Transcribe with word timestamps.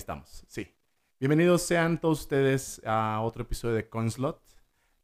estamos, 0.00 0.44
sí. 0.48 0.66
Bienvenidos 1.18 1.60
sean 1.60 2.00
todos 2.00 2.20
ustedes 2.20 2.80
a 2.86 3.20
otro 3.20 3.42
episodio 3.42 3.74
de 3.74 3.90
Coinslot. 3.90 4.42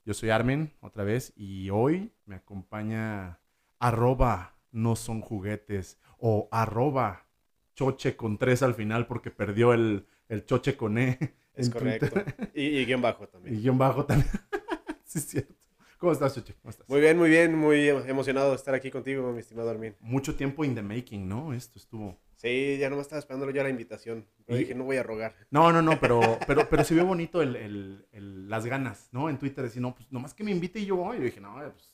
Yo 0.07 0.14
soy 0.14 0.30
Armin, 0.30 0.73
otra 0.80 1.05
vez, 1.05 1.34
y 1.37 1.69
hoy 1.69 2.14
me 2.25 2.37
acompaña 2.37 3.38
arroba 3.79 4.56
no 4.73 4.96
son 4.96 5.20
juguetes 5.20 5.98
o 6.16 6.48
arroba 6.51 7.29
choche 7.74 8.16
con 8.16 8.38
tres 8.38 8.62
al 8.62 8.74
final 8.74 9.06
porque 9.06 9.30
perdió 9.30 9.74
el, 9.74 10.06
el 10.30 10.46
choche 10.46 10.79
con 10.79 10.97
E. 10.97 11.19
Es 11.52 11.69
correcto. 11.69 12.23
Y, 12.55 12.65
y 12.65 12.87
guion 12.87 13.02
bajo 13.02 13.28
también. 13.28 13.55
Y 13.55 13.60
guion 13.60 13.77
bajo 13.77 14.06
también. 14.06 14.30
sí, 15.05 15.19
es 15.19 15.27
cierto. 15.27 15.55
¿Cómo 15.98 16.12
estás, 16.12 16.34
Choche? 16.34 16.55
¿Cómo 16.62 16.70
estás? 16.70 16.88
Muy 16.88 17.01
bien, 17.01 17.19
muy 17.19 17.28
bien, 17.28 17.55
muy 17.55 17.88
emocionado 17.88 18.51
de 18.51 18.56
estar 18.56 18.74
aquí 18.74 18.91
contigo, 18.91 19.30
mi 19.33 19.41
estimado 19.41 19.69
Armin. 19.69 19.95
Mucho 20.01 20.34
tiempo 20.34 20.65
in 20.65 20.74
the 20.74 20.83
making, 20.83 21.28
¿no? 21.28 21.52
Esto 21.52 21.78
estuvo... 21.78 22.19
Sí, 22.46 22.78
ya 22.78 22.88
no 22.91 22.96
me 22.96 23.02
estaba 23.02 23.18
esperando 23.18 23.50
yo 23.50 23.62
la 23.62 23.68
invitación. 23.68 24.27
Pero 24.45 24.56
Y- 24.59 24.60
dije, 24.62 24.74
no 24.74 24.84
voy 24.84 24.96
a 24.96 25.02
rogar. 25.02 25.34
No, 25.50 25.73
no, 25.73 25.82
no, 25.82 25.98
pero, 26.00 26.20
pero, 26.46 26.68
pero 26.68 26.84
se 26.84 26.95
vio 26.95 27.04
bonito 27.06 27.42
el, 27.42 27.56
el- 27.56 28.06
el- 28.12 28.48
las 28.48 28.66
ganas, 28.66 29.09
¿no? 29.12 29.28
En 29.28 29.38
Twitter 29.38 29.64
decir, 29.64 29.82
no, 29.82 29.95
pues 29.95 30.10
nomás 30.12 30.34
que 30.34 30.45
me 30.45 30.51
invite 30.52 30.78
y 30.80 30.87
yo 30.87 30.96
voy. 30.96 31.16
Y 31.16 31.20
yo 31.20 31.24
dije, 31.27 31.40
no, 31.40 31.54
pues 31.73 31.92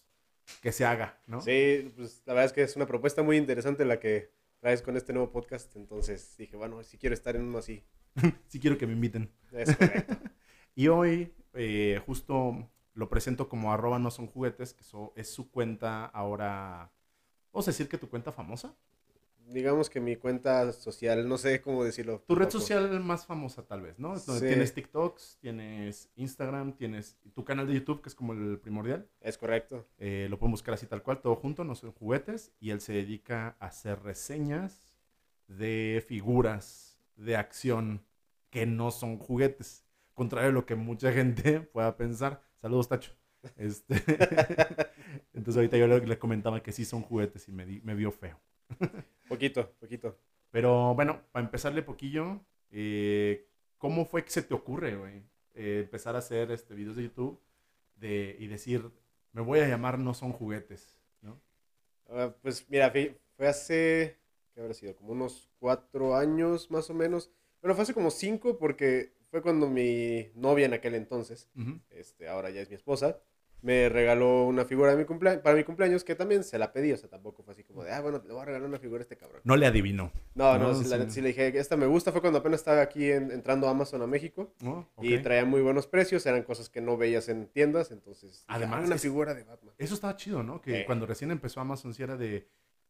que 0.61 0.73
se 0.73 0.85
haga, 0.85 1.19
¿no? 1.27 1.41
Sí, 1.41 1.93
pues 1.97 2.23
la 2.27 2.35
verdad 2.35 2.47
es 2.47 2.53
que 2.53 2.63
es 2.63 2.77
una 2.77 2.87
propuesta 2.87 3.23
muy 3.23 3.37
interesante 3.37 3.85
la 3.85 3.99
que 4.01 4.31
traes 4.61 4.83
con 4.83 4.97
este 4.97 5.13
nuevo 5.13 5.31
podcast. 5.31 5.75
Entonces 5.77 6.37
dije, 6.37 6.57
bueno, 6.57 6.83
si 6.83 6.99
quiero 6.99 7.15
estar 7.15 7.35
en 7.37 7.43
uno 7.45 7.59
así. 7.59 7.83
Sí 8.49 8.61
quiero 8.61 8.77
que 8.77 8.87
me 8.87 8.93
inviten. 8.93 9.31
Es 9.53 9.75
correcto. 9.77 10.17
Y 10.75 10.89
hoy 10.89 11.33
eh, 11.55 12.01
justo 12.07 12.69
lo 12.95 13.09
presento 13.11 13.49
como 13.49 13.73
arroba 13.73 13.99
no 13.99 14.11
son 14.11 14.27
juguetes, 14.27 14.73
que 14.75 14.85
so- 14.85 15.13
es 15.17 15.31
su 15.33 15.51
cuenta 15.51 16.07
ahora, 16.07 16.91
vamos 17.53 17.69
a 17.69 17.71
decir 17.71 17.89
que 17.89 17.99
tu 17.99 18.09
cuenta 18.11 18.33
famosa. 18.33 18.75
Digamos 19.49 19.91
que 19.91 20.01
mi 20.01 20.17
cuenta 20.17 20.73
social, 20.73 21.29
no 21.29 21.37
sé 21.37 21.61
cómo 21.61 21.85
decirlo. 21.85 22.23
Tu 22.27 22.35
red 22.35 22.45
tampoco. 22.45 22.61
social 22.61 23.01
más 23.01 23.27
famosa 23.27 23.67
tal 23.67 23.83
vez, 23.83 23.99
¿no? 23.99 24.19
Donde 24.19 24.41
Sí. 24.41 24.47
tienes 24.47 24.73
TikToks, 24.73 25.39
tienes 25.41 26.09
Instagram, 26.17 26.73
tienes 26.77 27.19
tu 27.35 27.45
canal 27.45 27.67
de 27.67 27.75
YouTube, 27.75 28.01
que 28.01 28.09
es 28.09 28.15
como 28.15 28.33
el 28.33 28.59
primordial. 28.59 29.09
Es 29.21 29.37
correcto. 29.37 29.87
Eh, 29.99 30.27
lo 30.31 30.39
pueden 30.39 30.53
buscar 30.53 30.75
así 30.75 30.87
tal 30.87 31.03
cual, 31.03 31.21
todo 31.21 31.37
junto, 31.37 31.65
no 31.65 31.75
son 31.75 31.93
juguetes. 31.93 32.53
Y 32.61 32.71
él 32.71 32.81
se 32.81 32.93
dedica 32.95 33.57
a 33.61 33.67
hacer 33.67 34.03
reseñas 34.03 34.81
de 35.49 36.03
figuras 36.07 36.99
de 37.17 37.37
acción 37.37 38.03
que 38.49 38.65
no 38.65 38.91
son 38.91 39.19
juguetes. 39.19 39.85
Contrario 40.15 40.51
a 40.51 40.53
lo 40.53 40.65
que 40.67 40.77
mucha 40.77 41.13
gente 41.13 41.61
pueda 41.73 41.97
pensar. 41.97 42.43
Saludos, 42.61 42.89
Tacho. 42.89 43.13
Este, 43.57 43.97
Entonces 45.35 45.57
ahorita 45.57 45.77
yo 45.77 45.87
le, 45.89 46.07
le 46.07 46.19
comentaba 46.19 46.63
que 46.63 46.73
sí 46.73 46.85
son 46.85 47.03
juguetes 47.03 47.49
y 47.49 47.53
me, 47.53 47.67
di- 47.67 47.81
me 47.83 47.95
vio 47.95 48.11
feo. 48.13 48.41
Poquito, 49.33 49.73
poquito. 49.81 50.19
Pero 50.51 50.95
bueno, 50.95 51.23
para 51.33 51.47
empezarle 51.47 51.83
poquillo, 51.83 52.41
eh, 52.71 53.47
¿cómo 53.79 54.05
fue 54.05 54.25
que 54.25 54.31
se 54.31 54.43
te 54.43 54.53
ocurre, 54.55 54.97
güey? 54.97 55.23
eh, 55.55 55.81
empezar 55.85 56.15
a 56.17 56.19
hacer 56.19 56.51
este, 56.51 56.75
videos 56.75 56.97
de 56.97 57.05
YouTube 57.05 57.41
de, 57.97 58.37
y 58.39 58.47
decir, 58.47 58.91
me 59.33 59.43
voy 59.43 59.61
a 59.61 59.69
llamar 59.69 59.99
No 59.99 60.15
Son 60.15 60.33
Juguetes, 60.33 60.97
¿no? 61.23 61.41
Ah, 62.09 62.35
pues 62.43 62.69
mira, 62.69 62.91
fue, 62.91 63.19
fue 63.37 63.49
hace, 63.49 64.19
¿qué 64.55 64.61
habrá 64.61 64.75
sido? 64.75 64.95
Como 64.97 65.13
unos 65.13 65.49
cuatro 65.59 66.15
años 66.15 66.71
más 66.71 66.91
o 66.91 66.95
menos. 66.95 67.31
Bueno, 67.61 67.75
fue 67.75 67.83
hace 67.85 67.95
como 67.95 68.11
cinco 68.11 68.59
porque 68.59 69.15
fue 69.31 69.41
cuando 69.43 69.69
mi 69.69 70.31
novia 70.35 70.67
en 70.67 70.75
aquel 70.75 70.95
entonces, 70.95 71.49
Ujú. 71.57 71.81
este, 71.91 72.29
ahora 72.29 72.51
ya 72.51 72.61
es 72.61 72.69
mi 72.69 72.75
esposa, 72.75 73.19
me 73.63 73.89
regaló 73.89 74.45
una 74.45 74.65
figura 74.65 74.95
de 74.95 74.97
mi 74.97 75.05
para 75.39 75.55
mi 75.57 75.63
cumpleaños 75.65 76.03
que 76.05 76.15
también 76.17 76.43
se 76.45 76.59
la 76.59 76.73
pedí, 76.73 76.93
o 76.93 76.97
sea, 76.97 77.09
tampoco 77.09 77.43
fue 77.43 77.53
así 77.53 77.63
como 77.65 77.85
de, 77.85 77.93
ah, 77.93 78.01
bueno, 78.01 78.21
le 78.27 78.33
voy 78.33 78.43
a 78.43 78.45
regalar 78.45 78.69
una 78.69 78.79
figura 78.79 79.01
a 79.01 79.03
este 79.03 79.17
cabrón. 79.17 79.41
No 79.45 79.57
le 79.57 79.67
adivinó. 79.67 80.13
No, 80.35 80.59
no, 80.59 80.69
No, 80.73 80.75
sí, 80.75 80.89
la 80.89 80.99
sí. 81.05 81.11
sí 81.11 81.21
le 81.21 81.29
dije, 81.29 81.57
esta 81.59 81.77
me 81.77 81.87
gusta, 81.87 82.11
fue 82.13 82.21
cuando 82.21 82.41
apenas 82.41 82.61
estaba 82.61 82.81
aquí 82.83 83.11
en- 83.11 83.31
entrando 83.31 83.69
a 83.69 83.71
Amazon 83.71 84.03
a 84.03 84.07
México. 84.07 84.53
¿no? 84.63 84.91
Y 85.01 85.17
traía 85.19 85.45
muy 85.45 85.63
buenos 85.63 85.87
precios, 85.87 86.27
eran 86.27 86.43
cosas 86.43 86.69
que 86.69 86.81
no 86.81 86.97
veías 86.97 87.29
en 87.29 87.47
tiendas, 87.47 87.91
entonces... 87.93 88.31
dije, 88.33 88.45
Además, 88.49 88.81
"Ah, 88.83 88.87
una 88.87 88.95
es- 88.97 89.03
figura 89.03 89.33
de 89.35 89.45
Batman. 89.45 89.75
Eso 89.79 89.95
estaba 89.95 90.17
chido, 90.17 90.43
¿no? 90.43 90.61
Que 90.61 90.85
cuando 90.85 91.07
recién 91.07 91.31
empezó 91.31 91.61
Amazon 91.61 91.95
sí 91.95 92.03
era 92.03 92.17
de... 92.17 92.49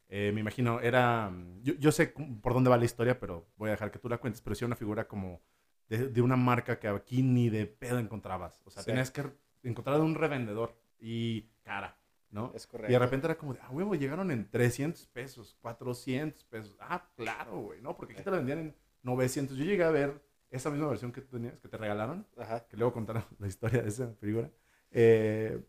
eh, 0.08 0.30
me 0.34 0.40
imagino, 0.40 0.80
era... 0.80 1.30
Yo, 1.62 1.74
yo 1.74 1.92
sé 1.92 2.14
por 2.42 2.54
dónde 2.54 2.70
va 2.70 2.76
la 2.78 2.84
historia, 2.86 3.20
pero 3.20 3.46
voy 3.56 3.68
a 3.68 3.72
dejar 3.72 3.90
que 3.90 3.98
tú 3.98 4.08
la 4.08 4.18
cuentes. 4.18 4.40
Pero 4.40 4.54
sí 4.56 4.64
era 4.64 4.68
una 4.68 4.76
figura 4.76 5.06
como 5.06 5.42
de, 5.88 6.08
de 6.08 6.22
una 6.22 6.36
marca 6.36 6.78
que 6.78 6.88
aquí 6.88 7.22
ni 7.22 7.50
de 7.50 7.66
pedo 7.66 7.98
encontrabas. 7.98 8.60
O 8.64 8.70
sea, 8.70 8.82
Sí. 8.82 8.86
tenías 8.90 9.10
que 9.10 9.24
encontrar 9.62 10.00
un 10.00 10.14
revendedor 10.14 10.76
y 11.00 11.42
cara, 11.62 11.96
¿no? 12.30 12.52
Es 12.54 12.64
Y 12.64 12.66
correcto. 12.68 12.92
de 12.92 12.98
repente 12.98 13.26
era 13.26 13.36
como 13.38 13.54
de, 13.54 13.60
ah, 13.62 13.70
huevo, 13.70 13.94
llegaron 13.94 14.30
en 14.30 14.50
300 14.50 15.06
pesos, 15.06 15.56
400 15.60 16.44
pesos. 16.44 16.76
Ah, 16.80 17.10
claro, 17.16 17.60
güey, 17.60 17.80
¿no? 17.80 17.96
Porque 17.96 18.14
aquí 18.14 18.22
te 18.22 18.30
la 18.30 18.38
vendían 18.38 18.58
en 18.58 18.76
900. 19.02 19.56
Yo 19.56 19.64
llegué 19.64 19.84
a 19.84 19.90
ver 19.90 20.22
esa 20.50 20.70
misma 20.70 20.88
versión 20.88 21.12
que 21.12 21.20
tú 21.22 21.36
tenías, 21.36 21.58
que 21.60 21.68
te 21.68 21.76
regalaron, 21.76 22.26
Ajá. 22.36 22.66
que 22.68 22.76
luego 22.76 22.92
contaron 22.92 23.24
la 23.38 23.46
historia 23.46 23.82
de 23.82 23.88
esa 23.88 24.12
figura. 24.20 24.50
Eh, 24.90 25.62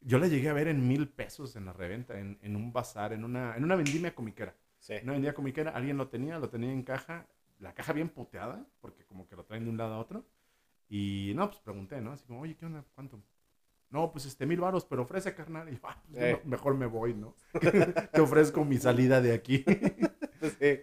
yo 0.00 0.18
la 0.18 0.26
llegué 0.28 0.48
a 0.48 0.52
ver 0.52 0.68
en 0.68 0.86
mil 0.86 1.08
pesos 1.08 1.56
en 1.56 1.64
la 1.66 1.72
reventa, 1.72 2.18
en, 2.18 2.38
en 2.42 2.56
un 2.56 2.72
bazar, 2.72 3.12
en 3.12 3.24
una, 3.24 3.56
en 3.56 3.64
una 3.64 3.76
vendimia 3.76 4.14
comiquera. 4.14 4.54
Sí. 4.78 4.94
Una 5.02 5.12
vendimia 5.12 5.34
comiquera, 5.34 5.70
alguien 5.70 5.96
lo 5.96 6.08
tenía, 6.08 6.38
lo 6.38 6.50
tenía 6.50 6.72
en 6.72 6.82
caja, 6.82 7.26
la 7.58 7.72
caja 7.74 7.92
bien 7.94 8.10
puteada, 8.10 8.66
porque 8.80 9.04
como 9.06 9.26
que 9.26 9.36
lo 9.36 9.44
traen 9.44 9.64
de 9.64 9.70
un 9.70 9.76
lado 9.78 9.94
a 9.94 9.98
otro. 9.98 10.26
Y 10.88 11.32
no, 11.34 11.48
pues 11.48 11.60
pregunté, 11.60 12.00
¿no? 12.00 12.12
Así 12.12 12.26
como, 12.26 12.40
oye, 12.42 12.56
¿qué 12.56 12.66
onda? 12.66 12.84
¿Cuánto? 12.94 13.22
No, 13.90 14.10
pues 14.10 14.26
este, 14.26 14.44
mil 14.46 14.60
varos, 14.60 14.84
pero 14.84 15.02
ofrece, 15.02 15.34
carnal. 15.34 15.68
Y 15.72 15.78
ah, 15.82 16.02
pues, 16.10 16.22
Eh. 16.22 16.40
no- 16.44 16.50
mejor 16.50 16.74
me 16.74 16.86
voy, 16.86 17.14
¿no? 17.14 17.34
Te 18.12 18.20
ofrezco 18.20 18.64
mi 18.64 18.78
salida 18.78 19.20
de 19.20 19.32
aquí. 19.32 19.64
Sí, 20.40 20.76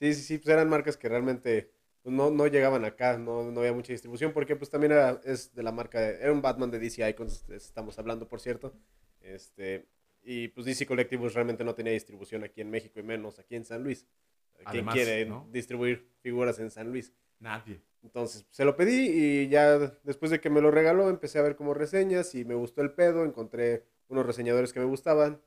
sí, 0.00 0.14
sí, 0.14 0.22
sí, 0.22 0.38
pues 0.38 0.48
eran 0.48 0.68
marcas 0.68 0.96
que 0.96 1.08
realmente 1.08 1.70
pues, 2.02 2.12
no, 2.14 2.30
no 2.30 2.46
llegaban 2.48 2.84
acá, 2.84 3.16
no, 3.16 3.50
no 3.50 3.60
había 3.60 3.72
mucha 3.72 3.92
distribución, 3.92 4.32
porque 4.32 4.56
pues 4.56 4.70
también 4.70 4.92
era, 4.92 5.20
es 5.24 5.54
de 5.54 5.62
la 5.62 5.70
marca, 5.72 6.00
de- 6.00 6.20
era 6.20 6.32
un 6.32 6.42
Batman 6.42 6.70
de 6.70 6.78
DC 6.80 7.08
Icons, 7.08 7.48
estamos 7.50 7.96
hablando, 7.98 8.26
por 8.28 8.40
cierto, 8.40 8.74
este, 9.20 9.88
y 10.22 10.48
pues 10.48 10.66
DC 10.66 10.84
Collectibles 10.86 11.34
realmente 11.34 11.64
no 11.64 11.74
tenía 11.74 11.92
distribución 11.92 12.42
aquí 12.44 12.60
en 12.60 12.70
México 12.70 12.98
y 12.98 13.02
menos 13.04 13.38
aquí 13.38 13.54
en 13.56 13.64
San 13.64 13.82
Luis. 13.84 14.04
¿Quién 14.56 14.66
Además, 14.66 14.94
quiere 14.96 15.26
¿no? 15.26 15.46
distribuir 15.52 16.08
figuras 16.20 16.58
en 16.58 16.70
San 16.70 16.90
Luis? 16.90 17.12
Nadie. 17.38 17.80
Entonces 18.02 18.46
se 18.50 18.64
lo 18.64 18.76
pedí 18.76 19.08
y 19.08 19.48
ya 19.48 19.78
después 20.04 20.30
de 20.30 20.40
que 20.40 20.50
me 20.50 20.60
lo 20.60 20.70
regaló 20.70 21.08
empecé 21.10 21.38
a 21.38 21.42
ver 21.42 21.56
como 21.56 21.74
reseñas 21.74 22.34
y 22.34 22.44
me 22.44 22.54
gustó 22.54 22.82
el 22.82 22.92
pedo, 22.92 23.24
encontré 23.24 23.84
unos 24.08 24.24
reseñadores 24.24 24.72
que 24.72 24.80
me 24.80 24.86
gustaban 24.86 25.40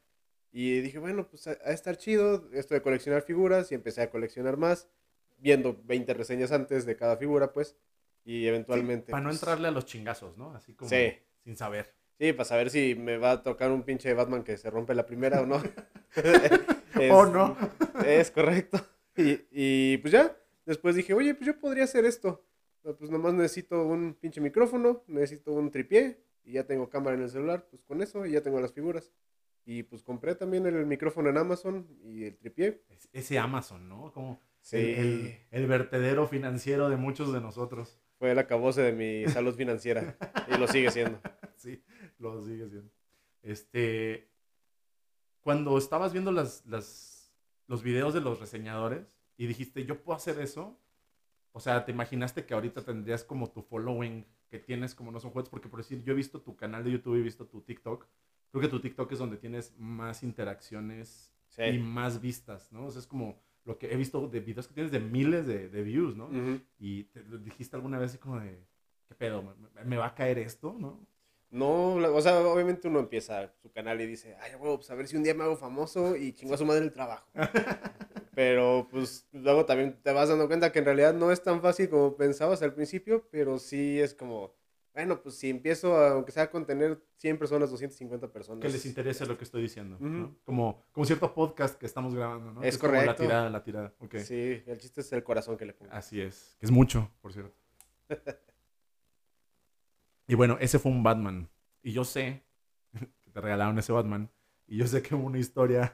y 0.51 0.81
dije, 0.81 0.99
bueno, 0.99 1.27
pues 1.29 1.47
a, 1.47 1.51
a 1.51 1.71
estar 1.71 1.97
chido 1.97 2.49
esto 2.51 2.73
de 2.73 2.81
coleccionar 2.81 3.21
figuras 3.21 3.71
y 3.71 3.75
empecé 3.75 4.01
a 4.01 4.09
coleccionar 4.09 4.57
más, 4.57 4.89
viendo 5.37 5.79
20 5.85 6.13
reseñas 6.13 6.51
antes 6.51 6.85
de 6.85 6.95
cada 6.97 7.15
figura, 7.17 7.53
pues, 7.53 7.77
y 8.25 8.45
eventualmente... 8.47 9.11
Para 9.11 9.23
no 9.23 9.29
pues, 9.29 9.41
entrarle 9.41 9.69
a 9.69 9.71
los 9.71 9.85
chingazos, 9.85 10.37
¿no? 10.37 10.53
Así 10.53 10.73
como 10.73 10.89
Sí. 10.89 11.13
sin 11.43 11.55
saber. 11.55 11.93
Sí, 12.19 12.33
para 12.33 12.45
saber 12.45 12.69
si 12.69 12.95
me 12.95 13.17
va 13.17 13.31
a 13.31 13.43
tocar 13.43 13.71
un 13.71 13.83
pinche 13.83 14.13
Batman 14.13 14.43
que 14.43 14.57
se 14.57 14.69
rompe 14.69 14.93
la 14.93 15.05
primera 15.05 15.41
o 15.41 15.45
no. 15.45 15.63
¿O 17.11 17.25
no? 17.25 17.57
Es 18.05 18.29
correcto. 18.29 18.79
Y, 19.15 19.39
y, 19.51 19.97
pues 19.97 20.11
ya, 20.11 20.35
después 20.65 20.95
dije, 20.95 21.13
oye, 21.13 21.33
pues 21.33 21.45
yo 21.47 21.59
podría 21.59 21.83
hacer 21.85 22.05
esto. 22.05 22.45
Pero, 22.81 22.97
Pues 22.97 23.09
nomás 23.11 23.33
necesito 23.33 23.85
un 23.85 24.13
pinche 24.15 24.41
micrófono, 24.41 25.03
necesito 25.07 25.51
un 25.53 25.69
tripié 25.71 26.23
y 26.43 26.53
ya 26.53 26.65
tengo 26.65 26.89
cámara 26.89 27.15
en 27.15 27.23
el 27.23 27.29
celular, 27.29 27.67
pues 27.69 27.83
con 27.83 28.01
eso 28.01 28.25
y 28.25 28.31
ya 28.31 28.41
tengo 28.41 28.59
las 28.59 28.73
figuras. 28.73 29.11
Y 29.63 29.83
pues 29.83 30.01
compré 30.01 30.33
también 30.33 30.65
el 30.65 30.85
micrófono 30.87 31.29
en 31.29 31.37
Amazon 31.37 31.87
y 32.03 32.23
el 32.25 32.37
tripié. 32.37 32.83
Es- 32.89 33.07
Ese 33.13 33.37
Amazon, 33.37 33.87
¿no? 33.87 34.11
Como 34.11 34.39
Sí, 34.61 34.77
el, 34.77 34.85
el- 34.97 35.37
el 35.51 35.67
vertedero 35.67 36.27
financiero 36.27 36.89
de 36.89 36.97
muchos 36.97 37.31
de 37.33 37.41
nosotros. 37.41 37.99
fue 38.17 38.31
el 38.31 38.39
acabose 38.39 38.81
de 38.81 38.91
mi 38.93 39.31
salud 39.31 39.55
financiera 39.55 40.15
y 40.47 40.57
lo 40.57 40.67
sigue 40.67 40.89
siendo. 40.91 41.19
Sí, 41.57 41.83
lo 42.17 42.41
sigue 42.43 42.67
siendo. 42.69 42.91
Este, 43.43 44.31
cuando 45.41 45.77
estabas 45.77 46.11
viendo 46.13 46.31
las, 46.31 46.65
las, 46.65 47.31
los 47.67 47.83
videos 47.83 48.13
de 48.15 48.21
los 48.21 48.39
reseñadores 48.39 49.05
y 49.37 49.47
dijiste, 49.47 49.85
yo 49.85 50.01
puedo 50.03 50.15
hacer 50.17 50.39
eso, 50.39 50.77
o 51.53 51.59
sea, 51.59 51.83
te 51.85 51.91
imaginaste 51.91 52.45
que 52.45 52.53
ahorita 52.53 52.83
tendrías 52.83 53.23
como 53.23 53.49
tu 53.51 53.61
following 53.61 54.25
que 54.49 54.59
tienes 54.59 54.95
como 54.95 55.11
no 55.11 55.19
son 55.19 55.31
juegos, 55.31 55.49
porque 55.49 55.69
por 55.69 55.79
decir, 55.79 56.03
yo 56.03 56.13
he 56.13 56.15
visto 56.15 56.41
tu 56.41 56.55
canal 56.55 56.83
de 56.83 56.91
YouTube 56.91 57.15
y 57.17 57.19
he 57.19 57.23
visto 57.23 57.45
tu 57.47 57.61
TikTok, 57.61 58.05
creo 58.51 58.61
que 58.61 58.67
tu 58.67 58.79
TikTok 58.81 59.11
es 59.11 59.19
donde 59.19 59.37
tienes 59.37 59.73
más 59.77 60.23
interacciones 60.23 61.33
Sí. 61.49 61.63
y 61.63 61.79
más 61.79 62.21
vistas, 62.21 62.71
¿no? 62.71 62.85
O 62.85 62.91
sea, 62.91 62.99
es 63.01 63.07
como 63.07 63.37
lo 63.65 63.77
que 63.77 63.91
he 63.91 63.97
visto 63.97 64.25
de 64.29 64.39
videos 64.39 64.67
que 64.69 64.73
tienes 64.73 64.91
de 64.91 65.01
miles 65.01 65.45
de, 65.45 65.67
de 65.67 65.81
views, 65.83 66.15
¿no? 66.15 66.27
Ujú. 66.27 66.61
Y 66.79 67.03
te 67.05 67.21
dijiste 67.23 67.75
alguna 67.75 67.99
vez 67.99 68.11
así 68.11 68.17
como 68.19 68.39
de, 68.39 68.57
¿qué 69.09 69.15
pedo? 69.15 69.43
¿Me, 69.75 69.83
me- 69.83 69.97
va 69.97 70.07
a 70.07 70.15
caer 70.15 70.39
esto? 70.39 70.73
¿No? 70.79 71.05
No, 71.49 71.95
o 71.95 72.21
sea, 72.21 72.39
obviamente 72.39 72.87
uno 72.87 72.99
empieza 72.99 73.53
su 73.61 73.69
canal 73.69 73.99
y 73.99 74.05
dice, 74.05 74.37
ay, 74.39 74.55
huevo, 74.55 74.77
pues 74.77 74.89
a 74.91 74.95
ver 74.95 75.07
si 75.09 75.17
un 75.17 75.23
día 75.23 75.33
me 75.33 75.43
hago 75.43 75.57
famoso 75.57 76.15
y 76.15 76.31
chingo 76.31 76.53
a 76.53 76.57
su 76.57 76.65
madre 76.65 76.85
el 76.85 76.93
trabajo. 76.93 77.29
pero 78.33 78.87
pues 78.89 79.27
luego 79.31 79.65
también 79.65 79.99
te 80.01 80.13
vas 80.13 80.29
dando 80.29 80.47
cuenta 80.47 80.71
que 80.71 80.79
en 80.79 80.85
realidad 80.85 81.13
no 81.13 81.31
es 81.31 81.43
tan 81.43 81.61
fácil 81.61 81.89
como 81.89 82.15
pensabas 82.15 82.61
al 82.61 82.73
principio, 82.73 83.27
pero 83.29 83.59
sí 83.59 83.99
es 83.99 84.13
como, 84.13 84.53
bueno, 84.93 85.21
pues 85.21 85.35
si 85.35 85.49
empiezo, 85.49 85.97
a, 85.97 86.11
aunque 86.11 86.31
sea 86.31 86.43
a 86.43 86.49
contener 86.49 87.01
100 87.17 87.37
personas, 87.37 87.69
250 87.69 88.31
personas. 88.31 88.61
Que 88.61 88.69
les 88.69 88.85
interese 88.85 89.25
lo 89.25 89.37
que 89.37 89.43
estoy 89.43 89.61
diciendo. 89.61 89.97
Como, 90.45 90.83
como 90.91 91.05
cierto 91.05 91.33
podcast 91.33 91.77
que 91.77 91.85
estamos 91.85 92.15
grabando, 92.15 92.51
¿no? 92.53 92.61
Que 92.61 92.69
Es 92.69 92.77
como 92.77 92.93
la 92.93 92.99
correcto. 92.99 93.23
tirada, 93.23 93.49
la 93.49 93.63
tirada. 93.63 93.93
Ok. 93.99 94.17
Sí, 94.17 94.63
el 94.65 94.77
chiste 94.79 95.01
es 95.01 95.11
el 95.11 95.23
corazón 95.23 95.57
que 95.57 95.65
le 95.65 95.73
pongo. 95.73 95.91
Así 95.91 96.21
es. 96.21 96.55
Que 96.59 96.65
es 96.65 96.71
mucho, 96.71 97.11
por 97.21 97.33
cierto. 97.33 97.55
y 100.27 100.35
bueno, 100.35 100.57
ese 100.61 100.79
fue 100.79 100.91
un 100.91 101.03
Batman. 101.03 101.49
Y 101.83 101.91
yo 101.91 102.05
sé 102.05 102.43
que 103.21 103.29
te 103.29 103.41
regalaron 103.41 103.77
ese 103.77 103.91
Batman. 103.91 104.31
Y 104.67 104.77
yo 104.77 104.87
sé 104.87 105.01
que 105.01 105.15
hubo 105.15 105.25
una 105.25 105.37
historia 105.39 105.93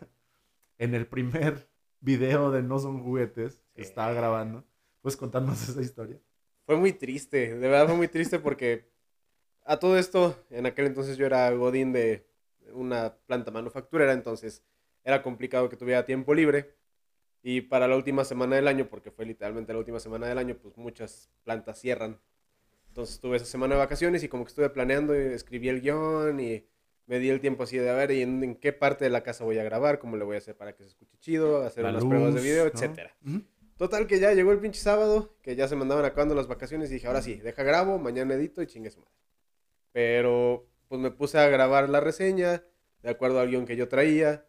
en 0.77 0.93
el 0.93 1.07
primer 1.07 1.67
video 2.01 2.51
de 2.51 2.61
No 2.63 2.79
Son 2.79 3.03
Juguetes 3.03 3.61
que 3.75 3.83
Sí. 3.83 3.89
estaba 3.89 4.13
grabando. 4.13 4.63
¿Puedes 5.01 5.17
contarnos 5.17 5.67
esa 5.69 5.81
historia? 5.81 6.19
Fue 6.65 6.75
muy 6.75 6.93
triste, 6.93 7.55
de 7.55 7.67
verdad 7.67 7.87
fue 7.87 7.95
muy 7.95 8.07
triste 8.07 8.39
porque 8.39 8.89
a 9.63 9.79
todo 9.79 9.97
esto, 9.97 10.35
en 10.49 10.65
aquel 10.65 10.85
entonces 10.87 11.17
yo 11.17 11.25
era 11.25 11.49
Godín 11.51 11.93
de 11.93 12.25
una 12.73 13.15
planta 13.25 13.51
manufacturera, 13.51 14.13
entonces 14.13 14.63
era 15.03 15.21
complicado 15.23 15.69
que 15.69 15.77
tuviera 15.77 16.05
tiempo 16.05 16.33
libre. 16.33 16.75
Y 17.43 17.61
para 17.61 17.87
la 17.87 17.95
última 17.95 18.25
semana 18.25 18.57
del 18.57 18.67
año, 18.67 18.89
porque 18.89 19.11
fue 19.11 19.25
literalmente 19.25 19.71
la 19.71 19.79
última 19.79 19.99
semana 19.99 20.27
del 20.27 20.37
año, 20.37 20.57
pues 20.61 20.75
muchas 20.77 21.29
plantas 21.43 21.79
cierran. 21.79 22.19
Entonces 22.89 23.19
tuve 23.19 23.37
esa 23.37 23.45
semana 23.45 23.75
de 23.75 23.79
vacaciones 23.79 24.23
y 24.23 24.27
como 24.27 24.43
que 24.43 24.49
estuve 24.49 24.69
planeando, 24.69 25.15
y 25.15 25.33
escribí 25.33 25.69
el 25.69 25.81
guion 25.81 26.39
y 26.39 26.65
me 27.07 27.19
di 27.19 27.29
el 27.29 27.39
tiempo 27.39 27.63
así 27.63 27.77
de 27.77 27.89
a 27.89 27.93
ver 27.93 28.11
¿y 28.11 28.21
en, 28.21 28.43
en 28.43 28.55
qué 28.55 28.73
parte 28.73 29.05
de 29.05 29.09
la 29.09 29.23
casa 29.23 29.43
voy 29.43 29.57
a 29.57 29.63
grabar, 29.63 29.97
cómo 29.97 30.17
le 30.17 30.25
voy 30.25 30.35
a 30.35 30.39
hacer 30.39 30.55
para 30.55 30.75
que 30.75 30.83
se 30.83 30.89
escuche 30.89 31.17
chido, 31.19 31.63
hacer 31.63 31.83
La 31.83 31.89
unas 31.89 32.05
pruebas 32.05 32.35
de 32.35 32.41
video, 32.41 32.65
¿no? 32.65 32.71
etcétera. 32.71 33.15
Total 33.77 34.07
que 34.07 34.19
ya 34.19 34.33
llegó 34.33 34.51
el 34.51 34.59
pinche 34.59 34.81
sábado, 34.81 35.35
que 35.41 35.55
ya 35.55 35.67
se 35.67 35.75
me 35.75 35.83
andaban 35.83 36.03
acabando 36.03 36.35
las 36.35 36.47
vacaciones 36.47 36.89
y 36.89 36.95
dije, 36.95 37.07
ahora 37.07 37.21
sí, 37.21 37.35
deja 37.35 37.63
grabo, 37.63 37.99
mañana 37.99 38.33
edito 38.33 38.61
y 38.61 38.67
chingue 38.67 38.89
su 38.89 38.99
madre. 38.99 39.13
Pero 39.91 40.67
pues 40.87 40.99
me 40.99 41.11
puse 41.11 41.37
a 41.37 41.47
grabar 41.47 41.89
la 41.89 41.99
reseña 41.99 42.63
de 43.03 43.09
acuerdo 43.09 43.39
al 43.39 43.49
guion 43.49 43.65
que 43.65 43.75
yo 43.75 43.87
traía 43.87 44.45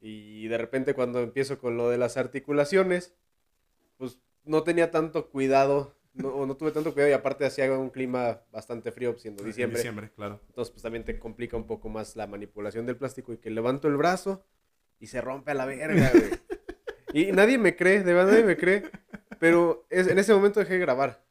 y 0.00 0.46
de 0.48 0.58
repente 0.58 0.94
cuando 0.94 1.20
empiezo 1.20 1.58
con 1.58 1.76
lo 1.76 1.90
de 1.90 1.98
las 1.98 2.16
articulaciones, 2.16 3.16
pues 3.96 4.18
no 4.44 4.62
tenía 4.62 4.90
tanto 4.90 5.28
cuidado, 5.28 5.95
no, 6.16 6.46
no 6.46 6.56
tuve 6.56 6.72
tanto 6.72 6.92
cuidado 6.92 7.10
y 7.10 7.14
aparte 7.14 7.44
hacía 7.46 7.70
un 7.72 7.90
clima 7.90 8.40
bastante 8.52 8.90
frío 8.92 9.14
siendo 9.18 9.42
En 9.42 9.48
diciembre. 9.48 9.78
diciembre, 9.78 10.10
claro. 10.14 10.40
Entonces, 10.48 10.70
pues 10.72 10.82
también 10.82 11.04
te 11.04 11.18
complica 11.18 11.56
un 11.56 11.66
poco 11.66 11.88
más 11.88 12.16
la 12.16 12.26
manipulación 12.26 12.86
del 12.86 12.96
plástico 12.96 13.32
y 13.32 13.38
que 13.38 13.50
levanto 13.50 13.88
el 13.88 13.96
brazo 13.96 14.44
y 14.98 15.06
se 15.08 15.20
rompe 15.20 15.50
a 15.50 15.54
la 15.54 15.66
verga, 15.66 16.10
güey. 16.12 16.30
Y 17.12 17.32
nadie 17.32 17.56
me 17.58 17.76
cree, 17.76 18.02
de 18.02 18.12
verdad 18.14 18.32
nadie 18.32 18.44
me 18.44 18.56
cree. 18.56 18.82
Pero 19.38 19.86
es- 19.90 20.08
en 20.08 20.18
ese 20.18 20.32
momento 20.34 20.60
dejé 20.60 20.74
de 20.74 20.80
grabar. 20.80 21.22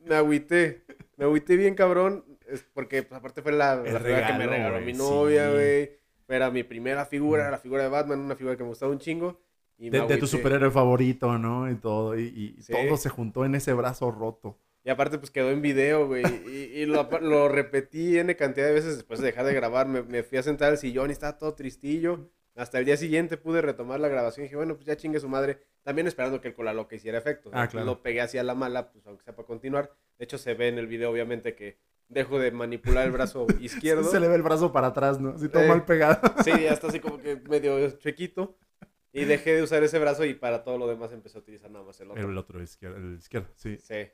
Me 0.00 0.14
agüité. 0.16 0.82
Me 1.16 1.24
agüité 1.24 1.56
bien 1.56 1.74
cabrón. 1.74 2.24
es 2.48 2.64
porque 2.74 3.02
pues, 3.02 3.18
aparte 3.18 3.40
fue 3.42 3.52
la, 3.52 3.76
la 3.76 3.82
figura 4.00 4.26
que 4.26 4.32
me 4.34 4.38
regalo, 4.46 4.50
regaló 4.50 4.72
güey, 4.74 4.84
mi 4.86 4.92
novia, 4.94 5.46
sí. 5.48 5.52
güey. 5.52 5.90
Era 6.28 6.50
mi 6.50 6.62
primera 6.64 7.04
figura, 7.06 7.50
la 7.50 7.58
figura 7.58 7.82
de 7.82 7.88
Batman, 7.90 8.18
una 8.20 8.34
figura 8.36 8.56
que 8.56 8.62
me 8.62 8.70
gustaba 8.70 8.90
un 8.92 8.98
chingo. 8.98 9.40
Y 9.78 9.90
De, 9.90 10.00
de 10.06 10.16
tu 10.16 10.26
superhéroe 10.26 10.70
favorito, 10.70 11.38
¿no? 11.38 11.70
Y 11.70 11.74
todo. 11.76 12.18
Y, 12.18 12.56
y 12.58 12.62
Sí. 12.62 12.72
todo 12.72 12.96
se 12.96 13.08
juntó 13.08 13.44
en 13.44 13.54
ese 13.54 13.72
brazo 13.72 14.10
roto. 14.10 14.58
Y 14.84 14.90
aparte, 14.90 15.18
pues 15.18 15.30
quedó 15.30 15.50
en 15.50 15.62
video, 15.62 16.06
güey. 16.08 16.24
Y, 16.46 16.80
y 16.80 16.86
lo, 16.86 17.08
lo 17.20 17.48
repetí 17.48 18.18
N 18.18 18.34
cantidad 18.36 18.66
de 18.66 18.72
veces 18.72 18.96
después 18.96 19.20
de 19.20 19.26
dejar 19.26 19.44
de 19.46 19.54
grabar. 19.54 19.86
Me, 19.86 20.02
me 20.02 20.22
fui 20.22 20.38
a 20.38 20.42
sentar 20.42 20.70
al 20.72 20.78
sillón 20.78 21.10
y 21.10 21.12
estaba 21.12 21.38
todo 21.38 21.54
tristillo. 21.54 22.30
Hasta 22.54 22.78
el 22.78 22.84
día 22.84 22.96
siguiente 22.96 23.36
pude 23.38 23.62
retomar 23.62 23.98
la 24.00 24.08
grabación 24.08 24.44
y 24.44 24.46
dije, 24.48 24.56
bueno, 24.56 24.74
pues 24.74 24.84
ya 24.86 24.96
chingue 24.96 25.20
su 25.20 25.28
madre. 25.28 25.58
También 25.84 26.06
esperando 26.06 26.40
que 26.40 26.48
el 26.48 26.54
cola 26.54 26.74
loca 26.74 26.94
hiciera 26.96 27.16
efecto. 27.18 27.50
Ah, 27.52 27.66
claro. 27.66 27.86
Lo 27.86 28.02
pegué 28.02 28.20
así 28.20 28.38
a 28.38 28.42
la 28.42 28.54
mala, 28.54 28.90
pues 28.92 29.06
aunque 29.06 29.24
sea 29.24 29.34
para 29.34 29.46
continuar. 29.46 29.90
De 30.18 30.24
hecho, 30.24 30.36
se 30.38 30.54
ve 30.54 30.68
en 30.68 30.78
el 30.78 30.86
video, 30.86 31.10
obviamente, 31.10 31.54
que 31.54 31.78
dejo 32.08 32.38
de 32.38 32.50
manipular 32.50 33.06
el 33.06 33.12
brazo 33.12 33.46
izquierdo. 33.60 34.04
Se 34.04 34.20
le 34.20 34.28
ve 34.28 34.34
el 34.34 34.42
brazo 34.42 34.70
para 34.72 34.88
atrás, 34.88 35.18
¿no? 35.20 35.30
Así 35.30 35.48
todo 35.48 35.62
Eh. 35.62 35.68
mal 35.68 35.84
pegado. 35.84 36.20
Sí, 36.44 36.50
ya 36.50 36.72
está 36.72 36.88
así 36.88 37.00
como 37.00 37.18
que 37.18 37.36
medio 37.48 37.88
chequito. 37.98 38.56
Y 39.12 39.24
dejé 39.24 39.54
de 39.54 39.62
usar 39.62 39.82
ese 39.82 39.98
brazo 39.98 40.24
y 40.24 40.34
para 40.34 40.64
todo 40.64 40.78
lo 40.78 40.86
demás 40.86 41.12
empecé 41.12 41.38
a 41.38 41.40
utilizar 41.40 41.70
nada 41.70 41.84
más 41.84 42.00
el 42.00 42.10
otro. 42.10 42.30
El 42.30 42.38
otro 42.38 42.62
izquierdo, 42.62 42.96
el 42.96 43.16
izquierdo, 43.16 43.48
sí. 43.56 43.76
Sí. 43.78 44.08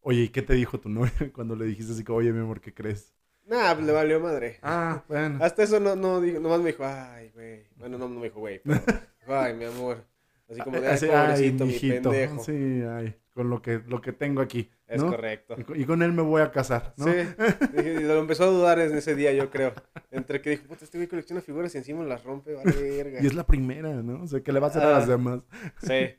Oye, 0.00 0.22
¿y 0.22 0.28
qué 0.28 0.42
te 0.42 0.54
dijo 0.54 0.78
tu 0.78 0.88
novia 0.88 1.12
cuando 1.32 1.56
le 1.56 1.64
dijiste 1.64 1.92
así 1.92 2.04
como, 2.04 2.18
oye, 2.18 2.32
mi 2.32 2.40
amor, 2.40 2.60
¿qué 2.60 2.72
crees? 2.72 3.14
Nah, 3.46 3.74
le 3.74 3.92
valió 3.92 4.20
madre. 4.20 4.58
Ah, 4.62 5.02
bueno. 5.08 5.38
Hasta 5.42 5.62
eso 5.62 5.80
no, 5.80 5.96
no, 5.96 6.20
nomás 6.20 6.60
me 6.60 6.72
dijo, 6.72 6.84
ay, 6.84 7.30
güey. 7.30 7.66
Bueno, 7.76 7.96
no, 7.96 8.06
no 8.08 8.20
me 8.20 8.26
dijo, 8.26 8.40
güey, 8.40 8.60
pero, 8.62 8.80
ay, 9.28 9.54
mi 9.54 9.64
amor. 9.64 10.04
Así 10.50 10.60
como 10.60 10.80
de, 10.80 10.88
ay, 10.88 10.98
pobrecito, 11.00 11.64
mi 11.64 11.72
mijito. 11.72 12.10
pendejo. 12.10 12.44
Sí, 12.44 12.52
ay, 12.52 13.14
con 13.38 13.50
lo 13.50 13.62
que, 13.62 13.80
lo 13.86 14.00
que 14.00 14.12
tengo 14.12 14.40
aquí. 14.42 14.68
Es 14.88 15.02
correcto. 15.02 15.54
Y 15.76 15.84
con- 15.84 16.02
él 16.02 16.12
me 16.12 16.22
voy 16.22 16.42
a 16.42 16.50
casar, 16.50 16.92
¿no? 16.96 17.04
Sí, 17.06 17.12
y 17.78 18.00
lo 18.02 18.18
empezó 18.18 18.44
a 18.44 18.46
dudar 18.48 18.80
en 18.80 18.96
ese 18.96 19.14
día, 19.14 19.32
yo 19.32 19.48
creo. 19.48 19.72
Entre 20.10 20.42
que 20.42 20.50
dijo, 20.50 20.64
puta, 20.64 20.84
este 20.84 20.98
güey 20.98 21.06
colecciona 21.08 21.40
figuras 21.40 21.72
y 21.74 21.78
encima 21.78 22.02
las 22.04 22.24
rompe, 22.24 22.54
vale 22.54 22.72
verga. 22.72 23.20
Y 23.22 23.26
es 23.26 23.34
la 23.34 23.46
primera, 23.46 23.94
¿no? 24.02 24.24
O 24.24 24.26
sea, 24.26 24.40
¿qué 24.40 24.52
le 24.52 24.58
va 24.60 24.66
a 24.66 24.70
hacer 24.70 24.82
a 24.82 24.88
Ah. 24.88 24.98
las 24.98 25.06
demás? 25.08 25.40
Sí. 25.82 26.16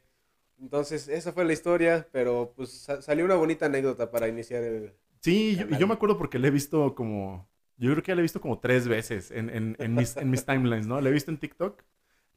Entonces, 0.62 1.08
esa 1.08 1.32
fue 1.34 1.46
la 1.46 1.54
historia, 1.54 2.08
pero 2.12 2.54
pues 2.56 2.72
sa- 2.72 3.02
salió 3.02 3.26
una 3.26 3.36
bonita 3.36 3.66
anécdota 3.68 4.12
para 4.12 4.28
iniciar 4.28 4.64
el... 4.64 4.94
Sí, 5.22 5.56
yo, 5.58 5.68
yo 5.78 5.88
me 5.88 5.94
acuerdo 5.94 6.18
porque 6.18 6.40
le 6.40 6.48
he 6.48 6.52
visto 6.52 6.96
como. 6.96 7.50
Yo 7.78 7.92
creo 7.92 8.04
que 8.04 8.10
ya 8.12 8.16
la 8.16 8.22
he 8.22 8.24
visto 8.24 8.42
como 8.42 8.60
tres 8.60 8.88
veces 8.88 9.32
en, 9.32 9.50
en, 9.50 9.76
en 9.80 9.94
mis, 9.94 10.16
en 10.18 10.30
mis 10.30 10.46
timelines, 10.46 10.88
¿no? 10.88 11.00
La 11.02 11.10
he 11.10 11.12
visto 11.14 11.32
en 11.32 11.38
TikTok, 11.38 11.82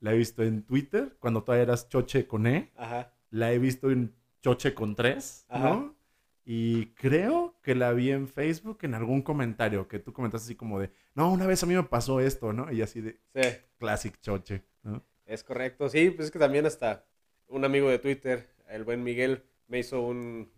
la 0.01 0.13
he 0.13 0.17
visto 0.17 0.43
en 0.43 0.63
Twitter, 0.65 1.17
cuando 1.21 1.43
todavía 1.45 1.65
eras 1.65 1.89
Choche 1.89 2.27
con 2.27 2.47
E, 2.47 2.71
Ajá. 2.77 3.13
la 3.31 3.53
he 3.53 3.59
visto 3.59 3.91
en 3.91 4.13
Choche 4.43 4.75
con 4.75 4.95
3, 4.95 5.47
¿no? 5.51 5.97
Y 6.45 6.87
creo 6.95 7.57
que 7.63 7.75
la 7.77 7.93
vi 7.93 8.11
en 8.11 8.27
Facebook 8.27 8.79
en 8.83 8.95
algún 8.95 9.23
comentario 9.23 9.87
que 9.87 10.01
tú 10.01 10.13
comentaste 10.13 10.47
así 10.47 10.55
como 10.57 10.81
de, 10.81 10.91
no, 11.15 11.31
una 11.33 11.47
vez 11.47 11.63
a 11.63 11.67
mí 11.67 11.75
me 11.75 11.85
pasó 11.85 12.21
esto, 12.21 12.53
¿no? 12.53 12.71
Y 12.73 12.83
así 12.83 13.01
de, 13.01 13.21
Sí, 13.35 13.49
classic 13.79 14.21
Choche, 14.21 14.65
¿no? 14.83 15.05
es 15.25 15.45
correcto. 15.45 15.89
Sí, 15.89 16.11
pues 16.11 16.27
es 16.27 16.33
que 16.33 16.39
también 16.41 16.67
hasta 16.67 17.07
un 17.47 17.65
amigo 17.65 17.89
de 17.89 17.99
Twitter, 18.01 18.49
el 18.69 18.83
buen 18.85 19.03
Miguel, 19.05 19.45
me 19.69 19.79
hizo 19.79 20.01
un, 20.03 20.51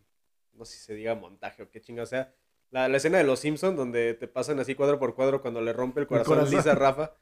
no 0.55 0.65
sé 0.65 0.79
si 0.79 0.85
se 0.85 0.95
diga 0.95 1.15
montaje 1.15 1.63
o 1.63 1.71
qué 1.71 1.81
chinga, 1.83 2.07
sea, 2.07 2.33
la, 2.71 2.89
la 2.89 2.97
escena 2.97 3.19
de 3.19 3.25
Los 3.25 3.41
Simpsons 3.41 3.77
donde 3.77 4.15
te 4.15 4.27
pasan 4.27 4.59
así 4.61 4.75
cuadro 4.75 4.99
por 4.99 5.15
cuadro 5.15 5.43
cuando 5.43 5.61
le 5.61 5.73
rompe 5.75 6.01
el 6.01 6.07
corazón, 6.07 6.37
corazón. 6.39 6.57
Lisa 6.57 6.73
a 6.73 6.75
Rafa. 6.75 7.13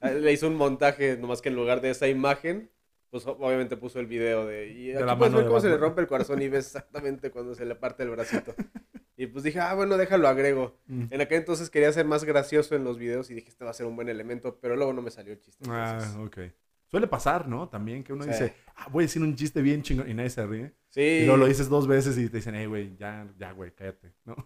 a 0.00 0.10
él 0.10 0.22
Le 0.22 0.32
hizo 0.32 0.48
un 0.48 0.56
montaje, 0.56 1.16
nomás 1.16 1.40
que 1.40 1.48
en 1.50 1.54
lugar 1.56 1.80
de 1.80 1.90
esa 1.90 2.08
imagen, 2.08 2.70
pues 3.10 3.26
obviamente 3.26 3.76
puso 3.76 4.00
el 4.00 4.06
video 4.06 4.46
de... 4.46 4.68
Y 4.72 4.92
aquí 4.92 5.04
la 5.04 5.16
puedes 5.16 5.32
mano 5.32 5.36
ver 5.38 5.44
de 5.44 5.48
cómo 5.48 5.60
se 5.60 5.68
le 5.68 5.76
rompe 5.76 6.00
el 6.02 6.06
corazón 6.06 6.40
y 6.42 6.48
ves 6.48 6.66
exactamente 6.66 7.30
cuando 7.30 7.54
se 7.54 7.64
le 7.64 7.74
parte 7.74 8.02
el 8.02 8.10
bracito. 8.10 8.54
Y 9.20 9.26
pues 9.26 9.42
dije, 9.42 9.58
ah, 9.58 9.74
bueno, 9.74 9.96
déjalo 9.96 10.28
agrego. 10.28 10.78
Mm. 10.86 11.06
En 11.10 11.20
aquel 11.20 11.38
entonces 11.38 11.70
quería 11.70 11.92
ser 11.92 12.06
más 12.06 12.22
gracioso 12.22 12.76
en 12.76 12.84
los 12.84 12.98
videos 12.98 13.28
y 13.30 13.34
dije, 13.34 13.48
este 13.48 13.64
va 13.64 13.72
a 13.72 13.74
ser 13.74 13.86
un 13.86 13.96
buen 13.96 14.08
elemento, 14.08 14.60
pero 14.60 14.76
luego 14.76 14.92
no 14.92 15.02
me 15.02 15.10
salió 15.10 15.32
el 15.32 15.40
chiste. 15.40 15.64
Ah, 15.68 15.98
entonces- 16.00 16.52
ok. 16.52 16.54
Suele 16.86 17.08
pasar, 17.08 17.48
¿no? 17.48 17.68
También 17.68 18.04
que 18.04 18.12
uno 18.12 18.22
Sí. 18.22 18.30
dice, 18.30 18.54
ah, 18.76 18.86
voy 18.92 19.02
a 19.02 19.06
decir 19.06 19.20
un 19.20 19.34
chiste 19.34 19.60
bien 19.60 19.82
chingón 19.82 20.08
y 20.08 20.14
nadie 20.14 20.30
se 20.30 20.46
ríe. 20.46 20.72
Sí, 20.90 21.00
Y 21.00 21.24
luego 21.24 21.36
lo 21.36 21.46
dices 21.46 21.68
dos 21.68 21.88
veces 21.88 22.16
y 22.16 22.28
te 22.30 22.36
dicen, 22.36 22.54
hey, 22.54 22.66
güey, 22.66 22.94
ya, 22.96 23.26
ya, 23.36 23.50
güey, 23.50 23.72
cállate, 23.72 24.14
¿no? 24.24 24.36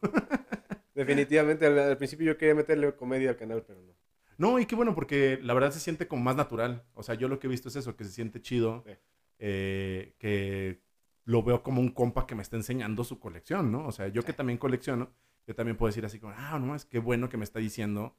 definitivamente 0.95 1.67
al, 1.67 1.79
al 1.79 1.97
principio 1.97 2.27
yo 2.33 2.39
quería 2.39 2.55
meterle 2.55 2.95
comedia 2.95 3.31
al 3.31 3.37
canal, 3.37 3.63
pero 3.67 3.81
no. 3.83 3.93
No, 4.39 4.59
y 4.59 4.67
qué 4.67 4.75
bueno, 4.75 4.95
porque 4.95 5.39
la 5.43 5.55
verdad 5.55 5.71
se 5.73 5.81
siente 5.81 6.09
como 6.09 6.23
más 6.23 6.37
natural. 6.37 6.85
O 6.95 7.03
sea, 7.03 7.15
yo 7.15 7.29
lo 7.29 7.39
que 7.39 7.47
he 7.47 7.51
visto 7.51 7.69
es 7.69 7.77
eso, 7.77 7.97
que 7.97 8.05
se 8.05 8.11
siente 8.11 8.41
chido, 8.41 8.83
Sí. 8.87 8.93
eh, 9.39 10.15
que 10.19 10.81
lo 11.25 11.43
veo 11.43 11.63
como 11.63 11.81
un 11.81 11.91
compa 11.91 12.27
que 12.27 12.35
me 12.35 12.43
está 12.43 12.57
enseñando 12.57 13.05
su 13.05 13.19
colección, 13.21 13.71
¿no? 13.73 13.87
O 13.87 13.93
sea, 13.93 14.09
yo 14.09 14.23
que 14.25 14.33
también 14.33 14.59
colecciono, 14.59 15.11
yo 15.47 15.55
también 15.55 15.77
puedo 15.77 15.89
decir 15.89 16.05
así 16.05 16.19
como, 16.19 16.35
ah, 16.37 16.59
no, 16.59 16.75
es 16.75 16.85
que 16.85 16.99
bueno 16.99 17.29
que 17.29 17.37
me 17.37 17.45
está 17.45 17.59
diciendo 17.61 18.17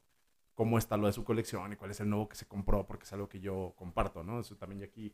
cómo 0.53 0.77
está 0.77 0.97
lo 0.97 1.07
de 1.07 1.13
su 1.13 1.23
colección 1.23 1.73
y 1.73 1.75
cuál 1.75 1.91
es 1.91 1.99
el 1.99 2.09
nuevo 2.09 2.29
que 2.29 2.35
se 2.35 2.45
compró, 2.47 2.85
porque 2.87 3.03
es 3.05 3.13
algo 3.13 3.27
que 3.27 3.39
yo 3.41 3.73
comparto, 3.77 4.23
¿no? 4.23 4.39
Eso 4.39 4.55
también 4.55 4.79
ya 4.81 4.85
aquí 4.87 5.13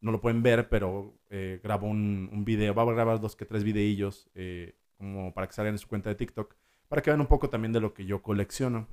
no 0.00 0.12
lo 0.12 0.20
pueden 0.20 0.42
ver, 0.42 0.68
pero 0.68 1.14
eh, 1.30 1.60
grabo 1.62 1.86
un, 1.88 2.28
un 2.32 2.44
video, 2.44 2.74
va 2.74 2.82
a 2.82 2.92
grabar 2.92 3.20
dos 3.20 3.36
que 3.36 3.44
tres 3.44 3.64
videillos 3.64 4.30
eh, 4.34 4.76
como 4.96 5.32
para 5.34 5.46
que 5.46 5.52
salgan 5.54 5.74
en 5.74 5.78
su 5.78 5.88
cuenta 5.88 6.08
de 6.10 6.16
TikTok, 6.16 6.54
para 6.88 7.02
que 7.02 7.10
vean 7.10 7.20
un 7.20 7.26
poco 7.26 7.50
también 7.50 7.72
de 7.72 7.80
lo 7.80 7.94
que 7.94 8.04
yo 8.06 8.22
colecciono. 8.22 8.88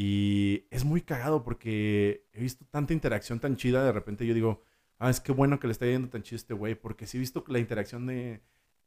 Y 0.00 0.68
es 0.70 0.84
muy 0.84 1.00
cagado 1.00 1.42
porque 1.42 2.24
he 2.32 2.40
visto 2.40 2.64
tanta 2.70 2.92
interacción 2.92 3.40
tan 3.40 3.56
chida, 3.56 3.84
de 3.84 3.90
repente 3.90 4.24
yo 4.24 4.32
digo, 4.32 4.62
ah, 4.98 5.10
es 5.10 5.18
que 5.18 5.32
bueno 5.32 5.58
que 5.58 5.66
le 5.66 5.72
está 5.72 5.86
yendo 5.86 6.08
tan 6.08 6.22
chido 6.22 6.36
este 6.36 6.54
güey, 6.54 6.76
porque 6.76 7.04
sí 7.08 7.16
he 7.16 7.20
visto 7.20 7.42
la 7.48 7.58
interacción 7.58 8.06
de... 8.06 8.40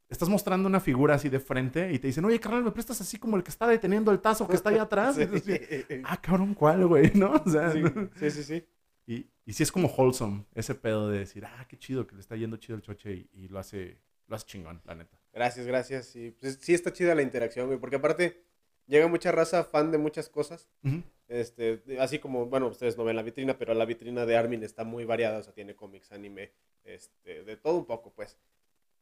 Estás 0.07 0.29
mostrando 0.29 0.69
una 0.69 0.79
figura 0.79 1.15
así 1.15 1.27
de 1.27 1.41
frente 1.41 1.91
y 1.91 1.99
te 1.99 2.07
dicen, 2.07 2.23
oye, 2.23 2.39
carnal, 2.39 2.63
¿me 2.63 2.71
prestas 2.71 3.01
así 3.01 3.17
como 3.19 3.35
el 3.35 3.43
que 3.43 3.49
está 3.49 3.67
deteniendo 3.67 4.09
el 4.13 4.21
tazo 4.21 4.47
que 4.47 4.55
está 4.55 4.69
allá 4.69 4.83
atrás? 4.83 5.17
Sí. 5.43 5.51
Y 5.51 5.75
así, 5.75 6.01
ah, 6.05 6.21
cabrón, 6.21 6.53
¿cuál, 6.53 6.87
güey? 6.87 7.11
¿No? 7.13 7.33
O 7.45 7.49
sea, 7.49 7.73
Sí, 7.73 7.81
¿no? 7.81 8.09
sí, 8.15 8.31
sí, 8.31 8.43
sí. 8.45 8.65
Y, 9.05 9.29
y 9.45 9.51
sí 9.51 9.63
es 9.63 9.71
como 9.73 9.89
wholesome 9.89 10.45
ese 10.55 10.75
pedo 10.75 11.09
de 11.09 11.19
decir, 11.19 11.43
ah, 11.43 11.65
qué 11.67 11.77
chido 11.77 12.07
que 12.07 12.15
le 12.15 12.21
está 12.21 12.37
yendo 12.37 12.55
chido 12.55 12.77
el 12.77 12.83
choche 12.83 13.11
y, 13.13 13.29
y 13.33 13.47
lo 13.49 13.59
hace 13.59 13.99
lo 14.27 14.37
hace 14.37 14.45
chingón, 14.45 14.81
la 14.85 14.95
neta. 14.95 15.19
Gracias, 15.33 15.67
gracias. 15.67 16.05
Sí, 16.05 16.33
pues, 16.39 16.57
sí 16.61 16.73
está 16.73 16.93
chida 16.93 17.15
la 17.15 17.21
interacción, 17.21 17.67
güey, 17.67 17.79
porque 17.79 17.97
aparte 17.97 18.45
llega 18.91 19.07
mucha 19.07 19.31
raza 19.31 19.63
fan 19.63 19.91
de 19.91 19.97
muchas 19.97 20.29
cosas. 20.29 20.67
Ujú. 20.83 21.01
Este, 21.27 21.77
de- 21.77 21.99
así 21.99 22.19
como, 22.19 22.45
bueno, 22.45 22.67
ustedes 22.67 22.97
no 22.97 23.03
ven 23.03 23.15
la 23.15 23.23
vitrina, 23.23 23.57
pero 23.57 23.73
la 23.73 23.85
vitrina 23.85 24.25
de 24.25 24.35
Armin 24.37 24.63
está 24.63 24.83
muy 24.83 25.05
variada, 25.05 25.39
o 25.39 25.43
sea, 25.43 25.53
tiene 25.53 25.75
cómics, 25.75 26.11
anime, 26.11 26.51
este, 26.83 27.43
de 27.43 27.57
todo 27.57 27.77
un 27.77 27.85
poco, 27.85 28.11
pues. 28.13 28.37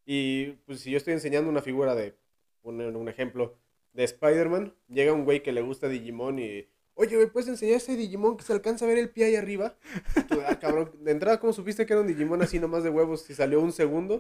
Y 0.06 0.52
pues 0.66 0.80
si 0.82 0.92
yo 0.92 0.98
estoy 0.98 1.14
enseñando 1.14 1.50
una 1.50 1.62
figura 1.62 1.96
de, 1.96 2.16
poner 2.62 2.96
un 2.96 3.10
ejemplo, 3.10 3.58
de 3.94 4.04
Spider-Man. 4.04 4.76
Llega 4.88 5.14
un 5.14 5.26
güey 5.26 5.42
que 5.42 5.52
le 5.52 5.62
gusta 5.62 5.88
Digimon 5.88 6.40
y. 6.40 6.68
Oye, 6.96 7.16
güey, 7.16 7.30
¿puedes 7.30 7.48
enseñar 7.50 7.78
ese 7.78 7.96
Digimon 7.96 8.38
que 8.38 8.44
se 8.44 8.54
alcanza 8.54 8.86
a 8.86 8.88
ver 8.88 8.98
el 8.98 9.10
pie 9.10 9.26
ahí 9.26 9.36
arriba? 9.36 9.76
Y 10.16 10.22
tú, 10.24 10.40
ah, 10.46 10.60
cabrón. 10.60 10.92
De 11.00 11.12
entrada, 11.12 11.40
¿cómo 11.40 11.54
supiste 11.54 11.86
que 11.86 11.94
era 11.94 12.02
un 12.02 12.08
Digimon 12.08 12.42
así 12.42 12.60
nomás 12.60 12.84
de 12.84 12.90
huevos 12.90 13.24
si 13.24 13.34
salió 13.34 13.62
un 13.62 13.72
segundo? 13.72 14.20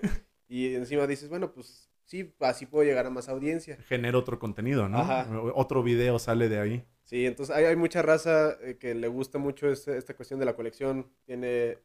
Y 0.49 0.75
encima 0.75 1.07
dices, 1.07 1.29
bueno, 1.29 1.53
pues 1.53 1.89
sí, 2.05 2.33
así 2.39 2.65
puedo 2.65 2.83
llegar 2.83 3.05
a 3.05 3.09
más 3.11 3.29
audiencia. 3.29 3.77
Genera 3.87 4.17
otro 4.17 4.39
contenido, 4.39 4.89
¿no? 4.89 4.97
Ajá. 4.97 5.29
Otro 5.55 5.83
video 5.83 6.19
sale 6.19 6.49
de 6.49 6.59
ahí. 6.59 6.85
Sí, 7.03 7.25
entonces 7.25 7.55
hay, 7.55 7.65
hay 7.65 7.75
mucha 7.75 8.01
raza 8.01 8.57
eh, 8.61 8.77
que 8.77 8.93
le 8.95 9.07
gusta 9.07 9.37
mucho 9.37 9.69
este- 9.71 9.95
esta 9.97 10.15
cuestión 10.15 10.39
de 10.39 10.45
la 10.47 10.55
colección. 10.55 11.09
Tiene 11.25 11.77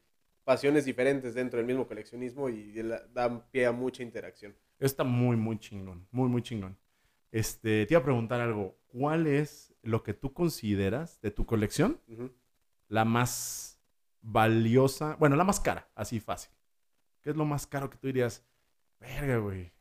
pasiones 0.45 0.85
diferentes 0.85 1.35
dentro 1.35 1.59
del 1.59 1.67
mismo 1.67 1.87
coleccionismo 1.87 2.49
y 2.49 2.75
dan 3.13 3.45
pie 3.51 3.67
a 3.67 3.73
mucha 3.73 4.03
interacción. 4.03 4.57
Está 4.79 5.05
muy, 5.05 5.37
muy 5.37 5.59
chingón. 5.59 6.07
Muy, 6.11 6.29
muy 6.29 6.43
chingón. 6.43 6.77
Este, 7.31 7.87
te 7.87 7.95
iba 7.95 8.01
a 8.01 8.05
preguntar 8.05 8.41
algo. 8.41 8.79
¿Cuál 8.87 9.27
es 9.27 9.75
lo 9.83 10.03
que 10.03 10.15
tú 10.15 10.33
consideras 10.33 11.21
de 11.21 11.31
tu 11.31 11.47
colección 11.47 12.01
la 12.89 13.05
más 13.05 13.79
valiosa? 14.21 15.17
Bueno, 15.19 15.37
la 15.37 15.45
más 15.45 15.61
cara, 15.61 15.91
así 15.95 16.21
fácil. 16.21 16.51
¿Qué 17.23 17.31
es 17.31 17.37
lo 17.37 17.45
más 17.45 17.67
caro 17.67 17.89
que 17.91 17.97
tú 17.97 18.07
dirías? 18.07 18.45
Verga, 19.05 19.39
güey. 19.39 19.73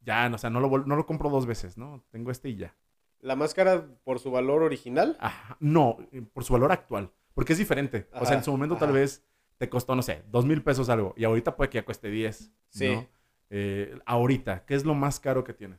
Ya, 0.00 0.30
o 0.32 0.38
sea, 0.38 0.50
no 0.50 0.60
lo, 0.60 0.78
no 0.78 1.06
compro 1.06 1.30
dos 1.30 1.46
veces, 1.46 1.78
¿no? 1.78 2.04
Tengo 2.10 2.30
este 2.30 2.48
y 2.48 2.56
ya. 2.56 2.74
La 3.20 3.36
máscara 3.36 3.86
por 4.02 4.18
su 4.18 4.30
valor 4.30 4.62
original. 4.62 5.16
Ajá. 5.20 5.56
No, 5.60 5.98
eh, 6.10 6.22
por 6.22 6.42
su 6.44 6.52
valor 6.52 6.72
actual. 6.72 7.12
Porque 7.34 7.52
es 7.52 7.58
diferente. 7.58 8.08
o 8.12 8.26
sea, 8.26 8.36
en 8.36 8.44
su 8.44 8.50
momento 8.50 8.76
tal 8.76 8.92
vez 8.92 9.24
te 9.58 9.68
costó, 9.68 9.94
no 9.94 10.02
sé, 10.02 10.24
dos 10.28 10.44
mil 10.44 10.62
pesos 10.62 10.88
algo. 10.88 11.14
Y 11.16 11.24
ahorita 11.24 11.56
puede 11.56 11.70
que 11.70 11.78
ya 11.78 11.84
cueste 11.84 12.10
10. 12.10 12.52
Sí. 12.68 12.94
¿no? 12.94 13.06
Eh, 13.50 13.98
ahorita, 14.06 14.64
¿qué 14.64 14.74
es 14.74 14.84
lo 14.84 14.94
más 14.94 15.20
caro 15.20 15.44
que 15.44 15.52
tienes? 15.52 15.78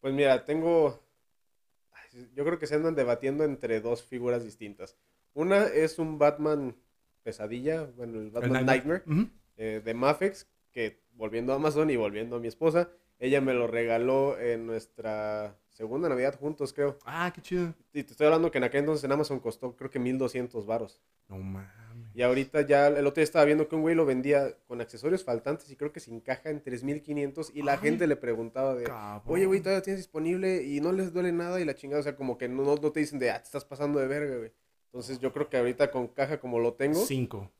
Pues 0.00 0.14
mira, 0.14 0.44
tengo. 0.44 1.02
Yo 2.34 2.44
creo 2.44 2.58
que 2.58 2.66
se 2.66 2.76
andan 2.76 2.94
debatiendo 2.94 3.44
entre 3.44 3.80
dos 3.80 4.02
figuras 4.02 4.44
distintas. 4.44 4.96
Una 5.34 5.64
es 5.64 5.98
un 5.98 6.18
Batman 6.18 6.76
pesadilla, 7.22 7.90
bueno, 7.96 8.20
el 8.20 8.30
Batman 8.30 8.56
El 8.56 8.66
Nightmare, 8.66 9.02
eh, 9.56 9.82
de 9.84 9.94
Mafex, 9.94 10.48
que 10.76 11.00
volviendo 11.14 11.54
a 11.54 11.56
Amazon 11.56 11.88
y 11.88 11.96
volviendo 11.96 12.36
a 12.36 12.38
mi 12.38 12.48
esposa, 12.48 12.90
ella 13.18 13.40
me 13.40 13.54
lo 13.54 13.66
regaló 13.66 14.38
en 14.38 14.66
nuestra 14.66 15.56
segunda 15.70 16.10
Navidad 16.10 16.38
juntos, 16.38 16.74
creo. 16.74 16.98
Ah, 17.06 17.32
qué 17.34 17.40
chido. 17.40 17.72
Y 17.94 18.02
te 18.02 18.10
estoy 18.12 18.26
hablando 18.26 18.50
que 18.50 18.58
en 18.58 18.64
aquel 18.64 18.80
entonces 18.80 19.02
en 19.04 19.10
Amazon 19.12 19.40
costó 19.40 19.74
creo 19.74 19.90
que 19.90 19.98
1200 19.98 20.66
varos. 20.66 21.00
No 21.28 21.38
mames. 21.38 22.14
Y 22.14 22.20
ahorita 22.20 22.60
ya, 22.60 22.88
el 22.88 23.06
otro 23.06 23.20
día 23.20 23.24
estaba 23.24 23.46
viendo 23.46 23.68
que 23.68 23.74
un 23.74 23.80
güey 23.80 23.94
lo 23.94 24.04
vendía 24.04 24.54
con 24.66 24.82
accesorios 24.82 25.24
faltantes 25.24 25.70
y 25.70 25.76
creo 25.76 25.92
que 25.92 26.00
sin 26.00 26.20
caja 26.20 26.50
en 26.50 26.62
3500 26.62 27.52
y 27.54 27.62
la 27.62 27.72
Ay. 27.72 27.78
gente 27.78 28.06
le 28.06 28.16
preguntaba 28.16 28.74
de, 28.74 28.84
Cabrón. 28.84 29.22
oye, 29.34 29.46
güey, 29.46 29.60
todavía 29.60 29.82
tienes 29.82 30.00
disponible 30.00 30.62
y 30.62 30.80
no 30.82 30.92
les 30.92 31.14
duele 31.14 31.32
nada 31.32 31.58
y 31.58 31.64
la 31.64 31.74
chingada, 31.74 32.00
o 32.00 32.02
sea, 32.02 32.16
como 32.16 32.36
que 32.36 32.48
no, 32.48 32.64
no, 32.64 32.76
no 32.76 32.92
te 32.92 33.00
dicen 33.00 33.18
de, 33.18 33.30
ah, 33.30 33.38
te 33.38 33.44
estás 33.44 33.64
pasando 33.64 33.98
de 33.98 34.08
verga, 34.08 34.36
güey. 34.36 34.52
Entonces 34.84 35.20
yo 35.20 35.32
creo 35.32 35.48
que 35.48 35.56
ahorita 35.56 35.90
con 35.90 36.08
caja 36.08 36.38
como 36.38 36.58
lo 36.58 36.74
tengo, 36.74 37.00
Cinco. 37.00 37.50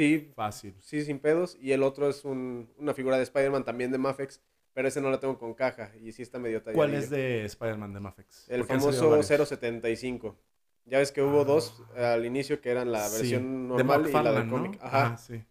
Sí, 0.00 0.32
Fácil. 0.34 0.74
sí, 0.80 1.04
sin 1.04 1.18
pedos. 1.18 1.56
Y 1.60 1.72
el 1.72 1.82
otro 1.82 2.08
es 2.08 2.24
un- 2.24 2.68
una 2.78 2.94
figura 2.94 3.16
de 3.16 3.22
Spider-Man 3.24 3.64
también 3.64 3.90
de 3.92 3.98
Mafex, 3.98 4.40
pero 4.72 4.88
ese 4.88 5.00
no 5.00 5.10
la 5.10 5.20
tengo 5.20 5.38
con 5.38 5.54
caja 5.54 5.92
y 6.00 6.12
sí 6.12 6.22
está 6.22 6.38
medio 6.38 6.62
tallado. 6.62 6.76
¿Cuál 6.76 6.94
es 6.94 7.10
de 7.10 7.44
Spider-Man 7.44 7.92
de 7.92 8.00
Mafex? 8.00 8.48
El 8.48 8.64
famoso 8.64 9.10
varios. 9.10 9.26
075. 9.26 10.36
Ya 10.86 10.98
ves 10.98 11.12
que 11.12 11.22
hubo 11.22 11.42
Ah. 11.42 11.44
dos 11.44 11.82
al 11.96 12.24
inicio 12.24 12.60
que 12.60 12.70
eran 12.70 12.90
la 12.90 13.06
Sí, 13.08 13.18
versión 13.18 13.42
de 13.76 13.84
normal 13.84 13.84
y 13.84 13.84
la 13.84 13.92
de 13.92 14.12
McFarlane, 14.12 14.46
¿no? 14.46 14.52
cómic. 14.52 14.78
Ajá. 14.82 15.06
Ah, 15.12 15.16
sí. 15.18 15.44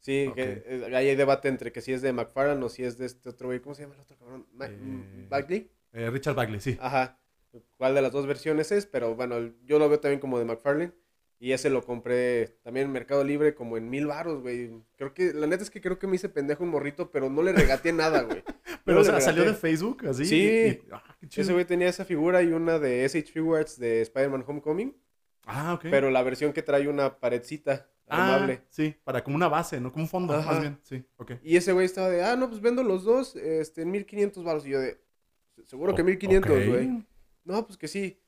Sí, 0.00 0.32
que 0.34 0.64
eh, 0.66 0.84
ahí 0.96 1.08
hay 1.10 1.14
debate 1.16 1.46
entre 1.48 1.70
que 1.70 1.80
si 1.80 1.92
es 1.92 2.02
de 2.02 2.12
McFarlane 2.12 2.64
o 2.64 2.68
si 2.68 2.82
es 2.82 2.98
de 2.98 3.06
este 3.06 3.28
otro 3.28 3.48
güey. 3.48 3.60
¿Cómo 3.60 3.74
se 3.76 3.82
llama 3.82 3.94
el 3.94 4.00
otro 4.00 4.16
cabrón? 4.18 4.46
Eh, 4.60 5.26
¿Bagley? 5.30 5.70
Eh, 5.92 6.10
Richard 6.10 6.34
Bagley, 6.34 6.60
sí. 6.60 6.76
Ajá. 6.80 7.18
¿Cuál 7.76 7.94
de 7.94 8.02
las 8.02 8.10
dos 8.10 8.26
versiones 8.26 8.72
es? 8.72 8.86
Pero 8.86 9.14
bueno, 9.14 9.36
yo 9.64 9.78
lo 9.78 9.88
veo 9.88 10.00
también 10.00 10.18
como 10.20 10.38
de 10.40 10.44
McFarlane. 10.44 10.92
Y 11.42 11.50
ese 11.50 11.70
lo 11.70 11.82
compré 11.84 12.56
también 12.62 12.86
en 12.86 12.92
Mercado 12.92 13.24
Libre 13.24 13.52
como 13.56 13.76
en 13.76 13.90
mil 13.90 14.06
baros, 14.06 14.42
güey. 14.42 14.70
Creo 14.96 15.12
que, 15.12 15.32
la 15.32 15.48
neta 15.48 15.64
es 15.64 15.70
que 15.70 15.80
creo 15.80 15.98
que 15.98 16.06
me 16.06 16.14
hice 16.14 16.28
pendejo 16.28 16.62
un 16.62 16.70
morrito, 16.70 17.10
pero 17.10 17.28
no 17.28 17.42
le 17.42 17.52
regateé 17.52 17.92
nada, 17.92 18.22
güey. 18.22 18.44
Pero, 18.84 19.00
o 19.00 19.04
sea, 19.04 19.20
salió 19.20 19.44
de. 19.44 19.54
Facebook, 19.54 20.06
así. 20.08 20.24
Sí. 20.24 20.36
y- 20.36 20.66
y- 20.68 20.82
ah, 20.92 21.02
qué 21.20 21.28
chido. 21.28 21.42
Ese 21.42 21.52
güey 21.52 21.64
tenía 21.64 21.88
esa 21.88 22.04
figura 22.04 22.42
y 22.42 22.52
una 22.52 22.78
de 22.78 23.04
SH 23.04 23.32
Figuarts 23.32 23.76
de 23.78 24.02
Spider-Man 24.02 24.44
Homecoming. 24.46 24.96
Ah, 25.46 25.74
ok. 25.74 25.86
Pero 25.90 26.10
la 26.10 26.22
versión 26.22 26.52
que 26.52 26.62
trae 26.62 26.86
una 26.88 27.18
paredcita 27.18 27.88
ah, 28.08 28.34
armable. 28.34 28.62
sí, 28.68 28.94
para 29.02 29.22
como 29.24 29.34
una 29.36 29.48
base, 29.48 29.80
¿no? 29.80 29.90
Como 29.92 30.04
un 30.04 30.08
fondo, 30.08 30.34
Ajá. 30.34 30.50
más 30.52 30.60
bien. 30.60 30.78
Sí, 30.82 31.04
ok. 31.16 31.32
Y 31.42 31.56
ese 31.56 31.72
güey 31.72 31.86
estaba 31.86 32.08
de, 32.08 32.22
ah, 32.24 32.36
no, 32.36 32.48
pues 32.48 32.60
vendo 32.60 32.82
los 32.84 33.02
dos 33.04 33.34
este, 33.36 33.82
en 33.82 33.90
1500 33.90 34.42
baros. 34.44 34.64
Y 34.66 34.70
yo 34.70 34.80
de, 34.80 35.00
seguro 35.66 35.92
que 35.94 36.02
O- 36.02 36.04
1500, 36.04 36.50
ok. 36.50 36.66
güey. 36.68 37.04
No, 37.44 37.66
pues 37.66 37.76
que 37.78 37.88
sí. 37.88 38.20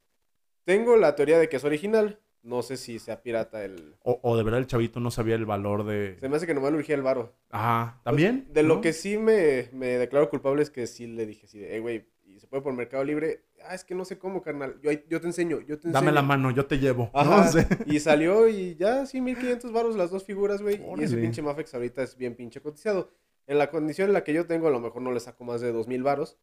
Tengo 0.64 0.97
la 0.97 1.14
teoría 1.14 1.38
de 1.38 1.49
que 1.49 1.56
es 1.56 1.64
original. 1.64 2.21
No 2.45 2.63
sé 2.63 2.77
si 2.77 2.99
sea 2.99 3.23
pirata 3.23 3.65
el... 3.65 3.97
O, 4.03 4.21
o 4.23 4.37
de 4.37 4.43
verdad 4.43 4.61
el 4.61 4.67
chavito 4.67 5.01
no 5.01 5.11
sabía 5.11 5.35
el 5.35 5.47
valor 5.47 5.85
de... 5.85 6.19
Se 6.21 6.29
me 6.29 6.37
hace 6.37 6.47
que 6.47 6.53
nomás 6.53 6.73
le 6.73 6.79
urgía 6.79 6.95
el 6.95 7.03
varo. 7.03 7.35
Ajá, 7.51 8.03
¿también? 8.05 8.47
De 8.53 8.63
lo 8.63 8.83
que 8.83 8.93
sí 8.93 9.17
me, 9.17 9.71
me 9.73 9.87
declaro 9.87 10.29
culpable 10.29 10.63
es 10.63 10.69
que 10.71 10.87
sí 10.87 11.07
le 11.07 11.25
dije 11.25 11.47
así 11.47 11.59
de, 11.59 11.69
hey, 11.73 11.81
güey, 11.81 12.07
y 12.27 12.41
se 12.41 12.47
puede 12.47 12.63
por 12.63 12.75
Mercado 12.75 13.03
Libre. 13.03 13.45
Ah, 13.67 13.75
es 13.75 13.83
que 13.83 13.95
no 13.95 14.05
sé 14.05 14.19
cómo, 14.19 14.43
carnal. 14.43 14.79
Yo, 14.83 14.91
yo 15.09 15.21
te 15.23 15.27
enseño, 15.27 15.61
yo 15.61 15.79
te 15.79 15.89
enseño. 15.89 15.95
Dame 15.95 16.13
la 16.13 16.21
mano, 16.21 16.51
yo 16.51 16.67
te 16.67 16.79
llevo. 16.79 17.11
¿no? 17.15 17.21
Ajá. 17.21 17.51
Y 17.87 17.99
salió 18.01 18.47
y 18.49 18.77
ya, 18.77 19.07
sí, 19.07 19.23
1500 19.23 19.73
varos 19.73 19.97
las 19.97 20.11
dos 20.11 20.25
figuras, 20.25 20.61
güey. 20.61 20.83
Y 20.99 21.03
ese 21.03 21.17
pinche 21.17 21.41
Mafex 21.41 21.73
ahorita 21.75 22.03
es 22.03 22.17
bien 22.17 22.35
pinche 22.35 22.61
cotizado. 22.61 23.11
En 23.47 23.57
la 23.57 23.71
condición 23.71 24.09
en 24.09 24.15
la 24.15 24.25
que 24.25 24.35
yo 24.35 24.47
tengo, 24.47 24.69
a 24.69 24.71
lo 24.71 24.81
mejor 24.81 25.01
no 25.01 25.13
le 25.13 25.21
saco 25.21 25.45
más 25.45 25.61
de 25.61 25.73
2000 25.73 26.03
varos. 26.03 26.39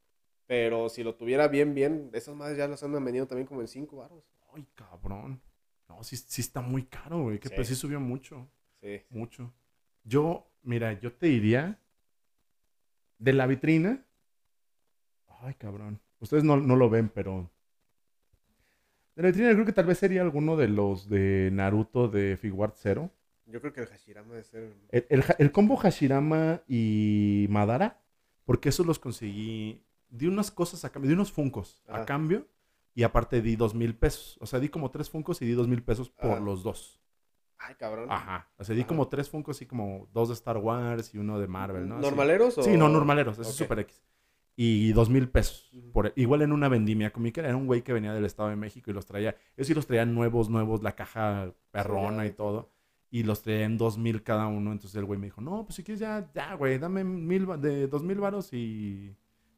Pero 0.47 0.89
si 0.89 1.03
lo 1.03 1.15
tuviera 1.15 1.47
bien, 1.47 1.73
bien, 1.73 2.09
esas 2.13 2.35
madres 2.35 2.57
ya 2.57 2.67
las 2.67 2.81
andan 2.83 3.03
vendiendo 3.05 3.27
también 3.27 3.47
como 3.47 3.61
en 3.61 3.67
5 3.67 3.95
varos. 3.95 4.23
Ay, 4.53 4.67
cabrón. 4.75 5.41
No, 5.97 6.03
sí, 6.03 6.15
sí 6.17 6.41
está 6.41 6.61
muy 6.61 6.83
caro, 6.85 7.23
güey. 7.23 7.39
Que 7.39 7.49
Sí. 7.49 7.55
pues 7.55 7.67
sí 7.67 7.75
subió 7.75 7.99
mucho. 7.99 8.47
Sí. 8.81 9.01
Mucho. 9.09 9.53
Yo, 10.03 10.47
mira, 10.63 10.93
yo 10.99 11.13
te 11.13 11.27
diría 11.27 11.77
de 13.19 13.33
la 13.33 13.45
vitrina. 13.47 14.03
Ay, 15.41 15.53
cabrón. 15.55 15.99
Ustedes 16.19 16.43
no, 16.43 16.57
no 16.57 16.75
lo 16.75 16.89
ven, 16.89 17.09
pero. 17.09 17.49
De 19.15 19.23
la 19.23 19.29
vitrina, 19.29 19.51
creo 19.53 19.65
que 19.65 19.73
tal 19.73 19.85
vez 19.85 19.97
sería 19.97 20.21
alguno 20.21 20.55
de 20.55 20.69
los 20.69 21.09
de 21.09 21.49
Naruto 21.51 22.07
de 22.07 22.37
Figuart 22.37 22.75
Zero. 22.77 23.11
Yo 23.45 23.59
creo 23.59 23.73
que 23.73 23.81
el 23.81 23.87
Hashirama 23.87 24.29
debe 24.29 24.43
ser. 24.43 24.73
El, 24.91 25.23
el 25.37 25.51
combo 25.51 25.75
Hashirama 25.75 26.61
y 26.67 27.47
Madara, 27.49 28.01
porque 28.45 28.69
esos 28.69 28.85
los 28.85 28.97
conseguí. 28.99 29.83
Di 30.09 30.27
unas 30.27 30.51
cosas 30.51 30.83
a 30.85 30.91
cambio, 30.91 31.09
di 31.09 31.15
unos 31.15 31.31
funcos 31.31 31.83
a 31.87 32.05
cambio. 32.05 32.47
Y 32.93 33.03
aparte 33.03 33.41
di 33.41 33.55
dos 33.55 33.73
mil 33.73 33.95
pesos. 33.95 34.37
O 34.41 34.45
sea, 34.45 34.59
di 34.59 34.69
como 34.69 34.91
tres 34.91 35.09
funcos 35.09 35.41
y 35.41 35.45
di 35.45 35.53
dos 35.53 35.67
mil 35.67 35.81
pesos 35.83 36.09
por 36.09 36.31
Ajá. 36.31 36.39
los 36.39 36.63
dos. 36.63 36.99
Ay, 37.57 37.75
cabrón. 37.75 38.11
Ajá. 38.11 38.49
O 38.57 38.63
sea, 38.63 38.73
di 38.75 38.81
Ajá. 38.81 38.87
como 38.87 39.07
tres 39.07 39.29
Funkos 39.29 39.61
y 39.61 39.67
como 39.67 40.09
dos 40.11 40.29
de 40.29 40.33
Star 40.33 40.57
Wars 40.57 41.13
y 41.13 41.19
uno 41.19 41.39
de 41.39 41.47
Marvel, 41.47 41.87
¿no? 41.87 41.95
Así. 41.97 42.01
¿Normaleros 42.05 42.57
o.? 42.57 42.63
Sí, 42.63 42.75
no, 42.75 42.89
normaleros. 42.89 43.37
Eso 43.37 43.43
es 43.49 43.55
Ok. 43.55 43.65
Super 43.67 43.79
X. 43.79 44.03
Y 44.55 44.91
dos 44.93 45.09
mil 45.09 45.29
pesos. 45.29 45.71
Por, 45.93 46.11
igual 46.15 46.41
en 46.41 46.51
una 46.53 46.69
vendimia 46.69 47.13
comiquera. 47.13 47.47
Era 47.47 47.57
un 47.57 47.67
güey 47.67 47.83
que 47.83 47.93
venía 47.93 48.13
del 48.13 48.25
Estado 48.25 48.49
de 48.49 48.55
México 48.55 48.89
y 48.89 48.93
los 48.93 49.05
traía. 49.05 49.35
Ellos 49.55 49.67
sí 49.67 49.73
los 49.75 49.85
traían 49.85 50.13
nuevos, 50.15 50.49
nuevos, 50.49 50.81
la 50.81 50.95
caja 50.95 51.53
perrona 51.69 52.25
ya, 52.25 52.31
y 52.31 52.31
todo. 52.33 52.71
Y 53.11 53.23
los 53.23 53.43
traía 53.43 53.65
en 53.65 53.77
dos 53.77 53.97
mil 53.97 54.23
cada 54.23 54.47
uno. 54.47 54.71
Entonces 54.71 54.95
el 54.97 55.05
güey 55.05 55.19
me 55.19 55.27
dijo, 55.27 55.39
no, 55.39 55.63
pues 55.63 55.75
si 55.75 55.83
quieres 55.83 55.99
ya, 55.99 56.29
ya, 56.33 56.55
güey, 56.55 56.79
dame 56.79 57.03
mil, 57.03 57.45
de 57.61 57.87
dos 57.87 58.03
mil 58.03 58.19
varos 58.19 58.51
y, 58.53 59.15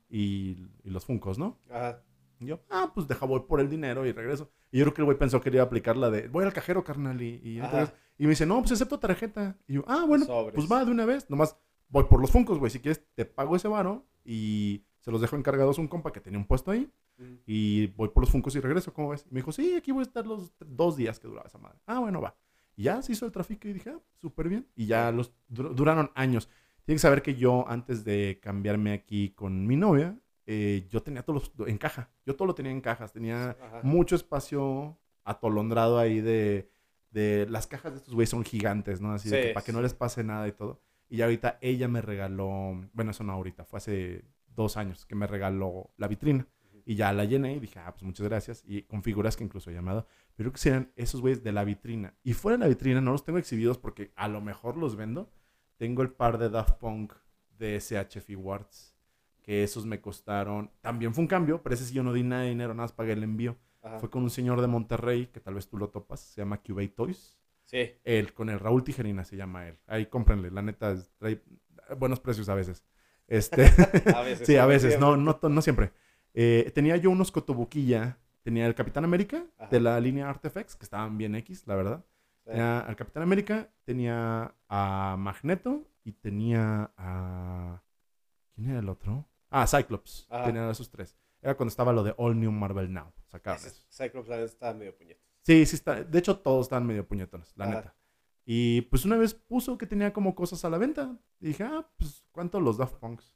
y, 0.10 0.58
y 0.84 0.90
los 0.90 1.06
Funkos, 1.06 1.40
¿no? 1.40 1.58
Ajá. 1.70 2.02
Y 2.44 2.48
yo, 2.48 2.60
ah, 2.70 2.92
pues 2.94 3.08
deja, 3.08 3.26
voy 3.26 3.42
por 3.48 3.60
el 3.60 3.70
dinero 3.70 4.06
y 4.06 4.12
regreso. 4.12 4.50
Y 4.72 4.80
yo 4.80 4.86
creo 4.86 4.94
que 4.94 5.02
el 5.02 5.06
güey 5.06 5.18
pensó 5.18 5.42
que 5.42 5.50
le 5.50 5.58
iba 5.58 5.64
a 5.64 5.68
aplicar 5.68 5.98
la 5.98 6.10
de, 6.12 6.28
voy 6.28 6.46
al 6.46 6.54
cajero, 6.54 6.84
carnal. 6.84 7.22
Y, 7.22 7.42
y 7.44 7.60
Ajá. 7.60 7.70
entonces- 7.82 7.96
y 8.18 8.24
me 8.24 8.30
dice, 8.30 8.46
no, 8.46 8.60
pues 8.60 8.72
acepto 8.74 9.00
tarjeta. 9.00 9.58
Y 9.68 9.74
yo, 9.74 9.84
ah, 9.88 10.06
bueno, 10.08 10.26
Sobres. 10.26 10.56
pues 10.56 10.72
va 10.72 10.86
de 10.86 10.92
una 10.92 11.06
vez. 11.06 11.30
Nomás 11.30 11.58
voy 11.90 12.04
por 12.06 12.22
los 12.22 12.30
Funkos, 12.32 12.60
güey. 12.60 12.70
Si 12.72 12.80
quieres, 12.80 13.04
te 13.16 13.26
pago 13.26 13.56
ese 13.56 13.68
varo 13.68 14.06
y 14.24 14.84
se 15.00 15.12
los 15.12 15.20
dejo 15.20 15.36
encargados 15.36 15.78
a 15.78 15.82
un 15.82 15.88
compa 15.88 16.12
que 16.14 16.20
tenía 16.22 16.38
un 16.40 16.46
puesto 16.46 16.72
ahí. 16.72 16.90
Ujú. 17.20 17.28
Y 17.46 17.88
voy 17.88 18.10
por 18.10 18.22
los 18.24 18.30
Funkos 18.32 18.56
y 18.56 18.60
regreso, 18.60 18.94
¿cómo 18.94 19.10
ves? 19.10 19.26
Y 19.30 19.34
me 19.34 19.40
dijo, 19.40 19.52
sí, 19.52 19.76
aquí 19.76 19.92
voy 19.92 20.02
a 20.02 20.04
estar 20.04 20.26
los 20.28 20.52
dos 20.60 20.96
días 20.96 21.20
que 21.20 21.28
duraba 21.28 21.48
esa 21.48 21.58
madre. 21.58 21.80
Ah, 21.88 22.00
bueno, 22.00 22.22
va. 22.22 22.36
Y 22.76 22.84
ya 22.84 23.02
se 23.02 23.12
hizo 23.12 23.26
el 23.26 23.32
tráfico 23.32 23.68
y 23.68 23.74
dije, 23.74 23.90
ah, 23.92 24.00
súper 24.20 24.48
bien. 24.50 24.68
Y 24.76 24.86
ya 24.88 25.12
los 25.12 25.32
dur- 25.52 25.74
duraron 25.74 26.12
años. 26.16 26.50
Tienen 26.86 26.98
que 26.98 27.02
saber 27.02 27.22
que 27.22 27.36
yo, 27.36 27.66
antes 27.68 28.04
de 28.04 28.40
cambiarme 28.42 28.94
aquí 28.94 29.30
con 29.30 29.66
mi 29.68 29.76
novia, 29.76 30.18
eh, 30.46 30.88
yo 30.90 31.02
tenía 31.02 31.24
todos 31.24 31.52
los 31.58 31.68
en 31.68 31.78
caja. 31.78 32.10
Yo 32.26 32.36
todo 32.36 32.48
lo 32.48 32.56
tenía 32.56 32.72
en 32.72 32.82
cajas. 32.82 33.12
Tenía 33.14 33.52
Ajá. 33.52 33.82
mucho 33.84 34.16
espacio 34.16 34.98
atolondrado 35.24 36.00
ahí 36.00 36.20
de, 36.22 36.70
de 37.12 37.46
las 37.50 37.68
cajas 37.68 37.94
de 37.94 37.98
estos 38.00 38.14
güeyes 38.14 38.30
son 38.30 38.44
gigantes, 38.44 39.00
¿no? 39.02 39.14
Así 39.14 39.30
de 39.30 39.42
Sí, 39.42 39.48
que 39.48 39.54
para 39.54 39.66
que 39.66 39.72
no 39.74 39.82
les 39.82 39.94
pase 39.94 40.24
nada 40.24 40.48
y 40.48 40.52
todo. 40.52 40.82
Y 41.10 41.18
ya 41.18 41.26
ahorita 41.26 41.60
ella 41.62 41.88
me 41.88 42.02
regaló, 42.02 42.90
bueno, 42.94 43.12
eso 43.12 43.24
no 43.24 43.34
ahorita, 43.34 43.66
fue 43.66 43.78
hace 43.78 44.26
dos 44.48 44.78
años 44.78 45.06
que 45.06 45.16
me 45.16 45.28
regaló 45.28 45.92
la 45.98 46.08
vitrina. 46.08 46.48
Y 46.86 46.96
ya 46.96 47.14
la 47.14 47.24
llené 47.24 47.54
y 47.56 47.60
dije, 47.62 47.80
ah, 47.80 47.92
pues 47.94 48.04
muchas 48.04 48.28
gracias. 48.28 48.62
Y 48.66 48.82
con 48.84 49.04
figuras 49.04 49.38
que 49.38 49.44
incluso 49.46 49.72
he 49.72 49.74
llamado. 49.74 50.06
Pero 50.36 50.52
que 50.52 50.58
sean 50.58 50.92
esos 50.98 51.22
güeyes 51.22 51.42
de 51.42 51.54
la 51.54 51.64
vitrina. 51.64 52.18
Y 52.24 52.34
fuera 52.34 52.58
de 52.58 52.64
la 52.64 52.68
vitrina 52.68 53.00
no 53.00 53.12
los 53.14 53.24
tengo 53.24 53.40
exhibidos 53.40 53.78
porque 53.78 54.12
a 54.18 54.28
lo 54.28 54.42
mejor 54.42 54.76
los 54.76 54.98
vendo. 54.98 55.32
Tengo 55.78 56.02
el 56.02 56.12
par 56.12 56.38
de 56.38 56.50
Daft 56.50 56.80
Punk 56.80 57.14
de 57.58 57.76
SH 57.78 58.20
Figuarts. 58.20 58.93
Que 59.44 59.64
esos 59.64 59.86
me 59.86 60.02
costaron, 60.02 60.72
también 60.82 61.14
fue 61.14 61.22
un 61.22 61.28
cambio, 61.28 61.62
pero 61.62 61.76
ese 61.76 61.86
sí 61.86 61.94
yo 61.94 62.02
no 62.02 62.14
di 62.14 62.24
nada 62.24 62.44
de 62.44 62.50
dinero, 62.50 62.74
nada 62.74 62.86
más 62.86 62.94
pagué 62.94 63.12
el 63.14 63.24
envío. 63.24 63.58
Ajá. 63.82 64.00
Fue 64.00 64.10
con 64.10 64.24
un 64.24 64.30
señor 64.30 64.62
de 64.62 64.68
Monterrey, 64.68 65.28
que 65.28 65.42
tal 65.42 65.56
vez 65.56 65.68
tú 65.68 65.78
lo 65.78 65.90
topas, 65.90 66.22
se 66.22 66.42
llama 66.42 66.62
Cubate 66.62 66.88
Toys. 66.88 67.38
Sí. 67.66 67.92
Él, 68.06 68.34
con 68.34 68.50
el 68.50 68.60
Raúl 68.60 68.84
Tijerina 68.84 69.26
se 69.26 69.36
llama 69.36 69.68
él. 69.68 69.78
Ahí 69.86 70.06
cómprenle, 70.06 70.50
la 70.50 70.62
neta, 70.62 70.96
trae 71.18 71.44
buenos 71.98 72.22
precios 72.22 72.48
a 72.48 72.56
veces. 72.56 72.84
Este, 73.28 73.66
A 74.16 74.22
veces. 74.22 74.48
sí, 74.48 74.56
a 74.56 74.66
veces, 74.66 75.00
no, 75.00 75.18
no, 75.18 75.38
no 75.42 75.62
siempre. 75.62 75.92
Eh, 76.34 76.72
tenía 76.74 76.96
yo 76.96 77.10
unos 77.10 77.32
Cotobuquilla, 77.32 78.18
tenía 78.44 78.66
el 78.66 78.76
Capitán 78.76 79.04
América 79.04 79.46
Ajá. 79.58 79.70
de 79.70 79.80
la 79.82 80.00
línea 80.00 80.30
Artifacts, 80.30 80.76
que 80.76 80.84
estaban 80.84 81.18
bien 81.18 81.36
X, 81.36 81.68
la 81.68 81.76
verdad. 81.76 82.06
Sí. 82.46 82.52
Tenía 82.52 82.80
al 82.80 82.96
Capitán 82.96 83.24
América, 83.24 83.70
tenía 83.84 84.56
a 84.70 85.16
Magneto 85.20 85.84
y 86.06 86.14
tenía 86.14 86.92
a... 86.98 87.82
¿Quién 88.56 88.70
era 88.70 88.80
el 88.80 88.90
otro? 88.90 89.28
Ah, 89.56 89.68
Cyclops. 89.68 90.26
Ajá. 90.30 90.46
Tenía 90.46 90.70
esos 90.70 90.90
tres. 90.90 91.16
Era 91.42 91.56
cuando 91.56 91.70
estaba 91.70 91.94
lo 91.94 92.04
de 92.04 92.14
All 92.18 92.40
New 92.40 92.52
Marvel 92.52 92.92
Now. 92.92 93.14
Sacaron 93.28 93.60
Ese 93.60 93.68
eso. 93.70 93.84
Cyclops 93.90 94.28
la 94.30 94.42
estaba 94.42 94.74
medio 94.74 94.98
puñeto. 94.98 95.22
Sí, 95.42 95.66
sí 95.66 95.76
está. 95.76 96.04
De 96.04 96.20
hecho, 96.20 96.40
todos 96.40 96.66
están 96.66 96.88
medio 96.88 97.08
puñetones, 97.08 97.54
la 97.56 97.66
Ajá. 97.66 97.76
neta. 97.76 97.96
Y 98.46 98.82
pues 98.82 99.06
una 99.06 99.16
vez 99.18 99.34
puso 99.34 99.78
que 99.78 99.86
tenía 99.86 100.12
como 100.12 100.36
cosas 100.36 100.66
a 100.66 100.70
la 100.70 100.78
venta. 100.78 101.18
Y 101.40 101.48
dije, 101.48 101.64
ah, 101.64 101.88
pues, 101.98 102.24
¿cuánto 102.32 102.60
los 102.60 102.78
Daft 102.78 102.96
Punks? 102.96 103.36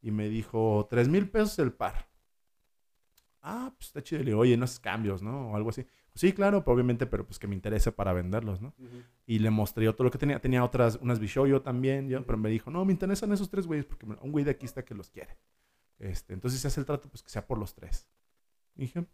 Y 0.00 0.10
me 0.10 0.28
dijo, 0.28 0.86
tres 0.88 1.08
mil 1.08 1.28
pesos 1.28 1.58
el 1.58 1.72
par. 1.72 2.08
Ah, 3.42 3.72
pues 3.76 3.88
está 3.88 4.02
chido. 4.02 4.20
Le 4.22 4.30
digo, 4.30 4.40
oye, 4.40 4.56
no 4.56 4.64
haces 4.64 4.80
cambios, 4.80 5.22
¿no? 5.22 5.50
O 5.52 5.56
algo 5.56 5.70
así. 5.70 5.86
Sí, 6.18 6.32
claro, 6.32 6.64
pero 6.64 6.74
obviamente, 6.74 7.06
pero 7.06 7.24
pues 7.24 7.38
que 7.38 7.46
me 7.46 7.54
interese 7.54 7.92
para 7.92 8.12
venderlos, 8.12 8.60
¿no? 8.60 8.74
Ujú. 8.76 9.02
Y 9.24 9.38
le 9.38 9.50
mostré 9.50 9.84
yo 9.84 9.94
todo 9.94 10.02
lo 10.06 10.10
que 10.10 10.18
tenía. 10.18 10.40
Tenía 10.40 10.64
otras, 10.64 10.98
unas 11.00 11.20
Bishoyo 11.20 11.62
también, 11.62 12.08
yo, 12.08 12.18
Ujú. 12.18 12.26
pero 12.26 12.38
me 12.38 12.48
dijo, 12.48 12.72
no, 12.72 12.84
me 12.84 12.90
interesan 12.92 13.32
esos 13.32 13.48
tres 13.48 13.68
güeyes 13.68 13.86
porque 13.86 14.04
un 14.04 14.32
güey 14.32 14.44
de 14.44 14.50
aquí 14.50 14.66
está 14.66 14.84
que 14.84 14.96
los 14.96 15.10
quiere. 15.10 15.38
Este, 16.00 16.34
entonces, 16.34 16.58
si 16.58 16.62
se 16.62 16.66
hace 16.66 16.80
el 16.80 16.86
trato, 16.86 17.08
pues 17.08 17.22
que 17.22 17.30
sea 17.30 17.46
por 17.46 17.56
los 17.56 17.76
tres. 17.76 18.08
Y 18.74 18.80
dije, 18.80 19.06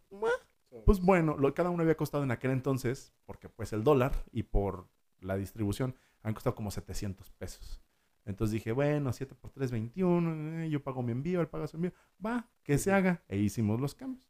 pues 0.86 1.02
bueno, 1.02 1.36
lo, 1.36 1.52
cada 1.52 1.68
uno 1.68 1.82
había 1.82 1.94
costado 1.94 2.24
en 2.24 2.30
aquel 2.30 2.52
entonces, 2.52 3.12
porque 3.26 3.50
pues 3.50 3.74
el 3.74 3.84
dólar 3.84 4.12
y 4.32 4.44
por 4.44 4.88
la 5.20 5.36
distribución, 5.36 5.94
han 6.22 6.32
costado 6.32 6.56
como 6.56 6.70
700 6.70 7.30
pesos. 7.32 7.82
Entonces 8.24 8.52
dije, 8.52 8.72
bueno, 8.72 9.12
7 9.12 9.34
por 9.34 9.50
3, 9.50 9.70
21, 9.72 10.62
eh, 10.62 10.70
yo 10.70 10.82
pago 10.82 11.02
mi 11.02 11.12
envío, 11.12 11.42
él 11.42 11.48
paga 11.48 11.66
su 11.66 11.76
envío, 11.76 11.92
va, 12.24 12.48
que 12.62 12.78
se 12.78 12.92
haga. 12.92 13.22
E 13.28 13.36
hicimos 13.36 13.78
los 13.78 13.94
cambios. 13.94 14.26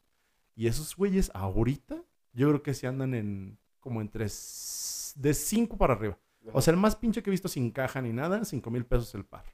Y 0.56 0.66
esos 0.66 0.96
güeyes 0.96 1.30
ahorita, 1.34 2.02
yo 2.34 2.48
creo 2.48 2.62
que 2.62 2.74
se 2.74 2.86
andan 2.86 3.14
en 3.14 3.58
como 3.80 4.00
entre 4.00 4.24
de 4.24 5.34
5 5.34 5.78
para 5.78 5.94
arriba. 5.94 6.18
O 6.52 6.60
sea, 6.60 6.72
el 6.72 6.80
más 6.80 6.94
pinche 6.96 7.22
que 7.22 7.30
he 7.30 7.32
visto 7.32 7.48
sin 7.48 7.70
caja 7.70 8.02
ni 8.02 8.12
nada, 8.12 8.44
5 8.44 8.70
mil 8.70 8.84
pesos 8.84 9.14
el 9.14 9.24
par. 9.24 9.44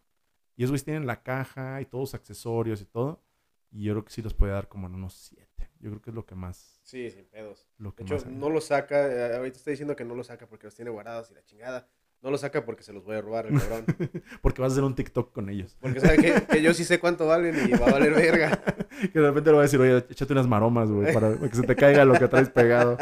Y 0.57 0.65
esos 0.65 0.73
güeyes 0.73 0.85
tienen 0.85 1.07
la 1.07 1.23
caja 1.23 1.81
y 1.81 1.87
todos 1.87 2.03
los 2.03 2.15
accesorios 2.15 2.81
y 2.81 2.85
todo. 2.85 3.23
Y 3.71 3.85
yo 3.85 3.93
creo 3.93 4.05
que 4.05 4.13
sí 4.13 4.23
los 4.23 4.35
puede 4.35 4.53
dar 4.53 4.69
como 4.69 4.89
en 4.89 4.95
unos 4.97 5.15
7. 5.15 5.71
Yo 5.79 5.91
creo 5.91 6.03
que 6.03 6.11
es 6.11 6.15
lo 6.17 6.27
que 6.27 6.35
más... 6.35 6.81
Sí, 6.83 7.09
sin 7.11 7.27
pedos. 7.27 7.69
Lo 7.79 7.95
que 7.95 8.05
De 8.05 8.15
hecho, 8.15 8.27
más 8.27 8.35
no 8.35 8.51
lo 8.51 8.61
saca. 8.61 9.07
eh, 9.07 9.37
ahorita 9.37 9.57
está 9.57 9.71
diciendo 9.71 9.95
que 9.95 10.05
no 10.05 10.15
lo 10.15 10.25
saca 10.25 10.47
porque 10.49 10.67
los 10.67 10.75
tiene 10.75 10.91
guardados 10.91 11.31
y 11.31 11.35
la 11.35 11.45
chingada. 11.45 11.89
No 12.23 12.31
lo 12.31 12.37
saca 12.37 12.65
porque 12.67 12.83
se 12.83 12.93
los 12.93 13.05
voy 13.05 13.17
a 13.17 13.23
robar 13.23 13.47
el 13.47 13.59
cabrón. 13.59 13.87
Porque 14.43 14.61
vas 14.61 14.73
a 14.73 14.75
hacer 14.75 14.85
un 14.85 14.95
TikTok 14.95 15.33
con 15.33 15.49
ellos. 15.49 15.79
Porque 15.81 16.01
sabe 16.01 16.19
que, 16.19 16.43
que 16.47 16.63
yo 16.63 16.75
sí 16.75 16.85
sé 16.85 17.01
cuánto 17.01 17.27
valen 17.27 17.57
y 17.67 17.73
va 17.73 17.87
a 17.87 17.93
valer 17.93 18.15
verga. 18.15 18.63
Que 19.01 19.19
de 19.19 19.27
repente 19.29 19.49
le 19.49 19.55
voy 19.55 19.61
a 19.61 19.63
decir, 19.63 19.81
oye, 19.81 20.05
échate 20.11 20.35
unas 20.35 20.47
maromas, 20.47 20.91
güey, 20.91 21.15
para 21.15 21.39
que 21.41 21.55
se 21.55 21.63
te 21.63 21.75
caiga 21.75 22.05
lo 22.05 22.19
que 22.19 22.29
traes 22.29 22.51
pegado. 22.51 22.99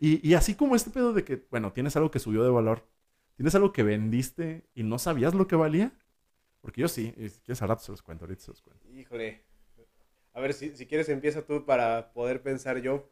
y, 0.00 0.28
y 0.28 0.34
así 0.34 0.56
como 0.56 0.74
este 0.74 0.90
pedo 0.90 1.12
de 1.12 1.22
que, 1.22 1.46
bueno, 1.52 1.72
tienes 1.72 1.94
algo 1.94 2.10
que 2.10 2.18
subió 2.18 2.42
de 2.42 2.50
valor, 2.50 2.84
tienes 3.36 3.54
algo 3.54 3.72
que 3.72 3.84
vendiste 3.84 4.66
y 4.74 4.82
no 4.82 4.98
sabías 4.98 5.34
lo 5.34 5.46
que 5.46 5.54
valía. 5.54 5.92
Porque 6.60 6.80
yo 6.80 6.88
sí, 6.88 7.14
y 7.16 7.28
si 7.28 7.40
quieres 7.42 7.62
al 7.62 7.68
rato 7.68 7.84
se 7.84 7.92
los 7.92 8.02
cuento, 8.02 8.24
ahorita 8.24 8.42
se 8.42 8.50
los 8.50 8.62
cuento. 8.62 8.88
Híjole. 8.90 9.44
A 10.32 10.40
ver, 10.40 10.52
si, 10.52 10.74
si 10.76 10.86
quieres 10.86 11.08
empieza 11.08 11.42
tú 11.42 11.64
para 11.64 12.12
poder 12.12 12.42
pensar 12.42 12.78
yo. 12.78 13.08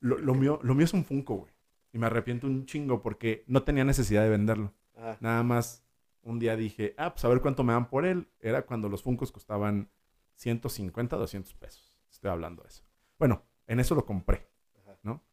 Lo, 0.00 0.16
lo 0.16 0.34
mío, 0.34 0.60
lo 0.62 0.74
mío 0.74 0.86
es 0.86 0.94
un 0.94 1.04
Funko, 1.04 1.34
güey. 1.34 1.55
Y 1.96 1.98
me 1.98 2.08
arrepiento 2.08 2.46
un 2.46 2.66
chingo 2.66 3.00
porque 3.00 3.42
no 3.46 3.62
tenía 3.62 3.82
necesidad 3.82 4.22
de 4.22 4.28
venderlo. 4.28 4.74
Ajá. 4.94 5.16
Nada 5.20 5.42
más 5.42 5.82
un 6.20 6.38
día 6.38 6.54
dije, 6.54 6.94
ah, 6.98 7.14
pues 7.14 7.24
a 7.24 7.28
ver 7.28 7.40
cuánto 7.40 7.64
me 7.64 7.72
dan 7.72 7.88
por 7.88 8.04
él. 8.04 8.28
Era 8.38 8.66
cuando 8.66 8.90
los 8.90 9.02
Funkos 9.02 9.32
costaban 9.32 9.90
150, 10.34 11.16
200 11.16 11.54
pesos. 11.54 11.96
Estoy 12.10 12.30
hablando 12.30 12.62
de 12.64 12.68
eso. 12.68 12.84
Bueno, 13.18 13.46
en 13.66 13.80
eso 13.80 13.94
lo 13.94 14.04
compré, 14.04 14.46
Ajá. 14.78 14.98
¿no? 15.04 15.24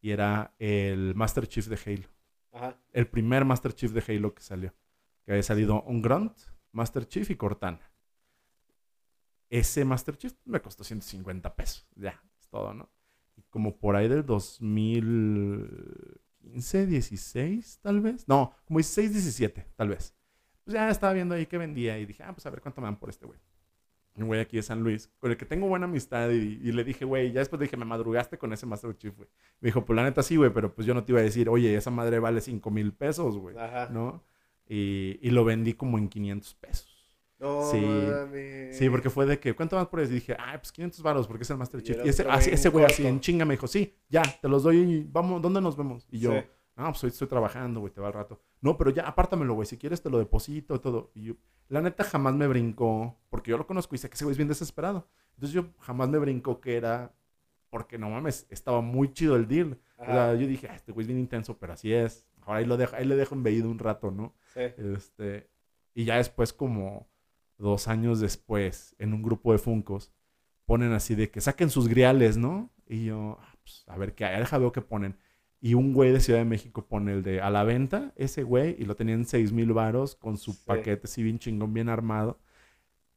Y 0.00 0.12
era 0.12 0.54
el 0.60 1.16
Master 1.16 1.48
Chief 1.48 1.66
de 1.66 1.80
Halo. 1.84 2.08
Ajá. 2.52 2.78
El 2.92 3.08
primer 3.08 3.44
Master 3.44 3.74
Chief 3.74 3.90
de 3.90 4.04
Halo 4.06 4.36
que 4.36 4.42
salió. 4.42 4.72
Que 5.24 5.32
había 5.32 5.42
salido 5.42 5.82
un 5.82 6.00
Grunt, 6.00 6.38
Master 6.70 7.08
Chief 7.08 7.28
y 7.28 7.34
Cortana. 7.34 7.80
Ese 9.50 9.84
Master 9.84 10.16
Chief 10.16 10.32
me 10.44 10.62
costó 10.62 10.84
150 10.84 11.56
pesos. 11.56 11.88
Ya, 11.96 12.22
es 12.38 12.46
todo, 12.46 12.72
¿no? 12.72 12.88
Como 13.50 13.78
por 13.78 13.96
ahí 13.96 14.08
del 14.08 14.26
2015, 14.26 16.86
16, 16.86 17.80
tal 17.82 18.00
vez. 18.00 18.28
No, 18.28 18.54
como 18.64 18.78
16, 18.78 19.12
17, 19.12 19.66
tal 19.76 19.88
vez. 19.88 20.14
Pues 20.64 20.74
ya 20.74 20.88
estaba 20.88 21.12
viendo 21.12 21.34
ahí 21.34 21.46
que 21.46 21.58
vendía 21.58 21.98
y 21.98 22.06
dije, 22.06 22.22
ah, 22.22 22.32
pues 22.32 22.46
a 22.46 22.50
ver 22.50 22.60
cuánto 22.60 22.80
me 22.80 22.86
dan 22.86 22.98
por 22.98 23.10
este 23.10 23.26
güey. 23.26 23.38
Un 24.16 24.28
güey 24.28 24.40
aquí 24.40 24.56
de 24.56 24.62
San 24.62 24.82
Luis, 24.82 25.10
con 25.18 25.32
el 25.32 25.36
que 25.36 25.44
tengo 25.44 25.66
buena 25.66 25.86
amistad 25.86 26.30
y, 26.30 26.60
y 26.62 26.72
le 26.72 26.84
dije, 26.84 27.04
güey, 27.04 27.32
ya 27.32 27.40
después 27.40 27.58
le 27.58 27.66
dije, 27.66 27.76
me 27.76 27.84
madrugaste 27.84 28.38
con 28.38 28.52
ese 28.52 28.64
Master 28.64 28.96
Chief, 28.96 29.14
güey. 29.16 29.28
Me 29.60 29.68
dijo, 29.68 29.84
pues 29.84 29.96
la 29.96 30.04
neta 30.04 30.22
sí, 30.22 30.36
güey, 30.36 30.50
pero 30.50 30.72
pues 30.72 30.86
yo 30.86 30.94
no 30.94 31.04
te 31.04 31.12
iba 31.12 31.20
a 31.20 31.24
decir, 31.24 31.48
oye, 31.48 31.74
esa 31.74 31.90
madre 31.90 32.20
vale 32.20 32.40
5 32.40 32.70
mil 32.70 32.92
pesos, 32.92 33.36
güey. 33.36 33.58
Ajá. 33.58 33.88
¿No? 33.90 34.22
Y, 34.68 35.18
y 35.20 35.30
lo 35.30 35.44
vendí 35.44 35.74
como 35.74 35.98
en 35.98 36.08
500 36.08 36.54
pesos. 36.54 36.93
No 37.38 37.62
Sí. 37.70 37.84
Sí, 38.72 38.88
porque 38.90 39.10
fue 39.10 39.26
de 39.26 39.38
que, 39.38 39.54
¿cuánto 39.54 39.76
más 39.76 39.86
por 39.88 40.00
eso? 40.00 40.12
Y 40.12 40.16
dije, 40.16 40.36
ah, 40.38 40.56
pues 40.58 40.72
500 40.72 41.02
varos, 41.02 41.26
porque 41.26 41.42
es 41.42 41.50
el 41.50 41.56
Master 41.56 41.82
Chief. 41.82 41.98
Y 42.04 42.08
ese, 42.08 42.26
así- 42.28 42.48
en 42.50 42.54
ese 42.54 42.68
güey 42.68 42.84
así 42.84 43.06
en 43.06 43.20
chinga 43.20 43.44
me 43.44 43.54
dijo, 43.54 43.66
sí, 43.66 43.94
ya, 44.08 44.22
te 44.40 44.48
los 44.48 44.62
doy 44.62 44.78
y 44.78 45.08
vamos, 45.10 45.42
¿dónde 45.42 45.60
nos 45.60 45.76
vemos? 45.76 46.06
Y 46.10 46.18
yo, 46.20 46.32
Sí. 46.32 46.38
no, 46.76 46.84
pues 46.86 47.04
hoy 47.04 47.10
estoy 47.10 47.28
trabajando, 47.28 47.80
güey, 47.80 47.92
te 47.92 48.00
va 48.00 48.06
al 48.08 48.12
rato. 48.12 48.40
No, 48.60 48.76
pero 48.78 48.90
ya, 48.90 49.02
apártamelo, 49.06 49.54
güey, 49.54 49.66
si 49.66 49.76
quieres 49.76 50.00
te 50.02 50.10
lo 50.10 50.18
deposito, 50.18 50.80
todo. 50.80 51.10
Y 51.14 51.24
yo, 51.24 51.34
la 51.68 51.80
neta 51.82 52.04
jamás 52.04 52.34
me 52.34 52.46
brincó, 52.46 53.18
porque 53.30 53.50
yo 53.50 53.58
lo 53.58 53.66
conozco 53.66 53.94
y 53.94 53.98
sé 53.98 54.08
que 54.08 54.14
ese 54.14 54.24
güey 54.24 54.32
es 54.32 54.38
bien 54.38 54.48
desesperado. 54.48 55.06
Entonces 55.34 55.52
yo 55.54 55.66
jamás 55.80 56.08
me 56.08 56.18
brincó 56.18 56.60
que 56.60 56.76
era, 56.76 57.12
porque 57.70 57.98
no 57.98 58.10
mames, 58.10 58.46
estaba 58.50 58.80
muy 58.80 59.12
chido 59.12 59.34
el 59.36 59.48
deal. 59.48 59.78
O 59.98 60.04
sea, 60.04 60.34
yo 60.34 60.46
dije, 60.46 60.68
ah, 60.70 60.76
este 60.76 60.92
güey 60.92 61.02
es 61.04 61.08
bien 61.08 61.18
intenso, 61.18 61.58
pero 61.58 61.72
así 61.72 61.92
es. 61.92 62.26
Ahora 62.42 62.58
ahí, 62.60 62.64
lo 62.66 62.76
dejo, 62.76 62.94
ahí 62.96 63.04
le 63.04 63.16
dejo 63.16 63.34
embeído 63.34 63.68
un 63.70 63.78
rato, 63.78 64.10
¿no? 64.10 64.34
Sí. 64.52 64.60
Este, 64.76 65.48
y 65.94 66.04
ya 66.04 66.16
después, 66.16 66.52
como 66.52 67.08
dos 67.58 67.88
años 67.88 68.20
después, 68.20 68.94
en 68.98 69.12
un 69.14 69.22
grupo 69.22 69.52
de 69.52 69.58
Funcos, 69.58 70.12
ponen 70.66 70.92
así 70.92 71.14
de 71.14 71.30
que 71.30 71.40
saquen 71.40 71.70
sus 71.70 71.88
griales, 71.88 72.36
¿no? 72.36 72.70
Y 72.86 73.04
yo, 73.06 73.38
ah, 73.40 73.54
pues, 73.62 73.84
a 73.86 73.96
ver 73.98 74.14
qué 74.14 74.24
hay, 74.24 74.38
deja 74.38 74.58
veo 74.58 74.72
qué 74.72 74.80
ponen. 74.82 75.16
Y 75.60 75.74
un 75.74 75.94
güey 75.94 76.12
de 76.12 76.20
Ciudad 76.20 76.40
de 76.40 76.44
México 76.44 76.86
pone 76.86 77.12
el 77.12 77.22
de 77.22 77.40
a 77.40 77.48
la 77.50 77.64
venta, 77.64 78.12
ese 78.16 78.42
güey, 78.42 78.76
y 78.78 78.84
lo 78.84 78.96
tenían 78.96 79.24
seis 79.24 79.52
mil 79.52 79.72
varos 79.72 80.14
con 80.14 80.36
su 80.36 80.52
Sí. 80.52 80.62
paquete 80.66 81.02
así 81.04 81.22
bien 81.22 81.38
chingón, 81.38 81.72
bien 81.72 81.88
armado. 81.88 82.38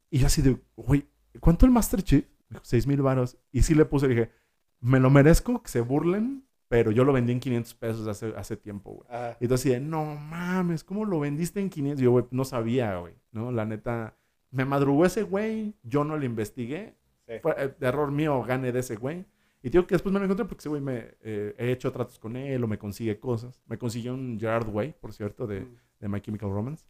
Y 0.09 0.19
yo 0.19 0.27
así 0.27 0.41
de, 0.41 0.57
güey, 0.77 1.05
¿cuánto 1.41 1.65
el 1.65 1.71
Master 1.71 2.01
Chief? 2.01 2.25
Dijo, 2.49 2.61
seis 2.63 2.87
mil 2.87 3.01
varos. 3.01 3.37
Y 3.51 3.63
sí 3.63 3.75
le 3.75 3.83
puse, 3.85 4.07
dije, 4.07 4.31
me 4.79 4.99
lo 4.99 5.09
merezco, 5.09 5.61
que 5.61 5.69
se 5.69 5.81
burlen, 5.81 6.45
pero 6.69 6.91
yo 6.91 7.03
lo 7.03 7.11
vendí 7.13 7.31
en 7.33 7.39
500 7.39 7.73
pesos 7.75 8.07
hace, 8.07 8.33
hace 8.37 8.55
tiempo, 8.57 8.91
güey. 8.91 9.07
Ajá. 9.09 9.37
Y 9.41 9.45
entonces 9.45 9.81
no 9.81 10.05
mames, 10.15 10.83
¿cómo 10.85 11.03
lo 11.05 11.19
vendiste 11.19 11.59
en 11.59 11.69
500? 11.69 12.01
Yo, 12.01 12.11
güey, 12.11 12.25
no 12.31 12.45
sabía, 12.45 12.97
güey, 12.97 13.15
¿no? 13.31 13.51
La 13.51 13.65
neta, 13.65 14.15
me 14.51 14.65
madrugó 14.65 15.05
ese 15.05 15.23
güey, 15.23 15.73
yo 15.83 16.03
no 16.03 16.17
lo 16.17 16.25
investigué, 16.25 16.95
Sí. 17.27 17.33
fue 17.41 17.53
eh, 17.57 17.73
error 17.81 18.11
mío, 18.11 18.41
gane 18.43 18.71
de 18.71 18.79
ese 18.79 18.95
güey. 18.95 19.25
Y 19.61 19.69
digo 19.69 19.85
que 19.85 19.95
después 19.95 20.13
me 20.13 20.19
lo 20.19 20.25
encontré 20.25 20.45
porque 20.45 20.59
ese 20.61 20.69
güey 20.69 20.81
me 20.81 21.15
eh, 21.21 21.53
he 21.57 21.71
hecho 21.71 21.91
tratos 21.91 22.19
con 22.19 22.37
él 22.37 22.63
o 22.63 22.67
me 22.67 22.77
consigue 22.77 23.19
cosas. 23.19 23.61
Me 23.67 23.77
consiguió 23.77 24.13
un 24.13 24.39
Gerard 24.39 24.69
Way, 24.69 24.95
por 25.01 25.11
cierto, 25.13 25.45
de, 25.47 25.61
Mm. 25.61 25.75
de 25.99 26.07
My 26.09 26.21
Chemical 26.21 26.49
Romance. 26.51 26.85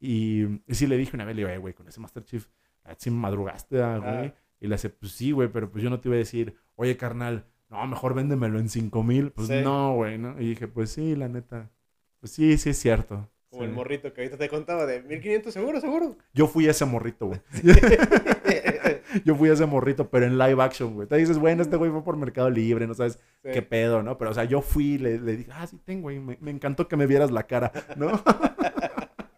Y, 0.00 0.44
y 0.66 0.74
sí 0.74 0.86
le 0.86 0.96
dije 0.96 1.14
una 1.14 1.24
vez, 1.24 1.36
le 1.36 1.42
digo, 1.42 1.50
"Eh, 1.52 1.58
güey, 1.58 1.74
con 1.74 1.86
ese 1.88 2.00
Master 2.00 2.24
Chief, 2.24 2.46
ah, 2.84 2.94
sí 2.96 3.10
me 3.10 3.18
madrugaste, 3.18 3.82
ah, 3.82 3.98
güey. 3.98 4.28
Ah. 4.28 4.34
Y 4.60 4.66
le 4.68 4.74
hace, 4.76 4.88
pues 4.90 5.12
sí, 5.12 5.32
güey, 5.32 5.48
pero 5.48 5.70
pues 5.70 5.82
yo 5.84 5.90
no 5.90 6.00
te 6.00 6.08
iba 6.08 6.14
a 6.14 6.18
decir, 6.18 6.56
oye, 6.76 6.96
carnal, 6.96 7.44
no, 7.68 7.86
mejor 7.86 8.14
véndemelo 8.14 8.58
en 8.58 8.68
5 8.68 9.02
mil. 9.02 9.30
Pues 9.32 9.48
Sí. 9.48 9.60
no, 9.62 9.94
güey, 9.94 10.16
¿no? 10.18 10.40
Y 10.40 10.46
dije, 10.50 10.68
pues 10.68 10.90
sí, 10.90 11.14
la 11.16 11.28
neta. 11.28 11.70
Pues 12.20 12.32
sí, 12.32 12.56
sí 12.56 12.70
es 12.70 12.78
cierto. 12.78 13.28
Como 13.52 13.64
Sí. 13.64 13.68
el 13.68 13.74
morrito 13.74 14.14
que 14.14 14.22
ahorita 14.22 14.38
te 14.38 14.48
contaba 14.48 14.86
de 14.86 15.02
1500, 15.02 15.52
seguro, 15.52 15.78
seguro. 15.78 16.16
Yo 16.32 16.46
fui 16.48 16.66
ese 16.66 16.86
morrito, 16.86 17.26
güey. 17.26 17.40
Yo 19.26 19.34
fui 19.36 19.50
ese 19.50 19.66
morrito, 19.66 20.08
pero 20.08 20.24
en 20.24 20.38
live 20.38 20.62
action, 20.62 20.94
güey. 20.94 21.06
Te 21.06 21.16
dices, 21.16 21.38
bueno, 21.38 21.60
este 21.62 21.76
güey 21.76 21.90
fue 21.90 22.02
por 22.02 22.16
Mercado 22.16 22.48
Libre, 22.48 22.86
no 22.86 22.94
sabes 22.94 23.18
Sí. 23.42 23.50
qué 23.52 23.60
pedo, 23.60 24.02
¿no? 24.02 24.16
Pero, 24.16 24.30
o 24.30 24.34
sea, 24.34 24.44
yo 24.44 24.62
fui, 24.62 24.96
le, 24.98 25.18
le 25.18 25.36
dije, 25.36 25.50
ah, 25.52 25.66
sí 25.66 25.78
tengo, 25.84 26.02
güey. 26.04 26.18
Me, 26.18 26.38
me 26.40 26.50
encantó 26.50 26.88
que 26.88 26.96
me 26.96 27.06
vieras 27.06 27.30
la 27.30 27.46
cara, 27.46 27.72
¿no? 27.96 28.10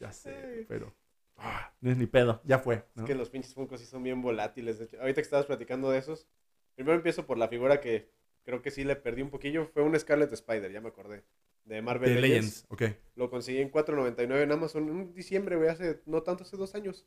ya 0.00 0.12
sé, 0.12 0.64
pero. 0.68 0.94
ah, 1.36 1.72
no 1.80 1.90
es 1.90 1.96
ni 1.96 2.06
pedo, 2.06 2.40
ya 2.44 2.58
fue, 2.58 2.84
¿no? 2.94 3.02
Es 3.02 3.06
que 3.08 3.14
los 3.14 3.30
pinches 3.30 3.54
Funkos 3.54 3.80
sí 3.80 3.86
son 3.86 4.02
bien 4.02 4.22
volátiles. 4.22 4.78
De 4.78 4.86
hecho, 4.86 5.00
ahorita 5.00 5.16
que 5.16 5.22
estabas 5.26 5.46
platicando 5.46 5.90
de 5.90 5.98
esos, 5.98 6.26
primero 6.74 6.96
empiezo 6.96 7.26
por 7.26 7.38
la 7.38 7.48
figura 7.48 7.80
que 7.80 8.10
creo 8.44 8.62
que 8.62 8.70
sí 8.70 8.84
le 8.84 8.96
perdí 8.96 9.22
un 9.22 9.30
poquillo. 9.30 9.66
Fue 9.66 9.82
un 9.82 9.98
Scarlet 9.98 10.32
Spider, 10.32 10.70
ya 10.72 10.80
me 10.80 10.88
acordé. 10.88 11.24
De 11.64 11.80
Marvel 11.80 12.14
De 12.14 12.20
Legends. 12.20 12.66
Legends, 12.70 12.94
ok. 12.94 12.98
Lo 13.16 13.30
conseguí 13.30 13.58
en 13.58 13.70
4.99 13.70 14.42
en 14.42 14.52
Amazon 14.52 14.88
en 14.88 15.14
diciembre, 15.14 15.56
güey, 15.56 15.68
hace 15.68 16.02
no 16.06 16.22
tanto, 16.22 16.44
hace 16.44 16.56
dos 16.56 16.74
años. 16.74 17.06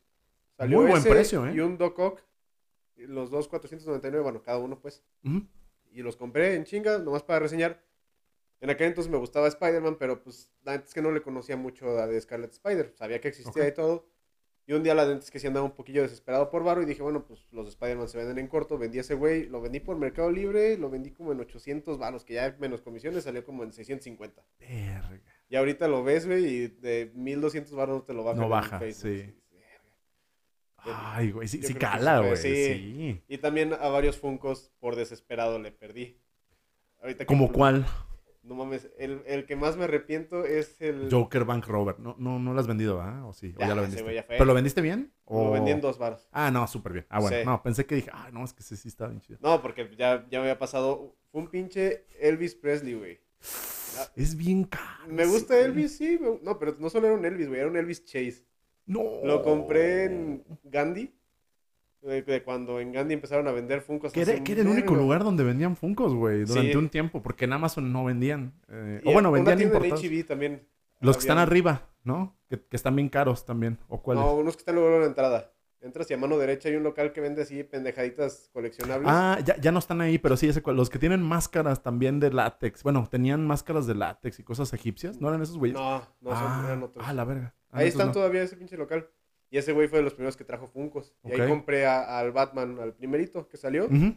Salió 0.56 0.78
Muy 0.78 0.86
buen 0.86 1.00
ese 1.00 1.10
precio, 1.10 1.46
¿eh? 1.46 1.52
Y 1.54 1.60
un 1.60 1.76
Doc 1.76 1.98
Ock, 1.98 2.22
los 2.96 3.30
dos 3.30 3.48
499, 3.48 4.22
bueno, 4.22 4.42
cada 4.42 4.58
uno 4.58 4.80
pues. 4.80 5.02
Y 5.90 6.02
los 6.02 6.16
compré 6.16 6.54
en 6.54 6.64
chinga, 6.64 6.98
nomás 6.98 7.22
para 7.22 7.40
reseñar. 7.40 7.82
En 8.60 8.70
aquel 8.70 8.88
entonces 8.88 9.10
me 9.10 9.18
gustaba 9.18 9.48
Spider-Man, 9.48 9.96
pero 9.98 10.22
pues 10.22 10.50
la 10.62 10.72
neta 10.72 10.86
es 10.86 10.94
que 10.94 11.02
no 11.02 11.10
le 11.10 11.20
conocía 11.20 11.56
mucho 11.56 11.98
a 11.98 12.06
de 12.06 12.20
Scarlet 12.20 12.52
Spider. 12.52 12.94
Sabía 12.96 13.20
que 13.20 13.28
existía 13.28 13.68
y 13.68 13.74
todo. 13.74 14.08
Y 14.68 14.72
un 14.72 14.82
día 14.82 14.94
la 14.96 15.04
es 15.12 15.30
que 15.30 15.38
sí 15.38 15.46
andaba 15.46 15.64
un 15.64 15.72
poquillo 15.76 16.02
desesperado 16.02 16.50
por 16.50 16.64
varo 16.64 16.82
y 16.82 16.86
dije, 16.86 17.00
bueno, 17.00 17.24
pues 17.24 17.46
los 17.52 17.66
de 17.66 17.70
Spider-Man 17.70 18.08
se 18.08 18.18
venden 18.18 18.38
en 18.38 18.48
corto. 18.48 18.76
Vendí 18.78 18.98
ese 18.98 19.14
güey, 19.14 19.46
lo 19.48 19.60
vendí 19.60 19.78
por 19.78 19.96
Mercado 19.96 20.30
Libre, 20.32 20.76
lo 20.76 20.90
vendí 20.90 21.12
como 21.12 21.30
en 21.30 21.38
800 21.38 21.98
varos, 21.98 22.24
que 22.24 22.34
ya 22.34 22.56
menos 22.58 22.82
comisiones 22.82 23.22
salió 23.24 23.44
como 23.44 23.62
en 23.62 23.72
650. 23.72 24.42
Verga. 24.58 25.20
Y 25.48 25.54
ahorita 25.54 25.86
lo 25.86 26.02
ves, 26.02 26.26
güey, 26.26 26.44
y 26.46 26.66
de 26.66 27.12
1200 27.14 27.72
varos 27.74 27.96
no 27.98 28.02
te 28.02 28.12
lo 28.12 28.24
bajan. 28.24 28.40
No 28.40 28.48
baja, 28.48 28.80
sí. 28.92 29.32
Ay, 30.78 31.32
güey, 31.32 31.48
sí, 31.48 31.60
cala, 31.74 32.20
güey. 32.20 32.36
sí. 32.36 32.54
Sí. 32.54 33.22
Y 33.28 33.38
también 33.38 33.72
a 33.72 33.88
varios 33.88 34.18
Funcos 34.18 34.70
por 34.78 34.94
desesperado 34.96 35.58
le 35.58 35.72
perdí. 35.72 36.20
Ahorita 37.00 37.24
que 37.24 37.26
¿Como 37.26 37.46
pl- 37.48 37.56
cuál? 37.56 37.86
No 38.46 38.54
mames, 38.54 38.88
el, 38.98 39.22
el 39.26 39.44
que 39.44 39.56
más 39.56 39.76
me 39.76 39.84
arrepiento 39.84 40.44
es 40.44 40.80
el... 40.80 41.08
Joker 41.10 41.44
Bank 41.44 41.66
Robber. 41.66 41.98
No, 41.98 42.14
no, 42.18 42.38
no 42.38 42.54
lo 42.54 42.60
has 42.60 42.66
vendido, 42.68 43.00
¿ah? 43.00 43.26
¿O 43.26 43.32
sí? 43.32 43.52
¿O 43.56 43.60
ya, 43.60 43.68
Ya, 43.68 43.74
lo 43.74 43.82
vendiste? 43.82 44.14
ya. 44.14 44.24
¿Pero 44.26 44.44
lo 44.44 44.54
vendiste 44.54 44.80
bien? 44.80 45.12
Lo 45.28 45.36
o- 45.36 45.50
vendí 45.50 45.72
en 45.72 45.80
dos 45.80 45.98
varos. 45.98 46.28
Ah, 46.30 46.50
no, 46.52 46.66
súper 46.68 46.92
bien. 46.92 47.06
Ah, 47.08 47.18
bueno. 47.20 47.36
Sí. 47.36 47.44
No, 47.44 47.60
pensé 47.62 47.86
que 47.86 47.96
dije, 47.96 48.10
ah, 48.12 48.30
no, 48.32 48.44
es 48.44 48.52
que 48.52 48.62
ese 48.62 48.76
sí 48.76 48.86
está 48.88 49.08
bien 49.08 49.20
chido. 49.20 49.38
No, 49.42 49.60
porque 49.60 49.90
ya, 49.98 50.24
ya 50.30 50.38
me 50.38 50.44
había 50.44 50.58
pasado. 50.58 51.16
Fue 51.32 51.40
un 51.40 51.48
pinche 51.48 52.06
Elvis 52.20 52.54
Presley, 52.54 52.94
güey. 52.94 53.20
Es 54.14 54.36
bien 54.36 54.64
caro. 54.64 55.08
Me 55.08 55.26
gusta 55.26 55.58
Elvis, 55.58 55.96
sí. 55.96 56.18
No, 56.42 56.58
pero 56.58 56.76
no 56.78 56.88
solo 56.90 57.08
era 57.08 57.16
un 57.16 57.24
Elvis, 57.24 57.48
güey. 57.48 57.60
Era 57.60 57.68
un 57.68 57.76
Elvis 57.76 58.04
Chase. 58.04 58.44
No. 58.86 59.02
Lo 59.24 59.42
compré 59.42 60.04
en 60.04 60.44
Gandhi. 60.62 61.12
De, 62.06 62.22
de 62.22 62.42
cuando 62.42 62.78
en 62.80 62.92
Gandhi 62.92 63.14
empezaron 63.14 63.48
a 63.48 63.52
vender 63.52 63.80
Funkos. 63.82 64.12
Que 64.12 64.22
era, 64.22 64.34
un 64.34 64.44
que 64.44 64.52
era 64.52 64.62
el 64.62 64.68
único 64.68 64.94
lugar 64.94 65.24
donde 65.24 65.42
vendían 65.44 65.76
Funkos, 65.76 66.14
güey, 66.14 66.44
durante 66.44 66.70
Sí. 66.72 66.76
un 66.76 66.88
tiempo, 66.88 67.22
porque 67.22 67.44
en 67.46 67.52
Amazon 67.52 67.92
no 67.92 68.04
vendían. 68.04 68.52
eh, 68.68 69.00
o 69.04 69.12
bueno, 69.12 69.32
vendían 69.32 69.60
importados. 69.60 70.00
También. 70.28 70.66
Los 71.00 71.16
que 71.16 71.20
están 71.22 71.38
arriba, 71.38 71.88
¿no? 72.04 72.36
Que, 72.48 72.60
que 72.60 72.76
están 72.76 72.94
bien 72.96 73.08
caros 73.08 73.44
también. 73.44 73.78
¿O 73.88 74.00
cuáles? 74.02 74.24
No, 74.24 74.34
unos 74.34 74.54
que 74.56 74.60
están 74.60 74.76
luego 74.76 74.94
en 74.94 75.00
la 75.00 75.06
entrada. 75.08 75.52
Entras 75.82 76.10
y 76.10 76.14
a 76.14 76.16
mano 76.16 76.38
derecha 76.38 76.68
hay 76.68 76.76
un 76.76 76.82
local 76.84 77.12
que 77.12 77.20
vende 77.20 77.42
así 77.42 77.62
pendejaditas 77.62 78.48
coleccionables. 78.52 79.08
Ah, 79.10 79.38
ya, 79.44 79.56
ya 79.60 79.70
no 79.72 79.78
están 79.78 80.00
ahí, 80.00 80.18
pero 80.18 80.36
sí, 80.36 80.48
ese, 80.48 80.62
cual- 80.62 80.74
los 80.76 80.88
que 80.90 80.98
tienen 80.98 81.22
máscaras 81.22 81.82
también 81.82 82.18
de 82.18 82.32
látex. 82.32 82.82
Bueno, 82.82 83.06
tenían 83.10 83.46
máscaras 83.46 83.86
de 83.86 83.94
látex 83.94 84.38
y 84.40 84.42
cosas 84.42 84.72
egipcias. 84.72 85.20
¿No 85.20 85.28
eran 85.28 85.42
esos 85.42 85.58
güeyes? 85.58 85.76
no, 85.78 85.98
no 86.22 86.30
son, 86.30 86.38
ah, 86.40 86.62
eran 86.66 86.82
otros. 86.82 87.04
ah, 87.06 87.12
la 87.12 87.24
verga. 87.24 87.54
Ah, 87.70 87.78
Ahí 87.80 87.88
están 87.88 88.06
no. 88.08 88.12
todavía 88.14 88.42
ese 88.42 88.56
pinche 88.56 88.76
local. 88.76 89.06
Y 89.50 89.58
ese 89.58 89.72
güey 89.72 89.88
fue 89.88 89.98
de 89.98 90.04
los 90.04 90.14
primeros 90.14 90.36
que 90.36 90.44
trajo 90.44 90.66
Funkos. 90.66 91.14
Y 91.24 91.32
Ok. 91.32 91.40
ahí 91.40 91.48
compré 91.48 91.86
a- 91.86 92.18
al 92.18 92.32
Batman, 92.32 92.78
al 92.80 92.94
primerito 92.94 93.48
que 93.48 93.56
salió. 93.56 93.84
Ujú. 93.86 94.14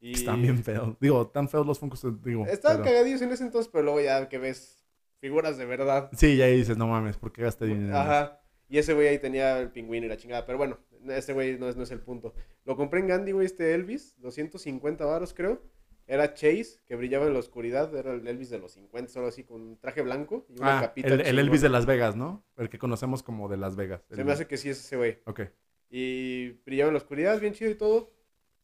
Y 0.00 0.12
Están 0.14 0.42
bien 0.42 0.62
feos. 0.64 0.96
Digo, 1.00 1.28
tan 1.28 1.48
feos 1.48 1.66
los 1.66 1.78
Funkos, 1.78 2.02
eh, 2.04 2.08
digo. 2.24 2.46
Estaban 2.46 2.78
pero- 2.82 2.90
cagadillos 2.92 3.22
en 3.22 3.30
ese 3.32 3.44
entonces, 3.44 3.70
pero 3.70 3.84
luego 3.84 4.00
ya 4.00 4.28
que 4.28 4.38
ves 4.38 4.84
figuras 5.20 5.56
de 5.58 5.64
verdad. 5.66 6.10
Sí, 6.14 6.36
ya 6.36 6.46
ahí 6.46 6.56
dices, 6.56 6.76
no 6.76 6.88
mames, 6.88 7.16
¿por 7.16 7.30
qué 7.32 7.42
gasté 7.42 7.66
dinero? 7.66 7.96
Ajá. 7.96 8.40
Y 8.68 8.78
ese 8.78 8.94
güey 8.94 9.06
ahí 9.08 9.18
tenía 9.18 9.60
el 9.60 9.70
pingüino 9.70 10.06
y 10.06 10.08
la 10.08 10.16
chingada. 10.16 10.44
Pero 10.46 10.58
bueno, 10.58 10.78
ese 11.08 11.32
güey 11.34 11.58
no 11.58 11.68
es, 11.68 11.76
no 11.76 11.82
es 11.82 11.90
el 11.90 12.00
punto. 12.00 12.34
Lo 12.64 12.74
compré 12.76 13.00
en 13.00 13.06
Gandhi, 13.08 13.32
güey, 13.32 13.46
este 13.46 13.74
Elvis. 13.74 14.14
250 14.18 15.04
varos, 15.04 15.34
creo. 15.34 15.62
Era 16.12 16.34
Chase, 16.34 16.78
que 16.86 16.94
brillaba 16.94 17.26
en 17.26 17.32
la 17.32 17.38
oscuridad. 17.38 17.94
Era 17.96 18.12
el 18.12 18.26
Elvis 18.28 18.50
de 18.50 18.58
los 18.58 18.72
50, 18.72 19.10
solo 19.10 19.28
así, 19.28 19.44
con 19.44 19.62
un 19.62 19.78
traje 19.78 20.02
blanco 20.02 20.44
y 20.50 20.58
una 20.60 20.78
Ah, 20.78 20.80
capita. 20.82 21.08
el, 21.08 21.20
el. 21.22 21.38
Elvis 21.38 21.62
de 21.62 21.70
Las 21.70 21.86
Vegas, 21.86 22.16
¿no? 22.16 22.44
El 22.56 22.68
que 22.68 22.78
conocemos 22.78 23.22
como 23.22 23.48
de 23.48 23.56
Las 23.56 23.76
Vegas. 23.76 24.02
Se 24.10 24.22
me 24.22 24.32
hace 24.32 24.46
que 24.46 24.56
sí 24.58 24.68
es 24.68 24.78
ese 24.78 24.96
güey. 24.96 25.18
Ok. 25.24 25.40
Y 25.88 26.50
brillaba 26.66 26.88
en 26.88 26.94
la 26.94 26.98
oscuridad, 26.98 27.40
bien 27.40 27.54
chido 27.54 27.70
y 27.70 27.76
todo. 27.76 28.10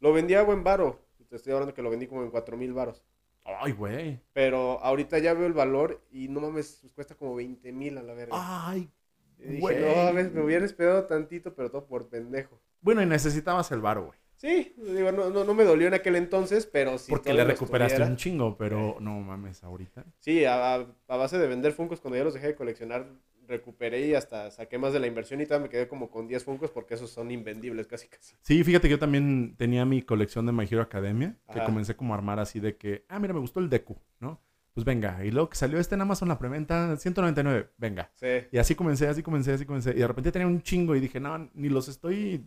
Lo 0.00 0.12
vendía 0.12 0.40
a 0.40 0.42
buen 0.42 0.62
varo. 0.62 1.00
Te 1.28 1.36
estoy 1.36 1.52
hablando 1.52 1.74
que 1.74 1.82
lo 1.82 1.90
vendí 1.90 2.06
como 2.06 2.22
en 2.22 2.30
4 2.30 2.56
mil 2.56 2.72
varos. 2.72 3.02
Ay, 3.44 3.72
güey. 3.72 4.20
Pero 4.34 4.78
ahorita 4.82 5.18
ya 5.18 5.32
veo 5.34 5.46
el 5.46 5.52
valor 5.54 6.02
y 6.10 6.28
no 6.28 6.40
mames, 6.40 6.78
pues 6.82 6.92
cuesta 6.92 7.14
como 7.14 7.34
20 7.34 7.72
mil 7.72 7.96
a 7.98 8.02
la 8.02 8.12
verga. 8.14 8.34
Ay, 8.34 8.90
y 9.38 9.42
dije, 9.44 9.60
güey. 9.60 9.80
no 9.80 10.04
mames, 10.04 10.32
me 10.32 10.42
hubieran 10.42 10.64
esperado 10.64 11.04
tantito, 11.06 11.54
pero 11.54 11.70
todo 11.70 11.86
por 11.86 12.08
pendejo. 12.08 12.60
Bueno, 12.82 13.02
y 13.02 13.06
necesitabas 13.06 13.70
el 13.72 13.80
varo, 13.80 14.06
güey. 14.06 14.18
Sí, 14.38 14.72
digo, 14.78 15.10
no, 15.12 15.30
no, 15.30 15.44
no 15.44 15.52
me 15.52 15.64
dolió 15.64 15.88
en 15.88 15.94
aquel 15.94 16.14
entonces, 16.16 16.64
pero 16.66 16.96
sí. 16.96 17.10
Porque 17.10 17.24
todavía 17.24 17.44
le 17.44 17.52
recuperaste 17.52 17.96
tuviera. 17.96 18.10
un 18.10 18.16
chingo, 18.16 18.56
pero 18.56 18.96
no 19.00 19.18
mames, 19.20 19.62
ahorita. 19.64 20.04
Sí, 20.20 20.44
a, 20.44 20.74
a- 20.76 20.86
base 21.16 21.38
de 21.38 21.46
vender 21.48 21.72
Funcos, 21.72 22.00
cuando 22.00 22.16
ya 22.18 22.24
los 22.24 22.34
dejé 22.34 22.46
de 22.48 22.54
coleccionar, 22.54 23.06
recuperé 23.48 24.06
y 24.06 24.14
hasta 24.14 24.50
saqué 24.50 24.78
más 24.78 24.92
de 24.92 25.00
la 25.00 25.06
inversión 25.08 25.40
y 25.40 25.46
tal, 25.46 25.62
me 25.62 25.68
quedé 25.68 25.88
como 25.88 26.10
con 26.10 26.28
10 26.28 26.44
Funcos 26.44 26.70
porque 26.70 26.94
esos 26.94 27.10
son 27.10 27.30
invendibles 27.32 27.86
casi 27.88 28.06
casi. 28.06 28.36
Sí, 28.42 28.62
fíjate 28.62 28.86
que 28.88 28.92
yo 28.92 28.98
también 28.98 29.56
tenía 29.56 29.84
mi 29.84 30.02
colección 30.02 30.46
de 30.46 30.52
My 30.52 30.66
Hero 30.70 30.82
Academia, 30.82 31.34
que 31.50 31.58
Ajá. 31.58 31.64
comencé 31.66 31.96
como 31.96 32.14
a 32.14 32.18
armar 32.18 32.38
así 32.38 32.60
de 32.60 32.76
que, 32.76 33.04
ah, 33.08 33.18
mira, 33.18 33.34
me 33.34 33.40
gustó 33.40 33.58
el 33.60 33.68
Deku, 33.68 33.98
¿no? 34.20 34.40
Pues 34.74 34.84
venga, 34.84 35.24
y 35.24 35.32
luego 35.32 35.48
que 35.48 35.56
salió 35.56 35.80
este 35.80 35.96
en 35.96 36.02
Amazon 36.02 36.28
la 36.28 36.38
preventa, 36.38 36.96
199, 36.96 37.70
venga. 37.78 38.12
Sí, 38.14 38.26
Y 38.52 38.58
así 38.58 38.76
comencé, 38.76 39.08
así 39.08 39.22
comencé, 39.24 39.52
así 39.52 39.64
comencé. 39.64 39.90
Y 39.90 39.94
de 40.00 40.06
repente 40.06 40.30
tenía 40.30 40.46
un 40.46 40.62
chingo 40.62 40.94
y 40.94 41.00
dije, 41.00 41.18
no, 41.18 41.50
ni 41.54 41.68
los 41.68 41.88
estoy, 41.88 42.44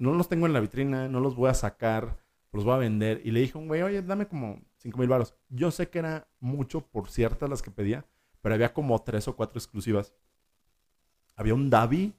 no 0.00 0.14
los 0.14 0.28
tengo 0.28 0.46
en 0.46 0.54
la 0.54 0.60
vitrina, 0.60 1.08
no 1.08 1.20
los 1.20 1.36
voy 1.36 1.50
a 1.50 1.54
sacar, 1.54 2.16
los 2.52 2.64
voy 2.64 2.74
a 2.74 2.78
vender. 2.78 3.20
Y 3.22 3.30
le 3.30 3.40
dije 3.40 3.56
a 3.56 3.60
un 3.60 3.68
güey, 3.68 3.82
oye, 3.82 4.02
dame 4.02 4.26
como 4.26 4.60
5 4.78 4.98
mil 4.98 5.08
baros. 5.08 5.34
Yo 5.50 5.70
sé 5.70 5.90
que 5.90 5.98
era 5.98 6.26
mucho 6.40 6.80
por 6.80 7.10
ciertas 7.10 7.50
las 7.50 7.60
que 7.60 7.70
pedía, 7.70 8.06
pero 8.40 8.54
había 8.54 8.72
como 8.72 8.98
tres 9.02 9.28
o 9.28 9.36
cuatro 9.36 9.58
exclusivas. 9.58 10.14
Había 11.36 11.54
un 11.54 11.68
Davi 11.68 12.14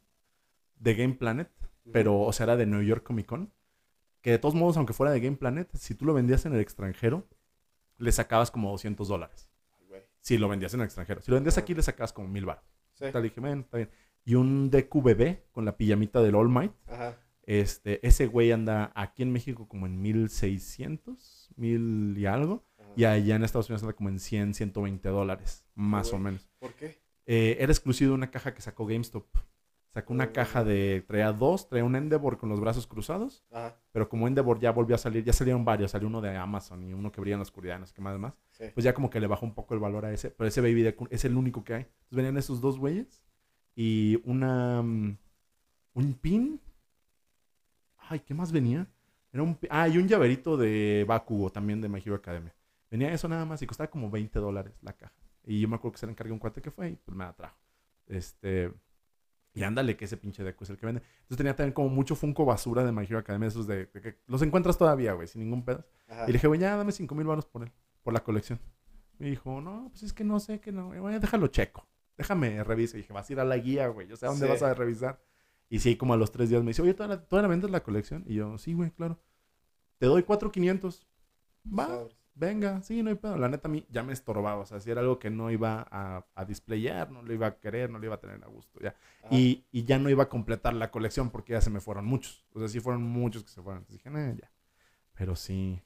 de 0.75 0.93
Game 0.93 1.15
Planet, 1.15 1.49
pero, 1.91 2.19
o 2.19 2.31
sea, 2.31 2.43
era 2.45 2.55
de 2.55 2.67
New 2.67 2.83
York 2.83 3.03
Comic 3.03 3.25
Con. 3.25 3.51
Que 4.21 4.29
de 4.29 4.37
todos 4.37 4.53
modos, 4.53 4.77
aunque 4.77 4.93
fuera 4.93 5.11
de 5.11 5.19
Game 5.19 5.37
Planet, 5.37 5.67
si 5.75 5.95
tú 5.95 6.05
lo 6.05 6.13
vendías 6.13 6.45
en 6.45 6.53
el 6.53 6.59
extranjero, 6.59 7.25
le 7.97 8.11
sacabas 8.11 8.51
como 8.51 8.69
200 8.69 9.07
dólares. 9.07 9.49
Si 10.19 10.37
lo 10.37 10.47
vendías 10.47 10.71
en 10.75 10.81
el 10.81 10.85
extranjero. 10.85 11.19
Si 11.21 11.31
lo 11.31 11.35
vendías 11.35 11.57
aquí, 11.57 11.73
le 11.73 11.81
sacabas 11.81 12.13
como 12.13 12.27
mil 12.27 12.45
baros. 12.45 12.63
Sí, 12.93 13.05
Tal, 13.11 13.23
dije, 13.23 13.41
bueno, 13.41 13.61
está 13.61 13.77
bien. 13.77 13.89
Y 14.23 14.35
un 14.35 14.69
bebé 14.69 15.47
con 15.51 15.65
la 15.65 15.75
pijamita 15.75 16.21
del 16.21 16.35
All 16.35 16.47
Might. 16.47 16.73
ajá. 16.87 17.17
Este, 17.43 18.05
ese 18.07 18.27
güey 18.27 18.51
anda 18.51 18.91
aquí 18.95 19.23
en 19.23 19.31
México 19.31 19.67
como 19.67 19.85
en 19.87 20.01
1600, 20.01 21.49
mil 21.55 22.15
y 22.17 22.25
algo. 22.25 22.63
ajá. 22.77 22.89
Y 22.95 23.05
allá 23.05 23.35
en 23.35 23.43
Estados 23.43 23.69
Unidos 23.69 23.83
anda 23.83 23.93
como 23.93 24.09
en 24.09 24.19
100, 24.19 24.53
120 24.53 25.09
dólares, 25.09 25.65
más 25.75 26.13
o 26.13 26.19
menos. 26.19 26.47
¿Por 26.59 26.73
qué? 26.75 27.01
Eh, 27.25 27.57
era 27.59 27.71
exclusivo 27.71 28.09
de 28.11 28.15
una 28.15 28.31
caja 28.31 28.53
que 28.53 28.61
sacó 28.61 28.85
GameStop. 28.85 29.25
Sacó 29.93 30.13
una 30.13 30.31
caja 30.31 30.63
de, 30.63 31.03
traía 31.05 31.33
dos, 31.33 31.67
traía 31.67 31.83
un 31.83 31.97
Endeavor 31.97 32.37
con 32.37 32.47
los 32.47 32.61
brazos 32.61 32.87
cruzados. 32.87 33.43
Ajá, 33.51 33.77
Pero 33.91 34.07
como 34.07 34.25
Endeavor 34.27 34.57
ya 34.59 34.71
volvió 34.71 34.95
a 34.95 34.97
salir, 34.97 35.23
ya 35.25 35.33
salieron 35.33 35.65
varios. 35.65 35.91
Salió 35.91 36.07
uno 36.07 36.21
de 36.21 36.35
Amazon 36.37 36.81
y 36.83 36.93
uno 36.93 37.11
que 37.11 37.19
brilla 37.19 37.33
en 37.35 37.39
la 37.39 37.43
oscuridad, 37.43 37.77
no 37.77 37.85
sé 37.85 37.93
qué 37.93 38.01
más 38.01 38.17
más. 38.17 38.33
sí. 38.51 38.65
Pues 38.73 38.85
ya 38.85 38.93
como 38.93 39.09
que 39.09 39.19
le 39.19 39.27
bajó 39.27 39.45
un 39.45 39.53
poco 39.53 39.73
el 39.73 39.81
valor 39.81 40.05
a 40.05 40.13
ese. 40.13 40.31
Pero 40.31 40.47
ese 40.47 40.61
Baby 40.61 40.83
Deku 40.83 41.07
es 41.09 41.25
el 41.25 41.35
único 41.35 41.65
que 41.65 41.73
hay. 41.73 41.81
Entonces 41.81 42.15
venían 42.15 42.37
esos 42.37 42.61
dos 42.61 42.79
güeyes. 42.79 43.21
Y 43.75 44.21
una... 44.23 44.81
mm, 44.81 45.17
Un 45.95 46.13
pin. 46.13 46.61
Ay, 48.11 48.19
¿qué 48.19 48.33
más 48.33 48.51
venía? 48.51 48.87
Era 49.31 49.43
un... 49.43 49.57
Ah, 49.69 49.87
y 49.87 49.97
un 49.97 50.07
llaverito 50.07 50.57
de 50.57 51.05
Bakugo 51.07 51.49
también 51.49 51.79
de 51.79 51.87
My 51.87 51.99
Hero 52.05 52.15
Academia. 52.15 52.53
Venía 52.89 53.13
eso 53.13 53.27
nada 53.29 53.45
más 53.45 53.61
y 53.61 53.67
costaba 53.67 53.89
como 53.89 54.09
20 54.11 54.37
dólares 54.39 54.73
la 54.81 54.91
caja. 54.93 55.13
Y 55.45 55.61
yo 55.61 55.69
me 55.69 55.75
acuerdo 55.75 55.93
que 55.93 55.99
se 55.99 56.05
le 56.05 56.11
encargué 56.11 56.33
un 56.33 56.39
cuate 56.39 56.61
que 56.61 56.71
fue 56.71 56.89
y 56.89 56.95
pues 56.97 57.15
me 57.17 57.23
la 57.23 57.33
trajo. 57.33 57.57
Este... 58.07 58.71
Y 59.53 59.63
ándale, 59.63 59.97
que 59.97 60.05
ese 60.05 60.15
pinche 60.17 60.43
Deku 60.43 60.63
es 60.63 60.69
el 60.69 60.77
que 60.77 60.85
vende. 60.85 61.01
Entonces 61.21 61.37
tenía 61.37 61.55
también 61.55 61.73
como 61.73 61.89
mucho 61.89 62.15
Funko 62.15 62.45
basura 62.45 62.83
de 62.85 62.91
My 62.93 63.03
Hero 63.03 63.19
Academia. 63.19 63.47
Esos 63.49 63.67
de, 63.67 63.85
de 63.85 64.01
que 64.01 64.17
los 64.27 64.41
encuentras 64.41 64.77
todavía, 64.77 65.13
güey, 65.13 65.27
sin 65.27 65.41
ningún 65.41 65.63
pedo. 65.65 65.85
Ajá. 66.07 66.23
Y 66.23 66.27
le 66.27 66.33
dije, 66.33 66.47
güey, 66.47 66.59
ya 66.59 66.75
dame 66.77 66.91
5 66.93 67.15
mil 67.15 67.25
baros 67.27 67.45
por 67.45 67.63
él, 67.63 67.71
por 68.03 68.13
la 68.13 68.21
colección. 68.23 68.59
Me 69.19 69.29
dijo, 69.29 69.59
no, 69.61 69.87
pues 69.91 70.03
es 70.03 70.13
que 70.13 70.23
no 70.23 70.39
sé, 70.39 70.59
que 70.59 70.71
no. 70.71 70.89
Güey, 70.97 71.19
déjalo 71.19 71.47
checo. 71.47 71.85
Déjame 72.17 72.63
reviso. 72.63 72.95
Y 72.97 73.01
dije, 73.01 73.11
vas 73.13 73.29
a 73.29 73.33
ir 73.33 73.39
a 73.41 73.43
la 73.45 73.57
guía, 73.57 73.87
güey. 73.87 74.07
Yo 74.07 74.15
sé 74.15 74.25
a 74.25 74.29
dónde 74.29 74.45
Sí. 74.45 74.51
vas 74.51 74.61
a 74.63 74.73
revisar. 74.73 75.19
Y 75.71 75.79
sí, 75.79 75.95
como 75.95 76.13
a 76.13 76.17
los 76.17 76.33
tres 76.33 76.49
días 76.49 76.61
me 76.63 76.71
dice, 76.71 76.81
oye, 76.81 76.93
¿todavía, 76.93 77.25
todavía 77.25 77.47
vendes 77.47 77.71
la 77.71 77.81
colección? 77.81 78.25
Y 78.27 78.35
yo, 78.35 78.57
sí, 78.57 78.73
güey, 78.73 78.91
claro. 78.91 79.17
Te 79.99 80.05
doy 80.05 80.23
4,500. 80.23 81.07
Va, 81.65 81.87
Sobres. 81.87 82.17
venga, 82.35 82.81
sí, 82.81 83.01
no 83.01 83.09
hay 83.09 83.15
pedo. 83.15 83.37
La 83.37 83.47
neta, 83.47 83.69
a 83.69 83.71
mí 83.71 83.85
ya 83.89 84.03
me 84.03 84.11
estorbaba. 84.11 84.59
O 84.63 84.65
sea, 84.65 84.81
si 84.81 84.91
era 84.91 84.99
algo 84.99 85.17
que 85.17 85.29
no 85.29 85.49
iba 85.49 85.87
a, 85.89 86.25
a 86.35 86.43
displayar, 86.43 87.09
no 87.11 87.21
lo 87.21 87.33
iba 87.33 87.47
a 87.47 87.57
querer, 87.57 87.89
no 87.89 87.99
lo 87.99 88.05
iba 88.05 88.15
a 88.15 88.19
tener 88.19 88.43
a 88.43 88.47
gusto. 88.47 88.81
Ya. 88.81 88.95
Ajá. 89.23 89.33
Y, 89.33 89.63
y 89.71 89.85
ya 89.85 89.97
no 89.97 90.09
iba 90.09 90.23
a 90.23 90.29
completar 90.29 90.73
la 90.73 90.91
colección 90.91 91.29
porque 91.29 91.53
ya 91.53 91.61
se 91.61 91.69
me 91.69 91.79
fueron 91.79 92.03
muchos. 92.03 92.45
O 92.51 92.59
sea, 92.59 92.67
sí 92.67 92.81
fueron 92.81 93.03
muchos 93.03 93.45
que 93.45 93.49
se 93.51 93.61
fueron. 93.61 93.83
Entonces 93.83 94.03
dije, 94.03 94.09
nah, 94.09 94.33
ya. 94.33 94.51
Pero 95.13 95.37
sí. 95.37 95.81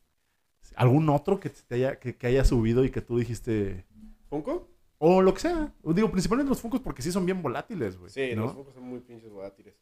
¿Algún 0.75 1.07
otro 1.09 1.39
que, 1.39 1.51
te 1.51 1.75
haya, 1.75 1.99
que, 1.99 2.17
que 2.17 2.25
haya 2.25 2.43
subido 2.43 2.83
y 2.85 2.89
que 2.89 3.01
tú 3.01 3.19
dijiste... 3.19 3.85
¿Funko? 4.29 4.67
O 4.97 5.21
lo 5.21 5.33
que 5.33 5.41
sea. 5.41 5.73
Digo, 5.83 6.09
principalmente 6.11 6.49
los 6.49 6.61
Funkos 6.61 6.79
porque 6.81 7.01
sí 7.01 7.11
son 7.11 7.25
bien 7.25 7.41
volátiles, 7.41 7.97
güey. 7.97 8.09
Sí, 8.09 8.33
¿no? 8.35 8.43
los 8.43 8.53
Funko 8.53 8.71
son 8.73 8.83
muy 8.83 8.99
pinches 8.99 9.29
volátiles. 9.31 9.75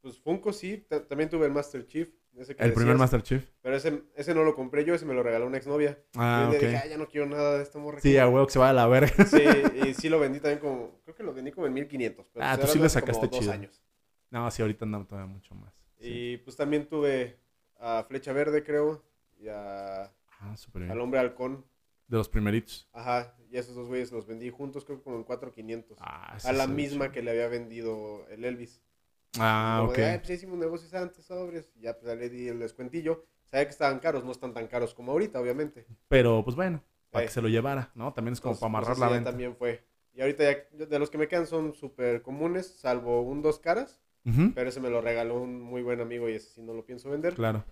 Pues 0.00 0.18
Funko 0.18 0.52
sí, 0.52 0.78
ta- 0.88 1.06
también 1.06 1.28
tuve 1.30 1.46
el 1.46 1.52
Master 1.52 1.86
Chief. 1.86 2.08
Ese 2.36 2.54
que 2.54 2.62
El 2.62 2.72
primer 2.72 2.96
Master 2.96 3.22
Chief. 3.22 3.44
Pero 3.60 3.76
ese, 3.76 4.04
ese 4.14 4.34
no 4.34 4.44
lo 4.44 4.54
compré 4.54 4.84
yo, 4.84 4.94
ese 4.94 5.04
me 5.04 5.14
lo 5.14 5.22
regaló 5.22 5.46
una 5.46 5.56
exnovia. 5.56 5.98
Ah, 6.14 6.48
y 6.50 6.54
ok. 6.54 6.60
dije, 6.62 6.76
"Ah, 6.76 6.86
ya 6.86 6.96
no 6.96 7.08
quiero 7.08 7.26
nada 7.26 7.56
de 7.56 7.62
esta 7.64 7.78
morra. 7.78 8.00
Sí, 8.00 8.16
a 8.18 8.28
huevo 8.28 8.46
que 8.46 8.52
se 8.52 8.58
va 8.60 8.70
a 8.70 8.72
la 8.72 8.86
verga. 8.86 9.12
Sí, 9.26 9.42
y 9.84 9.94
sí 9.94 10.08
lo 10.08 10.20
vendí 10.20 10.38
también 10.40 10.60
como, 10.60 11.00
creo 11.04 11.16
que 11.16 11.22
lo 11.24 11.34
vendí 11.34 11.50
como 11.50 11.66
en 11.66 11.72
1500. 11.74 12.26
Pero 12.32 12.46
Ah, 12.46 12.56
tú 12.56 12.66
sí 12.68 12.74
le 12.74 12.80
como 12.80 12.88
sacaste 12.88 13.26
dos 13.26 13.38
chido. 13.40 13.52
años. 13.52 13.82
No, 14.30 14.48
sí, 14.50 14.62
ahorita 14.62 14.84
andamos 14.84 15.08
todavía 15.08 15.30
mucho 15.32 15.54
más. 15.56 15.74
Sí. 15.98 16.06
Y 16.08 16.36
pues 16.38 16.56
también 16.56 16.86
tuve 16.88 17.38
a 17.80 18.04
Flecha 18.08 18.32
Verde, 18.32 18.62
creo, 18.62 19.02
y 19.38 19.48
a, 19.48 20.04
Ah, 20.04 20.56
súper 20.56 20.82
al 20.84 20.88
bien. 20.90 21.00
Hombre 21.00 21.20
Halcón. 21.20 21.64
De 22.10 22.16
los 22.16 22.28
primeritos. 22.28 22.88
Ajá, 22.92 23.36
y 23.50 23.56
esos 23.56 23.74
dos 23.76 23.86
güeyes 23.86 24.10
los 24.10 24.26
vendí 24.26 24.50
juntos, 24.50 24.84
creo 24.84 24.98
que 24.98 25.04
como 25.04 25.16
en 25.16 25.22
4,500. 25.24 25.96
Ah, 26.00 26.36
sí, 26.38 26.48
a 26.48 26.52
la 26.52 26.66
misma 26.66 27.12
que 27.12 27.22
le 27.22 27.30
había 27.30 27.46
vendido 27.46 28.26
el 28.30 28.44
Elvis. 28.44 28.82
Ah, 29.38 29.76
Como 29.78 29.90
ok. 29.92 29.96
de, 29.96 30.04
"Ay, 30.06 30.18
pues 30.18 30.28
ya 30.28 30.34
hicimos 30.34 30.58
negocios 30.58 30.92
antes, 30.92 31.24
sobres. 31.24 31.70
Y 31.76 31.82
ya 31.82 31.94
pues, 31.96 32.06
ya 32.08 32.16
le 32.16 32.28
di 32.28 32.48
el 32.48 32.58
descuentillo. 32.58 33.24
Sabía 33.48 33.64
que 33.66 33.70
estaban 33.70 34.00
caros, 34.00 34.24
no 34.24 34.32
están 34.32 34.52
tan 34.52 34.66
caros 34.66 34.92
como 34.92 35.12
ahorita, 35.12 35.40
obviamente. 35.40 35.86
Pero, 36.08 36.42
pues 36.42 36.56
bueno, 36.56 36.82
para 37.10 37.24
Eh. 37.24 37.28
que 37.28 37.32
se 37.32 37.40
lo 37.40 37.48
llevara, 37.48 37.92
¿no? 37.94 38.12
También 38.12 38.32
es 38.32 38.40
como 38.40 38.54
Entonces, 38.54 38.60
para 38.60 38.68
amarrar 38.70 38.96
pues, 38.96 38.98
la 38.98 39.08
venta. 39.08 39.30
también 39.30 39.54
fue. 39.56 39.84
Y 40.12 40.20
ahorita 40.20 40.42
ya, 40.44 40.86
de 40.86 40.98
los 40.98 41.10
que 41.10 41.18
me 41.18 41.28
quedan 41.28 41.46
son 41.46 41.74
súper 41.74 42.22
comunes, 42.22 42.66
salvo 42.66 43.22
un 43.22 43.40
dos 43.40 43.60
caras. 43.60 44.00
Pero 44.54 44.68
ese 44.68 44.80
me 44.80 44.90
lo 44.90 45.00
regaló 45.00 45.40
un 45.40 45.60
muy 45.62 45.82
buen 45.82 46.00
amigo 46.00 46.28
y 46.28 46.34
ese 46.34 46.50
sí 46.50 46.62
no 46.62 46.74
lo 46.74 46.84
pienso 46.84 47.08
vender. 47.08 47.34
Claro. 47.34 47.64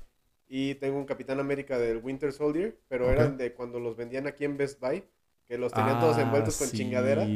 Y 0.48 0.76
tengo 0.76 0.96
un 0.98 1.04
Capitán 1.04 1.40
América 1.40 1.78
del 1.78 1.98
Winter 1.98 2.32
Soldier, 2.32 2.80
pero 2.88 3.10
eran 3.10 3.36
de 3.36 3.52
cuando 3.52 3.78
los 3.78 3.96
vendían 3.96 4.26
aquí 4.26 4.44
en 4.44 4.56
Best 4.56 4.80
Buy, 4.80 5.04
que 5.44 5.58
los 5.58 5.72
tenían 5.72 6.00
todos 6.00 6.16
Ah, 6.16 6.22
envueltos 6.22 6.56
con 6.56 6.68
sí. 6.68 6.78
chingadera. 6.78 7.26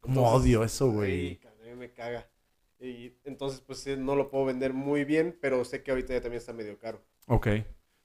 Como 0.00 0.28
odio 0.32 0.62
eso, 0.64 0.90
güey. 0.90 1.40
me 1.76 1.90
caga. 1.92 2.28
Y 2.78 3.16
entonces, 3.24 3.60
pues 3.60 3.78
sí, 3.80 3.96
no 3.96 4.14
lo 4.16 4.28
puedo 4.30 4.44
vender 4.44 4.72
muy 4.72 5.04
bien, 5.04 5.36
pero 5.40 5.64
sé 5.64 5.82
que 5.82 5.90
ahorita 5.90 6.12
ya 6.14 6.20
también 6.20 6.38
está 6.40 6.52
medio 6.52 6.78
caro. 6.78 7.00
Ok. 7.26 7.48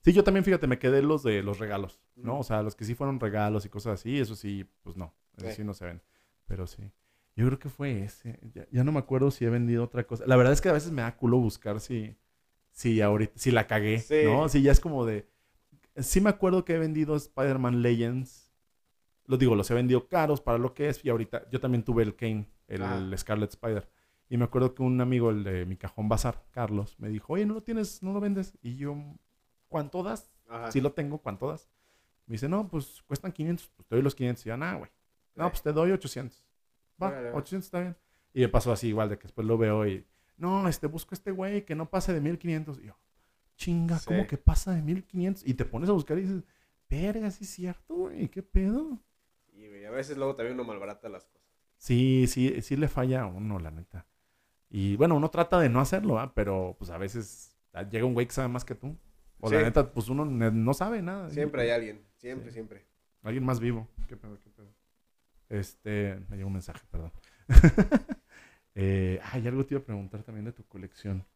Sí, 0.04 0.12
yo 0.12 0.22
también, 0.24 0.44
fíjate, 0.44 0.66
me 0.68 0.78
quedé 0.78 1.02
los 1.02 1.22
de 1.22 1.42
los 1.42 1.58
regalos, 1.58 2.00
¿no? 2.14 2.38
O 2.38 2.42
sea, 2.44 2.62
los 2.62 2.74
que 2.76 2.84
sí 2.84 2.94
fueron 2.94 3.18
regalos 3.20 3.64
y 3.66 3.68
cosas 3.68 3.94
así, 4.00 4.18
eso 4.18 4.34
sí, 4.36 4.64
pues 4.82 4.96
no. 4.96 5.12
Eso 5.36 5.48
Sí. 5.50 5.56
sí 5.56 5.64
no 5.64 5.74
se 5.74 5.84
ven. 5.84 6.02
Pero 6.46 6.66
sí. 6.66 6.90
Yo 7.36 7.46
creo 7.46 7.58
que 7.58 7.68
fue 7.68 8.02
ese. 8.04 8.38
Ya, 8.54 8.66
ya 8.70 8.84
no 8.84 8.90
me 8.92 8.98
acuerdo 9.00 9.30
si 9.30 9.44
he 9.44 9.50
vendido 9.50 9.84
otra 9.84 10.04
cosa. 10.04 10.24
La 10.26 10.36
verdad 10.36 10.52
es 10.52 10.60
que 10.60 10.68
a 10.68 10.72
veces 10.72 10.90
me 10.92 11.02
da 11.02 11.16
culo 11.16 11.38
buscar 11.38 11.78
si, 11.80 12.16
si 12.78 13.00
ahorita, 13.00 13.32
si 13.34 13.50
la 13.50 13.66
cagué, 13.66 13.98
Sí. 13.98 14.20
¿no? 14.24 14.48
Si 14.48 14.62
ya 14.62 14.70
es 14.70 14.78
como 14.78 15.04
de... 15.04 15.28
Sí 15.96 16.20
me 16.20 16.30
acuerdo 16.30 16.64
que 16.64 16.74
he 16.74 16.78
vendido 16.78 17.16
Spider-Man 17.16 17.82
Legends. 17.82 18.52
Los 19.26 19.40
digo, 19.40 19.56
los 19.56 19.68
he 19.72 19.74
vendido 19.74 20.06
caros 20.06 20.40
para 20.40 20.58
lo 20.58 20.74
que 20.74 20.88
es. 20.88 21.04
Y 21.04 21.08
ahorita 21.10 21.50
yo 21.50 21.58
también 21.58 21.82
tuve 21.82 22.04
el 22.04 22.14
Kane, 22.14 22.48
el 22.68 22.82
Ajá. 22.82 23.16
Scarlet 23.16 23.50
Spider. 23.50 23.88
Y 24.28 24.36
me 24.36 24.44
acuerdo 24.44 24.76
que 24.76 24.84
un 24.84 25.00
amigo, 25.00 25.30
el 25.30 25.42
de 25.42 25.66
mi 25.66 25.76
cajón 25.76 26.08
bazar, 26.08 26.44
Carlos, 26.52 26.94
me 27.00 27.08
dijo, 27.08 27.32
oye, 27.32 27.46
¿no 27.46 27.54
lo 27.54 27.64
tienes? 27.64 28.00
¿No 28.00 28.12
lo 28.12 28.20
vendes? 28.20 28.56
Y 28.62 28.76
yo, 28.76 28.96
¿cuánto 29.66 30.04
das? 30.04 30.30
Ajá. 30.48 30.70
Sí 30.70 30.80
lo 30.80 30.92
tengo, 30.92 31.18
¿cuánto 31.18 31.48
das? 31.48 31.68
Me 32.26 32.34
dice, 32.34 32.48
no, 32.48 32.68
pues 32.68 33.02
cuestan 33.08 33.32
500. 33.32 33.72
Pues 33.74 33.88
te 33.88 33.96
doy 33.96 34.04
los 34.04 34.14
500. 34.14 34.46
Y 34.46 34.48
yo, 34.50 34.56
nah, 34.56 34.76
güey. 34.76 34.90
No, 35.34 35.50
pues 35.50 35.62
te 35.62 35.72
doy 35.72 35.90
800. 35.90 36.44
Va, 37.02 37.08
Órale, 37.08 37.30
va. 37.30 37.38
800 37.38 37.66
está 37.66 37.80
bien. 37.80 37.96
Y 38.34 38.42
me 38.42 38.48
pasó 38.48 38.70
así 38.70 38.86
igual, 38.86 39.08
de 39.08 39.18
que 39.18 39.24
después 39.24 39.44
lo 39.48 39.58
veo 39.58 39.84
y, 39.84 40.06
no, 40.38 40.66
este, 40.68 40.86
busco 40.86 41.12
a 41.12 41.16
este 41.16 41.30
güey 41.30 41.64
que 41.64 41.74
no 41.74 41.90
pase 41.90 42.12
de 42.12 42.20
1500. 42.20 42.78
Y 42.78 42.86
yo, 42.86 42.98
chinga, 43.56 44.00
¿cómo 44.04 44.20
Sí. 44.22 44.26
que 44.28 44.38
pasa 44.38 44.72
de 44.74 44.82
1500? 44.82 45.46
Y 45.46 45.54
te 45.54 45.64
pones 45.64 45.88
a 45.90 45.92
buscar 45.92 46.16
y 46.18 46.22
dices, 46.22 46.42
verga, 46.88 47.30
sí 47.30 47.44
es 47.44 47.50
cierto, 47.50 47.94
güey, 47.94 48.28
¿qué 48.28 48.42
pedo? 48.42 48.98
Y 49.52 49.66
güey, 49.68 49.84
a 49.84 49.90
veces 49.90 50.16
luego 50.16 50.34
también 50.36 50.54
uno 50.54 50.64
malbarata 50.64 51.08
las 51.08 51.24
cosas. 51.26 51.46
Sí, 51.76 52.26
sí, 52.28 52.62
sí 52.62 52.76
le 52.76 52.88
falla 52.88 53.22
a 53.22 53.26
uno, 53.26 53.58
la 53.58 53.70
neta. 53.70 54.06
Y 54.70 54.96
bueno, 54.96 55.16
uno 55.16 55.30
trata 55.30 55.58
de 55.60 55.68
no 55.68 55.80
hacerlo, 55.80 56.18
¿ah? 56.18 56.32
pero 56.34 56.74
pues 56.78 56.90
a 56.90 56.98
veces 56.98 57.56
llega 57.90 58.04
un 58.04 58.14
güey 58.14 58.26
que 58.26 58.32
sabe 58.32 58.48
más 58.48 58.64
que 58.64 58.74
tú. 58.74 58.96
O 59.40 59.50
la 59.50 59.58
Sí. 59.60 59.64
neta, 59.64 59.92
pues 59.92 60.08
uno 60.08 60.24
no 60.24 60.74
sabe 60.74 61.00
nada. 61.00 61.30
Siempre 61.30 61.62
hay 61.62 61.70
alguien, 61.70 62.02
siempre, 62.16 62.48
Sí. 62.50 62.54
siempre. 62.54 62.86
Alguien 63.22 63.44
más 63.44 63.60
vivo. 63.60 63.88
¿Qué 64.08 64.16
pedo, 64.16 64.38
qué 64.40 64.50
pedo? 64.50 64.68
Este, 65.48 66.20
me 66.28 66.36
llegó 66.36 66.48
un 66.48 66.54
mensaje, 66.54 66.80
perdón. 66.90 67.12
eh, 68.80 69.20
ay, 69.32 69.46
algo 69.48 69.66
te 69.66 69.74
iba 69.74 69.82
a 69.82 69.84
preguntar 69.84 70.22
también 70.22 70.44
de 70.44 70.52
tu 70.52 70.64
colección. 70.66 71.26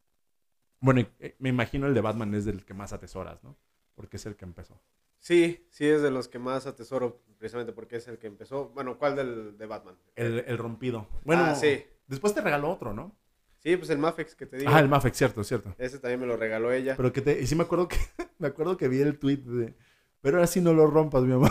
Bueno, 0.80 1.00
eh, 1.18 1.34
me 1.40 1.48
imagino 1.48 1.86
el 1.88 1.94
de 1.94 2.00
Batman 2.00 2.32
es 2.34 2.44
del 2.44 2.64
que 2.64 2.72
más 2.74 2.92
atesoras, 2.92 3.42
¿no? 3.42 3.56
Porque 3.96 4.16
es 4.16 4.26
el 4.26 4.36
que 4.36 4.44
empezó. 4.44 4.80
Sí, 5.18 5.66
sí 5.70 5.86
es 5.86 6.02
de 6.02 6.10
los 6.10 6.28
que 6.28 6.38
más 6.38 6.66
atesoro, 6.66 7.20
precisamente 7.38 7.72
porque 7.72 7.96
es 7.96 8.06
el 8.08 8.18
que 8.18 8.26
empezó. 8.28 8.68
Bueno, 8.70 8.96
¿cuál 8.98 9.16
del 9.16 9.56
de 9.58 9.66
Batman? 9.66 9.96
El, 10.16 10.44
el 10.46 10.58
rompido. 10.58 11.08
Bueno, 11.24 11.44
Ah, 11.46 11.54
sí. 11.54 11.84
después 12.06 12.32
te 12.34 12.40
regaló 12.40 12.70
otro, 12.70 12.92
¿no? 12.94 13.16
Sí, 13.58 13.76
pues 13.76 13.90
el 13.90 13.98
Mafex 13.98 14.34
que 14.34 14.46
te 14.46 14.56
digo. 14.56 14.70
Ah, 14.72 14.80
el 14.80 14.88
Mafex, 14.88 15.16
cierto, 15.16 15.44
cierto. 15.44 15.74
Ese 15.78 15.98
también 16.00 16.20
me 16.20 16.26
lo 16.26 16.36
regaló 16.36 16.72
ella. 16.72 16.96
Pero 16.96 17.12
que 17.12 17.20
te, 17.22 17.40
y 17.40 17.46
sí 17.46 17.54
me 17.54 17.62
acuerdo 17.62 17.86
que, 17.88 17.96
me 18.38 18.48
acuerdo 18.48 18.76
que 18.76 18.88
vi 18.88 19.00
el 19.00 19.18
tweet 19.18 19.38
de, 19.38 19.74
pero 20.20 20.38
ahora 20.38 20.46
sí 20.48 20.60
no 20.60 20.72
lo 20.74 20.86
rompas, 20.88 21.22
mi 21.22 21.32
amor. 21.34 21.50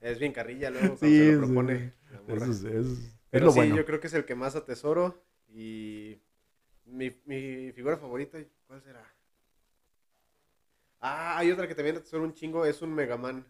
Es 0.00 0.18
bien 0.18 0.32
carrilla 0.32 0.70
luego 0.70 0.96
cuando 0.96 1.06
Sí, 1.06 1.18
se 1.18 1.32
lo 1.32 1.46
propone. 1.46 1.92
Eso 2.28 2.44
es- 2.50 2.64
es 2.64 3.16
Pero 3.34 3.46
lo 3.46 3.52
sí, 3.52 3.58
bueno. 3.58 3.76
yo 3.76 3.84
creo 3.84 4.00
que 4.00 4.06
es 4.06 4.14
el 4.14 4.24
que 4.24 4.34
más 4.34 4.54
atesoro. 4.56 5.22
Y 5.48 6.20
mi, 6.84 7.10
mi 7.26 7.72
figura 7.72 7.96
favorita, 7.96 8.38
¿cuál 8.66 8.80
será? 8.82 9.04
Ah, 11.00 11.38
hay 11.38 11.50
otra 11.50 11.68
que 11.68 11.74
también 11.74 11.96
atesoro 11.96 12.24
un 12.24 12.32
chingo, 12.34 12.64
es 12.64 12.80
un 12.82 12.94
Megaman. 12.94 13.44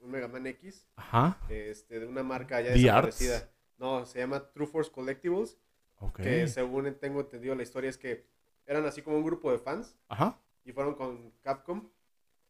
Un 0.00 0.10
Megaman 0.10 0.46
X, 0.46 0.86
Ajá. 0.94 1.40
este, 1.48 1.98
de 1.98 2.06
una 2.06 2.22
marca 2.22 2.60
ya 2.60 2.70
desaparecida. 2.70 3.36
Arts. 3.38 3.48
No, 3.78 4.06
se 4.06 4.20
llama 4.20 4.48
True 4.52 4.66
Force 4.68 4.90
Collectibles. 4.92 5.58
Ok. 6.00 6.20
Que 6.20 6.46
según 6.46 6.94
tengo 7.00 7.20
entendido 7.20 7.54
la 7.56 7.64
historia 7.64 7.90
es 7.90 7.98
que 7.98 8.24
eran 8.66 8.84
así 8.86 9.02
como 9.02 9.16
un 9.16 9.24
grupo 9.24 9.50
de 9.50 9.58
fans 9.58 9.96
Ajá. 10.08 10.38
y 10.64 10.72
fueron 10.72 10.94
con 10.94 11.32
Capcom 11.42 11.90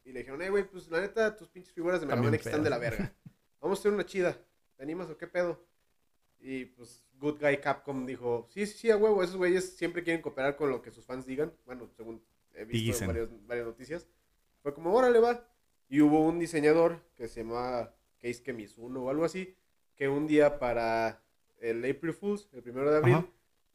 y 0.05 0.13
le 0.13 0.21
dijeron, 0.21 0.41
hey, 0.43 0.49
güey, 0.51 0.65
pues 0.65 0.89
la 0.91 1.01
neta, 1.01 1.37
tus 1.37 1.49
pinches 1.49 1.73
figuras 1.73 2.01
de 2.01 2.07
Mega 2.07 2.21
Man 2.21 2.35
X 2.35 2.47
están 2.47 2.63
de 2.63 2.71
la 2.71 2.79
verga. 2.79 3.15
Vamos 3.61 3.79
a 3.79 3.81
hacer 3.81 3.93
una 3.93 4.05
chida. 4.05 4.37
¿Te 4.77 4.83
animas 4.83 5.09
o 5.09 5.17
qué 5.17 5.27
pedo? 5.27 5.63
Y 6.41 6.67
pues 6.67 7.05
Good 7.21 7.41
Guy 7.41 7.59
Capcom 7.59 8.07
dijo, 8.07 8.47
sí, 8.51 8.67
sí, 8.67 8.79
sí, 8.79 8.91
a 8.91 8.97
huevo, 8.97 9.23
esos 9.23 9.37
güeyes 9.37 9.77
siempre 9.77 10.03
quieren 10.03 10.23
cooperar 10.23 10.57
con 10.57 10.71
lo 10.71 10.83
que 10.83 10.91
sus 10.91 11.05
fans 11.05 11.27
digan. 11.27 11.53
Bueno, 11.67 11.89
según 11.97 12.23
he 12.55 12.65
visto 12.65 13.05
en 13.05 13.47
varias 13.47 13.67
noticias. 13.67 14.07
Fue 14.63 14.75
como, 14.75 14.93
órale, 14.95 15.19
va. 15.19 15.49
Y 15.89 16.01
hubo 16.01 16.21
un 16.21 16.39
diseñador 16.39 17.01
que 17.17 17.29
se 17.29 17.43
llamaba 17.43 17.95
Keisuke 18.19 18.53
Mizuno 18.53 19.05
o 19.05 19.11
algo 19.11 19.25
así, 19.25 19.57
que 19.97 20.09
un 20.09 20.27
día 20.27 20.59
para 20.59 21.23
el 21.61 21.79
April 21.89 22.13
Fools, 22.13 22.49
el 22.53 22.63
primero 22.63 22.91
de 22.91 22.99
abril, 22.99 23.15
Ajá. 23.15 23.27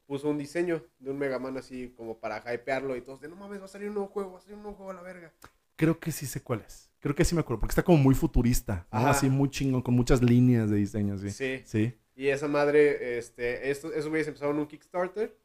puso 0.06 0.28
un 0.28 0.38
diseño 0.38 0.84
de 0.98 1.10
un 1.10 1.18
Mega 1.18 1.38
Man 1.38 1.56
así 1.56 1.92
como 1.96 2.18
para 2.18 2.38
hypearlo 2.54 2.96
y 2.96 3.00
todos 3.00 3.20
de, 3.20 3.28
no 3.28 3.36
mames, 3.36 3.60
va 3.60 3.64
a 3.64 3.68
salir 3.68 3.88
un 3.88 3.94
nuevo 3.94 4.08
juego, 4.08 4.32
va 4.32 4.38
a 4.38 4.40
salir 4.40 4.56
un 4.56 4.62
nuevo 4.62 4.76
juego 4.76 4.92
a 4.92 4.94
la 4.94 5.02
verga. 5.02 5.32
Creo 5.76 5.98
que 5.98 6.12
sí 6.12 6.26
sé 6.26 6.40
cuál 6.40 6.60
es. 6.60 6.90
Creo 7.00 7.14
que 7.14 7.24
sí 7.24 7.34
me 7.34 7.40
acuerdo, 7.40 7.60
porque 7.60 7.72
está 7.72 7.82
como 7.82 7.98
muy 7.98 8.14
futurista, 8.14 8.86
¿no? 8.92 8.98
Ajá. 9.00 9.10
Así 9.10 9.28
muy 9.28 9.50
chingón, 9.50 9.82
con 9.82 9.94
muchas 9.94 10.22
líneas 10.22 10.70
de 10.70 10.76
diseño, 10.76 11.18
sí. 11.18 11.30
Sí. 11.30 11.62
Sí. 11.64 11.94
Y 12.14 12.28
esa 12.28 12.48
madre, 12.48 13.18
este, 13.18 13.70
estos, 13.70 13.92
esos 13.92 14.08
güeyes 14.08 14.28
empezaron 14.28 14.58
un 14.58 14.66
Kickstarter, 14.66 15.36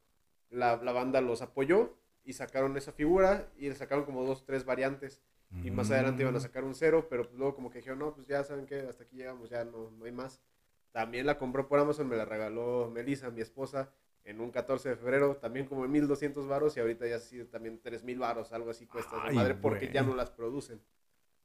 la, 0.50 0.78
la 0.78 0.92
banda 0.92 1.22
los 1.22 1.42
apoyó 1.42 1.96
y 2.24 2.34
sacaron 2.34 2.78
esa 2.78 2.92
figura 2.92 3.52
y 3.58 3.70
le 3.70 3.76
sacaron 3.76 4.06
como 4.06 4.24
dos, 4.24 4.46
tres 4.46 4.66
variantes. 4.66 5.22
Y 5.64 5.72
más 5.72 5.90
adelante 5.90 6.20
Mm. 6.24 6.28
iban 6.28 6.36
a 6.36 6.40
sacar 6.40 6.64
un 6.64 6.76
cero, 6.76 7.08
pero 7.10 7.24
pues 7.24 7.36
luego 7.36 7.56
como 7.56 7.72
que 7.72 7.80
dijeron, 7.80 7.98
no, 7.98 8.14
pues 8.14 8.28
ya 8.28 8.44
saben 8.44 8.68
que 8.68 8.82
hasta 8.82 9.04
aquí 9.04 9.16
llegamos, 9.16 9.50
ya 9.50 9.66
no, 9.66 9.90
no 9.90 10.06
hay 10.06 10.12
más. 10.12 10.40
También 10.92 11.26
la 11.26 11.40
compró 11.40 11.68
por 11.68 11.80
Amazon, 11.80 12.08
me 12.08 12.16
la 12.16 12.26
regaló 12.26 12.92
Melissa, 12.94 13.32
mi 13.32 13.42
esposa, 13.42 13.92
en 14.26 14.42
un 14.42 14.52
14 14.52 14.90
de 14.90 14.96
febrero, 14.96 15.38
también 15.38 15.66
como 15.66 15.86
en 15.86 15.92
1200 15.92 16.48
varos 16.48 16.78
y 16.78 16.82
ahorita 16.82 17.08
ya 17.08 17.18
sí, 17.20 17.44
también 17.46 17.82
3000 17.82 18.20
varos, 18.20 18.52
algo 18.52 18.70
así 18.70 18.86
cuesta 18.86 19.16
esa 19.18 19.26
Ay, 19.28 19.36
madre 19.36 19.56
porque 19.56 19.86
güey. 19.86 19.94
ya 19.94 20.04
no 20.04 20.14
las 20.16 20.30
producen. 20.30 20.80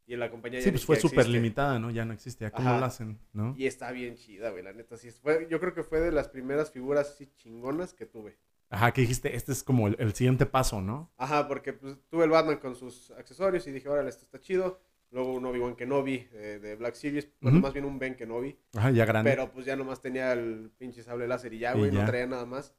Y 0.07 0.15
en 0.15 0.21
la 0.21 0.31
compañía 0.31 0.61
ya 0.61 0.65
Sí, 0.65 0.71
pues 0.71 0.85
fue 0.85 0.97
súper 0.97 1.29
limitada, 1.29 1.79
¿no? 1.79 1.91
Ya 1.91 2.05
no 2.05 2.13
existe. 2.13 2.45
¿A 2.45 2.51
cómo 2.51 2.69
Ajá. 2.69 2.81
lo 2.81 2.87
hacen, 2.87 3.19
no? 3.33 3.55
Y 3.57 3.67
está 3.67 3.91
bien 3.91 4.17
chida, 4.17 4.51
güey, 4.51 4.63
la 4.63 4.73
neta. 4.73 4.97
Sí, 4.97 5.11
fue, 5.11 5.47
yo 5.51 5.59
creo 5.61 5.75
que 5.75 5.83
fue 5.83 6.01
de 6.01 6.13
las 6.13 6.29
primeras 6.29 6.71
figuras 6.71 7.09
así 7.11 7.27
chingonas 7.37 7.95
que 7.95 8.05
tuve. 8.05 8.37
Ajá, 8.69 8.93
que 8.93 9.03
dijiste, 9.03 9.35
este 9.35 9.53
es 9.53 9.63
como 9.63 9.89
el, 9.89 9.97
el 9.99 10.13
siguiente 10.15 10.47
paso, 10.47 10.81
¿no? 10.83 11.13
Ajá, 11.17 11.47
porque 11.49 11.73
pues, 11.73 11.97
tuve 12.09 12.25
el 12.25 12.31
Batman 12.31 12.59
con 12.59 12.75
sus 12.75 13.11
accesorios 13.13 13.67
y 13.67 13.73
dije, 13.73 13.89
órale, 13.89 14.09
esto 14.09 14.25
está 14.25 14.41
chido. 14.41 14.81
Luego 15.11 15.35
un 15.35 15.47
Obi-Wan 15.47 15.77
Kenobi 15.77 16.29
eh, 16.33 16.59
de 16.61 16.75
Black 16.75 16.97
Series, 16.97 17.29
bueno, 17.41 17.61
más 17.61 17.73
bien 17.73 17.85
un 17.85 18.01
Ben 18.01 18.17
Kenobi. 18.17 18.59
Ajá, 18.75 18.91
ya 18.91 19.05
grande. 19.05 19.31
Pero 19.31 19.53
pues 19.53 19.65
ya 19.65 19.77
nomás 19.77 20.01
tenía 20.01 20.33
el 20.33 20.73
pinche 20.77 21.05
sable 21.05 21.29
láser 21.29 21.53
y 21.53 21.61
ya, 21.61 21.73
güey, 21.73 21.93
no 21.93 22.05
traía 22.05 22.27
nada 22.27 22.47
más. 22.47 22.75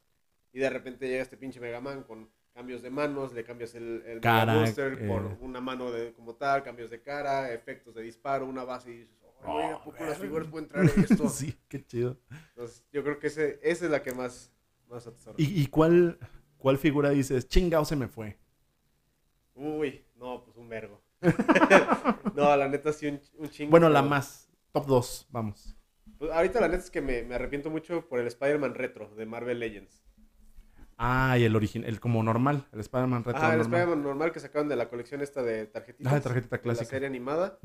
Y 0.52 0.60
de 0.60 0.70
repente 0.70 1.08
llega 1.08 1.22
este 1.22 1.38
pinche 1.38 1.62
Mega 1.62 1.80
Man 1.80 2.04
con 2.04 2.30
cambios 2.56 2.82
de 2.82 2.90
manos, 2.90 3.34
le 3.34 3.44
cambias 3.44 3.76
el, 3.76 4.02
el 4.08 4.22
Cara, 4.22 4.56
Booster 4.60 4.94
eh. 4.94 5.08
por 5.08 5.38
una 5.42 5.60
mano 5.60 5.92
de, 5.92 6.14
como 6.14 6.36
tal, 6.36 6.64
cambios 6.64 6.90
de 6.90 7.02
cara, 7.02 7.52
efectos 7.52 7.94
de 7.94 8.02
disparo, 8.02 8.46
una 8.48 8.64
base 8.64 8.92
y 8.92 8.98
dices, 9.00 9.18
"Ay, 9.44 9.52
güey, 9.52 9.66
¿a 9.72 9.76
Oh, 9.76 9.84
poco 9.84 10.04
las 10.06 10.18
figuras 10.18 10.48
pueden 10.48 10.70
traer 10.70 10.90
esto? 10.98 11.28
sí, 11.30 11.54
qué 11.68 11.86
chido. 11.86 12.18
Entonces, 12.50 12.86
yo 12.94 13.04
creo 13.04 13.20
que 13.20 13.28
ese, 13.28 13.60
esa 13.62 13.86
es 13.86 13.92
la 13.92 14.02
que 14.02 14.14
más, 14.14 14.54
más 14.88 15.06
atesoro. 15.06 15.36
¿Y, 15.38 15.62
y 15.62 15.68
cuál, 15.68 16.18
cuál 16.58 16.78
figura 16.78 17.10
dices, 17.10 17.46
chingao 17.50 17.84
se 17.84 17.98
me 17.98 18.08
fue? 18.08 18.38
Uy, 19.54 20.06
no, 20.16 20.44
pues 20.46 20.56
un 20.56 20.70
vergo. 20.70 21.02
no, 22.36 22.56
la 22.56 22.70
neta 22.70 22.94
sí 22.94 23.08
un, 23.08 23.20
un 23.38 23.50
chingo. 23.50 23.72
Bueno, 23.72 23.90
la 23.90 24.02
más. 24.02 24.50
Top 24.72 24.86
2, 24.86 25.28
vamos. 25.30 25.76
Pues, 26.18 26.32
ahorita 26.32 26.62
la 26.62 26.70
neta 26.70 26.84
es 26.84 26.90
que 26.92 27.02
me, 27.02 27.24
me 27.24 27.36
arrepiento 27.36 27.70
mucho 27.70 28.08
por 28.08 28.20
el 28.20 28.28
Spider-Man 28.28 28.76
retro 28.76 29.14
de 29.16 29.26
Marvel 29.26 29.60
Legends. 29.60 30.06
Ah, 30.98 31.38
y 31.38 31.44
el 31.44 31.56
original, 31.56 31.90
el 31.90 32.00
como 32.00 32.24
normal, 32.24 32.66
el 32.72 32.80
Spider-Man 32.80 33.24
retro 33.26 33.42
Ah, 33.44 33.52
el 33.54 33.58
normal. 33.60 33.80
Spider-Man 33.82 34.04
normal 34.04 34.32
que 34.32 34.40
sacaron 34.40 34.70
de 34.70 34.76
la 34.78 34.88
colección 34.90 35.22
esta 35.22 35.44
de 35.44 35.66
tarjetitas. 35.68 36.12
Ah, 36.12 36.16
de 36.16 36.22
tarjetita 36.22 36.56
de 36.58 36.62
clásica. 36.62 36.86
La 36.86 36.90
serie 36.90 37.08
animada. 37.08 37.60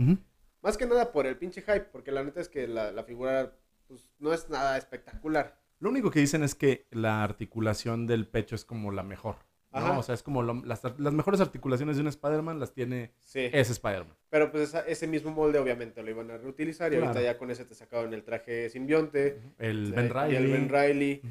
Más 0.62 0.76
que 0.76 0.86
nada 0.86 1.12
por 1.12 1.26
el 1.26 1.36
pinche 1.38 1.62
hype, 1.62 1.86
porque 1.92 2.10
la 2.12 2.22
neta 2.24 2.40
es 2.40 2.48
que 2.48 2.66
la, 2.66 2.90
la 2.92 3.04
figura 3.04 3.56
pues, 3.86 4.10
no 4.18 4.32
es 4.32 4.50
nada 4.50 4.76
espectacular. 4.76 5.58
Lo 5.78 5.88
único 5.90 6.10
que 6.10 6.20
dicen 6.20 6.42
es 6.42 6.54
que 6.54 6.86
la 6.90 7.22
articulación 7.24 8.06
del 8.06 8.26
pecho 8.26 8.54
es 8.54 8.64
como 8.64 8.90
la 8.92 9.02
mejor. 9.02 9.36
¿no? 9.72 9.78
Ajá. 9.78 9.98
O 9.98 10.02
sea, 10.02 10.16
es 10.16 10.22
como 10.24 10.42
lo- 10.42 10.62
las, 10.64 10.82
las 10.98 11.12
mejores 11.14 11.40
articulaciones 11.40 11.94
de 11.96 12.02
un 12.02 12.08
Spider-Man 12.08 12.58
las 12.58 12.72
tiene 12.74 13.12
Sí. 13.20 13.48
ese 13.52 13.72
Spider-Man. 13.72 14.16
Pero 14.28 14.50
pues 14.50 14.64
esa- 14.64 14.80
ese 14.80 15.06
mismo 15.06 15.30
molde 15.30 15.60
obviamente 15.60 16.02
lo 16.02 16.10
iban 16.10 16.28
a 16.32 16.36
reutilizar 16.38 16.92
y 16.92 16.96
Claro. 16.96 17.12
ahorita 17.12 17.22
ya 17.24 17.38
con 17.38 17.50
ese 17.52 17.64
te 17.64 17.74
sacaron 17.76 18.12
el 18.12 18.24
traje 18.24 18.68
simbionte. 18.68 19.40
El 19.58 19.92
eh, 19.92 19.96
Ben 19.96 20.06
y 20.06 20.08
Riley. 20.08 20.36
el 20.36 20.50
Ben 20.52 20.68
Riley. 20.68 21.22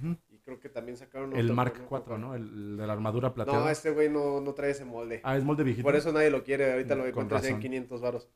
Creo 0.50 0.60
que 0.60 0.70
también 0.70 0.98
sacaron 0.98 1.36
El 1.36 1.54
Mark 1.54 1.74
no 1.80 1.98
IV. 1.98 2.18
¿no? 2.18 2.36
El 2.36 2.78
de 2.78 2.88
la 2.88 2.94
armadura 2.94 3.34
plateada. 3.34 3.60
No, 3.60 3.70
este 3.70 3.92
güey 3.92 4.10
no, 4.10 4.42
no 4.42 4.54
trae 4.54 4.72
ese 4.72 4.84
molde. 4.84 5.22
Ah, 5.24 5.38
es 5.38 5.44
molde 5.44 5.64
viejito. 5.64 5.84
Por 5.84 5.96
eso 5.96 6.12
nadie 6.12 6.32
lo 6.32 6.44
quiere. 6.44 6.72
Ahorita 6.72 6.96
lo 6.96 7.02
Con 7.02 7.10
encuentras 7.10 7.44
ya 7.44 7.50
en 7.50 7.56
razón. 7.56 7.62
500 7.62 8.02
varos. 8.02 8.30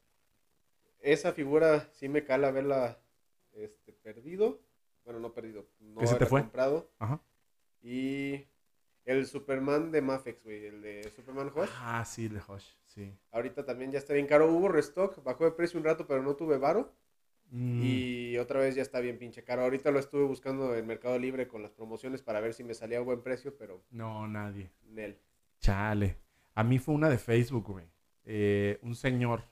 Esa 0.99 1.33
figura 1.33 1.89
sí 1.91 2.07
me 2.07 2.23
cala 2.23 2.51
verla 2.51 2.99
este, 3.53 3.93
perdido. 3.93 4.61
Bueno, 5.03 5.19
no 5.19 5.33
perdido. 5.33 5.65
No 5.79 5.99
¿Que 5.99 6.07
se 6.07 6.15
te 6.15 6.25
fue? 6.25 6.41
comprado. 6.41 6.91
Ajá. 6.99 7.19
Y 7.81 8.45
el 9.05 9.25
Superman 9.25 9.91
de 9.91 10.01
Mafex, 10.01 10.43
güey. 10.43 10.65
El 10.65 10.81
de 10.81 11.11
Superman 11.15 11.51
Hush. 11.53 11.69
Ah, 11.79 12.05
sí, 12.05 12.27
de 12.27 12.39
Hush, 12.47 12.65
sí. 12.85 13.11
Ahorita 13.31 13.65
también 13.65 13.91
ya 13.91 13.97
está 13.97 14.13
bien 14.13 14.27
caro. 14.27 14.49
Hubo 14.51 14.69
restock. 14.69 15.21
Bajó 15.23 15.45
de 15.45 15.51
precio 15.51 15.79
un 15.79 15.85
rato, 15.85 16.05
pero 16.07 16.21
no 16.21 16.35
tuve 16.35 16.57
varo. 16.57 16.93
Mm, 17.55 17.81
Y 17.83 18.37
otra 18.39 18.59
vez 18.59 18.73
ya 18.73 18.81
está 18.81 18.99
bien 18.99 19.19
pinche 19.19 19.43
caro. 19.43 19.61
Ahorita 19.61 19.91
lo 19.91 19.99
estuve 19.99 20.23
buscando 20.23 20.75
en 20.75 20.87
Mercado 20.87 21.19
Libre 21.19 21.47
con 21.47 21.61
las 21.61 21.71
promociones 21.71 22.23
para 22.23 22.39
ver 22.41 22.55
si 22.55 22.63
me 22.63 22.73
salía 22.73 22.97
a 22.97 23.01
buen 23.01 23.21
precio, 23.21 23.55
pero 23.57 23.83
No, 23.91 24.27
nadie. 24.27 24.71
Nel. 24.89 25.19
Chale. 25.59 26.17
A 26.55 26.63
mí 26.63 26.79
fue 26.79 26.95
una 26.95 27.09
de 27.09 27.19
Facebook, 27.19 27.67
güey. 27.67 27.85
Eh, 28.25 28.79
un 28.81 28.95
señor 28.95 29.43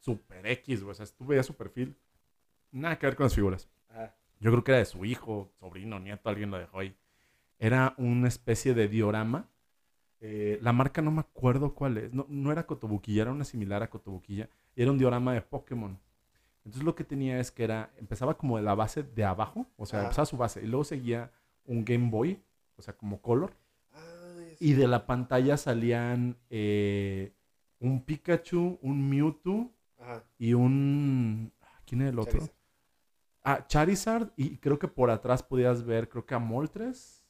super 0.00 0.46
X, 0.46 0.82
güey. 0.82 0.92
O 0.92 0.94
sea, 0.94 1.04
tú 1.06 1.26
veías 1.26 1.44
su 1.44 1.54
perfil. 1.54 1.94
Nada 2.72 2.98
que 2.98 3.06
ver 3.06 3.14
con 3.14 3.24
las 3.24 3.34
figuras. 3.34 3.68
Ajá. 3.90 4.14
Yo 4.40 4.50
creo 4.50 4.64
que 4.64 4.70
era 4.72 4.78
de 4.78 4.84
su 4.86 5.04
hijo, 5.04 5.52
sobrino, 5.60 6.00
nieto, 6.00 6.28
alguien 6.30 6.50
lo 6.50 6.58
dejó 6.58 6.78
ahí. 6.80 6.96
Era 7.58 7.94
una 7.98 8.28
especie 8.28 8.72
de 8.74 8.88
diorama. 8.88 9.48
Eh, 10.20 10.58
la 10.62 10.72
marca 10.72 11.02
no 11.02 11.10
me 11.10 11.20
acuerdo 11.20 11.74
cuál 11.74 11.98
es. 11.98 12.12
No, 12.14 12.24
no 12.30 12.50
era 12.52 12.66
Cotobuquilla, 12.66 13.22
era 13.22 13.32
una 13.32 13.44
similar 13.44 13.82
a 13.82 13.90
Cotobuquilla. 13.90 14.48
Era 14.74 14.90
un 14.90 14.98
diorama 14.98 15.34
de 15.34 15.42
Pokémon. 15.42 15.98
Entonces 16.64 16.82
lo 16.84 16.94
que 16.94 17.04
tenía 17.04 17.38
es 17.40 17.50
que 17.50 17.64
era, 17.64 17.90
empezaba 17.98 18.38
como 18.38 18.58
la 18.58 18.74
base 18.74 19.02
de 19.02 19.24
abajo, 19.24 19.66
o 19.76 19.84
sea, 19.86 20.02
empezaba 20.02 20.24
su 20.26 20.36
base, 20.36 20.62
y 20.62 20.66
luego 20.66 20.84
seguía 20.84 21.30
un 21.66 21.84
Game 21.84 22.08
Boy, 22.10 22.42
o 22.76 22.82
sea, 22.82 22.96
como 22.96 23.20
color, 23.20 23.54
Ah, 23.92 24.00
y 24.58 24.72
de 24.72 24.88
la 24.88 25.06
pantalla 25.06 25.56
salían 25.56 26.36
eh, 26.50 27.32
un 27.80 28.02
Pikachu, 28.04 28.78
un 28.82 29.08
Mewtwo 29.10 29.70
Ajá. 30.00 30.24
y 30.38 30.54
un... 30.54 31.52
¿Quién 31.86 32.00
era 32.00 32.10
el 32.10 32.18
otro? 32.18 32.32
Charizard. 32.40 32.54
Ah, 33.44 33.66
Charizard 33.66 34.32
y 34.36 34.56
creo 34.56 34.78
que 34.78 34.88
por 34.88 35.10
atrás 35.10 35.42
podías 35.42 35.84
ver, 35.84 36.08
creo 36.08 36.24
que 36.24 36.34
a 36.34 36.38
Moltres. 36.38 37.20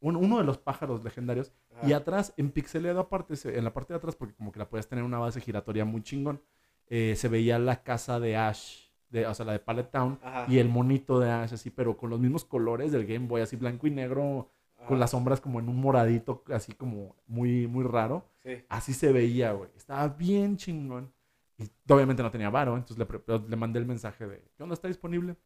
Un- 0.00 0.16
uno 0.16 0.38
de 0.38 0.44
los 0.44 0.58
pájaros 0.58 1.02
legendarios. 1.04 1.52
Ajá. 1.76 1.88
Y 1.88 1.92
atrás, 1.92 2.34
en 2.36 2.50
pixeleado 2.50 2.98
aparte, 3.00 3.34
en 3.56 3.64
la 3.64 3.72
parte 3.72 3.92
de 3.92 3.98
atrás, 3.98 4.16
porque 4.16 4.34
como 4.34 4.50
que 4.52 4.58
la 4.58 4.68
podías 4.68 4.88
tener 4.88 5.04
una 5.04 5.18
base 5.18 5.40
giratoria 5.40 5.84
muy 5.84 6.02
chingón, 6.02 6.42
eh, 6.88 7.14
se 7.16 7.28
veía 7.28 7.58
la 7.58 7.82
casa 7.82 8.20
de 8.20 8.36
Ash, 8.36 8.88
de, 9.10 9.26
o 9.26 9.34
sea, 9.34 9.46
la 9.46 9.52
de 9.52 9.58
Pallet 9.60 9.90
Town, 9.90 10.18
Ajá. 10.22 10.46
y 10.48 10.58
el 10.58 10.68
monito 10.68 11.18
de 11.20 11.30
Ash, 11.30 11.54
así, 11.54 11.70
pero 11.70 11.96
con 11.96 12.10
los 12.10 12.20
mismos 12.20 12.44
colores 12.44 12.92
del 12.92 13.06
Game 13.06 13.26
Boy, 13.26 13.42
así 13.42 13.56
blanco 13.56 13.86
y 13.86 13.90
negro, 13.90 14.50
Ajá. 14.76 14.86
con 14.86 14.98
las 15.00 15.10
sombras 15.10 15.40
como 15.40 15.60
en 15.60 15.68
un 15.68 15.76
moradito, 15.80 16.42
así 16.48 16.72
como 16.74 17.16
muy, 17.26 17.66
muy 17.66 17.84
raro. 17.84 18.28
Sí. 18.42 18.64
Así 18.68 18.92
se 18.92 19.12
veía, 19.12 19.52
güey. 19.52 19.70
Estaba 19.76 20.08
bien 20.08 20.56
chingón. 20.56 21.12
Y 21.56 21.70
obviamente 21.88 22.22
no 22.22 22.30
tenía 22.32 22.50
varo, 22.50 22.76
entonces 22.76 22.98
le, 22.98 23.38
le 23.48 23.56
mandé 23.56 23.78
el 23.78 23.86
mensaje 23.86 24.26
de, 24.26 24.42
¿qué 24.56 24.62
onda? 24.62 24.74
¿Está 24.74 24.88
disponible? 24.88 25.36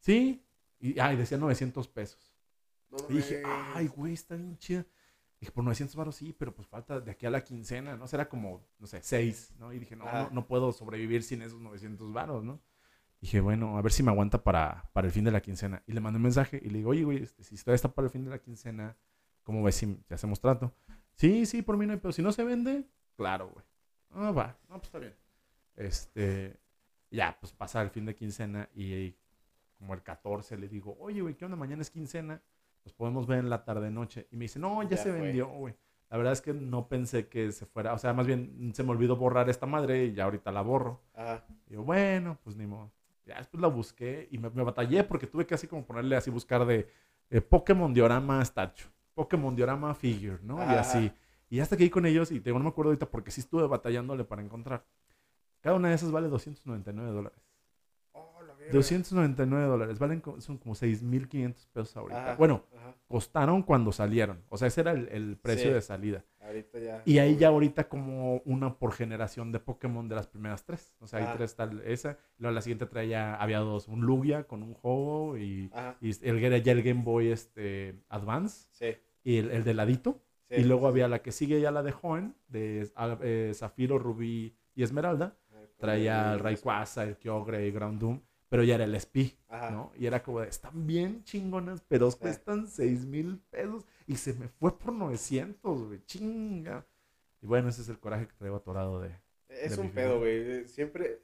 Sí. 0.00 0.42
Y, 0.80 0.98
ay, 0.98 1.16
decía 1.16 1.38
900 1.38 1.86
pesos. 1.88 2.32
No 2.90 2.98
Y 3.08 3.14
dije, 3.14 3.42
ay, 3.74 3.88
güey, 3.88 4.12
está 4.12 4.34
bien 4.34 4.56
chida. 4.58 4.84
Dije, 5.46 5.52
por 5.52 5.62
900 5.62 5.94
varos 5.94 6.16
sí, 6.16 6.32
pero 6.32 6.52
pues 6.52 6.66
falta 6.66 6.98
de 6.98 7.10
aquí 7.10 7.24
a 7.24 7.30
la 7.30 7.44
quincena, 7.44 7.96
¿no? 7.96 8.08
Será 8.08 8.28
como, 8.28 8.66
no 8.80 8.86
sé, 8.88 9.00
6, 9.00 9.54
¿no? 9.58 9.72
Y 9.72 9.78
dije, 9.78 9.94
no, 9.94 10.04
no, 10.04 10.30
no 10.30 10.46
puedo 10.48 10.72
sobrevivir 10.72 11.22
sin 11.22 11.40
esos 11.42 11.60
900 11.60 12.12
varos, 12.12 12.42
¿no? 12.42 12.60
Dije, 13.20 13.40
bueno, 13.40 13.78
a 13.78 13.82
ver 13.82 13.92
si 13.92 14.02
me 14.02 14.10
aguanta 14.10 14.42
para, 14.42 14.90
para 14.92 15.06
el 15.06 15.12
fin 15.12 15.24
de 15.24 15.30
la 15.30 15.40
quincena. 15.40 15.82
Y 15.86 15.92
le 15.92 16.00
mandé 16.00 16.16
un 16.16 16.24
mensaje 16.24 16.60
y 16.62 16.70
le 16.70 16.78
digo, 16.78 16.90
oye, 16.90 17.04
güey, 17.04 17.22
este, 17.22 17.44
si 17.44 17.56
todavía 17.56 17.76
está 17.76 17.94
para 17.94 18.06
el 18.06 18.10
fin 18.10 18.24
de 18.24 18.30
la 18.30 18.40
quincena, 18.40 18.96
¿cómo 19.44 19.62
ves 19.62 19.76
si, 19.76 19.86
si 20.06 20.14
hacemos 20.14 20.40
trato? 20.40 20.74
Sí, 21.14 21.46
sí, 21.46 21.62
por 21.62 21.76
mí 21.76 21.86
no 21.86 21.92
hay 21.92 21.98
pero 21.98 22.12
Si 22.12 22.22
no 22.22 22.32
se 22.32 22.42
vende, 22.42 22.84
claro, 23.16 23.48
güey. 23.50 23.64
Ah, 24.10 24.32
va. 24.32 24.58
No, 24.68 24.76
pues 24.76 24.86
está 24.86 24.98
bien. 24.98 25.14
Este, 25.76 26.58
ya, 27.10 27.36
pues 27.38 27.52
pasa 27.52 27.82
el 27.82 27.90
fin 27.90 28.04
de 28.04 28.14
quincena 28.14 28.68
y 28.74 29.14
como 29.78 29.94
el 29.94 30.02
14 30.02 30.56
le 30.58 30.68
digo, 30.68 30.96
oye, 30.98 31.20
güey, 31.20 31.36
¿qué 31.36 31.44
onda? 31.44 31.56
Mañana 31.56 31.82
es 31.82 31.90
quincena. 31.90 32.42
Nos 32.86 32.94
podemos 32.94 33.26
ver 33.26 33.40
en 33.40 33.50
la 33.50 33.64
tarde-noche. 33.64 34.28
Y 34.30 34.36
me 34.36 34.44
dice, 34.44 34.60
no, 34.60 34.80
ya, 34.84 34.90
Ya 34.90 34.96
se 34.98 35.10
fue. 35.10 35.20
vendió, 35.20 35.48
güey. 35.48 35.74
La 36.08 36.16
verdad 36.16 36.32
es 36.32 36.40
que 36.40 36.54
no 36.54 36.86
pensé 36.86 37.26
que 37.28 37.50
se 37.50 37.66
fuera. 37.66 37.92
O 37.94 37.98
sea, 37.98 38.12
más 38.14 38.28
bien 38.28 38.70
se 38.74 38.84
me 38.84 38.92
olvidó 38.92 39.16
borrar 39.16 39.50
esta 39.50 39.66
madre 39.66 40.04
y 40.04 40.14
ya 40.14 40.22
ahorita 40.22 40.52
la 40.52 40.62
borro. 40.62 41.02
Ajá. 41.14 41.44
Y 41.68 41.72
yo, 41.74 41.82
bueno, 41.82 42.38
pues 42.44 42.54
ni 42.54 42.64
modo. 42.64 42.92
Ya 43.24 43.38
después 43.38 43.60
la 43.60 43.66
busqué 43.66 44.28
y 44.30 44.38
me, 44.38 44.48
me 44.50 44.62
batallé 44.62 45.02
porque 45.02 45.26
tuve 45.26 45.44
que 45.44 45.54
así 45.56 45.66
como 45.66 45.84
ponerle 45.84 46.14
así, 46.14 46.30
buscar 46.30 46.64
de 46.64 46.88
eh, 47.28 47.40
Pokémon 47.40 47.92
Diorama 47.92 48.40
Statue, 48.44 48.86
Pokémon 49.14 49.56
Diorama 49.56 49.92
Figure, 49.96 50.38
¿no? 50.44 50.58
Y 50.58 50.76
así. 50.76 51.10
Y 51.50 51.58
hasta 51.58 51.76
que 51.76 51.82
di 51.82 51.90
con 51.90 52.06
ellos 52.06 52.30
y 52.30 52.38
te 52.38 52.50
digo, 52.50 52.58
no 52.58 52.64
me 52.66 52.70
acuerdo 52.70 52.90
ahorita 52.90 53.10
porque 53.10 53.32
sí 53.32 53.40
estuve 53.40 53.66
batallándole 53.66 54.22
para 54.24 54.42
encontrar. 54.42 54.84
Cada 55.60 55.74
una 55.74 55.88
de 55.88 55.96
esas 55.96 56.12
vale 56.12 56.28
299 56.28 57.10
dólares. 57.10 57.45
Oh, 58.66 58.72
la 58.72 58.72
verga. 58.72 58.72
299 58.72 59.66
dólares, 59.66 59.98
valen 59.98 60.22
son 60.38 60.58
como 60.58 60.74
6.500 60.74 61.66
pesos 61.72 61.96
ahorita. 61.96 62.22
Ajá. 62.22 62.34
Bueno, 62.36 62.64
Ajá. 62.76 62.94
costaron 63.08 63.62
cuando 63.62 63.92
salieron. 63.92 64.42
O 64.48 64.56
sea, 64.56 64.68
ese 64.68 64.80
era 64.80 64.92
el, 64.92 65.08
el 65.10 65.36
precio 65.36 65.68
Sí. 65.68 65.74
de 65.74 65.80
salida. 65.80 66.24
Ahorita 66.40 66.78
ya. 66.78 67.02
Y 67.04 67.18
ahí 67.18 67.36
ya 67.36 67.48
ahorita 67.48 67.88
como 67.88 68.36
una 68.44 68.78
por 68.78 68.92
generación 68.92 69.50
de 69.52 69.58
Pokémon 69.60 70.08
de 70.08 70.14
las 70.14 70.26
primeras 70.26 70.64
tres. 70.64 70.94
O 71.00 71.06
sea, 71.06 71.18
ahí 71.20 71.24
Ah. 71.28 71.34
tres 71.36 71.56
tal 71.56 71.80
esa. 71.84 72.18
Luego 72.38 72.54
la 72.54 72.60
siguiente 72.60 72.86
traía, 72.86 73.34
había 73.36 73.58
dos, 73.58 73.88
un 73.88 74.00
Lugia 74.02 74.44
con 74.44 74.62
un 74.62 74.74
juego 74.74 75.36
y, 75.36 75.70
Ajá. 75.72 75.96
y 76.00 76.10
el, 76.26 76.42
era 76.44 76.58
ya 76.58 76.72
el 76.72 76.82
Game 76.82 77.02
Boy 77.02 77.28
este, 77.30 78.00
Advance 78.08 78.68
Sí. 78.72 78.96
y 79.24 79.38
el, 79.38 79.50
el 79.50 79.64
de 79.64 79.74
ladito. 79.74 80.22
sí. 80.48 80.60
Y 80.60 80.64
luego 80.64 80.86
había 80.86 81.08
la 81.08 81.20
que 81.22 81.32
sigue 81.32 81.60
ya 81.60 81.70
la 81.72 81.82
de 81.82 81.90
Joven, 81.92 82.36
de 82.48 82.88
ah, 82.94 83.18
eh, 83.22 83.50
Zafiro, 83.54 83.98
Rubí 83.98 84.56
y 84.76 84.82
Esmeralda. 84.84 85.36
Ver, 85.50 85.68
Traía 85.78 86.32
el 86.34 86.38
Rayquaza, 86.38 87.02
el 87.02 87.16
Kyogre 87.16 87.66
y 87.66 87.72
Ground 87.72 87.98
Doom, 88.00 88.20
pero 88.48 88.62
ya 88.62 88.76
era 88.76 88.84
el 88.84 88.94
SP. 88.94 89.36
Ajá. 89.48 89.70
¿no? 89.70 89.92
Y 89.96 90.06
era 90.06 90.22
como 90.22 90.40
de, 90.40 90.48
están 90.48 90.86
bien 90.86 91.24
chingonas, 91.24 91.82
pero 91.88 92.10
cuestan 92.12 92.68
6 92.68 93.06
mil 93.06 93.38
pesos. 93.50 93.84
Y 94.06 94.16
se 94.16 94.34
me 94.34 94.48
fue 94.48 94.78
por 94.78 94.92
900, 94.92 95.86
güey, 95.88 96.00
chinga. 96.04 96.86
Y 97.42 97.46
bueno, 97.46 97.68
ese 97.68 97.82
es 97.82 97.88
el 97.88 97.98
coraje 97.98 98.26
que 98.26 98.34
traigo 98.34 98.56
atorado 98.56 99.00
de... 99.00 99.10
Es 99.48 99.76
de 99.76 99.82
un 99.82 99.90
pedo, 99.90 100.18
güey. 100.18 100.66
Siempre, 100.68 101.20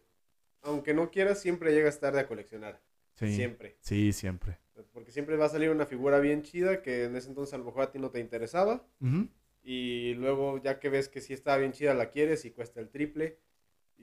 aunque 0.62 0.94
no 0.94 1.10
quieras, 1.10 1.40
siempre 1.40 1.72
llegas 1.72 2.00
tarde 2.00 2.20
a 2.20 2.26
coleccionar. 2.26 2.80
Sí, 3.14 3.34
Siempre. 3.34 3.76
sí, 3.80 4.12
siempre. 4.12 4.58
Porque 4.92 5.12
siempre 5.12 5.36
va 5.36 5.44
a 5.46 5.50
salir 5.50 5.70
una 5.70 5.86
figura 5.86 6.18
bien 6.18 6.42
chida 6.42 6.82
que 6.82 7.04
en 7.04 7.14
ese 7.14 7.28
entonces 7.28 7.52
a 7.54 7.58
lo 7.58 7.64
mejor 7.64 7.82
a 7.82 7.90
ti 7.90 7.98
no 7.98 8.10
te 8.10 8.20
interesaba. 8.20 8.86
Ujú. 9.00 9.28
Y 9.62 10.14
luego 10.14 10.60
ya 10.62 10.80
que 10.80 10.88
ves 10.88 11.08
que 11.08 11.20
sí 11.20 11.32
está 11.32 11.56
bien 11.56 11.72
chida 11.72 11.94
la 11.94 12.10
quieres 12.10 12.44
y 12.44 12.50
cuesta 12.50 12.80
el 12.80 12.88
triple. 12.88 13.38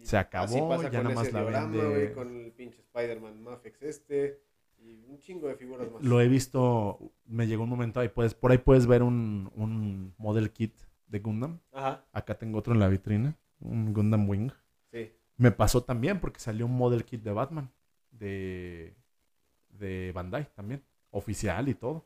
Se 0.02 0.18
acabó, 0.18 0.46
así 0.46 0.62
pasa 0.62 0.90
ya 0.90 1.04
nada 1.04 1.16
más 1.16 1.32
la 1.34 1.44
vende. 1.44 1.86
güey, 1.86 2.14
con 2.14 2.28
el 2.46 2.52
pinche 2.52 2.80
Spider-Man 2.82 3.42
Mafex 3.44 3.82
este. 3.84 4.42
Y 4.82 5.04
un 5.10 5.20
chingo 5.20 5.48
de 5.48 5.56
figuras 5.56 5.92
más. 5.92 6.02
Lo 6.04 6.22
he 6.22 6.28
visto, 6.30 7.12
me 7.26 7.48
llegó 7.48 7.64
un 7.64 7.70
momento 7.70 8.00
ahí, 8.00 8.08
puedes, 8.08 8.34
por 8.34 8.52
ahí 8.52 8.58
puedes 8.60 8.88
ver 8.88 9.04
un, 9.04 9.52
un 9.56 10.14
model 10.18 10.52
kit 10.52 10.74
de 11.08 11.20
Gundam. 11.20 11.60
Ajá, 11.74 12.06
Acá 12.14 12.38
tengo 12.38 12.58
otro 12.60 12.74
en 12.74 12.80
la 12.80 12.88
vitrina, 12.88 13.38
un 13.60 13.94
Gundam 13.94 14.30
Wing. 14.30 14.52
sí. 14.92 15.12
Me 15.36 15.52
pasó 15.52 15.84
también 15.84 16.20
porque 16.20 16.40
salió 16.40 16.66
un 16.66 16.76
model 16.78 17.04
kit 17.06 17.22
de 17.24 17.32
Batman, 17.32 17.72
de, 18.12 18.94
de 19.70 20.12
Bandai 20.14 20.48
también, 20.54 20.84
oficial 21.12 21.68
y 21.70 21.76
todo. 21.76 22.06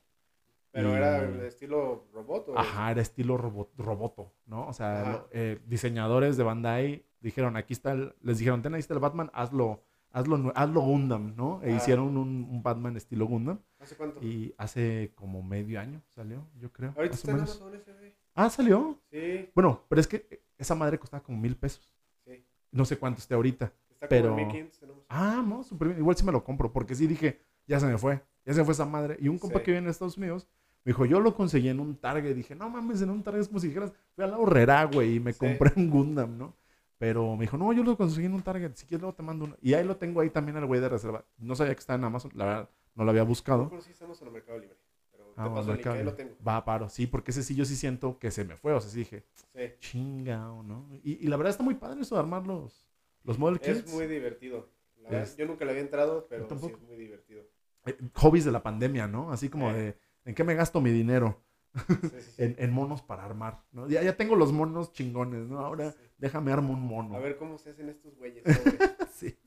Pero 0.74 0.90
Y- 0.90 0.94
era 0.96 1.20
el 1.24 1.40
estilo 1.46 2.04
robot. 2.14 2.50
¿o? 2.50 2.58
Ajá, 2.58 2.92
era 2.92 3.02
estilo 3.02 3.38
robo- 3.38 3.70
roboto, 3.78 4.34
¿no? 4.48 4.68
O 4.68 4.74
sea, 4.74 5.10
lo- 5.10 5.28
eh, 5.32 5.62
diseñadores 5.68 6.36
de 6.36 6.44
Bandai 6.44 7.06
dijeron, 7.22 7.56
aquí 7.56 7.72
está 7.74 7.92
el, 7.94 8.14
les 8.22 8.40
dijeron, 8.40 8.62
ten 8.62 8.74
ahí 8.74 8.80
está 8.80 8.94
el 8.96 9.00
Batman, 9.00 9.30
hazlo, 9.34 9.84
hazlo, 10.12 10.52
hazlo 10.56 10.82
Gundam, 10.82 11.36
¿no? 11.38 11.62
E 11.64 11.76
hicieron 11.76 12.18
un, 12.18 12.48
un 12.50 12.64
Batman 12.64 12.98
estilo 12.98 13.28
Gundam 13.28 13.60
¿Hace 13.80 13.96
cuánto? 13.96 14.20
y 14.22 14.54
hace 14.58 15.12
como 15.16 15.42
medio 15.44 15.80
año 15.80 16.02
salió, 16.10 16.44
yo 16.60 16.72
creo. 16.74 16.92
Ahorita 16.98 17.16
está 17.16 17.32
en. 17.32 17.38
Amazon 17.38 17.70
güey. 17.70 18.14
Ah, 18.36 18.50
salió. 18.50 18.98
Sí, 19.12 19.50
Bueno, 19.54 19.80
pero 19.88 20.02
es 20.02 20.08
que 20.08 20.42
esa 20.58 20.74
madre 20.74 20.98
costaba 20.98 21.22
como 21.22 21.38
mil 21.40 21.56
pesos. 21.56 21.88
sí. 22.26 22.44
No 22.72 22.84
sé 22.84 22.98
cuánto 22.98 23.20
esté 23.20 23.36
ahorita. 23.36 23.72
Está 23.92 24.08
Pero- 24.10 24.30
como 24.30 24.40
en 24.42 24.48
1500 24.48 24.82
en 24.84 24.90
Amazon. 24.90 25.06
Ah, 25.08 25.44
no, 25.48 25.64
súper 25.64 25.90
bien. 25.90 26.00
Igual 26.00 26.18
sí 26.18 26.26
me 26.26 26.32
lo 26.32 26.44
compro, 26.44 26.74
porque 26.74 26.96
sí 26.96 27.06
dije, 27.06 27.40
ya 27.68 27.80
se 27.80 27.86
me 27.86 27.98
fue, 28.00 28.22
ya 28.44 28.54
se 28.54 28.60
me 28.60 28.66
fue 28.66 28.72
esa 28.74 28.86
madre. 28.86 29.18
Y 29.20 29.28
un 29.28 29.38
compa 29.38 29.60
Sí. 29.60 29.66
que 29.66 29.72
viene 29.72 29.86
de 29.86 29.92
Estados 29.92 30.18
Unidos 30.18 30.48
me 30.86 30.90
dijo, 30.92 31.06
yo 31.06 31.20
lo 31.20 31.36
conseguí 31.36 31.70
en 31.70 31.80
un 31.80 31.96
Target. 31.96 32.36
Dije, 32.36 32.56
no 32.56 32.70
mames, 32.70 33.02
en 33.02 33.10
un 33.10 33.24
Target 33.24 33.42
es 33.42 33.48
como 33.48 33.60
si 33.60 33.68
dijeras, 33.68 33.94
fui 34.16 34.24
a 34.24 34.28
la 34.28 34.38
horrera, 34.38 34.84
güey, 34.86 35.16
y 35.16 35.20
me 35.20 35.34
Sí. 35.34 35.40
compré 35.40 35.72
un 35.78 35.90
Gundam, 35.90 36.38
¿no? 36.38 36.56
Pero 36.98 37.36
me 37.36 37.42
dijo, 37.42 37.58
no, 37.58 37.74
yo 37.74 37.84
lo 37.84 37.98
conseguí 37.98 38.26
en 38.28 38.34
un 38.34 38.42
Target, 38.44 38.72
si 38.76 38.86
quieres 38.86 39.02
luego 39.02 39.16
te 39.16 39.24
mando 39.24 39.46
uno. 39.46 39.58
Y 39.62 39.74
ahí 39.74 39.84
lo 39.86 39.98
tengo 39.98 40.22
ahí 40.22 40.30
también 40.30 40.58
al 40.58 40.66
güey 40.66 40.80
de 40.80 40.90
reserva. 40.90 41.26
No 41.38 41.56
sabía 41.56 41.74
que 41.74 41.80
estaba 41.80 41.98
en 41.98 42.06
Amazon, 42.06 42.32
la 42.36 42.46
verdad, 42.46 42.70
no 42.96 43.04
lo 43.04 43.10
había 43.12 43.24
buscado. 43.24 43.70
si 43.82 43.92
estamos 43.92 44.22
en 44.22 44.28
el 44.28 44.34
Mercado 44.34 44.60
Libre. 44.60 44.78
Pero 45.12 45.34
Ah, 45.36 45.44
te 45.46 45.50
paso 45.50 45.62
el 45.72 45.76
Mercado 45.78 45.96
ahí 45.98 46.04
lo 46.04 46.14
tengo. 46.14 46.36
Va, 46.48 46.64
paro. 46.64 46.90
Sí, 46.90 47.08
porque 47.08 47.32
ese 47.32 47.44
sí 47.44 47.56
yo 47.56 47.66
sí 47.66 47.76
siento 47.76 48.20
que 48.20 48.32
se 48.32 48.46
me 48.46 48.56
fue. 48.56 48.72
O 48.74 48.80
sea, 48.80 48.90
sí 48.90 49.00
dije, 49.00 49.24
Sí. 49.54 49.62
chingao, 49.80 50.64
¿no? 50.64 50.88
Y, 51.04 51.24
y 51.26 51.28
la 51.28 51.38
verdad 51.38 51.52
está 51.52 51.64
muy 51.64 51.76
padre 51.76 52.02
eso 52.02 52.16
de 52.16 52.22
armar 52.22 52.46
los, 52.48 52.88
los 53.24 53.38
model 53.40 53.60
kits. 53.60 53.80
Es 53.80 53.94
muy 53.94 54.08
divertido. 54.08 54.70
La 55.02 55.10
verdad, 55.10 55.24
Es- 55.24 55.36
Yo 55.38 55.46
nunca 55.46 55.66
le 55.66 55.72
había 55.72 55.84
entrado, 55.84 56.28
pero 56.30 56.48
sí 56.48 56.56
es 56.68 56.82
muy 56.82 56.96
divertido. 56.96 57.44
Eh, 57.86 57.98
hobbies 58.16 58.46
de 58.46 58.52
la 58.52 58.64
pandemia, 58.64 59.08
¿no? 59.08 59.32
Así 59.34 59.50
como 59.50 59.70
Eh. 59.72 59.74
de, 59.74 59.98
¿en 60.26 60.36
qué 60.36 60.44
me 60.44 60.56
gasto 60.56 60.82
mi 60.82 60.92
dinero? 60.92 61.42
Sí, 61.88 61.96
sí, 62.02 62.22
sí. 62.22 62.34
En, 62.44 62.56
en 62.60 62.72
monos 62.72 63.02
para 63.02 63.26
armar, 63.26 63.64
¿no? 63.72 63.88
Ya, 63.90 64.04
ya 64.04 64.16
tengo 64.16 64.36
los 64.36 64.52
monos 64.52 64.94
chingones, 64.94 65.48
¿no? 65.48 65.60
Ahora 65.60 65.94
déjame 66.18 66.52
armo 66.52 66.74
un 66.74 66.82
mono. 66.82 67.16
A 67.16 67.20
ver 67.20 67.38
cómo 67.38 67.58
se 67.58 67.72
hacen 67.72 67.90
estos 67.90 68.16
güeyes. 68.16 68.44
Sí. 69.14 69.38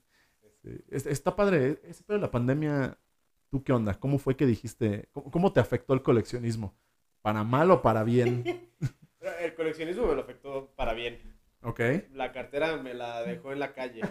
Es- 0.89 1.05
Está 1.05 1.35
padre. 1.35 1.67
¿eh? 1.69 1.79
Ese 1.85 2.03
pedo 2.03 2.17
de 2.17 2.21
la 2.21 2.31
pandemia, 2.31 2.97
¿tú 3.49 3.63
qué 3.63 3.71
onda? 3.73 3.93
¿Cómo 3.99 4.17
fue 4.19 4.35
que 4.35 4.45
dijiste? 4.45 5.07
¿Cómo, 5.13 5.31
cómo 5.31 5.53
te 5.53 5.59
afectó 5.59 5.93
el 5.93 6.01
coleccionismo? 6.01 6.75
¿Para 7.21 7.43
mal 7.43 7.71
o 7.71 7.81
para 7.81 8.03
bien? 8.03 8.43
Pero 9.19 9.37
el 9.39 9.55
coleccionismo 9.55 10.05
me 10.07 10.15
lo 10.15 10.21
afectó 10.21 10.73
para 10.75 10.93
bien. 10.93 11.19
¿Ok? 11.61 11.79
La 12.13 12.31
cartera 12.33 12.77
me 12.77 12.93
la 12.93 13.23
dejó 13.23 13.51
en 13.53 13.59
la 13.59 13.73
calle. 13.73 14.01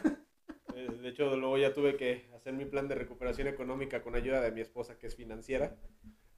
Eh, 0.75 0.89
De 1.03 1.09
hecho, 1.09 1.37
luego 1.37 1.59
ya 1.59 1.73
tuve 1.75 1.97
que 1.97 2.31
hacer 2.35 2.55
mi 2.55 2.65
plan 2.65 2.89
de 2.89 2.95
recuperación 2.95 3.49
económica 3.49 4.03
con 4.03 4.15
ayuda 4.15 4.41
de 4.41 4.53
mi 4.53 4.61
esposa, 4.61 4.99
que 4.99 5.07
es 5.07 5.15
financiera. 5.17 5.77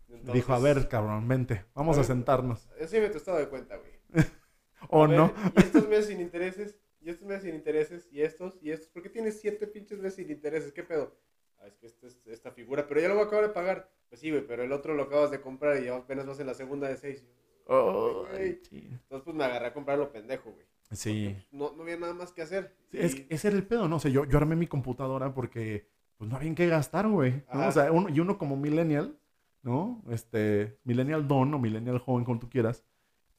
Entonces, 0.08 0.34
Dijo, 0.34 0.52
a 0.54 0.58
ver, 0.58 0.88
cabrón, 0.88 1.28
vente, 1.28 1.64
vamos 1.74 1.96
A 1.96 2.00
a 2.00 2.02
ver. 2.02 2.06
sentarnos. 2.06 2.68
Decime 2.78 3.08
tu 3.10 3.18
estado 3.18 3.38
de 3.38 3.48
cuenta, 3.48 3.76
güey. 3.76 3.92
¿O 4.90 5.04
A 5.04 5.06
ver, 5.08 5.18
no? 5.18 5.32
Y 5.56 5.60
estos 5.60 5.88
meses 5.88 6.06
sin 6.06 6.20
intereses, 6.20 6.78
y 7.00 7.10
estos 7.10 7.26
meses 7.28 7.44
sin 7.44 7.54
intereses, 7.54 8.08
y 8.10 8.22
estos, 8.22 8.58
y 8.62 8.70
estos. 8.70 8.88
¿Por 8.88 9.02
qué 9.02 9.10
tienes 9.10 9.40
siete 9.40 9.66
pinches 9.66 9.98
meses 9.98 10.16
sin 10.16 10.30
intereses? 10.30 10.72
¿Qué 10.72 10.82
pedo? 10.82 11.14
Ah, 11.58 11.66
es 11.66 11.74
que 11.76 11.86
esta 11.86 12.06
es 12.06 12.18
esta 12.26 12.52
figura, 12.52 12.86
pero 12.86 13.00
ya 13.00 13.08
lo 13.08 13.14
voy 13.14 13.24
a 13.24 13.26
acabar 13.26 13.46
de 13.48 13.52
pagar. 13.52 13.90
Pues 14.08 14.20
sí, 14.20 14.30
güey, 14.30 14.46
pero 14.46 14.62
el 14.62 14.72
otro 14.72 14.94
lo 14.94 15.02
acabas 15.04 15.30
de 15.30 15.40
comprar 15.40 15.82
y 15.82 15.86
ya 15.86 15.96
apenas 15.96 16.26
vas 16.26 16.40
en 16.40 16.46
la 16.46 16.54
segunda 16.54 16.88
de 16.88 16.96
seis. 16.96 17.26
Ay, 17.68 18.60
sí. 18.68 18.88
Entonces, 18.90 19.24
pues 19.24 19.36
me 19.36 19.44
agarré 19.44 19.66
a 19.66 19.74
comprar 19.74 19.98
lo 19.98 20.10
pendejo, 20.10 20.50
güey. 20.52 20.66
Sí. 20.92 21.36
No, 21.50 21.72
no 21.76 21.82
había 21.82 21.98
nada 21.98 22.14
más 22.14 22.32
que 22.32 22.40
hacer. 22.42 22.74
Sí, 22.90 22.98
es, 22.98 23.14
Y- 23.16 23.26
ese 23.28 23.48
era 23.48 23.56
el 23.58 23.66
pedo, 23.66 23.88
¿no? 23.88 23.96
O 23.96 24.00
sea, 24.00 24.10
yo, 24.10 24.24
yo 24.24 24.38
armé 24.38 24.56
mi 24.56 24.66
computadora 24.66 25.34
porque 25.34 25.86
pues 26.16 26.30
no 26.30 26.36
había 26.36 26.48
en 26.48 26.54
qué 26.54 26.66
gastar, 26.66 27.06
güey. 27.08 27.42
O 27.52 27.70
sea, 27.72 27.92
uno, 27.92 28.08
y 28.08 28.18
uno 28.20 28.38
como 28.38 28.56
millennial, 28.56 29.18
¿no? 29.62 30.02
Este, 30.10 30.78
millennial 30.84 31.26
don 31.26 31.52
o 31.54 31.58
millennial 31.58 31.98
joven, 31.98 32.24
como 32.24 32.38
tú 32.38 32.48
quieras, 32.48 32.84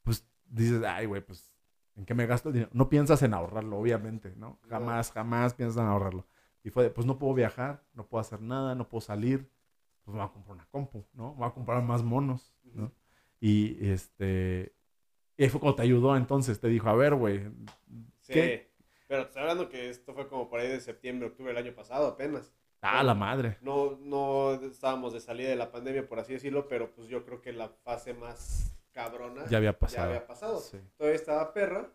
pues 0.02 0.26
dices, 0.46 0.82
ay, 0.84 1.06
güey, 1.06 1.22
pues, 1.22 1.52
¿en 1.96 2.04
qué 2.04 2.14
me 2.14 2.26
gasto 2.26 2.48
el 2.48 2.54
dinero? 2.54 2.70
No 2.72 2.88
piensas 2.88 3.22
en 3.22 3.34
ahorrarlo, 3.34 3.78
obviamente, 3.78 4.34
¿no? 4.36 4.58
Jamás, 4.68 5.12
jamás 5.12 5.54
piensas 5.54 5.82
en 5.82 5.88
ahorrarlo. 5.88 6.26
Y 6.62 6.70
fue 6.70 6.84
de, 6.84 6.90
pues 6.90 7.06
no 7.06 7.18
puedo 7.18 7.34
viajar, 7.34 7.84
no 7.94 8.06
puedo 8.06 8.20
hacer 8.20 8.42
nada, 8.42 8.74
no 8.74 8.88
puedo 8.88 9.00
salir, 9.00 9.50
pues 10.04 10.14
me 10.14 10.20
voy 10.20 10.28
a 10.28 10.32
comprar 10.32 10.54
una 10.54 10.66
compu, 10.66 11.06
¿no? 11.14 11.32
Me 11.32 11.38
voy 11.38 11.48
a 11.48 11.52
comprar 11.52 11.82
más 11.82 12.02
monos, 12.02 12.54
¿no? 12.74 12.92
Y 13.40 13.88
este... 13.88 14.74
Y 15.36 15.48
fue 15.48 15.58
cuando 15.58 15.76
te 15.76 15.82
ayudó, 15.82 16.16
entonces 16.16 16.60
te 16.60 16.68
dijo, 16.68 16.90
a 16.90 16.94
ver, 16.94 17.14
güey, 17.14 17.50
Sí. 18.20 18.62
Pero 19.08 19.22
te 19.22 19.28
estoy 19.28 19.42
hablando 19.42 19.68
que 19.68 19.88
esto 19.88 20.14
fue 20.14 20.28
como 20.28 20.48
por 20.48 20.60
ahí 20.60 20.68
de 20.68 20.80
septiembre, 20.80 21.28
octubre 21.28 21.52
del 21.52 21.64
año 21.64 21.74
pasado 21.74 22.06
apenas. 22.06 22.52
Ah, 22.82 23.02
la 23.02 23.14
madre. 23.14 23.58
No, 23.60 23.98
no 24.00 24.54
estábamos 24.54 25.12
de 25.12 25.20
salida 25.20 25.48
de 25.48 25.56
la 25.56 25.70
pandemia, 25.70 26.08
por 26.08 26.18
así 26.18 26.32
decirlo, 26.32 26.68
pero 26.68 26.90
pues 26.94 27.08
yo 27.08 27.24
creo 27.24 27.40
que 27.40 27.52
la 27.52 27.68
fase 27.68 28.14
más 28.14 28.72
cabrona 28.92 29.46
Ya 29.46 29.58
había 29.58 29.78
pasado. 29.78 30.08
había 30.08 30.26
pasado. 30.26 30.60
Sí, 30.60 30.78
Todavía 30.96 31.16
estaba 31.16 31.52
perra, 31.52 31.90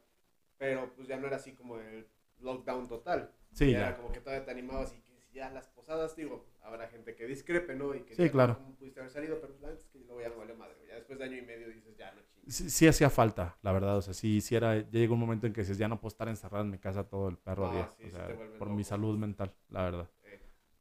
pero 0.57 0.93
pues 0.95 1.07
ya 1.07 1.17
no 1.17 1.27
era 1.27 1.35
así 1.37 1.53
como 1.53 1.77
el 1.79 2.07
lockdown 2.39 2.87
total. 2.87 3.31
Sí, 3.51 3.71
ya, 3.71 3.79
ya. 3.79 3.87
era 3.87 3.97
como 3.97 4.11
que 4.11 4.19
todavía 4.19 4.45
te 4.45 4.51
animabas 4.51 4.93
y 4.93 5.01
que 5.01 5.15
si 5.21 5.35
ya 5.35 5.49
las 5.49 5.67
posadas, 5.69 6.15
digo, 6.15 6.45
habrá 6.61 6.87
gente 6.87 7.15
que 7.15 7.25
discrepe, 7.25 7.75
¿no? 7.75 7.93
Y 7.95 8.01
que 8.01 8.15
Sí, 8.15 8.29
claro. 8.29 8.57
¿Cómo 8.57 8.75
pudiste 8.75 8.99
haber 8.99 9.11
salido? 9.11 9.35
Pero 9.39 9.53
pues, 9.53 9.61
la 9.61 9.69
neta 9.69 9.79
es 9.81 9.87
que 9.87 9.99
luego 9.99 10.21
ya 10.21 10.29
me 10.29 10.35
valió 10.35 10.55
madre. 10.55 10.75
Ya 10.87 10.95
después 10.95 11.19
de 11.19 11.25
año 11.25 11.37
y 11.37 11.41
medio 11.41 11.69
dices, 11.69 11.95
ya 11.97 12.11
no 12.13 12.21
chingues. 12.23 12.53
Sí, 12.55 12.69
sí 12.69 12.87
hacía 12.87 13.09
falta, 13.09 13.57
la 13.61 13.71
verdad. 13.71 13.97
O 13.97 14.01
sea, 14.01 14.13
sí, 14.13 14.41
sí 14.41 14.55
era. 14.55 14.75
Ya 14.77 14.99
llegó 14.99 15.13
un 15.13 15.19
momento 15.21 15.47
en 15.47 15.53
que 15.53 15.61
dices, 15.61 15.77
ya 15.77 15.87
no 15.87 15.99
puedo 15.99 16.09
estar 16.09 16.27
encerrado 16.27 16.63
en 16.63 16.71
mi 16.71 16.77
casa 16.79 17.07
todo 17.07 17.29
el 17.29 17.37
perro 17.37 17.67
No, 17.67 17.73
día. 17.73 17.89
sí, 17.97 18.03
o 18.05 18.09
sea, 18.11 18.27
por 18.57 18.69
mi 18.69 18.83
salud 18.83 19.17
mental, 19.17 19.53
la 19.69 19.83
verdad. 19.83 20.09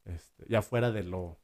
Este, 0.05 0.45
ya 0.49 0.63
fuera 0.63 0.91
de 0.93 1.03
lo, 1.03 1.39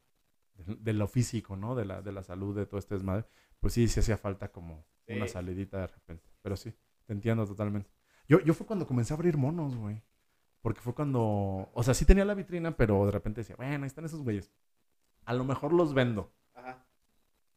de, 0.55 0.77
de 0.77 0.93
lo 0.93 1.07
físico, 1.09 1.57
¿no? 1.57 1.75
De 1.75 1.85
la, 1.85 2.03
de 2.03 2.13
la 2.13 2.23
salud, 2.23 2.55
de 2.57 2.67
todo 2.67 2.79
este 2.79 2.95
desmadre. 2.95 3.25
Pues 3.59 3.73
sí, 3.75 3.89
sí 3.89 4.01
hacía 4.01 4.17
falta 4.17 4.51
como 4.53 4.85
una 5.07 5.27
Sí. 5.27 5.33
salidita 5.33 5.79
de 5.81 5.87
repente. 5.87 6.31
Pero 6.43 6.57
sí, 6.57 6.73
te 7.07 7.13
entiendo 7.13 7.47
totalmente. 7.47 7.91
Yo, 8.29 8.41
yo 8.41 8.55
fue 8.55 8.67
cuando 8.67 8.87
comencé 8.87 9.13
a 9.13 9.17
abrir 9.17 9.37
monos, 9.37 9.75
güey. 9.77 10.03
Porque 10.63 10.81
fue 10.81 10.95
cuando. 10.95 11.71
O 11.73 11.83
sea, 11.83 11.95
sí 11.95 12.05
tenía 12.05 12.25
la 12.25 12.35
vitrina, 12.35 12.77
pero 12.77 13.05
de 13.07 13.13
repente 13.13 13.41
decía, 13.41 13.57
bueno, 13.57 13.85
ahí 13.85 13.87
están 13.89 14.05
esos 14.05 14.23
güeyes. 14.23 14.51
A 15.25 15.33
lo 15.35 15.45
mejor 15.45 15.73
los 15.73 15.95
vendo. 15.95 16.33
Ajá. 16.55 16.85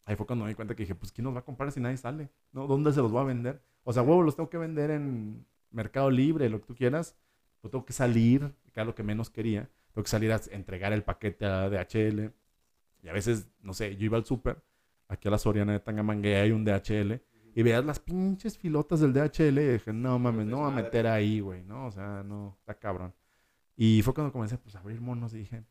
Ahí 0.05 0.15
fue 0.15 0.25
cuando 0.25 0.45
me 0.45 0.49
di 0.49 0.55
cuenta 0.55 0.75
que 0.75 0.83
dije, 0.83 0.95
pues 0.95 1.11
¿quién 1.11 1.25
los 1.25 1.35
va 1.35 1.39
a 1.39 1.45
comprar 1.45 1.71
si 1.71 1.79
nadie 1.79 1.97
sale? 1.97 2.29
¿No? 2.51 2.67
¿Dónde 2.67 2.91
se 2.93 3.01
los 3.01 3.13
va 3.15 3.21
a 3.21 3.25
vender? 3.25 3.61
O 3.83 3.93
sea, 3.93 4.03
huevo, 4.03 4.21
los 4.21 4.35
tengo 4.35 4.49
que 4.49 4.57
vender 4.57 4.91
en 4.91 5.45
Mercado 5.71 6.09
Libre, 6.09 6.49
lo 6.49 6.59
que 6.61 6.67
tú 6.67 6.75
quieras. 6.75 7.15
Pues 7.61 7.71
tengo 7.71 7.85
que 7.85 7.93
salir, 7.93 8.53
que 8.73 8.79
era 8.79 8.85
lo 8.85 8.95
que 8.95 9.03
menos 9.03 9.29
quería. 9.29 9.69
Tengo 9.93 10.03
que 10.03 10.09
salir 10.09 10.31
a 10.31 10.41
entregar 10.51 10.91
el 10.93 11.03
paquete 11.03 11.45
a 11.45 11.69
DHL. 11.69 12.31
Y 13.03 13.09
a 13.09 13.13
veces, 13.13 13.47
no 13.61 13.73
sé, 13.73 13.95
yo 13.95 14.05
iba 14.05 14.17
al 14.17 14.25
súper, 14.25 14.63
aquí 15.07 15.27
a 15.27 15.31
la 15.31 15.37
Soriana 15.37 15.73
de 15.73 15.79
Tangamangue 15.79 16.35
hay 16.37 16.51
un 16.51 16.65
DHL. 16.65 17.21
Y 17.55 17.61
veías 17.61 17.85
las 17.85 17.99
pinches 17.99 18.57
filotas 18.57 18.99
del 19.01 19.13
DHL 19.13 19.59
y 19.59 19.67
dije, 19.73 19.93
no 19.93 20.17
mames, 20.17 20.47
no 20.47 20.57
me 20.57 20.63
voy 20.63 20.71
a 20.71 20.75
meter 20.83 21.05
ahí, 21.05 21.39
güey, 21.39 21.63
¿no? 21.63 21.85
O 21.87 21.91
sea, 21.91 22.23
no, 22.23 22.57
está 22.59 22.73
cabrón. 22.79 23.13
Y 23.75 24.01
fue 24.01 24.13
cuando 24.13 24.31
comencé 24.33 24.57
pues, 24.57 24.75
a 24.75 24.79
abrir 24.79 24.99
monos 25.01 25.33
y 25.33 25.39
dije, 25.39 25.63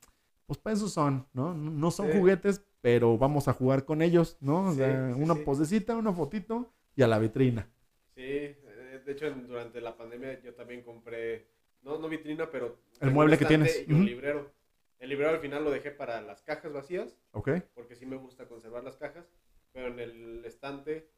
pues 0.46 0.58
para 0.60 0.74
eso 0.74 0.88
son, 0.88 1.26
¿no? 1.32 1.54
No 1.54 1.70
no 1.70 1.90
son 1.90 2.10
Sí. 2.12 2.18
juguetes, 2.18 2.64
pero 2.80 3.18
vamos 3.18 3.48
a 3.48 3.52
jugar 3.52 3.84
con 3.84 4.02
ellos, 4.02 4.36
¿no? 4.40 4.66
O 4.68 4.70
Sí, 4.72 4.76
sea, 4.78 5.12
sí, 5.14 5.20
una 5.20 5.34
posecita, 5.34 5.96
una 5.96 6.12
fotito 6.12 6.72
y 6.94 7.02
a 7.02 7.08
la 7.08 7.18
vitrina. 7.18 7.68
Sí, 8.14 8.20
eh, 8.22 9.02
de 9.04 9.12
hecho 9.12 9.30
durante 9.30 9.80
la 9.80 9.96
pandemia 9.96 10.40
yo 10.42 10.54
también 10.54 10.82
compré, 10.82 11.48
no, 11.82 11.98
no 11.98 12.08
vitrina, 12.08 12.50
pero... 12.50 12.78
El 13.00 13.10
mueble 13.10 13.36
que 13.38 13.44
tienes. 13.44 13.84
Y 13.88 13.92
un 13.92 14.04
librero. 14.04 14.50
El 14.98 15.08
librero 15.08 15.30
al 15.30 15.40
final 15.40 15.64
lo 15.64 15.70
dejé 15.70 15.90
para 15.90 16.20
las 16.20 16.42
cajas 16.42 16.72
vacías, 16.72 17.16
¿Ok? 17.32 17.50
porque 17.74 17.96
sí 17.96 18.06
me 18.06 18.16
gusta 18.16 18.46
conservar 18.46 18.84
las 18.84 18.96
cajas, 18.96 19.26
pero 19.72 19.88
en 19.88 19.98
el 19.98 20.44
estante 20.44 21.08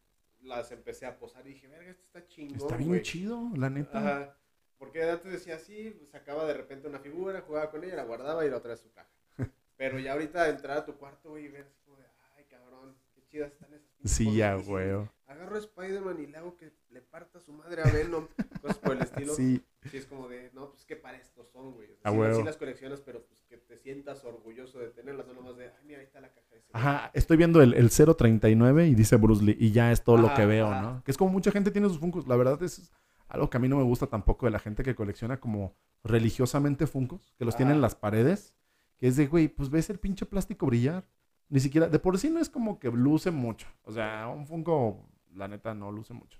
las 0.40 0.72
empecé 0.72 1.04
a 1.06 1.18
posar 1.18 1.46
y 1.46 1.50
dije, 1.50 1.68
verga, 1.68 1.90
esto 1.90 2.02
está 2.02 2.26
chingón, 2.26 2.56
Está 2.56 2.76
bien 2.76 2.88
güey". 2.88 3.02
chido, 3.02 3.50
la 3.56 3.68
neta. 3.68 3.98
Ajá. 3.98 4.36
Porque 4.78 5.02
antes 5.02 5.30
decía 5.30 5.56
así, 5.56 5.98
sacaba 6.10 6.46
de 6.46 6.54
repente 6.54 6.88
una 6.88 6.98
figura, 6.98 7.42
jugaba 7.42 7.70
con 7.70 7.84
ella, 7.84 7.96
la 7.96 8.04
guardaba 8.04 8.44
y 8.46 8.50
la 8.50 8.56
otra 8.56 8.72
en 8.72 8.78
su 8.78 8.90
caja. 8.92 9.08
Pero 9.76 9.98
ya 9.98 10.12
ahorita 10.12 10.48
entrar 10.48 10.78
a 10.78 10.84
tu 10.86 10.96
cuarto, 10.96 11.30
güey, 11.30 11.44
y 11.44 11.48
ver 11.48 11.62
así 11.62 11.74
como 11.84 11.98
de, 11.98 12.04
ay, 12.36 12.44
cabrón, 12.50 12.94
qué 13.14 13.22
chidas 13.26 13.52
están 13.52 13.72
esas 13.74 13.86
Sí, 14.04 14.24
cosas". 14.24 14.38
ya, 14.38 14.54
güey. 14.54 15.08
Agarro 15.26 15.56
a 15.56 15.58
Spider-Man 15.58 16.20
y 16.20 16.26
le 16.26 16.36
hago 16.36 16.56
que 16.56 16.72
le 16.90 17.00
parta 17.00 17.40
su 17.40 17.52
madre 17.52 17.82
a 17.82 17.90
Venom, 17.90 18.26
cosas 18.62 18.78
por 18.78 18.92
el 18.92 19.02
estilo. 19.02 19.34
Sí. 19.34 19.62
Sí, 19.90 19.96
es 19.98 20.06
como 20.06 20.28
de, 20.28 20.50
no, 20.54 20.70
pues 20.70 20.84
que 20.84 20.96
para 20.96 21.16
estos 21.18 21.48
son, 21.50 21.72
güey. 21.72 21.90
O 21.92 21.96
sea, 21.96 22.34
sí, 22.34 22.42
las 22.42 22.56
coleccionas, 22.56 23.00
pero 23.00 23.22
pues 23.26 23.42
que 23.44 23.56
te 23.58 23.76
sientas 23.76 24.24
orgulloso 24.24 24.78
de 24.78 24.88
tenerlas, 24.88 25.26
no 25.26 25.34
nomás 25.34 25.56
de, 25.56 25.66
ay, 25.66 25.84
mira, 25.84 25.98
ahí 26.00 26.04
está 26.06 26.20
la 26.20 26.28
caja 26.28 26.46
de 26.50 26.58
ese. 26.58 26.72
güey". 26.72 26.82
Ajá, 26.82 27.10
estoy 27.14 27.36
viendo 27.36 27.60
el, 27.62 27.74
el 27.74 27.90
039 27.90 28.86
y 28.88 28.94
dice 28.94 29.16
Bruce 29.16 29.44
Lee 29.44 29.56
y 29.58 29.72
ya 29.72 29.92
es 29.92 30.02
todo 30.04 30.16
lo 30.16 30.28
Ajá, 30.28 30.36
que 30.36 30.46
veo, 30.46 30.68
ajá. 30.68 30.80
¿no? 30.82 31.04
Que 31.04 31.10
es 31.10 31.16
como 31.18 31.30
mucha 31.32 31.50
gente 31.50 31.70
tiene 31.70 31.88
sus 31.88 31.98
Funkos. 31.98 32.26
La 32.26 32.36
verdad 32.36 32.62
es 32.62 32.92
algo 33.28 33.50
que 33.50 33.56
a 33.56 33.60
mí 33.60 33.68
no 33.68 33.76
me 33.76 33.82
gusta 33.82 34.06
tampoco 34.06 34.46
de 34.46 34.52
la 34.52 34.58
gente 34.58 34.82
que 34.82 34.94
colecciona 34.94 35.38
como 35.40 35.74
religiosamente 36.02 36.86
Funkos, 36.86 37.34
que 37.38 37.44
los 37.44 37.56
tienen 37.56 37.72
en 37.72 37.78
Ajá. 37.78 37.82
las 37.86 37.94
paredes, 37.94 38.54
que 38.98 39.08
es 39.08 39.16
de, 39.16 39.26
güey, 39.26 39.48
pues 39.48 39.70
ves 39.70 39.90
el 39.90 39.98
pinche 39.98 40.26
plástico 40.26 40.66
brillar. 40.66 41.04
Ni 41.50 41.60
siquiera, 41.60 41.88
de 41.88 41.98
por 41.98 42.18
sí 42.18 42.30
no 42.30 42.40
es 42.40 42.48
como 42.48 42.78
que 42.78 42.90
luce 42.90 43.30
mucho. 43.30 43.66
O 43.82 43.92
sea, 43.92 44.28
un 44.28 44.46
Funko, 44.46 45.06
la 45.34 45.48
neta, 45.48 45.74
no 45.74 45.90
luce 45.92 46.14
mucho. 46.14 46.38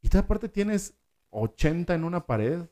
Y 0.00 0.08
tú 0.08 0.18
aparte 0.18 0.48
tienes 0.48 0.96
80 1.30 1.94
en 1.94 2.04
una 2.04 2.26
pared 2.26 2.66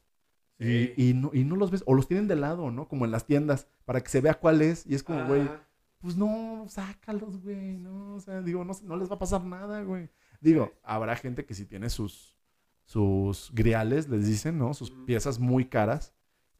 Sí. 0.58 0.92
y, 0.96 1.10
y 1.10 1.14
no, 1.14 1.30
y 1.32 1.42
no 1.44 1.56
los 1.56 1.70
ves, 1.72 1.82
o 1.86 1.94
los 1.94 2.06
tienen 2.06 2.28
de 2.28 2.36
lado, 2.36 2.70
¿no? 2.70 2.86
Como 2.86 3.04
en 3.04 3.10
las 3.10 3.26
tiendas, 3.26 3.66
para 3.84 4.00
que 4.00 4.10
se 4.10 4.20
vea 4.20 4.34
cuál 4.34 4.62
es. 4.62 4.86
Y 4.86 4.94
es 4.94 5.02
como, 5.02 5.24
güey, 5.26 5.50
pues 5.98 6.16
no, 6.16 6.66
sácalos, 6.68 7.42
güey, 7.42 7.78
no, 7.78 8.14
o 8.14 8.20
sea, 8.20 8.42
digo, 8.42 8.64
no, 8.64 8.72
no 8.84 8.96
les 8.96 9.10
va 9.10 9.16
a 9.16 9.18
pasar 9.18 9.42
nada, 9.44 9.82
güey. 9.82 10.08
Digo, 10.40 10.72
habrá 10.84 11.16
gente 11.16 11.44
que 11.46 11.54
si 11.54 11.64
tiene 11.66 11.90
sus, 11.90 12.36
sus 12.84 13.50
griales, 13.52 14.08
les 14.08 14.26
dicen, 14.26 14.56
¿no? 14.58 14.72
Sus 14.74 14.90
Ujú. 14.90 15.04
piezas 15.06 15.40
muy 15.40 15.64
caras, 15.64 16.12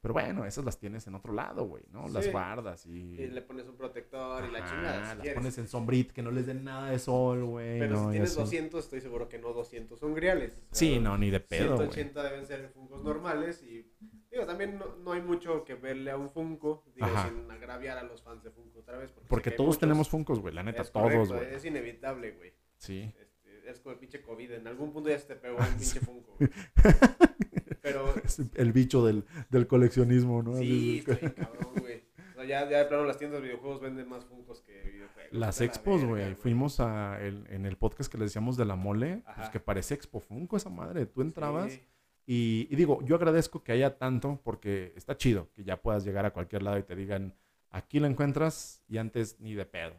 pero 0.03 0.12
bueno, 0.14 0.44
esas 0.44 0.64
las 0.64 0.78
tienes 0.78 1.07
en 1.07 1.14
otro 1.14 1.32
lado, 1.32 1.64
güey, 1.64 1.84
¿no? 1.92 2.09
Las 2.09 2.24
Sí. 2.26 2.30
guardas 2.32 2.84
y... 2.86 2.90
Y 3.14 3.28
le 3.28 3.40
pones 3.40 3.66
un 3.68 3.76
protector 3.76 4.44
y 4.44 4.50
la 4.53 4.64
chingada. 4.68 4.94
si 4.94 5.00
las 5.00 5.16
quieres. 5.20 5.34
pones 5.38 5.57
en 5.59 5.68
sombrita, 5.68 6.12
que 6.12 6.22
no 6.22 6.30
les 6.32 6.44
den 6.46 6.64
nada 6.64 6.90
de 6.90 6.98
sol, 6.98 7.44
güey. 7.44 7.78
Pero 7.78 7.94
no, 7.94 8.05
si 8.07 8.11
tienes 8.11 8.30
así. 8.32 8.40
200, 8.40 8.84
estoy 8.84 9.00
seguro 9.00 9.28
que 9.28 9.38
no 9.38 9.53
200 9.53 9.98
son 9.98 10.12
griales. 10.12 10.61
Sí, 10.72 10.98
no, 10.98 11.16
ni 11.16 11.30
de 11.30 11.40
pedo, 11.40 11.76
güey. 11.76 11.88
180 11.92 12.22
deben 12.24 12.46
ser 12.46 12.68
Funkos 12.74 13.03
normales 13.03 13.62
y 13.62 13.88
digo, 14.30 14.44
también 14.44 14.76
no, 14.78 14.96
no 14.96 15.12
hay 15.12 15.22
mucho 15.22 15.64
que 15.64 15.74
verle 15.76 16.11
a 16.11 16.16
un 16.16 16.30
Funko, 16.30 16.84
digo, 16.94 17.07
Ajá. 17.07 17.28
sin 17.28 17.48
agraviar 17.50 17.96
a 17.98 18.03
los 18.03 18.22
fans 18.22 18.42
de 18.42 18.50
Funko 18.50 18.80
otra 18.80 18.98
vez. 18.98 19.12
Porque, 19.12 19.28
Porque 19.28 19.50
todos 19.53 19.68
muchos. 19.68 19.78
tenemos 19.80 20.09
Funkos, 20.09 20.40
güey, 20.40 20.53
la 20.53 20.64
neta, 20.64 20.82
Es 20.82 20.90
todos, 20.90 21.28
güey. 21.32 21.55
Es 21.55 21.64
inevitable, 21.64 22.32
güey. 22.32 22.53
Sí. 22.76 23.14
Este, 23.20 23.70
es 23.70 23.78
como 23.78 23.92
el 23.92 24.00
pinche 24.00 24.20
COVID, 24.20 24.50
en 24.53 24.66
algún 24.66 24.92
punto 24.92 25.09
ya 25.11 25.18
se 25.20 25.26
te 25.28 25.36
pegó 25.36 25.59
un 25.59 25.66
pinche 25.78 26.00
Funko. 26.00 26.36
Pero 27.83 28.14
Es 28.24 28.41
el 28.55 28.72
bicho 28.72 29.05
del, 29.05 29.24
del 29.51 29.66
coleccionismo, 29.66 30.43
¿no? 30.43 30.57
sí, 30.57 30.62
Así 30.62 30.99
está 31.01 31.12
es 31.12 31.18
que- 31.18 31.26
bien 31.28 31.35
cabrón, 31.47 31.72
güey. 31.80 32.03
O 32.30 32.35
sea, 32.35 32.45
ya, 32.45 32.70
ya 32.70 32.78
de 32.78 32.85
plano 32.87 33.05
las 33.05 33.18
tiendas 33.18 33.41
de 33.43 33.49
videojuegos 33.49 33.80
venden 33.80 34.09
más 34.09 34.24
Funkos 34.24 34.62
que 34.62 34.72
videojuegos. 34.91 35.33
Las 35.33 35.61
expos, 35.61 36.05
güey. 36.05 36.35
Fuimos 36.35 36.80
a 36.80 37.18
el- 37.20 37.47
en 37.51 37.66
el 37.66 37.76
podcast 37.76 38.11
que 38.11 38.18
les 38.18 38.28
decíamos 38.30 38.57
de 38.57 38.64
la 38.64 38.76
mole, 38.76 39.22
pues 39.37 39.49
que 39.51 39.61
parece 39.61 39.95
Expo 39.95 40.20
Funko 40.20 40.57
esa 40.57 40.70
madre. 40.70 41.07
Tú 41.07 41.20
entrabas 41.22 41.72
Sí. 41.72 41.80
y, 42.26 42.68
y 42.70 42.76
digo, 42.76 43.01
yo 43.05 43.16
agradezco 43.16 43.62
que 43.62 43.72
haya 43.72 43.99
tanto 43.99 44.41
porque 44.45 44.93
está 44.97 45.16
chido 45.16 45.51
que 45.55 45.62
ya 45.64 45.80
puedas 45.83 46.05
llegar 46.05 46.24
a 46.24 46.33
cualquier 46.33 46.62
lado 46.62 46.78
y 46.78 46.83
te 46.85 46.97
digan, 46.97 47.35
aquí 47.70 48.01
lo 48.01 48.07
encuentras 48.07 48.83
y 48.89 48.99
antes 48.99 49.39
ni 49.41 49.55
de 49.55 49.66
pedo. 49.66 49.95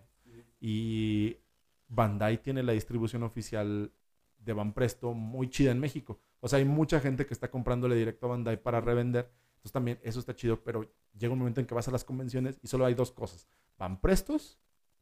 Y 0.59 1.37
Bandai 1.89 2.41
tiene 2.41 2.63
la 2.63 2.71
distribución 2.73 3.23
oficial 3.23 3.91
de 4.43 4.53
Van 4.53 4.73
Presto 4.73 5.13
muy 5.13 5.49
chida 5.49 5.71
en 5.71 5.79
México. 5.79 6.19
O 6.39 6.47
sea, 6.47 6.59
hay 6.59 6.65
mucha 6.65 6.99
gente 6.99 7.25
que 7.25 7.33
está 7.33 7.49
comprándole 7.49 7.95
directo 7.95 8.25
a 8.25 8.29
Bandai 8.29 8.61
para 8.61 8.81
revender. 8.81 9.31
Entonces 9.55 9.71
también 9.71 9.99
eso 10.03 10.19
está 10.19 10.35
chido, 10.35 10.61
pero 10.63 10.89
llega 11.17 11.33
un 11.33 11.39
momento 11.39 11.61
en 11.61 11.67
que 11.67 11.73
vas 11.73 11.87
a 11.87 11.91
las 11.91 12.03
convenciones 12.03 12.59
y 12.61 12.67
solo 12.67 12.85
hay 12.85 12.93
dos 12.93 13.11
cosas. 13.11 13.47
Van 13.77 13.99
Prestos 14.01 14.59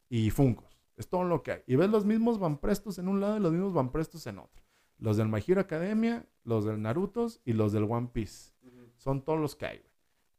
y 0.10 0.30
Funcos. 0.30 0.80
Es 0.98 1.10
todo 1.10 1.24
lo 1.24 1.42
que 1.42 1.52
hay. 1.52 1.62
Y 1.66 1.76
ves 1.76 1.89
los 1.89 2.06
mismos 2.06 2.38
Van 2.38 2.60
Prestos 2.60 3.00
en 3.00 3.08
un 3.08 3.20
lado 3.20 3.38
y 3.38 3.39
los 3.39 3.52
mismos 3.52 3.74
Van 3.74 3.92
Prestos 3.92 4.28
en 4.28 4.38
otro. 4.38 4.62
Los 4.98 5.18
del 5.18 5.30
My 5.30 5.44
Hero 5.46 5.62
Academia, 5.62 6.28
los 6.44 6.66
del 6.66 6.82
Narutos 6.82 7.42
y 7.44 7.54
los 7.54 7.72
del 7.72 7.86
One 7.86 8.10
Piece. 8.14 8.52
Son 8.98 9.24
todos 9.24 9.39
los 9.39 9.56
que 9.56 9.66
hay, 9.66 9.78
güey. 9.80 9.92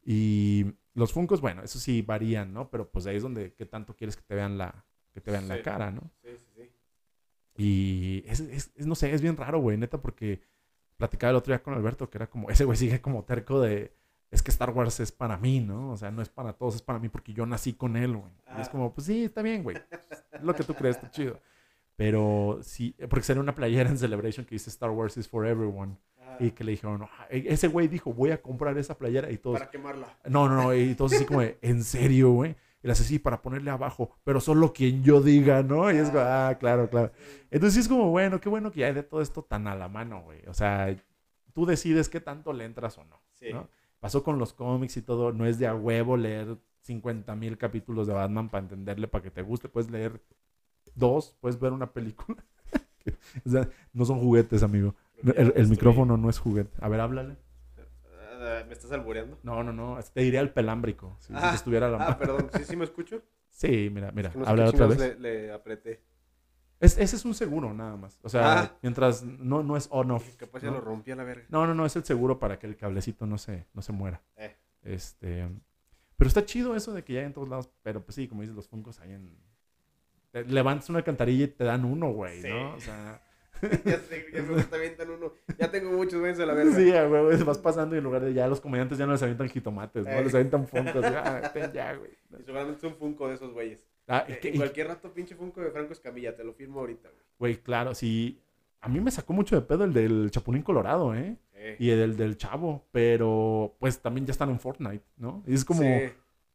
Y 0.05 0.67
los 0.95 1.13
Funcos, 1.13 1.41
bueno, 1.41 1.63
eso 1.63 1.79
sí 1.79 2.03
varían, 2.03 2.53
¿no? 2.53 2.71
Pero 2.71 2.91
pues 2.91 3.07
ahí 3.07 3.17
es 3.17 3.23
donde 3.23 3.55
qué 3.55 3.67
tanto 3.67 3.97
quieres 3.97 4.17
que 4.17 4.23
te 4.23 4.35
vean 4.35 4.59
la, 4.59 4.85
que 5.13 5.21
te 5.21 5.31
vean 5.31 5.49
la 5.49 5.63
cara, 5.63 5.91
¿no? 5.91 6.03
Sí, 6.23 6.31
sí. 6.37 6.52
Y 7.63 8.25
es, 8.27 8.41
es- 8.41 8.73
es- 8.77 8.87
no 8.87 8.95
sé, 8.95 9.13
es 9.15 9.23
bien 9.23 9.37
raro, 9.37 9.61
güey, 9.61 9.77
neta, 9.77 9.99
porque 10.01 10.41
platicaba 10.97 11.31
el 11.31 11.37
otro 11.37 11.53
día 11.53 11.63
con 11.63 11.75
Alberto 11.75 12.11
que 12.11 12.19
era 12.19 12.29
como, 12.29 12.49
ese 12.51 12.65
güey 12.65 12.77
sigue 12.77 13.01
como 13.01 13.25
terco 13.25 13.61
de, 13.61 13.93
es 14.31 14.43
que 14.43 14.51
Star 14.51 14.71
Wars 14.71 14.99
es 15.01 15.13
para 15.13 15.37
mí, 15.37 15.61
¿no? 15.61 15.91
O 15.93 15.97
sea, 15.97 16.11
no 16.11 16.23
es 16.23 16.29
para 16.29 16.53
todos, 16.55 16.75
es 16.77 16.83
para 16.83 16.99
mí 16.99 17.09
porque 17.09 17.33
yo 17.33 17.47
nací 17.47 17.73
con 17.75 17.97
él, 17.97 18.17
güey. 18.17 18.33
Y 18.59 18.61
es 18.61 18.69
Ah. 18.69 18.71
como, 18.71 18.93
pues 18.93 19.07
sí, 19.07 19.25
está 19.25 19.43
bien, 19.43 19.63
güey. 19.63 19.77
Es 20.33 20.43
lo 20.43 20.55
que 20.55 20.65
tú 20.65 20.75
crees, 20.75 20.97
está 20.97 21.11
chido. 21.11 21.39
Pero 21.97 22.59
sí, 22.63 22.97
porque 23.11 23.23
salió 23.23 23.43
una 23.43 23.55
playera 23.55 23.89
en 23.91 23.99
Celebration 23.99 24.45
que 24.47 24.55
dice 24.55 24.71
Star 24.71 24.91
Wars 24.91 25.17
is 25.19 25.29
for 25.29 25.47
everyone. 25.47 25.97
Ah, 26.21 26.37
Y 26.41 26.51
que 26.53 26.65
le 26.65 26.73
dijeron, 26.73 27.03
"Ah", 27.03 27.27
ese 27.31 27.69
güey 27.69 27.87
dijo, 27.89 28.13
voy 28.13 28.31
a 28.31 28.41
comprar 28.41 28.77
esa 28.79 28.97
playera 28.97 29.31
y 29.31 29.37
todos, 29.39 29.59
Para 29.59 29.71
quemarla. 29.71 30.19
no, 30.29 30.49
no, 30.49 30.57
no. 30.63 30.75
Y 30.75 30.95
todos 30.95 31.13
así 31.13 31.27
como, 31.27 31.43
¿en 31.43 31.85
serio, 31.85 32.31
güey? 32.33 32.57
Y 32.83 32.87
le 32.87 32.93
hace 32.93 33.03
así 33.03 33.19
para 33.19 33.43
ponerle 33.43 33.71
abajo, 33.71 34.17
pero 34.25 34.41
solo 34.41 34.73
quien 34.73 35.05
yo 35.05 35.21
diga, 35.21 35.63
¿no? 35.63 35.91
Y 35.93 35.97
es 35.97 36.11
ah, 36.15 36.57
claro, 36.59 36.91
claro. 36.91 37.13
Entonces 37.51 37.75
sí 37.75 37.81
es 37.81 37.89
como, 37.89 38.11
bueno, 38.11 38.41
qué 38.41 38.49
bueno 38.49 38.73
que 38.73 38.81
ya 38.81 38.87
hay 38.87 38.95
de 38.95 39.03
todo 39.03 39.23
esto 39.23 39.43
tan 39.43 39.67
a 39.69 39.77
la 39.77 39.89
mano, 39.89 40.23
güey. 40.23 40.41
O 40.49 40.55
sea, 40.55 40.95
tú 41.53 41.67
decides 41.67 42.09
qué 42.09 42.21
tanto 42.21 42.53
le 42.53 42.65
entras 42.65 42.99
o 42.99 43.05
no. 43.05 43.21
Sí. 43.35 43.53
¿no? 43.53 43.69
Pasó 44.01 44.25
con 44.25 44.39
los 44.39 44.53
cómics 44.53 44.97
y 44.97 45.03
todo. 45.03 45.33
No 45.33 45.47
es 45.47 45.59
de 45.59 45.69
a 45.69 45.75
huevo 45.75 46.17
leer 46.17 46.59
50 46.83 47.35
mil 47.37 47.57
capítulos 47.57 48.07
de 48.07 48.15
Batman 48.15 48.49
para 48.49 48.65
entenderle, 48.65 49.07
para 49.07 49.23
que 49.23 49.31
te 49.31 49.43
guste. 49.43 49.69
Puedes 49.69 49.91
leer 49.91 50.21
dos, 50.95 51.37
puedes 51.41 51.59
ver 51.61 51.73
una 51.73 51.93
película. 51.93 52.45
o 53.47 53.49
sea, 53.49 53.69
no 53.93 54.05
son 54.05 54.19
juguetes, 54.19 54.63
amigo. 54.63 54.95
El, 55.37 55.69
micrófono 55.69 56.17
no 56.17 56.29
es 56.29 56.39
juguete. 56.39 56.77
A 56.81 56.89
ver, 56.89 57.01
háblale. 57.01 57.37
¿Me 58.67 58.73
estás 58.73 58.93
albureando? 58.93 59.39
No, 59.43 59.63
no, 59.63 59.73
no. 59.73 59.99
Te 60.13 60.21
diría 60.23 60.41
el 60.41 60.51
pelámbrico. 60.51 61.17
Si, 61.21 61.33
Ah, 61.37 61.53
estuviera 61.55 61.89
la 61.89 61.99
Ah, 62.09 62.19
perdón. 62.19 62.49
¿Sí, 62.57 62.65
sí 62.65 62.77
me 62.77 62.85
escucho? 62.85 63.23
Sí, 63.51 63.91
mira, 63.93 64.11
mira. 64.13 64.31
Que 64.31 64.39
qué 64.43 64.63
otra 64.63 64.87
vez. 64.87 64.99
Le, 64.99 65.15
le 65.19 65.53
apreté. 65.53 66.03
Es- 66.81 66.99
ese 66.99 67.15
es 67.17 67.25
un 67.25 67.35
seguro, 67.35 67.73
nada 67.73 67.97
más. 67.97 68.19
O 68.23 68.29
sea, 68.29 68.61
Ah. 68.61 68.79
mientras 68.83 69.23
no, 69.23 69.63
no 69.63 69.77
es 69.77 69.87
on-off. 69.91 70.35
Capaz 70.37 70.61
ya 70.63 70.69
¿no? 70.71 70.75
lo 70.75 70.81
rompí 70.81 71.13
a 71.13 71.17
la 71.17 71.23
verga. 71.25 71.45
No, 71.49 71.67
no, 71.67 71.75
no, 71.75 71.87
es 71.87 71.95
el 71.97 72.05
seguro 72.05 72.39
para 72.41 72.59
que 72.59 72.67
el 72.67 72.77
cablecito 72.77 73.27
no 73.27 73.39
se, 73.39 73.67
no 73.75 73.83
se 73.83 73.93
muera. 73.93 74.21
Eh. 74.37 74.57
Este. 74.83 75.49
Pero 76.17 76.29
está 76.29 76.45
chido 76.45 76.75
eso 76.75 76.93
de 76.93 77.05
que 77.05 77.13
ya 77.13 77.21
hay 77.21 77.27
en 77.27 77.33
todos 77.33 77.49
lados. 77.49 77.71
Pero 77.83 78.05
pues 78.05 78.17
sí, 78.17 78.27
como 78.27 78.41
dices, 78.43 78.57
los 78.57 78.69
funcos 78.69 78.99
ahí 79.01 79.13
en. 79.13 79.37
levantas 80.47 80.89
una 80.91 81.03
cantarilla 81.03 81.45
y 81.45 81.49
te 81.49 81.65
dan 81.65 81.85
uno, 81.85 82.11
güey, 82.13 82.41
Sí. 82.43 82.49
¿no? 82.49 82.75
O 82.75 82.81
sea. 82.81 83.23
ya 83.85 83.99
sé, 83.99 84.27
ya 84.33 84.43
me 84.43 84.63
te 84.63 84.77
avientan 84.77 85.11
uno. 85.11 85.33
Ya 85.59 85.71
tengo 85.71 85.93
muchos, 85.93 86.21
váyanse 86.21 86.43
a 86.43 86.47
la 86.47 86.55
verga. 86.55 86.73
Sí, 86.75 86.91
güey, 86.91 87.43
vas 87.45 87.59
pasando 87.59 87.95
y 87.95 87.99
en 87.99 88.05
lugar 88.05 88.23
de 88.25 88.35
ya 88.35 88.47
los 88.49 88.61
comediantes 88.61 88.99
ya 88.99 89.07
no 89.07 89.13
les 89.13 89.23
avientan 89.23 89.49
jitomates, 89.49 90.05
¿no? 90.05 90.11
Eh. 90.13 90.25
Les 90.25 90.35
avientan 90.35 90.67
funcos. 90.67 90.93
Ten 91.55 91.73
ya, 91.73 91.95
güey. 91.95 92.11
Y 92.39 92.43
seguramente 92.45 92.79
es 92.79 92.85
un 92.93 92.97
Funko 92.99 93.29
de 93.29 93.35
esos 93.35 93.53
güeyes. 93.53 93.87
Ah, 94.09 94.25
Eh, 94.29 94.39
que- 94.41 94.49
en 94.49 94.57
cualquier 94.57 94.89
rato, 94.89 95.13
pinche 95.13 95.35
Funko 95.35 95.61
de 95.61 95.71
Franco 95.71 95.93
Escamilla, 95.93 96.35
te 96.37 96.45
lo 96.45 96.53
firmo 96.53 96.81
ahorita, 96.81 97.09
güey. 97.09 97.23
Güey, 97.39 97.57
claro, 97.63 97.95
sí. 97.95 98.41
A 98.81 98.89
mí 98.89 99.01
me 99.01 99.11
sacó 99.13 99.33
mucho 99.33 99.55
de 99.55 99.63
pedo 99.63 99.85
el 99.85 99.93
del 99.93 100.31
Chapulín 100.33 100.63
Colorado, 100.63 101.15
¿eh? 101.15 101.37
Eh, 101.55 101.77
y 101.79 101.91
el 101.91 102.17
del 102.17 102.37
chavo, 102.37 102.85
pero 102.91 103.77
pues 103.79 104.01
también 104.01 104.27
ya 104.27 104.33
están 104.33 104.51
en 104.51 104.59
Fortnite, 104.59 105.05
¿no? 105.17 105.45
Y 105.47 105.55
es 105.55 105.65
como, 105.65 105.83
sí. 105.83 106.11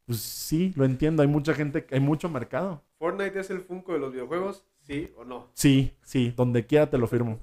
pues 0.05 0.19
sí, 0.19 0.73
lo 0.75 0.83
entiendo, 0.83 1.21
hay 1.21 1.29
mucha 1.29 1.53
gente, 1.53 1.87
hay 1.89 2.01
mucho 2.01 2.27
mercado. 2.27 2.83
¿Fortnite 2.99 3.39
es 3.39 3.49
el 3.49 3.61
Funko 3.61 3.93
de 3.93 3.99
los 3.99 4.11
videojuegos? 4.11 4.65
¿Sí 4.87 5.11
o 5.17 5.23
no? 5.25 5.47
Sí, 5.53 5.93
sí, 6.01 6.33
donde 6.35 6.65
quiera 6.65 6.89
te 6.89 6.97
lo 6.97 7.07
firmo. 7.07 7.39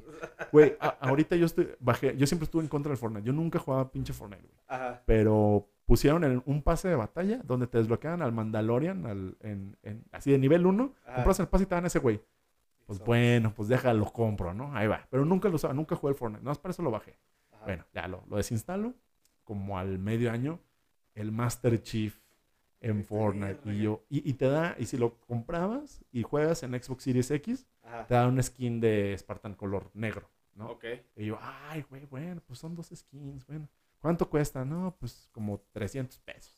Güey, 0.53 0.77
ahorita 1.01 1.37
yo 1.37 1.47
estoy, 1.47 1.69
bajé, 1.81 2.17
yo 2.17 2.27
siempre 2.27 2.45
estuve 2.45 2.63
en 2.63 2.69
contra 2.69 2.91
del 2.91 2.97
Fortnite, 2.99 3.27
yo 3.27 3.33
nunca 3.33 3.59
jugaba 3.59 3.91
pinche 3.91 4.13
Fortnite, 4.13 4.43
güey. 4.43 4.55
Ajá. 4.69 5.03
Pero 5.05 5.69
pusieron 5.85 6.25
en 6.25 6.43
un 6.47 6.63
pase 6.63 6.89
de 6.89 6.97
batalla 6.97 7.43
donde 7.45 7.67
te 7.67 7.77
desbloqueaban 7.79 8.23
al 8.23 8.33
Mandalorian, 8.33 9.05
al, 9.07 9.37
en, 9.41 9.77
en- 9.83 10.05
así 10.13 10.31
de 10.31 10.39
nivel 10.39 10.65
1, 10.65 10.95
Ajá. 11.05 11.15
compras 11.17 11.41
el 11.41 11.49
pase 11.49 11.65
y 11.65 11.67
te 11.67 11.75
dan 11.75 11.85
ese 11.87 11.99
güey. 11.99 12.23
Pues 12.87 12.97
Eso. 12.99 13.05
bueno, 13.05 13.53
pues 13.55 13.69
déjalo, 13.69 14.07
compro, 14.13 14.55
¿no? 14.55 14.75
Ahí 14.77 14.87
va. 14.87 15.07
Pero 15.11 15.25
nunca 15.25 15.49
lo 15.49 15.57
usaba, 15.57 15.75
nunca 15.75 15.97
jugué 15.97 16.13
el 16.13 16.19
Fortnite, 16.19 16.43
nada 16.43 16.51
más 16.53 16.59
para 16.59 16.71
eso 16.73 16.83
lo 16.83 16.91
bajé. 16.91 17.19
Ajá. 17.53 17.65
Bueno, 17.65 17.85
ya 17.93 18.09
lo, 18.09 18.25
lo 18.29 18.37
desinstalo. 18.37 18.95
Como 19.43 19.79
al 19.79 19.99
medio 19.99 20.31
año, 20.33 20.59
el 21.15 21.31
Master 21.33 21.83
Chief 21.83 22.19
en 22.89 22.97
Vete 22.99 23.09
Fortnite. 23.09 23.73
Y 23.73 23.83
yo, 23.83 24.05
y, 24.09 24.29
y 24.29 24.35
te 24.35 24.47
da, 24.49 24.77
y 24.79 24.87
si 24.87 24.97
lo 24.97 25.19
comprabas 25.21 26.05
y 26.13 26.23
juegas 26.23 26.63
en 26.63 26.73
Xbox 26.81 27.05
Series 27.05 27.31
X, 27.31 27.67
Ajá. 27.83 28.07
te 28.07 28.15
da 28.15 28.27
un 28.29 28.43
skin 28.43 28.81
de 28.81 29.15
Spartan 29.19 29.55
color 29.55 29.91
negro, 29.95 30.29
¿no? 30.55 30.71
Ok. 30.71 30.85
Y 31.17 31.27
yo, 31.27 31.39
ay, 31.41 31.85
güey, 31.91 32.07
bueno, 32.07 32.41
pues 32.47 32.59
son 32.59 32.75
dos 32.75 32.91
skins, 32.95 33.47
bueno. 33.47 33.69
¿Cuánto 34.01 34.29
cuesta? 34.29 34.65
No, 34.65 34.95
pues 35.01 35.29
como 35.33 35.61
300 35.73 36.19
pesos. 36.19 36.57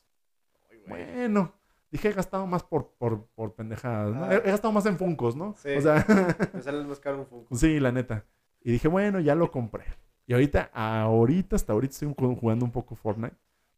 Ay. 0.69 0.81
Bueno, 0.87 1.53
dije, 1.89 2.09
he 2.09 2.13
gastado 2.13 2.45
más 2.45 2.61
por, 2.63 2.89
por, 2.97 3.25
por 3.27 3.53
pendejadas, 3.55 4.13
¿no? 4.13 4.25
Ah. 4.25 4.33
He, 4.33 4.37
he 4.37 4.51
gastado 4.51 4.73
más 4.73 4.85
en 4.85 4.97
Funcos, 4.97 5.35
¿no? 5.35 5.53
Sí. 5.57 5.69
O 5.77 5.81
sea, 5.81 6.05
Me 6.53 6.61
sale 6.61 6.83
más 6.83 6.99
caro 6.99 7.19
un 7.19 7.25
Funko. 7.25 7.55
Sí, 7.55 7.79
la 7.79 7.91
neta. 7.91 8.25
Y 8.61 8.71
dije, 8.73 8.87
bueno, 8.89 9.19
ya 9.21 9.33
lo 9.35 9.49
compré. 9.49 9.85
Y 10.25 10.33
ahorita, 10.33 10.71
ahorita, 10.73 11.55
hasta 11.55 11.71
ahorita 11.71 11.93
estoy 11.93 12.09
ju- 12.09 12.37
jugando 12.37 12.65
un 12.65 12.71
poco 12.71 12.95
Fortnite 12.95 13.35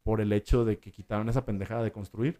por 0.09 0.21
el 0.21 0.33
hecho 0.33 0.65
de 0.65 0.79
que 0.79 0.91
quitaron 0.91 1.29
esa 1.29 1.45
pendejada 1.45 1.83
de 1.83 1.91
construir. 1.91 2.39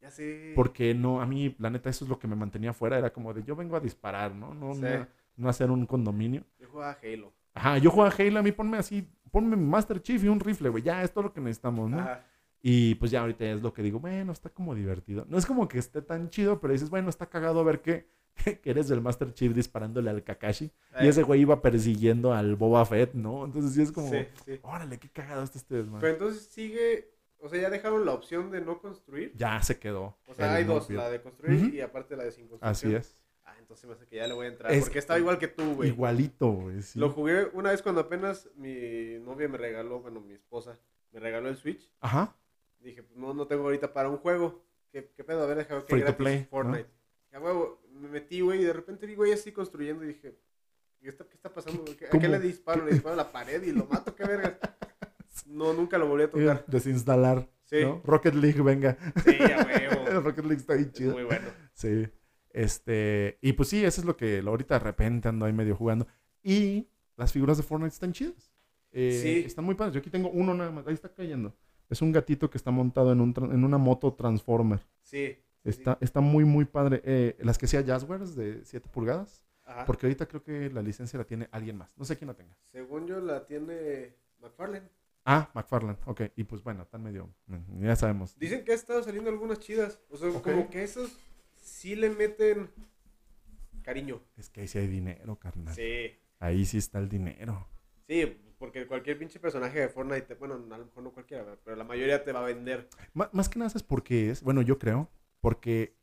Ya 0.00 0.10
sé. 0.10 0.52
Porque 0.56 0.94
no, 0.94 1.20
a 1.20 1.26
mí, 1.26 1.54
la 1.60 1.70
neta, 1.70 1.88
eso 1.90 2.04
es 2.04 2.08
lo 2.08 2.18
que 2.18 2.26
me 2.26 2.34
mantenía 2.34 2.72
fuera. 2.72 2.98
Era 2.98 3.12
como 3.12 3.32
de 3.32 3.44
yo 3.44 3.54
vengo 3.54 3.76
a 3.76 3.80
disparar, 3.80 4.34
¿no? 4.34 4.52
No, 4.52 4.74
Sí. 4.74 4.80
no, 4.82 5.06
no 5.36 5.48
hacer 5.48 5.70
un 5.70 5.86
condominio. 5.86 6.42
Yo 6.58 6.66
jugaba 6.68 6.98
Halo. 7.00 7.32
Ajá, 7.54 7.78
yo 7.78 7.92
juego 7.92 8.10
a 8.10 8.14
Halo, 8.18 8.40
a 8.40 8.42
mí 8.42 8.50
ponme 8.50 8.78
así, 8.78 9.08
ponme 9.30 9.54
Master 9.54 10.02
Chief 10.02 10.24
y 10.24 10.28
un 10.28 10.40
rifle, 10.40 10.70
güey. 10.70 10.82
Ya, 10.82 11.04
es 11.04 11.12
todo 11.12 11.22
lo 11.24 11.32
que 11.32 11.40
necesitamos, 11.40 11.88
¿no? 11.88 12.00
Ajá. 12.00 12.24
Y 12.60 12.96
pues 12.96 13.12
ya 13.12 13.20
ahorita 13.20 13.44
es 13.44 13.62
lo 13.62 13.72
que 13.72 13.82
digo, 13.84 14.00
bueno, 14.00 14.32
está 14.32 14.50
como 14.50 14.74
divertido. 14.74 15.24
No 15.28 15.38
es 15.38 15.46
como 15.46 15.68
que 15.68 15.78
esté 15.78 16.02
tan 16.02 16.30
chido, 16.30 16.58
pero 16.60 16.72
dices, 16.72 16.90
bueno, 16.90 17.08
está 17.10 17.26
cagado 17.26 17.62
ver 17.62 17.80
que, 17.80 18.08
que 18.62 18.70
eres 18.70 18.90
el 18.90 19.00
Master 19.00 19.32
Chief 19.34 19.52
disparándole 19.54 20.10
al 20.10 20.22
Kakashi. 20.24 20.70
Y 21.00 21.06
ese 21.08 21.22
güey 21.22 21.40
iba 21.42 21.60
persiguiendo 21.62 22.32
al 22.32 22.56
Boba 22.56 22.84
Fett, 22.86 23.14
¿no? 23.14 23.44
Entonces 23.44 23.72
sí 23.74 23.82
es 23.82 23.92
como, 23.92 24.10
Sí, 24.10 24.26
sí. 24.44 24.58
órale, 24.62 24.98
qué 24.98 25.08
cagado 25.10 25.42
está 25.42 25.58
este 25.58 25.76
desmadre. 25.76 26.00
Pero 26.00 26.12
entonces 26.14 26.46
sigue. 26.50 27.12
O 27.40 27.48
sea, 27.48 27.60
ya 27.60 27.70
dejaron 27.70 28.04
la 28.04 28.12
opción 28.14 28.50
de 28.50 28.60
no 28.60 28.80
construir. 28.80 29.32
Ya 29.36 29.62
se 29.62 29.78
quedó. 29.78 30.16
O 30.26 30.34
sea, 30.34 30.54
hay 30.54 30.64
no 30.64 30.74
dos: 30.74 30.90
la 30.90 31.08
de 31.08 31.22
construir 31.22 31.72
y 31.72 31.80
aparte 31.80 32.16
la 32.16 32.24
de 32.24 32.32
sin 32.32 32.48
construcción. 32.48 32.92
Así 32.92 32.94
es. 32.96 33.14
Ah, 33.44 33.54
entonces 33.60 33.86
me 33.86 33.94
hace 33.94 34.06
que 34.06 34.16
ya 34.16 34.26
le 34.26 34.34
voy 34.34 34.46
a 34.46 34.48
entrar. 34.50 34.72
Es- 34.72 34.84
porque 34.84 34.98
estaba 34.98 35.18
igual 35.20 35.38
que 35.38 35.46
tú, 35.48 35.74
güey. 35.76 35.90
Igualito, 35.90 36.50
güey. 36.50 36.82
sí. 36.82 36.98
Lo 36.98 37.10
jugué 37.10 37.44
una 37.52 37.70
vez 37.70 37.80
cuando 37.80 38.00
apenas 38.00 38.48
mi 38.56 39.18
novia 39.20 39.48
me 39.48 39.56
regaló, 39.56 40.00
bueno, 40.00 40.20
mi 40.20 40.34
esposa 40.34 40.78
me 41.12 41.20
regaló 41.20 41.48
el 41.48 41.56
Switch. 41.56 41.88
Ajá. 42.00 42.34
Dije, 42.80 43.02
pues 43.04 43.16
no, 43.16 43.32
no 43.34 43.46
tengo 43.46 43.62
ahorita 43.64 43.92
para 43.92 44.08
un 44.08 44.18
juego. 44.18 44.62
¿Qué, 44.90 45.10
qué 45.16 45.22
pedo? 45.22 45.42
A 45.42 45.46
ver, 45.46 45.58
déjame 45.58 45.84
que 45.84 45.90
Free 45.94 46.04
to 46.04 46.16
play, 46.16 46.44
Fortnite. 46.50 46.88
Ya, 47.30 47.40
huevo, 47.40 47.80
me 47.98 48.08
metí, 48.08 48.40
güey, 48.40 48.60
y 48.60 48.64
de 48.64 48.72
repente 48.72 49.06
vi, 49.06 49.14
güey, 49.14 49.32
así 49.32 49.52
construyendo 49.52 50.04
y 50.04 50.08
dije, 50.08 50.38
¿qué 51.00 51.08
está, 51.08 51.24
qué 51.28 51.34
está 51.34 51.52
pasando? 51.52 51.84
¿A 52.12 52.18
qué 52.18 52.28
le 52.28 52.38
disparo? 52.40 52.84
Le 52.84 52.92
disparo 52.92 53.14
a 53.14 53.16
la 53.16 53.32
pared 53.32 53.62
y 53.62 53.72
lo 53.72 53.86
mato, 53.86 54.14
qué 54.14 54.24
vergas. 54.24 54.54
No, 55.46 55.72
nunca 55.72 55.98
lo 55.98 56.06
volví 56.08 56.24
a 56.24 56.30
tocar. 56.30 56.64
Desinstalar. 56.66 57.48
Sí, 57.64 57.82
¿no? 57.82 58.00
Rocket 58.04 58.34
League, 58.34 58.60
venga. 58.62 58.96
sí, 59.24 59.36
a 59.52 59.64
huevo. 59.64 60.20
Rocket 60.22 60.44
League 60.44 60.60
está 60.60 60.72
ahí 60.74 60.82
Es 60.82 60.92
chido. 60.92 61.12
muy 61.12 61.24
bueno. 61.24 61.46
Sí. 61.74 62.08
Este. 62.50 63.38
Y 63.40 63.52
pues 63.52 63.68
sí, 63.68 63.84
eso 63.84 64.00
es 64.00 64.06
lo 64.06 64.16
que 64.16 64.42
lo- 64.42 64.50
ahorita 64.50 64.74
de 64.74 64.80
repente 64.84 65.28
ando 65.28 65.46
ahí 65.46 65.52
medio 65.52 65.76
jugando. 65.76 66.06
Y 66.42 66.88
las 67.16 67.32
figuras 67.32 67.56
de 67.56 67.62
Fortnite 67.62 67.92
están 67.94 68.12
chidas. 68.12 68.52
Eh, 68.90 69.20
Sí. 69.22 69.42
Están 69.46 69.64
muy 69.64 69.74
padres. 69.74 69.94
Yo 69.94 70.00
aquí 70.00 70.10
tengo 70.10 70.30
uno 70.30 70.54
nada 70.54 70.70
más. 70.70 70.86
Ahí 70.86 70.94
está 70.94 71.12
cayendo. 71.12 71.54
Es 71.90 72.02
un 72.02 72.10
gatito 72.12 72.50
que 72.50 72.58
está 72.58 72.70
montado 72.70 73.12
en, 73.12 73.20
un 73.20 73.34
en 73.52 73.64
una 73.64 73.78
moto 73.78 74.12
Transformer. 74.14 74.80
Sí. 75.02 75.36
Está, 75.64 75.98
está 76.00 76.20
muy, 76.20 76.44
muy 76.44 76.64
padre. 76.64 77.00
Eh, 77.04 77.36
las 77.40 77.58
que 77.58 77.66
sea 77.66 77.80
Jazzwares 77.82 78.34
de 78.36 78.64
7 78.64 78.88
pulgadas. 78.90 79.42
Ajá. 79.64 79.84
Porque 79.84 80.06
ahorita 80.06 80.26
creo 80.26 80.42
que 80.42 80.70
la 80.70 80.80
licencia 80.82 81.18
la 81.18 81.24
tiene 81.26 81.48
alguien 81.52 81.76
más. 81.76 81.96
No 81.98 82.04
sé 82.04 82.16
quién 82.16 82.28
la 82.28 82.34
tenga. 82.34 82.56
Según 82.72 83.06
yo 83.06 83.20
la 83.20 83.46
tiene 83.46 84.14
McFarlane. 84.40 84.88
Ah, 85.24 85.50
McFarland, 85.52 85.98
ok. 86.06 86.22
Y 86.36 86.44
pues 86.44 86.62
bueno, 86.62 86.82
están 86.84 87.02
medio. 87.02 87.28
mm, 87.48 87.84
Ya 87.84 87.94
sabemos. 87.96 88.38
Dicen 88.38 88.64
que 88.64 88.72
ha 88.72 88.74
estado 88.74 89.02
saliendo 89.02 89.28
algunas 89.28 89.58
chidas. 89.58 90.00
O 90.08 90.16
sea, 90.16 90.30
como 90.40 90.70
que 90.70 90.82
esos 90.84 91.18
sí 91.56 91.96
le 91.96 92.08
meten 92.08 92.70
cariño. 93.82 94.22
Es 94.36 94.48
que 94.48 94.62
ahí 94.62 94.68
sí 94.68 94.78
hay 94.78 94.86
dinero, 94.86 95.36
carnal. 95.38 95.74
Sí. 95.74 96.16
Ahí 96.38 96.64
sí 96.64 96.78
está 96.78 96.98
el 96.98 97.08
dinero. 97.08 97.68
Sí, 98.06 98.40
porque 98.58 98.86
cualquier 98.86 99.18
pinche 99.18 99.38
personaje 99.38 99.80
de 99.80 99.88
Fortnite, 99.88 100.34
bueno, 100.36 100.54
a 100.54 100.78
lo 100.78 100.84
mejor 100.86 101.02
no 101.02 101.12
cualquiera, 101.12 101.44
pero 101.64 101.76
la 101.76 101.84
mayoría 101.84 102.24
te 102.24 102.32
va 102.32 102.40
a 102.40 102.44
vender. 102.44 102.88
Má- 103.12 103.28
más 103.32 103.48
que 103.48 103.58
nada, 103.58 103.68
¿sabes 103.70 103.82
por 103.82 104.02
qué 104.02 104.30
es? 104.30 104.42
Bueno, 104.42 104.62
yo 104.62 104.78
creo, 104.78 105.10
porque 105.40 105.96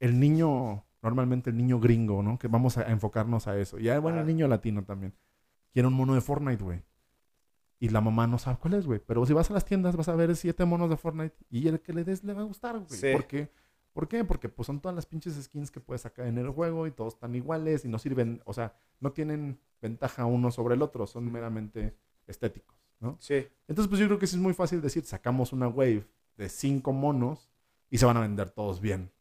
el 0.00 0.18
niño, 0.18 0.84
normalmente 1.02 1.50
el 1.50 1.56
niño 1.56 1.78
gringo, 1.78 2.22
¿no? 2.22 2.38
Que 2.38 2.48
vamos 2.48 2.78
a 2.78 2.90
enfocarnos 2.90 3.46
a 3.48 3.58
eso. 3.58 3.78
Y 3.78 3.88
ah, 3.88 3.98
bueno, 3.98 4.20
el 4.20 4.26
niño 4.26 4.48
latino 4.48 4.84
también. 4.84 5.14
Quiere 5.72 5.88
un 5.88 5.94
mono 5.94 6.14
de 6.14 6.20
Fortnite, 6.20 6.62
güey. 6.62 6.82
Y 7.78 7.88
la 7.88 8.00
mamá 8.00 8.26
no 8.26 8.38
sabe 8.38 8.58
cuál 8.58 8.74
es, 8.74 8.86
güey. 8.86 9.00
Pero 9.04 9.24
si 9.26 9.32
vas 9.32 9.50
a 9.50 9.54
las 9.54 9.64
tiendas, 9.64 9.96
vas 9.96 10.08
a 10.08 10.14
ver 10.14 10.36
siete 10.36 10.64
monos 10.64 10.90
de 10.90 10.96
Fortnite. 10.96 11.34
Y 11.50 11.66
el 11.68 11.80
que 11.80 11.92
le 11.92 12.04
des 12.04 12.22
le 12.24 12.32
va 12.32 12.42
a 12.42 12.44
gustar, 12.44 12.78
güey. 12.78 12.90
Sí. 12.90 13.12
¿Por 13.12 13.26
qué? 13.26 13.50
¿Por 13.92 14.08
qué? 14.08 14.24
Porque 14.24 14.48
pues 14.48 14.66
son 14.66 14.80
todas 14.80 14.94
las 14.94 15.06
pinches 15.06 15.34
skins 15.42 15.70
que 15.70 15.80
puedes 15.80 16.02
sacar 16.02 16.26
en 16.26 16.38
el 16.38 16.48
juego 16.48 16.86
y 16.86 16.92
todos 16.92 17.14
están 17.14 17.34
iguales 17.34 17.84
y 17.84 17.88
no 17.88 17.98
sirven, 17.98 18.40
o 18.46 18.52
sea, 18.52 18.74
no 19.00 19.12
tienen 19.12 19.58
ventaja 19.82 20.24
uno 20.24 20.50
sobre 20.50 20.74
el 20.74 20.82
otro, 20.82 21.06
son 21.06 21.30
meramente 21.30 21.94
estéticos, 22.26 22.76
¿no? 23.00 23.18
Sí. 23.20 23.46
Entonces, 23.68 23.88
pues 23.88 24.00
yo 24.00 24.06
creo 24.06 24.18
que 24.18 24.26
sí 24.26 24.36
es 24.36 24.42
muy 24.42 24.54
fácil 24.54 24.80
decir, 24.80 25.04
sacamos 25.04 25.52
una 25.52 25.68
wave 25.68 26.06
de 26.36 26.48
cinco 26.48 26.92
monos 26.92 27.50
y 27.92 27.98
se 27.98 28.06
van 28.06 28.16
a 28.16 28.20
vender 28.20 28.48
todos 28.48 28.80
bien, 28.80 29.12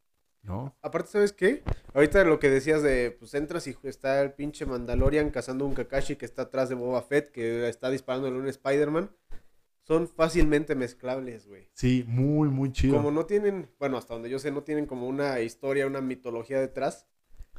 ¿no? 0.44 0.78
Aparte, 0.82 1.10
¿sabes 1.10 1.34
qué? 1.34 1.62
Ahorita 1.94 2.24
lo 2.24 2.40
que 2.40 2.50
decías 2.50 2.82
de, 2.82 3.12
pues 3.12 3.34
entras 3.34 3.68
y 3.68 3.76
está 3.84 4.22
el 4.22 4.32
pinche 4.32 4.66
Mandalorian 4.66 5.30
cazando 5.30 5.66
un 5.66 5.74
Kakashi 5.74 6.16
que 6.16 6.24
está 6.24 6.44
atrás 6.44 6.70
de 6.70 6.76
Boba 6.76 7.02
Fett, 7.02 7.32
que 7.32 7.68
está 7.68 7.90
disparándole 7.90 8.40
un 8.40 8.48
Spider-Man. 8.48 9.12
Son 9.82 10.08
fácilmente 10.08 10.74
mezclables, 10.76 11.48
güey. 11.48 11.68
Sí, 11.74 12.06
muy, 12.08 12.48
muy 12.48 12.72
chido. 12.72 12.96
Como 12.96 13.12
no 13.12 13.26
tienen, 13.26 13.70
bueno, 13.78 13.98
hasta 13.98 14.14
donde 14.14 14.30
yo 14.30 14.40
sé, 14.40 14.52
no 14.52 14.64
tienen 14.64 14.86
como 14.86 15.06
una 15.06 15.42
historia, 15.42 15.86
una 15.86 16.00
mitología 16.00 16.62
detrás. 16.62 17.10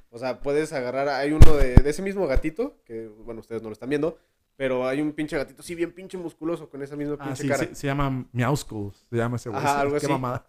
O 0.09 0.19
sea, 0.19 0.41
puedes 0.41 0.73
agarrar, 0.73 1.11
hay 1.11 1.33
uno 1.33 1.53
de, 1.57 1.75
de 1.75 1.91
ese 1.91 2.01
mismo 2.01 2.27
gatito, 2.27 2.81
que, 2.87 3.07
bueno, 3.07 3.41
ustedes 3.41 3.61
no 3.61 3.69
lo 3.69 3.75
están 3.75 3.91
viendo, 3.91 4.17
pero 4.57 4.87
hay 4.87 5.01
un 5.01 5.13
pinche 5.13 5.37
gatito, 5.37 5.63
sí, 5.63 5.75
bien 5.75 5.93
pinche 5.93 6.17
musculoso, 6.19 6.69
con 6.71 6.83
esa 6.83 6.95
misma 6.97 7.17
Ah, 7.19 7.25
pinche 7.25 7.43
sí, 7.43 7.49
cara. 7.49 7.65
se, 7.65 7.75
se 7.75 7.87
llama 7.87 8.27
Meowskull, 8.33 8.93
se 9.11 9.17
llama 9.17 9.37
ese 9.37 9.49
güey. 9.49 9.61
Ajá, 9.61 9.81
algo 9.81 9.93
Qué 9.93 10.05
así. 10.07 10.09
mamada. 10.13 10.45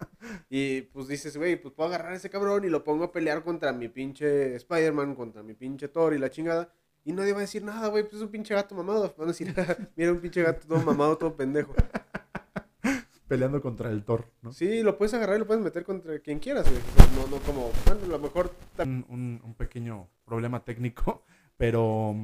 Y 0.50 0.82
pues 0.82 1.08
dices, 1.08 1.36
güey, 1.36 1.56
pues 1.60 1.74
puedo 1.74 1.88
agarrar 1.88 2.12
a 2.12 2.16
ese 2.16 2.30
cabrón 2.30 2.64
y 2.64 2.68
lo 2.68 2.84
pongo 2.84 3.04
a 3.04 3.12
pelear 3.12 3.42
contra 3.42 3.72
mi 3.72 3.88
pinche 3.88 4.54
Spider-Man, 4.56 5.14
contra 5.14 5.42
mi 5.42 5.54
pinche 5.54 5.88
Thor 5.88 6.14
y 6.14 6.18
la 6.18 6.30
chingada. 6.30 6.72
Y 7.06 7.12
nadie 7.12 7.32
va 7.32 7.38
a 7.38 7.42
decir 7.42 7.62
nada, 7.62 7.88
güey, 7.88 8.02
pues 8.04 8.14
es 8.16 8.22
un 8.22 8.28
pinche 8.28 8.54
gato 8.54 8.74
mamado. 8.74 9.14
Van 9.18 9.28
a 9.28 9.32
decir, 9.32 9.52
mira 9.96 10.12
un 10.12 10.20
pinche 10.20 10.42
gato 10.42 10.66
todo 10.66 10.80
mamado, 10.80 11.16
todo 11.18 11.34
pendejo. 11.36 11.74
Peleando 13.28 13.60
contra 13.62 13.90
el 13.90 14.04
Thor, 14.04 14.26
¿no? 14.42 14.52
Sí, 14.52 14.82
lo 14.82 14.98
puedes 14.98 15.14
agarrar 15.14 15.36
y 15.36 15.38
lo 15.40 15.46
puedes 15.46 15.62
meter 15.62 15.82
contra 15.84 16.18
quien 16.18 16.38
quieras, 16.38 16.68
güey. 16.68 16.80
O 16.80 16.96
sea, 16.96 17.06
no, 17.16 17.26
no 17.36 17.42
como, 17.42 17.70
bueno, 17.86 18.00
a 18.04 18.08
lo 18.08 18.18
mejor... 18.18 18.54
Un, 18.78 19.04
un- 19.08 19.40
un 19.42 19.54
pequeño 19.54 20.08
problema 20.26 20.62
técnico, 20.62 21.24
pero 21.56 22.14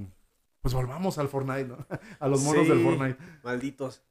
pues 0.61 0.75
volvamos 0.75 1.19
al 1.19 1.29
Fortnite, 1.29 1.65
¿no? 1.65 1.87
A 2.21 2.29
los 2.29 2.43
monos 2.43 2.65
Sí. 2.67 2.71
del 2.73 2.83
Fortnite. 2.83 3.17
Malditos. 3.43 4.03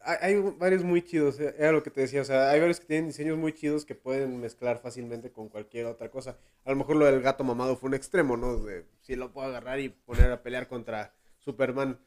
Hay, 0.00 0.34
hay 0.34 0.40
varios 0.56 0.84
muy 0.84 1.02
chidos, 1.02 1.40
eh, 1.40 1.52
era 1.58 1.72
lo 1.72 1.82
que 1.82 1.90
te 1.90 2.00
decía, 2.00 2.20
o 2.22 2.24
sea, 2.24 2.50
hay 2.50 2.60
varios 2.60 2.78
que 2.78 2.86
tienen 2.86 3.08
diseños 3.08 3.36
muy 3.36 3.52
chidos 3.52 3.84
que 3.84 3.96
pueden 3.96 4.40
mezclar 4.40 4.78
fácilmente 4.78 5.32
con 5.32 5.48
cualquier 5.48 5.86
otra 5.86 6.10
cosa. 6.12 6.38
A 6.64 6.70
lo 6.70 6.76
mejor 6.76 6.94
lo 6.96 7.06
del 7.06 7.20
gato 7.22 7.42
mamado 7.42 7.76
fue 7.76 7.88
un 7.88 7.94
extremo, 7.94 8.36
¿no? 8.36 8.56
De, 8.58 8.86
si 9.00 9.16
lo 9.16 9.32
puedo 9.32 9.48
agarrar 9.48 9.80
y 9.80 9.88
poner 9.88 10.30
a 10.30 10.42
pelear 10.44 10.68
contra 10.68 11.12
Superman, 11.38 11.98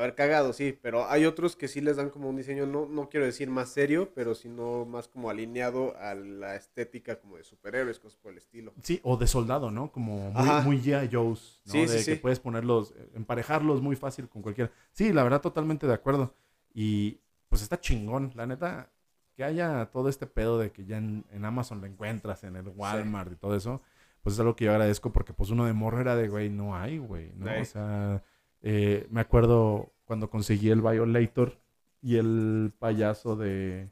ver 0.00 0.14
cagado, 0.14 0.52
sí, 0.52 0.78
pero 0.80 1.08
hay 1.08 1.26
otros 1.26 1.56
que 1.56 1.68
sí 1.68 1.80
les 1.80 1.96
dan 1.96 2.10
como 2.10 2.28
un 2.28 2.36
diseño, 2.36 2.66
no, 2.66 2.86
no 2.86 3.08
quiero 3.08 3.26
decir 3.26 3.50
más 3.50 3.68
serio, 3.70 4.12
pero 4.14 4.34
sino 4.34 4.84
más 4.84 5.08
como 5.08 5.30
alineado 5.30 5.96
a 5.98 6.14
la 6.14 6.56
estética 6.56 7.20
como 7.20 7.36
de 7.36 7.44
superhéroes, 7.44 7.98
cosas 7.98 8.18
por 8.18 8.32
el 8.32 8.38
estilo. 8.38 8.72
Sí, 8.82 9.00
o 9.02 9.16
de 9.16 9.26
soldado, 9.26 9.70
¿no? 9.70 9.92
Como 9.92 10.30
muy, 10.30 10.48
Ajá. 10.48 10.60
muy 10.62 10.80
G.I. 10.80 11.08
Joe's, 11.12 11.60
¿no? 11.66 11.72
Sí, 11.72 11.80
de 11.80 11.88
sí, 11.88 11.96
que 11.96 12.14
sí. 12.16 12.16
puedes 12.16 12.40
ponerlos, 12.40 12.92
eh, 12.96 13.10
emparejarlos 13.14 13.82
muy 13.82 13.96
fácil 13.96 14.28
con 14.28 14.42
cualquiera. 14.42 14.70
Sí, 14.92 15.12
la 15.12 15.22
verdad, 15.22 15.40
totalmente 15.40 15.86
de 15.86 15.94
acuerdo. 15.94 16.34
Y 16.72 17.20
pues 17.48 17.62
está 17.62 17.78
chingón, 17.80 18.32
la 18.34 18.46
neta, 18.46 18.90
que 19.36 19.44
haya 19.44 19.86
todo 19.92 20.08
este 20.08 20.26
pedo 20.26 20.58
de 20.58 20.72
que 20.72 20.84
ya 20.84 20.96
en, 20.98 21.24
en 21.30 21.44
Amazon 21.44 21.80
lo 21.80 21.86
encuentras, 21.86 22.44
en 22.44 22.56
el 22.56 22.68
Walmart 22.68 23.32
y 23.32 23.36
todo 23.36 23.54
eso, 23.56 23.82
pues 24.22 24.34
es 24.34 24.40
algo 24.40 24.56
que 24.56 24.64
yo 24.64 24.70
agradezco 24.72 25.12
porque 25.12 25.32
pues 25.32 25.50
uno 25.50 25.66
de 25.66 25.72
morro 25.72 26.00
era 26.00 26.16
de, 26.16 26.28
güey, 26.28 26.50
no 26.50 26.74
hay, 26.76 26.98
güey, 26.98 27.32
¿no? 27.36 27.46
O 27.60 27.64
sea, 27.64 28.22
eh, 28.66 29.06
me 29.10 29.20
acuerdo 29.20 29.92
cuando 30.04 30.30
conseguí 30.30 30.70
el 30.70 30.80
Violator 30.80 31.60
y 32.00 32.16
el 32.16 32.72
payaso 32.78 33.36
de, 33.36 33.90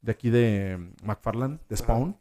de 0.00 0.12
aquí 0.12 0.30
de 0.30 0.92
McFarland, 1.02 1.58
de 1.68 1.74
Ajá. 1.74 1.84
Spawn, 1.84 2.16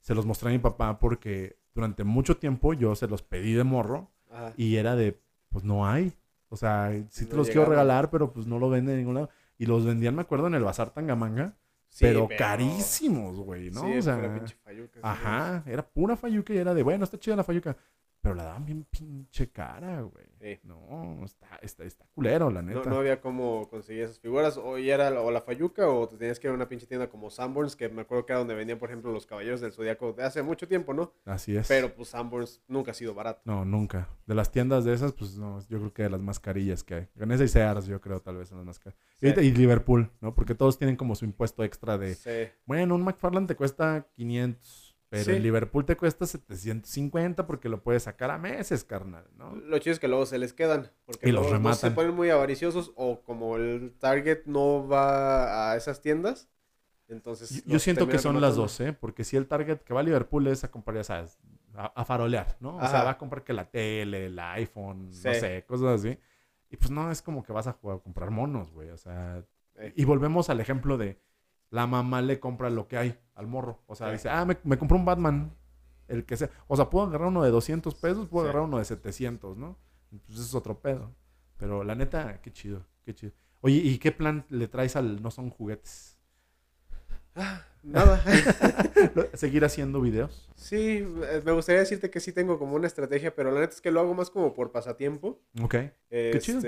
se 0.00 0.14
los 0.14 0.26
mostré 0.26 0.48
a 0.50 0.52
mi 0.52 0.58
papá 0.58 0.98
porque 0.98 1.56
durante 1.72 2.02
mucho 2.02 2.36
tiempo 2.36 2.74
yo 2.74 2.96
se 2.96 3.06
los 3.06 3.22
pedí 3.22 3.54
de 3.54 3.62
morro 3.64 4.10
Ajá. 4.28 4.52
y 4.56 4.74
era 4.76 4.96
de, 4.96 5.20
pues 5.50 5.64
no 5.64 5.86
hay. 5.86 6.12
O 6.48 6.56
sea, 6.56 6.92
sí 7.10 7.26
te 7.26 7.36
los 7.36 7.48
quiero 7.48 7.64
regalar, 7.64 8.10
pero 8.10 8.32
pues 8.32 8.46
no 8.48 8.58
lo 8.58 8.68
venden 8.68 8.94
en 8.94 9.00
ningún 9.00 9.14
lado. 9.14 9.30
Y 9.56 9.66
los 9.66 9.84
vendían, 9.84 10.16
me 10.16 10.22
acuerdo, 10.22 10.48
en 10.48 10.54
el 10.54 10.64
Bazar 10.64 10.90
Tangamanga, 10.90 11.54
Sí, 11.90 12.04
pero, 12.04 12.28
carísimos, 12.38 13.36
güey, 13.40 13.70
¿no? 13.70 13.82
Sí, 13.82 13.98
o 13.98 14.02
sea, 14.02 14.16
pura 14.16 14.34
pinche 14.34 14.56
fayuca, 14.62 14.94
sí. 14.94 15.00
ajá, 15.02 15.64
era 15.66 15.88
pura 15.88 16.16
fayuca 16.16 16.54
y 16.54 16.58
era 16.58 16.72
de, 16.72 16.84
bueno, 16.84 17.04
está 17.04 17.18
chida 17.18 17.34
la 17.34 17.44
fayuca. 17.44 17.76
Pero 18.20 18.34
la 18.34 18.44
daban 18.44 18.64
bien 18.64 18.84
pinche 18.84 19.50
cara, 19.50 20.00
güey. 20.02 20.29
Sí. 20.40 20.58
No, 20.62 21.22
está, 21.24 21.58
está, 21.62 21.84
está 21.84 22.06
culero, 22.14 22.50
la 22.50 22.62
No, 22.62 22.74
neta. 22.74 22.88
no 22.88 22.96
había 22.96 23.20
cómo 23.20 23.68
conseguir 23.68 24.04
esas 24.04 24.18
figuras. 24.18 24.56
O 24.56 24.78
ya 24.78 24.94
era 24.94 25.10
la- 25.10 25.20
o 25.20 25.30
la 25.30 25.42
Fayuca 25.42 25.86
o 25.88 26.08
te 26.08 26.16
tenías 26.16 26.40
que 26.40 26.46
ir 26.46 26.50
a 26.52 26.54
una 26.54 26.66
pinche 26.68 26.86
tienda 26.86 27.10
como 27.10 27.28
Sanborns, 27.28 27.76
que 27.76 27.88
me 27.90 28.00
acuerdo 28.02 28.24
que 28.24 28.32
era 28.32 28.38
donde 28.38 28.54
vendían, 28.54 28.78
por 28.78 28.88
ejemplo, 28.88 29.12
los 29.12 29.26
Caballeros 29.26 29.60
del 29.60 29.72
Zodiaco 29.72 30.14
de 30.14 30.24
hace 30.24 30.42
mucho 30.42 30.66
tiempo, 30.66 30.94
¿no? 30.94 31.12
Así 31.26 31.54
es. 31.56 31.68
Pero 31.68 31.94
pues 31.94 32.08
Sanborns 32.08 32.62
nunca 32.68 32.92
ha 32.92 32.94
sido 32.94 33.12
barato. 33.14 33.42
No, 33.44 33.64
nunca. 33.66 34.08
De 34.26 34.34
las 34.34 34.50
tiendas 34.50 34.84
de 34.86 34.94
esas, 34.94 35.12
pues 35.12 35.36
no, 35.36 35.60
yo 35.68 35.78
creo 35.78 35.92
que 35.92 36.02
de 36.04 36.10
las 36.10 36.20
más 36.22 36.40
carillas 36.40 36.82
que 36.84 36.94
hay. 36.94 37.08
En 37.16 37.30
esa 37.32 37.44
y 37.44 37.48
Sears, 37.48 37.86
yo 37.86 38.00
creo, 38.00 38.20
tal 38.20 38.36
vez 38.38 38.48
son 38.48 38.58
las 38.58 38.66
más 38.66 38.78
caras. 38.78 38.98
Sí. 39.20 39.26
Y, 39.36 39.40
y 39.40 39.50
Liverpool, 39.52 40.10
¿no? 40.20 40.34
Porque 40.34 40.54
todos 40.54 40.78
tienen 40.78 40.96
como 40.96 41.14
su 41.14 41.26
impuesto 41.26 41.62
extra 41.64 41.98
de, 41.98 42.14
Sí. 42.14 42.48
bueno, 42.64 42.94
un 42.94 43.02
McFarland 43.02 43.46
te 43.46 43.56
cuesta 43.56 44.06
500, 44.14 44.89
pero 45.10 45.24
Sí. 45.24 45.32
en 45.32 45.42
Liverpool 45.42 45.84
te 45.84 45.96
cuesta 45.96 46.24
750 46.24 47.46
porque 47.46 47.68
lo 47.68 47.82
puedes 47.82 48.04
sacar 48.04 48.30
a 48.30 48.38
meses, 48.38 48.84
carnal, 48.84 49.26
¿no? 49.36 49.54
Lo 49.56 49.78
chido 49.78 49.92
es 49.92 50.00
que 50.00 50.08
luego 50.08 50.24
se 50.24 50.38
les 50.38 50.52
quedan. 50.54 50.90
Porque 51.04 51.28
Y 51.28 51.32
los 51.32 51.42
no 51.42 51.48
se 51.48 51.54
rematan. 51.56 51.94
ponen 51.94 52.14
muy 52.14 52.30
avariciosos 52.30 52.92
o 52.96 53.20
como 53.22 53.56
el 53.56 53.92
Target 53.98 54.44
no 54.46 54.86
va 54.88 55.72
a 55.72 55.76
esas 55.76 56.00
tiendas. 56.00 56.48
Entonces. 57.08 57.64
Yo, 57.66 57.78
siento 57.80 58.06
que 58.08 58.18
son 58.18 58.34
las 58.34 58.54
rematando. 58.54 58.62
dos, 58.62 58.80
¿eh? 58.80 58.92
Porque 58.92 59.24
si 59.24 59.36
el 59.36 59.48
target 59.48 59.78
que 59.80 59.92
va 59.92 59.98
a 59.98 60.02
Liverpool 60.04 60.46
es 60.46 60.62
a 60.62 60.70
comprar, 60.70 60.96
ya 60.96 61.02
sabes, 61.04 61.40
a, 61.74 61.86
a 61.86 62.04
farolear, 62.04 62.56
¿no? 62.60 62.76
O 62.76 62.80
sea, 62.80 62.88
Ajá. 62.98 63.04
va 63.04 63.10
a 63.10 63.18
comprar 63.18 63.42
que 63.42 63.52
la 63.52 63.68
tele, 63.68 64.26
el 64.26 64.38
iPhone, 64.38 65.06
no 65.08 65.12
Sí. 65.12 65.34
sé, 65.34 65.64
cosas 65.66 65.98
así. 66.00 66.16
Y 66.70 66.76
pues 66.76 66.92
no, 66.92 67.10
es 67.10 67.20
como 67.20 67.42
que 67.42 67.52
vas 67.52 67.66
a 67.66 67.72
jugar 67.72 67.96
a 67.96 68.00
comprar 68.00 68.30
monos, 68.30 68.70
güey. 68.70 68.90
O 68.90 68.96
sea, 68.96 69.42
Eh. 69.74 69.92
y 69.96 70.04
volvemos 70.04 70.50
al 70.50 70.60
ejemplo 70.60 70.96
de 70.98 71.18
la 71.70 71.86
mamá 71.86 72.20
le 72.22 72.38
compra 72.40 72.68
lo 72.70 72.86
que 72.88 72.96
hay 72.98 73.18
al 73.34 73.46
morro. 73.46 73.82
O 73.86 73.94
sea, 73.94 74.08
Sí. 74.08 74.12
dice, 74.14 74.28
ah, 74.28 74.44
me, 74.44 74.56
me 74.64 74.76
compré 74.78 74.96
un 74.98 75.04
Batman, 75.04 75.54
el 76.08 76.24
que 76.24 76.36
sea. 76.36 76.50
O 76.66 76.76
sea, 76.76 76.90
puedo 76.90 77.06
agarrar 77.06 77.28
uno 77.28 77.42
de 77.42 77.50
200 77.50 77.94
pesos, 77.94 78.28
puedo 78.28 78.44
Sí. 78.46 78.50
agarrar 78.50 78.68
uno 78.68 78.78
de 78.78 78.84
700, 78.84 79.56
¿no? 79.56 79.78
Pues 80.26 80.38
eso 80.38 80.42
es 80.48 80.54
otro 80.54 80.78
pedo. 80.80 81.14
Pero 81.56 81.84
la 81.84 81.94
neta, 81.94 82.40
qué 82.42 82.52
chido, 82.52 82.84
qué 83.04 83.14
chido. 83.14 83.32
Oye, 83.60 83.76
¿y 83.76 83.98
qué 83.98 84.10
plan 84.12 84.44
le 84.48 84.66
traes 84.68 84.96
al 84.96 85.22
No 85.22 85.30
Son 85.30 85.50
Juguetes? 85.50 86.16
Nada. 87.82 88.22
¿Seguir 89.34 89.64
haciendo 89.64 90.00
videos? 90.00 90.48
sí, 90.54 90.98
eh, 91.24 91.42
me 91.44 91.52
gustaría 91.52 91.80
decirte 91.80 92.10
que 92.10 92.20
sí 92.20 92.32
tengo 92.32 92.58
como 92.58 92.74
una 92.76 92.86
estrategia, 92.86 93.34
pero 93.34 93.50
la 93.50 93.60
neta 93.60 93.72
es 93.74 93.80
que 93.80 93.90
lo 93.90 94.00
hago 94.00 94.14
más 94.14 94.30
como 94.30 94.52
por 94.52 94.72
pasatiempo. 94.72 95.40
Ok. 95.62 95.76
chido. 96.40 96.60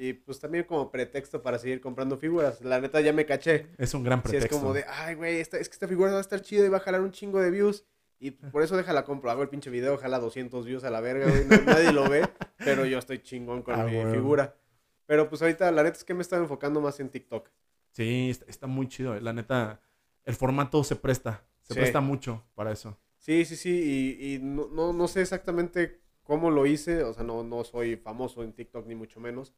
Y 0.00 0.12
pues 0.12 0.38
también 0.38 0.62
como 0.62 0.92
pretexto 0.92 1.42
para 1.42 1.58
seguir 1.58 1.80
comprando 1.80 2.16
figuras. 2.16 2.60
La 2.60 2.80
neta 2.80 3.00
ya 3.00 3.12
me 3.12 3.26
caché. 3.26 3.66
Es 3.78 3.94
un 3.94 4.04
gran 4.04 4.20
Si 4.22 4.28
pretexto. 4.28 4.54
es 4.54 4.60
como 4.62 4.72
de, 4.72 4.84
ay, 4.86 5.16
güey, 5.16 5.40
esta- 5.40 5.58
es 5.58 5.68
que 5.68 5.72
esta 5.72 5.88
figura 5.88 6.12
va 6.12 6.18
a 6.18 6.20
estar 6.20 6.40
chida 6.40 6.64
y 6.64 6.68
va 6.68 6.76
a 6.76 6.80
jalar 6.80 7.00
un 7.00 7.10
chingo 7.10 7.40
de 7.40 7.50
views. 7.50 7.84
Y 8.20 8.30
por 8.52 8.62
eso 8.62 8.76
déjala 8.76 9.04
compro. 9.04 9.28
Hago 9.30 9.42
el 9.42 9.48
pinche 9.48 9.70
video, 9.70 9.96
jala 9.98 10.20
200 10.20 10.64
views 10.64 10.84
a 10.84 10.90
la 10.90 11.00
verga, 11.00 11.26
güey. 11.28 11.44
no- 11.46 11.62
nadie 11.72 11.92
lo 11.92 12.08
ve, 12.08 12.28
pero 12.58 12.84
yo 12.86 12.98
estoy 12.98 13.18
chingón 13.22 13.62
con 13.62 13.74
Ah, 13.80 13.84
mi 13.84 14.04
figura. 14.12 14.54
Pero 15.06 15.28
pues 15.28 15.42
ahorita 15.42 15.70
la 15.72 15.82
neta 15.82 15.96
es 15.96 16.04
que 16.04 16.14
me 16.14 16.22
estaba 16.22 16.42
enfocando 16.42 16.80
más 16.80 17.00
en 17.00 17.08
TikTok. 17.08 17.48
Sí, 17.90 18.28
está, 18.30 18.44
está 18.48 18.66
muy 18.68 18.86
chido. 18.86 19.16
eh. 19.16 19.20
La 19.20 19.32
neta, 19.32 19.80
el 20.24 20.34
formato 20.36 20.84
se 20.84 20.94
presta. 20.94 21.42
Se 21.62 21.74
Sí. 21.74 21.80
presta 21.80 22.00
mucho 22.00 22.44
para 22.54 22.70
eso. 22.70 22.96
Sí, 23.18 23.44
sí, 23.44 23.56
sí. 23.56 24.16
Y, 24.20 24.34
y 24.34 24.38
no, 24.38 24.68
no, 24.68 24.92
no 24.92 25.08
sé 25.08 25.22
exactamente 25.22 26.00
cómo 26.22 26.50
lo 26.52 26.66
hice. 26.66 27.02
O 27.02 27.12
sea, 27.14 27.24
no, 27.24 27.42
no 27.42 27.64
soy 27.64 27.96
famoso 27.96 28.44
en 28.44 28.52
TikTok 28.52 28.86
ni 28.86 28.94
mucho 28.94 29.18
menos. 29.18 29.54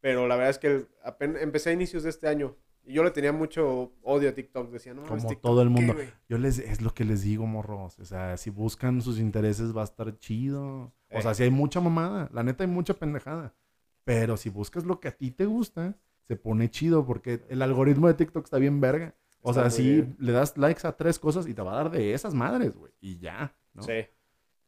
Pero 0.00 0.26
la 0.28 0.36
verdad 0.36 0.50
es 0.50 0.58
que 0.58 0.66
el- 0.68 0.88
apenas, 1.04 1.42
empecé 1.42 1.70
a 1.70 1.72
inicios 1.72 2.02
de 2.02 2.10
este 2.10 2.28
año. 2.28 2.56
Y 2.84 2.92
yo 2.92 3.02
le 3.02 3.10
tenía 3.10 3.32
mucho 3.32 3.92
odio 4.02 4.28
a 4.28 4.32
TikTok. 4.32 4.70
Decía, 4.70 4.94
no, 4.94 5.02
Como 5.04 5.20
TikTok, 5.26 5.40
todo 5.42 5.62
el 5.62 5.68
¿qué, 5.68 5.74
mundo. 5.74 5.94
güey?". 5.94 6.08
Yo 6.28 6.38
les, 6.38 6.58
es 6.60 6.80
lo 6.80 6.94
que 6.94 7.04
les 7.04 7.22
digo, 7.22 7.44
morros. 7.46 7.98
O 7.98 8.04
sea, 8.04 8.36
si 8.36 8.50
buscan 8.50 9.02
sus 9.02 9.18
intereses 9.18 9.76
va 9.76 9.80
a 9.80 9.84
estar 9.84 10.16
chido. 10.18 10.92
O 11.10 11.18
Eh. 11.18 11.22
sea, 11.22 11.34
si 11.34 11.42
hay 11.42 11.50
mucha 11.50 11.80
mamada. 11.80 12.28
La 12.32 12.42
neta 12.44 12.62
hay 12.64 12.70
mucha 12.70 12.94
pendejada. 12.94 13.54
Pero 14.04 14.36
si 14.36 14.50
buscas 14.50 14.84
lo 14.84 15.00
que 15.00 15.08
a 15.08 15.12
ti 15.16 15.32
te 15.32 15.46
gusta, 15.46 15.96
se 16.28 16.36
pone 16.36 16.70
chido 16.70 17.04
porque 17.04 17.42
el 17.48 17.60
algoritmo 17.62 18.06
de 18.06 18.14
TikTok 18.14 18.44
está 18.44 18.58
bien 18.58 18.80
verga. 18.80 19.16
O 19.42 19.50
Está 19.50 19.68
sea, 19.70 19.84
bien. 19.84 20.16
le 20.20 20.32
das 20.32 20.56
likes 20.56 20.86
a 20.86 20.96
tres 20.96 21.18
cosas 21.18 21.46
y 21.48 21.54
te 21.54 21.62
va 21.62 21.72
a 21.72 21.76
dar 21.76 21.90
de 21.90 22.14
esas 22.14 22.34
madres, 22.34 22.76
güey. 22.76 22.92
Y 23.00 23.18
ya, 23.18 23.56
¿no? 23.74 23.82
Sí, 23.82 23.92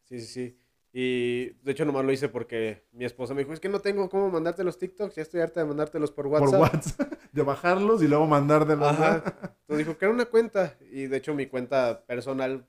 sí, 0.04 0.20
sí, 0.20 0.26
sí. 0.26 0.58
Y 0.92 1.50
de 1.62 1.72
hecho 1.72 1.84
nomás 1.84 2.04
lo 2.04 2.12
hice 2.12 2.28
porque 2.28 2.84
mi 2.92 3.04
esposa 3.04 3.34
me 3.34 3.42
dijo, 3.42 3.52
es 3.52 3.60
que 3.60 3.68
no 3.68 3.80
tengo 3.80 4.08
cómo 4.08 4.30
mandarte 4.30 4.64
los 4.64 4.78
TikToks, 4.78 5.14
ya 5.16 5.22
estoy 5.22 5.40
harta 5.40 5.60
de 5.60 5.66
mandártelos 5.66 6.10
por 6.10 6.26
WhatsApp. 6.26 6.50
Por 6.50 6.60
WhatsApp. 6.60 7.12
De 7.32 7.42
bajarlos 7.42 8.02
y 8.02 8.08
luego 8.08 8.26
mandar 8.26 8.66
de 8.66 8.74
los... 8.74 8.88
Ajá. 8.88 9.16
Entonces 9.60 9.86
dijo, 9.86 9.98
crea 9.98 10.10
una 10.10 10.24
cuenta. 10.24 10.76
Y 10.90 11.06
de 11.06 11.18
hecho 11.18 11.34
mi 11.34 11.46
cuenta 11.46 12.04
personal 12.06 12.66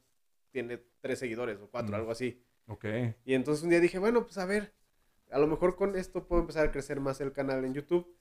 tiene 0.52 0.80
tres 1.00 1.18
seguidores 1.20 1.58
o 1.62 1.70
cuatro, 1.72 1.92
Mm. 1.94 1.96
algo 1.96 2.12
así. 2.12 2.44
Ok. 2.68 2.86
Y 3.26 3.34
entonces 3.36 3.64
un 3.64 3.70
día 3.70 3.80
dije, 3.80 3.98
bueno, 4.00 4.26
pues 4.26 4.38
a 4.38 4.46
ver, 4.46 4.74
a 5.32 5.40
lo 5.40 5.48
mejor 5.48 5.76
con 5.78 5.96
esto 5.96 6.28
puedo 6.28 6.42
empezar 6.42 6.68
a 6.68 6.72
crecer 6.72 7.00
más 7.00 7.22
el 7.22 7.32
canal 7.32 7.64
en 7.64 7.74
YouTube, 7.74 8.14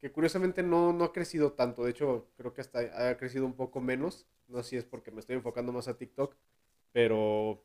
que 0.00 0.10
curiosamente 0.10 0.62
no, 0.64 0.92
no 0.92 1.04
ha 1.04 1.12
crecido 1.12 1.52
tanto, 1.52 1.84
de 1.84 1.92
hecho 1.92 2.28
creo 2.36 2.52
que 2.52 2.60
hasta 2.60 3.08
ha 3.08 3.16
crecido 3.16 3.46
un 3.46 3.54
poco 3.54 3.80
menos, 3.80 4.26
no 4.48 4.62
sé 4.62 4.70
si 4.70 4.76
es 4.76 4.84
porque 4.84 5.10
me 5.10 5.20
estoy 5.20 5.36
enfocando 5.36 5.72
más 5.72 5.88
a 5.88 5.96
TikTok, 5.96 6.34
pero 6.92 7.62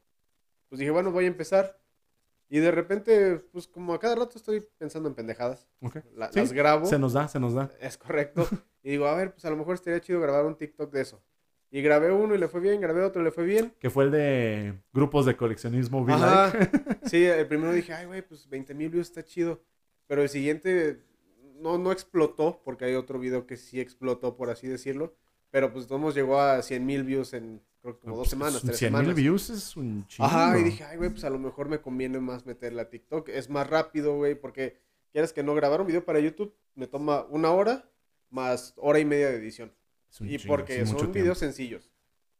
pues 0.70 0.80
dije, 0.80 0.92
bueno, 0.92 1.12
voy 1.12 1.26
a 1.26 1.28
empezar. 1.28 1.78
Y 2.52 2.60
de 2.60 2.72
repente, 2.72 3.36
pues 3.52 3.68
como 3.68 3.94
a 3.94 4.00
cada 4.00 4.16
rato 4.16 4.38
estoy 4.38 4.66
pensando 4.78 5.08
en 5.10 5.16
pendejadas, 5.16 5.68
ok. 5.82 5.98
la- 6.16 6.32
Sí, 6.32 6.40
las 6.40 6.52
grabo, 6.54 6.86
Se 6.86 6.98
nos 6.98 7.14
da, 7.14 7.28
se 7.28 7.40
nos 7.40 7.54
da. 7.54 7.70
es 7.80 7.98
correcto, 7.98 8.48
y 8.82 8.90
digo, 8.92 9.06
a 9.06 9.16
ver, 9.16 9.32
pues 9.34 9.46
a 9.46 9.50
lo 9.52 9.58
mejor 9.58 9.76
estaría 9.76 10.00
chido 10.02 10.20
grabar 10.20 10.46
un 10.46 10.56
TikTok 10.56 10.92
de 10.92 11.02
eso. 11.02 11.22
Y 11.72 11.84
grabé 11.84 12.12
uno 12.12 12.34
y 12.34 12.40
le 12.40 12.48
fue 12.48 12.62
bien, 12.62 12.82
grabé 12.82 13.04
otro 13.04 13.22
y 13.22 13.26
le 13.26 13.30
fue 13.32 13.44
bien. 13.44 13.76
Que 13.80 13.92
fue 13.92 14.06
el 14.06 14.10
de 14.12 14.74
grupos 14.92 15.28
de 15.28 15.38
coleccionismo 15.38 16.04
Ajá. 16.10 16.52
Like. 16.52 16.72
Sí, 17.06 17.24
el 17.24 17.46
primero 17.48 17.72
dije, 17.72 17.94
ay, 17.94 18.08
güey, 18.08 18.24
pues 18.24 18.50
20 18.50 18.74
mil 18.74 18.90
views 18.90 19.08
está 19.10 19.24
chido. 19.24 19.62
Pero 20.08 20.24
el 20.24 20.30
siguiente 20.30 21.04
no, 21.60 21.78
no 21.78 21.92
explotó, 21.92 22.64
porque 22.66 22.86
hay 22.86 22.96
otro 22.96 23.20
video 23.20 23.46
que 23.46 23.56
sí 23.58 23.80
explotó, 23.80 24.36
por 24.36 24.50
así 24.50 24.66
decirlo. 24.68 25.14
Pero 25.52 25.72
pues 25.72 25.86
todos 25.86 26.16
llegó 26.16 26.40
a 26.42 26.64
100 26.64 26.84
mil 26.84 27.04
views 27.04 27.34
en 27.34 27.62
creo 27.82 27.96
que 27.96 28.02
como 28.02 28.18
dos 28.18 28.30
semanas, 28.30 28.62
tres 28.62 28.78
100 28.78 28.90
semanas. 28.90 29.08
mil 29.08 29.16
views 29.16 29.50
es 29.50 29.76
un 29.78 30.06
chingo. 30.08 30.28
Ajá, 30.28 30.58
y 30.60 30.64
dije, 30.64 30.84
ay, 30.84 30.98
güey, 30.98 31.10
pues 31.10 31.24
a 31.24 31.30
lo 31.30 31.40
mejor 31.40 31.70
me 31.70 31.80
conviene 31.82 32.20
más 32.20 32.46
meterla 32.46 32.84
a 32.84 32.90
TikTok. 32.90 33.30
Es 33.30 33.50
más 33.50 33.68
rápido, 33.70 34.16
güey, 34.16 34.36
porque 34.36 34.80
quieres 35.12 35.34
que 35.34 35.44
no 35.44 35.56
grabar 35.56 35.82
un 35.82 35.88
video 35.88 36.04
para 36.06 36.20
YouTube 36.20 36.56
me 36.76 36.88
toma 36.88 37.26
una 37.30 37.52
hora 37.52 37.90
más 38.30 38.74
hora 38.78 39.00
y 39.00 39.06
media 39.06 39.30
de 39.30 39.36
edición. 39.38 39.74
Y 40.22 40.38
chingo, 40.38 40.56
porque 40.56 40.80
sí, 40.80 40.88
son 40.88 40.98
tiempo. 40.98 41.14
videos 41.14 41.38
sencillos. 41.38 41.92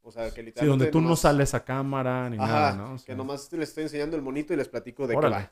O 0.02 0.10
sea, 0.10 0.30
que 0.30 0.40
Sí, 0.40 0.42
literalmente. 0.46 0.84
donde 0.84 0.86
tú 0.90 1.00
no 1.00 1.14
sales 1.14 1.52
a 1.54 1.64
cámara 1.64 2.30
ni 2.30 2.36
Ajá, 2.38 2.46
nada, 2.46 2.76
¿no? 2.76 2.94
O 2.94 2.98
sea, 2.98 3.06
que 3.06 3.16
nomás 3.16 3.52
les 3.52 3.68
estoy 3.68 3.84
enseñando 3.84 4.16
el 4.16 4.22
monito 4.22 4.54
y 4.54 4.56
les 4.56 4.68
platico 4.68 5.06
de 5.06 5.14
Órale. 5.14 5.50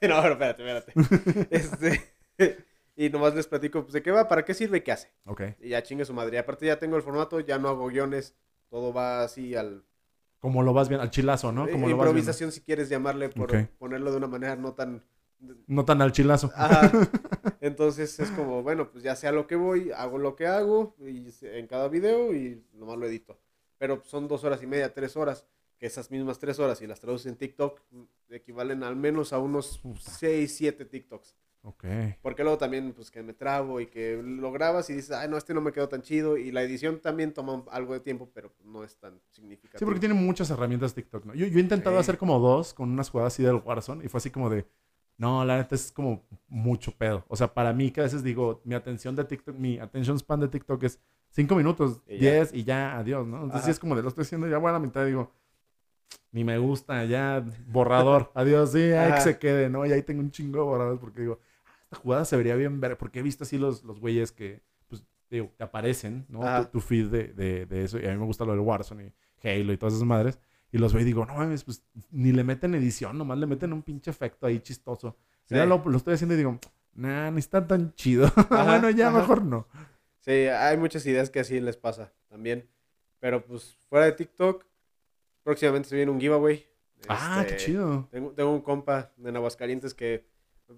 qué 0.00 0.08
va. 0.08 0.14
no, 0.22 0.22
pero 0.22 0.32
espérate, 0.32 0.92
espérate. 0.92 1.48
este, 1.50 2.64
y 2.96 3.08
nomás 3.10 3.34
les 3.34 3.46
platico 3.46 3.82
pues, 3.82 3.92
de 3.92 4.02
qué 4.02 4.10
va, 4.10 4.26
para 4.26 4.44
qué 4.44 4.54
sirve 4.54 4.78
y 4.78 4.80
qué 4.80 4.92
hace. 4.92 5.12
Ok. 5.24 5.42
Y 5.60 5.68
ya 5.70 5.82
chingue 5.82 6.04
su 6.04 6.12
madre. 6.12 6.36
Y 6.36 6.38
aparte 6.38 6.66
ya 6.66 6.78
tengo 6.78 6.96
el 6.96 7.02
formato, 7.02 7.38
ya 7.40 7.58
no 7.58 7.68
hago 7.68 7.86
guiones, 7.86 8.34
todo 8.70 8.92
va 8.92 9.22
así 9.22 9.54
al... 9.54 9.84
Como 10.38 10.62
lo 10.62 10.72
vas 10.72 10.88
viendo, 10.88 11.02
al 11.02 11.10
chilazo, 11.10 11.52
¿no? 11.52 11.62
Como 11.62 11.72
lo 11.72 11.76
vas 11.78 11.86
viendo. 11.86 12.04
improvisación 12.06 12.50
si 12.50 12.62
quieres 12.62 12.88
llamarle, 12.88 13.28
por 13.28 13.68
ponerlo 13.78 14.10
de 14.10 14.16
una 14.16 14.26
manera 14.26 14.56
no 14.56 14.72
tan... 14.72 15.04
No 15.66 15.84
tan 15.84 16.00
al 16.00 16.12
chilazo. 16.12 16.50
Ajá. 16.54 16.90
Entonces 17.60 18.18
es 18.20 18.30
como, 18.30 18.62
bueno, 18.62 18.90
pues 18.90 19.04
ya 19.04 19.16
sé 19.16 19.26
a 19.26 19.32
lo 19.32 19.46
que 19.46 19.56
voy, 19.56 19.90
hago 19.90 20.18
lo 20.18 20.36
que 20.36 20.46
hago 20.46 20.94
y 20.98 21.28
en 21.42 21.66
cada 21.66 21.88
video 21.88 22.34
y 22.34 22.62
nomás 22.72 22.96
lo 22.98 23.06
edito. 23.06 23.38
Pero 23.78 24.02
son 24.04 24.28
dos 24.28 24.44
horas 24.44 24.62
y 24.62 24.66
media, 24.66 24.92
tres 24.94 25.16
horas, 25.16 25.46
que 25.78 25.86
esas 25.86 26.10
mismas 26.10 26.38
tres 26.38 26.58
horas 26.58 26.80
y 26.82 26.86
las 26.86 27.00
traduces 27.00 27.26
en 27.26 27.36
TikTok 27.36 27.80
equivalen 28.30 28.82
al 28.82 28.96
menos 28.96 29.32
a 29.32 29.38
unos 29.38 29.78
Puta. 29.78 30.00
seis, 30.00 30.54
siete 30.56 30.84
TikToks. 30.84 31.34
Ok. 31.62 31.84
Porque 32.22 32.42
luego 32.42 32.56
también, 32.56 32.92
pues 32.94 33.10
que 33.10 33.22
me 33.22 33.34
trabo 33.34 33.80
y 33.80 33.86
que 33.86 34.20
lo 34.22 34.50
grabas 34.50 34.88
y 34.88 34.94
dices, 34.94 35.10
ay, 35.10 35.28
no, 35.28 35.36
este 35.36 35.52
no 35.52 35.60
me 35.60 35.72
quedó 35.72 35.88
tan 35.88 36.00
chido. 36.00 36.38
Y 36.38 36.52
la 36.52 36.62
edición 36.62 37.00
también 37.00 37.34
toma 37.34 37.64
algo 37.70 37.92
de 37.92 38.00
tiempo, 38.00 38.30
pero 38.32 38.50
no 38.64 38.82
es 38.82 38.96
tan 38.96 39.20
significativo. 39.30 39.78
Sí, 39.78 39.84
porque 39.84 40.00
tiene 40.00 40.14
muchas 40.14 40.50
herramientas 40.50 40.94
TikTok, 40.94 41.26
¿no? 41.26 41.34
Yo, 41.34 41.46
yo 41.46 41.58
he 41.58 41.62
intentado 41.62 41.96
Sí. 41.96 42.00
hacer 42.00 42.16
como 42.18 42.38
dos 42.38 42.72
con 42.72 42.90
unas 42.90 43.10
jugadas 43.10 43.34
así 43.34 43.42
del 43.42 43.56
Warzone 43.56 44.04
y 44.04 44.08
fue 44.08 44.18
así 44.18 44.30
como 44.30 44.48
de, 44.48 44.66
no, 45.18 45.44
la 45.44 45.58
neta 45.58 45.74
es 45.74 45.92
como 45.92 46.24
mucho 46.48 46.92
pedo. 46.92 47.24
O 47.28 47.36
sea, 47.36 47.52
para 47.52 47.74
mí 47.74 47.90
que 47.90 48.00
a 48.00 48.04
veces 48.04 48.22
digo, 48.22 48.62
mi 48.64 48.74
atención 48.74 49.14
de 49.14 49.24
TikTok, 49.24 49.54
mi 49.54 49.78
attention 49.78 50.18
span 50.18 50.40
de 50.40 50.48
TikTok 50.48 50.82
es 50.84 50.98
cinco 51.28 51.56
minutos, 51.56 52.00
Y 52.08 52.16
diez 52.18 52.54
y 52.54 52.64
ya, 52.64 52.96
adiós, 52.96 53.26
¿no? 53.26 53.36
Entonces 53.44 53.66
sí 53.66 53.70
es 53.70 53.78
como 53.78 53.94
de 53.94 54.02
lo 54.02 54.08
estoy 54.08 54.22
haciendo, 54.22 54.48
ya 54.48 54.56
voy 54.56 54.70
a 54.70 54.72
la 54.72 54.78
mitad 54.78 55.04
digo, 55.04 55.30
ni 56.32 56.42
me 56.42 56.56
gusta, 56.58 57.04
ya, 57.04 57.44
borrador, 57.66 58.30
adiós, 58.34 58.72
sí, 58.72 58.80
hay 58.80 59.12
que 59.12 59.20
se 59.20 59.38
quede, 59.38 59.68
¿no? 59.68 59.84
Y 59.84 59.92
ahí 59.92 60.02
tengo 60.02 60.20
un 60.22 60.30
chingo 60.30 60.58
de 60.58 60.64
borradores 60.64 61.00
porque 61.00 61.20
digo, 61.20 61.38
esta 61.90 62.02
jugada 62.02 62.24
se 62.24 62.36
vería 62.36 62.54
bien 62.54 62.80
ver, 62.80 62.96
porque 62.96 63.18
he 63.18 63.22
visto 63.22 63.44
así 63.44 63.58
los, 63.58 63.82
los 63.84 63.98
güeyes 63.98 64.30
que, 64.32 64.62
pues, 64.88 65.04
digo, 65.28 65.52
te 65.56 65.64
aparecen, 65.64 66.24
¿no? 66.28 66.40
Tu, 66.66 66.70
tu 66.72 66.80
feed 66.80 67.06
de, 67.08 67.24
de, 67.32 67.66
de 67.66 67.84
eso, 67.84 67.98
y 67.98 68.06
a 68.06 68.10
mí 68.12 68.16
me 68.16 68.24
gusta 68.26 68.44
lo 68.44 68.52
del 68.52 68.60
Warzone 68.60 69.12
y 69.42 69.48
Halo 69.48 69.72
y 69.72 69.76
todas 69.76 69.94
esas 69.94 70.06
madres. 70.06 70.38
Y 70.72 70.78
los 70.78 70.92
veo 70.92 71.02
y 71.02 71.04
digo, 71.04 71.26
no 71.26 71.34
mames, 71.34 71.64
pues 71.64 71.82
ni 72.12 72.30
le 72.30 72.44
meten 72.44 72.76
edición, 72.76 73.18
nomás 73.18 73.38
le 73.38 73.46
meten 73.46 73.72
un 73.72 73.82
pinche 73.82 74.08
efecto 74.10 74.46
ahí 74.46 74.60
chistoso. 74.60 75.16
Y 75.46 75.48
Sí. 75.48 75.54
ya 75.56 75.66
lo, 75.66 75.82
lo 75.84 75.96
estoy 75.96 76.14
haciendo 76.14 76.34
y 76.34 76.38
digo, 76.38 76.60
nah, 76.94 77.28
ni 77.32 77.40
está 77.40 77.66
tan 77.66 77.92
chido. 77.94 78.30
bueno, 78.50 78.88
ya 78.90 79.08
ajá. 79.08 79.18
mejor 79.18 79.42
no. 79.44 79.66
Sí, 80.20 80.30
hay 80.30 80.76
muchas 80.76 81.04
ideas 81.06 81.28
que 81.30 81.40
así 81.40 81.58
les 81.58 81.76
pasa 81.76 82.12
también. 82.28 82.68
Pero 83.18 83.44
pues 83.44 83.78
fuera 83.88 84.04
de 84.06 84.12
TikTok, 84.12 84.64
próximamente 85.42 85.88
se 85.88 85.96
viene 85.96 86.12
un 86.12 86.20
giveaway. 86.20 86.64
Ah, 87.08 87.44
qué 87.48 87.54
Este, 87.56 87.66
chido. 87.72 88.08
Tengo, 88.12 88.30
tengo 88.30 88.52
un 88.52 88.60
compa 88.60 89.12
en 89.24 89.34
Aguascalientes 89.34 89.92
que 89.94 90.24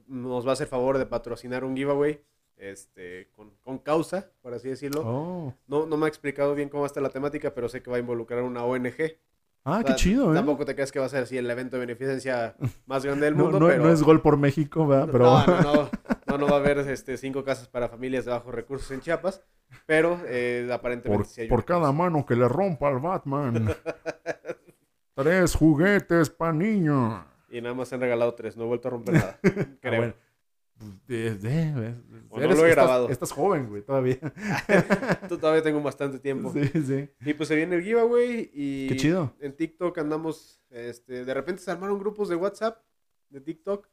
nos 0.07 0.45
va 0.47 0.51
a 0.51 0.53
hacer 0.55 0.67
favor 0.67 0.99
de 0.99 1.07
patrocinar 1.07 1.65
un 1.65 1.77
giveaway 1.77 2.23
este, 2.57 3.29
con, 3.35 3.51
con 3.63 3.79
causa, 3.79 4.31
por 4.41 4.55
así 4.55 4.69
decirlo. 4.69 5.03
Oh. 5.05 5.55
No, 5.67 5.87
no 5.87 5.97
me 5.97 6.07
ha 6.07 6.09
explicado 6.09 6.55
bien 6.55 6.69
cómo 6.69 6.87
está 6.87 7.01
la 7.01 7.11
temática, 7.11 7.53
pero 7.55 7.69
sé 7.69 7.83
que 7.83 7.91
va 7.91 7.97
a 7.97 8.01
involucrar 8.01 8.43
una 8.43 8.65
ONG. 8.65 8.93
Ah, 9.65 9.81
O 9.81 9.85
qué 9.85 9.95
chido, 9.95 10.33
¿eh? 10.33 10.35
Tampoco 10.35 10.65
te 10.65 10.75
creas 10.75 10.91
que 10.91 10.99
va 10.99 11.07
a 11.07 11.09
ser 11.09 11.23
así 11.23 11.37
el 11.39 11.49
evento 11.51 11.77
de 11.77 11.81
beneficencia 11.87 12.57
más 12.87 13.05
grande 13.05 13.27
del 13.27 13.37
No, 13.37 13.45
mundo, 13.45 13.61
no- 13.61 13.69
pero... 13.69 13.85
no 13.85 13.91
es 13.93 14.03
gol 14.03 14.21
por 14.21 14.37
México, 14.37 14.87
¿verdad? 14.87 15.09
Pero 15.11 15.25
No, 15.25 15.47
no, 15.47 15.63
no, 15.63 15.91
no, 16.27 16.39
no 16.39 16.47
va 16.47 16.57
a 16.57 16.61
haber 16.61 16.79
este, 16.79 17.17
cinco 17.17 17.45
casas 17.45 17.69
para 17.69 17.89
familias 17.89 18.25
de 18.25 18.33
bajos 18.33 18.53
recursos 18.55 18.91
en 18.91 19.01
Chiapas, 19.01 19.43
pero 19.87 20.19
eh, 20.27 20.69
aparentemente 20.73 21.25
por, 21.25 21.27
sí 21.33 21.43
hay 21.43 21.49
por 21.49 21.65
cada 21.65 21.93
mano 21.93 22.27
que 22.27 22.35
le 22.37 22.49
rompa 22.49 22.89
al 22.89 22.99
Batman. 22.99 23.69
Tres 25.15 25.55
juguetes 25.55 26.31
para 26.31 26.53
niño. 26.53 27.25
Y 27.53 27.61
nada 27.61 27.75
más 27.75 27.89
se 27.89 27.95
han 27.95 28.01
regalado 28.01 28.35
tres, 28.35 28.57
no 28.57 28.65
he 28.65 28.67
vuelto 28.67 28.89
a 28.89 28.91
romper 28.91 29.15
nada. 29.15 29.39
Ah, 29.45 29.67
creo. 29.81 29.97
bueno. 30.01 30.15
De- 31.07 31.35
de- 31.37 31.73
de- 31.73 31.95
O 32.31 32.41
no 32.41 32.49
lo 32.49 32.67
he 32.67 32.71
grabado. 32.71 33.09
Estás 33.09 33.31
joven, 33.31 33.69
güey, 33.69 33.83
todavía. 33.83 34.19
Tú 35.29 35.39
todavía 35.39 35.63
tengo 35.63 35.81
bastante 35.81 36.19
tiempo. 36.19 36.53
Sí, 36.53 36.67
sí. 36.85 37.09
Y 37.25 37.35
pues 37.35 37.49
se 37.49 37.55
viene 37.55 37.77
el 37.77 37.83
giveaway 37.85 38.51
y 38.53 38.89
Qué 38.89 38.97
chido. 38.97 39.33
en 39.41 39.53
TikTok 39.55 39.97
andamos, 39.99 40.61
este, 40.71 41.25
de 41.25 41.35
repente 41.35 41.63
se 41.63 41.71
armaron 41.71 41.99
grupos 42.01 42.29
de 42.29 42.35
WhatsApp 42.37 42.79
de 43.31 43.41
TikTok, 43.41 43.87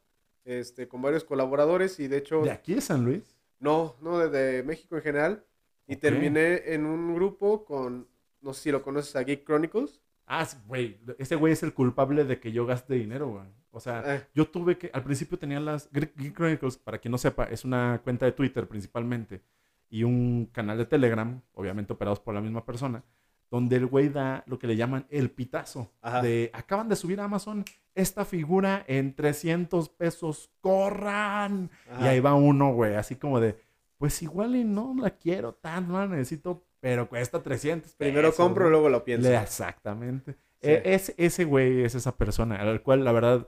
este, 0.44 0.88
con 0.88 1.00
varios 1.02 1.22
colaboradores 1.22 2.00
y 2.00 2.08
de 2.08 2.16
hecho, 2.16 2.42
¿De 2.42 2.50
aquí 2.50 2.74
de 2.74 2.80
San 2.80 3.04
Luis? 3.04 3.36
no, 3.60 3.94
no, 4.00 4.18
de, 4.18 4.28
de 4.30 4.62
México 4.64 4.96
en 4.96 5.02
general. 5.02 5.44
Y 5.86 5.94
Ok. 5.94 6.00
terminé 6.00 6.72
en 6.74 6.86
un 6.86 7.14
grupo 7.14 7.64
con, 7.64 8.08
no 8.40 8.52
sé 8.52 8.62
si 8.62 8.70
lo 8.72 8.82
conoces, 8.82 9.14
a 9.16 9.22
Geek 9.22 9.44
Chronicles. 9.44 10.00
Ah, 10.32 10.46
güey. 10.68 10.96
Ese 11.18 11.34
güey 11.34 11.52
es 11.52 11.62
el 11.64 11.74
culpable 11.74 12.24
de 12.24 12.38
que 12.38 12.52
yo 12.52 12.64
gaste 12.64 12.94
dinero, 12.94 13.28
güey. 13.30 13.46
O 13.72 13.80
sea, 13.80 14.02
Eh, 14.06 14.26
yo 14.32 14.46
tuve 14.48 14.78
que. 14.78 14.88
Al 14.94 15.02
principio 15.02 15.36
tenía 15.38 15.58
las. 15.58 15.90
Geek 15.92 16.34
Chronicles, 16.36 16.76
para 16.78 16.98
quien 16.98 17.10
no 17.10 17.18
sepa, 17.18 17.44
es 17.44 17.64
una 17.64 18.00
cuenta 18.04 18.26
de 18.26 18.32
Twitter 18.32 18.68
principalmente. 18.68 19.42
Y 19.88 20.04
un 20.04 20.48
canal 20.52 20.78
de 20.78 20.86
Telegram, 20.86 21.40
obviamente 21.52 21.92
operados 21.92 22.20
por 22.20 22.32
la 22.32 22.40
misma 22.40 22.64
persona. 22.64 23.02
Donde 23.50 23.74
el 23.74 23.86
güey 23.86 24.08
da 24.08 24.44
lo 24.46 24.60
que 24.60 24.68
le 24.68 24.76
llaman 24.76 25.04
el 25.10 25.32
pitazo. 25.32 25.90
Ajá. 26.00 26.22
De 26.22 26.50
acaban 26.52 26.88
de 26.88 26.94
subir 26.94 27.20
a 27.20 27.24
Amazon 27.24 27.64
esta 27.96 28.24
figura 28.24 28.84
en 28.86 29.16
300 29.16 29.88
pesos. 29.88 30.52
¡Corran! 30.60 31.70
Y 32.00 32.04
ahí 32.04 32.20
va 32.20 32.34
uno, 32.34 32.72
güey, 32.72 32.94
así 32.94 33.16
como 33.16 33.40
de. 33.40 33.60
Pues 33.98 34.22
igual 34.22 34.54
y 34.54 34.62
no 34.64 34.94
la 34.96 35.10
quiero 35.10 35.54
tan, 35.54 35.88
no 35.88 35.98
la 35.98 36.06
necesito, 36.06 36.64
pero 36.80 37.08
cuesta 37.08 37.42
300 37.42 37.94
Primero 37.96 38.28
pesos, 38.28 38.36
compro, 38.44 38.64
güey. 38.64 38.72
luego 38.72 38.88
lo 38.88 39.04
pienso. 39.04 39.30
Exactamente. 39.32 40.32
Sí. 40.60 40.68
E- 40.70 40.82
es, 40.94 41.14
ese 41.16 41.44
güey 41.44 41.82
es 41.82 41.94
esa 41.94 42.16
persona, 42.16 42.56
al 42.56 42.82
cual 42.82 43.04
la 43.04 43.12
verdad 43.12 43.46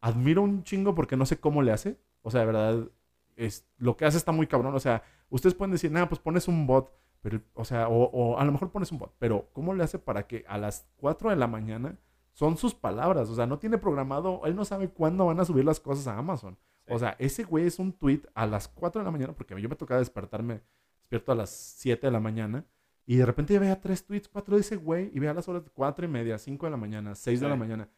admiro 0.00 0.42
un 0.42 0.62
chingo 0.64 0.94
porque 0.94 1.16
no 1.16 1.26
sé 1.26 1.38
cómo 1.38 1.62
le 1.62 1.72
hace. 1.72 1.98
O 2.22 2.30
sea, 2.30 2.40
de 2.40 2.46
verdad, 2.46 2.88
es, 3.36 3.66
lo 3.78 3.96
que 3.96 4.04
hace 4.04 4.16
está 4.18 4.32
muy 4.32 4.46
cabrón. 4.46 4.74
O 4.74 4.80
sea, 4.80 5.02
ustedes 5.28 5.54
pueden 5.54 5.72
decir, 5.72 5.90
nada, 5.90 6.08
pues 6.08 6.20
pones 6.20 6.48
un 6.48 6.66
bot, 6.66 6.92
pero, 7.22 7.40
o 7.54 7.64
sea, 7.64 7.88
o, 7.88 8.04
o 8.10 8.38
a 8.38 8.44
lo 8.44 8.52
mejor 8.52 8.70
pones 8.70 8.92
un 8.92 8.98
bot, 8.98 9.14
pero 9.18 9.48
¿cómo 9.52 9.74
le 9.74 9.84
hace 9.84 9.98
para 9.98 10.26
que 10.26 10.44
a 10.48 10.58
las 10.58 10.86
4 10.96 11.30
de 11.30 11.36
la 11.36 11.46
mañana 11.46 11.98
son 12.32 12.56
sus 12.56 12.74
palabras? 12.74 13.28
O 13.28 13.34
sea, 13.34 13.46
no 13.46 13.58
tiene 13.58 13.78
programado, 13.78 14.42
él 14.44 14.56
no 14.56 14.64
sabe 14.64 14.88
cuándo 14.88 15.26
van 15.26 15.40
a 15.40 15.44
subir 15.44 15.64
las 15.64 15.80
cosas 15.80 16.06
a 16.06 16.16
Amazon. 16.16 16.56
Sí. 16.86 16.92
O 16.94 16.98
sea, 16.98 17.16
ese 17.18 17.44
güey 17.44 17.66
es 17.66 17.78
un 17.78 17.92
tweet 17.92 18.22
a 18.34 18.46
las 18.46 18.68
4 18.68 19.00
de 19.00 19.04
la 19.04 19.10
mañana, 19.10 19.32
porque 19.34 19.60
yo 19.60 19.68
me 19.68 19.76
tocaba 19.76 20.00
despertarme, 20.00 20.62
despierto 21.10 21.32
a 21.32 21.34
las 21.34 21.50
7 21.50 22.06
de 22.06 22.10
la 22.12 22.20
mañana, 22.20 22.64
y 23.04 23.16
de 23.16 23.26
repente 23.26 23.58
veía 23.58 23.80
tres 23.80 24.04
tweets, 24.06 24.28
cuatro 24.28 24.56
ese 24.56 24.76
güey, 24.76 25.10
y 25.12 25.18
veía 25.18 25.34
las 25.34 25.48
horas 25.48 25.64
de 25.64 25.70
4 25.70 26.04
y 26.04 26.08
media, 26.08 26.38
5 26.38 26.66
de 26.66 26.70
la 26.70 26.76
mañana, 26.76 27.16
6 27.16 27.40
de 27.40 27.48
la 27.48 27.56
mañana. 27.56 27.88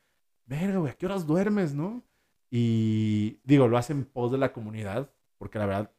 Verga, 0.47 0.79
güey, 0.79 0.91
¿a 0.93 0.95
qué 0.95 1.05
horas 1.05 1.27
duermes, 1.27 1.75
no? 1.75 2.03
Y 2.51 3.39
digo, 3.45 3.69
lo 3.69 3.77
hace 3.77 3.93
en 3.93 4.05
pos 4.07 4.33
de 4.33 4.39
la 4.39 4.55
comunidad, 4.55 5.11
porque 5.37 5.59
la 5.59 5.67
verdad, 5.67 5.91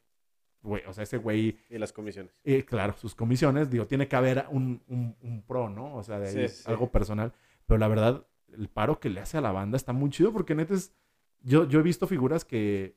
güey, 0.64 0.82
o 0.88 0.94
sea, 0.94 1.04
ese 1.04 1.18
güey, 1.18 1.60
Y 1.70 1.78
las 1.78 1.94
comisiones. 1.94 2.34
eh, 2.44 2.66
claro, 2.66 2.94
sus 2.98 3.14
comisiones, 3.14 3.70
digo, 3.70 3.86
tiene 3.86 4.08
que 4.08 4.16
haber 4.16 4.46
un, 4.50 4.82
un- 4.88 5.16
un 5.22 5.44
pro, 5.44 5.70
¿no? 5.70 5.96
O 5.96 6.02
sea, 6.04 6.18
de 6.20 6.30
ahí 6.30 6.48
Sí, 6.50 6.56
sí. 6.56 6.64
algo 6.66 6.90
personal. 6.92 7.32
Pero 7.68 7.78
la 7.78 7.88
verdad, 7.88 8.26
el 8.58 8.70
paro 8.70 9.00
que 9.00 9.10
le 9.12 9.20
hace 9.20 9.38
a 9.38 9.42
la 9.42 9.52
banda 9.52 9.78
está 9.78 9.94
muy 9.94 10.10
chido 10.10 10.34
porque 10.34 10.56
neta 10.56 10.74
es... 10.74 10.92
Yo, 11.42 11.68
yo 11.68 11.80
he 11.80 11.84
visto 11.84 12.08
figuras 12.08 12.44
que, 12.46 12.96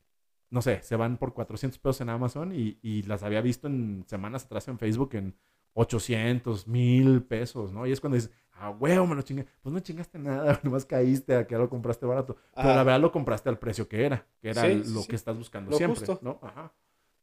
no 0.51 0.63
sé, 0.63 0.83
se 0.83 0.97
van 0.97 1.17
por 1.17 1.35
400 1.35 1.79
pesos 1.79 2.01
en 2.01 2.09
Amazon 2.11 2.53
y, 2.55 2.79
y 2.83 3.03
las 3.03 3.23
había 3.23 3.41
visto 3.41 3.67
en 3.67 4.05
semanas 4.07 4.45
atrás 4.45 4.69
en 4.69 4.79
Facebook 4.79 5.11
en 5.15 5.35
800, 5.75 6.67
1000 6.69 7.23
pesos, 7.25 7.73
¿no? 7.73 7.87
Y 7.87 7.93
es 7.93 8.01
cuando 8.01 8.15
dices, 8.17 8.31
ah, 8.53 8.71
huevo, 8.71 9.07
me 9.07 9.15
lo 9.15 9.23
chingué. 9.23 9.47
Pues 9.61 9.73
no 9.73 9.81
chingaste 9.81 10.19
nada, 10.19 10.59
nomás 10.65 10.85
caíste 10.87 11.35
a 11.37 11.47
que 11.47 11.57
lo 11.57 11.69
compraste 11.69 12.07
barato. 12.07 12.37
Pero 12.55 12.69
Ajá. 12.69 12.77
la 12.77 12.83
verdad 12.85 13.01
lo 13.01 13.13
compraste 13.13 13.49
al 13.51 13.59
precio 13.59 13.87
que 13.89 14.05
era, 14.07 14.27
que 14.41 14.51
era 14.51 14.63
Sí, 14.63 14.83
lo 14.93 15.03
sí. 15.03 15.09
que 15.09 15.17
estás 15.17 15.37
buscando 15.37 15.71
Lo 15.71 15.77
siempre, 15.77 15.99
justo. 15.99 16.19
¿no? 16.23 16.39
Ajá. 16.43 16.73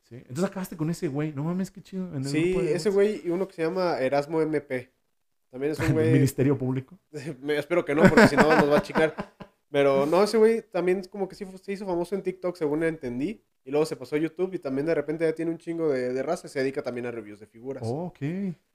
Sí. 0.03 0.15
Entonces 0.17 0.43
acabaste 0.45 0.77
con 0.77 0.89
ese 0.89 1.07
güey. 1.07 1.33
No 1.33 1.43
mames, 1.45 1.71
qué 1.71 1.81
chido. 1.81 2.07
En 2.09 2.17
el 2.23 2.25
Sí, 2.25 2.55
ese 2.59 2.89
güey 2.91 3.21
y 3.25 3.29
uno 3.29 3.47
que 3.47 3.55
se 3.55 3.63
llama 3.63 3.97
Erasmo 3.99 4.41
MP. 4.41 4.93
También 5.49 5.71
es 5.71 5.79
un 5.79 5.87
güey. 5.93 6.11
Ministerio 6.13 6.57
Público. 6.57 6.99
Me- 7.41 7.57
Espero 7.57 7.83
que 7.85 7.95
no, 7.95 8.03
porque 8.03 8.27
si 8.27 8.35
no 8.35 8.43
nos 8.55 8.69
va 8.71 8.77
a 8.77 8.81
chicar. 8.83 9.15
Pero 9.73 10.05
no, 10.05 10.21
ese 10.21 10.37
güey 10.37 10.61
también 10.61 11.03
como 11.09 11.27
que 11.27 11.33
sí 11.33 11.47
se 11.63 11.71
hizo 11.71 11.83
famoso 11.87 12.13
en 12.13 12.21
TikTok, 12.21 12.55
según 12.55 12.83
entendí. 12.83 13.43
Y 13.65 13.71
luego 13.71 13.87
se 13.87 13.95
pasó 13.95 14.15
a 14.15 14.19
YouTube 14.19 14.53
y 14.53 14.59
también 14.59 14.85
de 14.85 14.93
repente 14.93 15.25
ya 15.25 15.33
tiene 15.33 15.49
un 15.49 15.57
chingo 15.57 15.89
de, 15.89 16.13
de 16.13 16.21
raza. 16.21 16.47
Se 16.47 16.59
dedica 16.59 16.83
también 16.83 17.07
a 17.07 17.11
reviews 17.11 17.39
de 17.39 17.47
figuras. 17.47 17.81
Oh, 17.83 18.05
ok. 18.05 18.19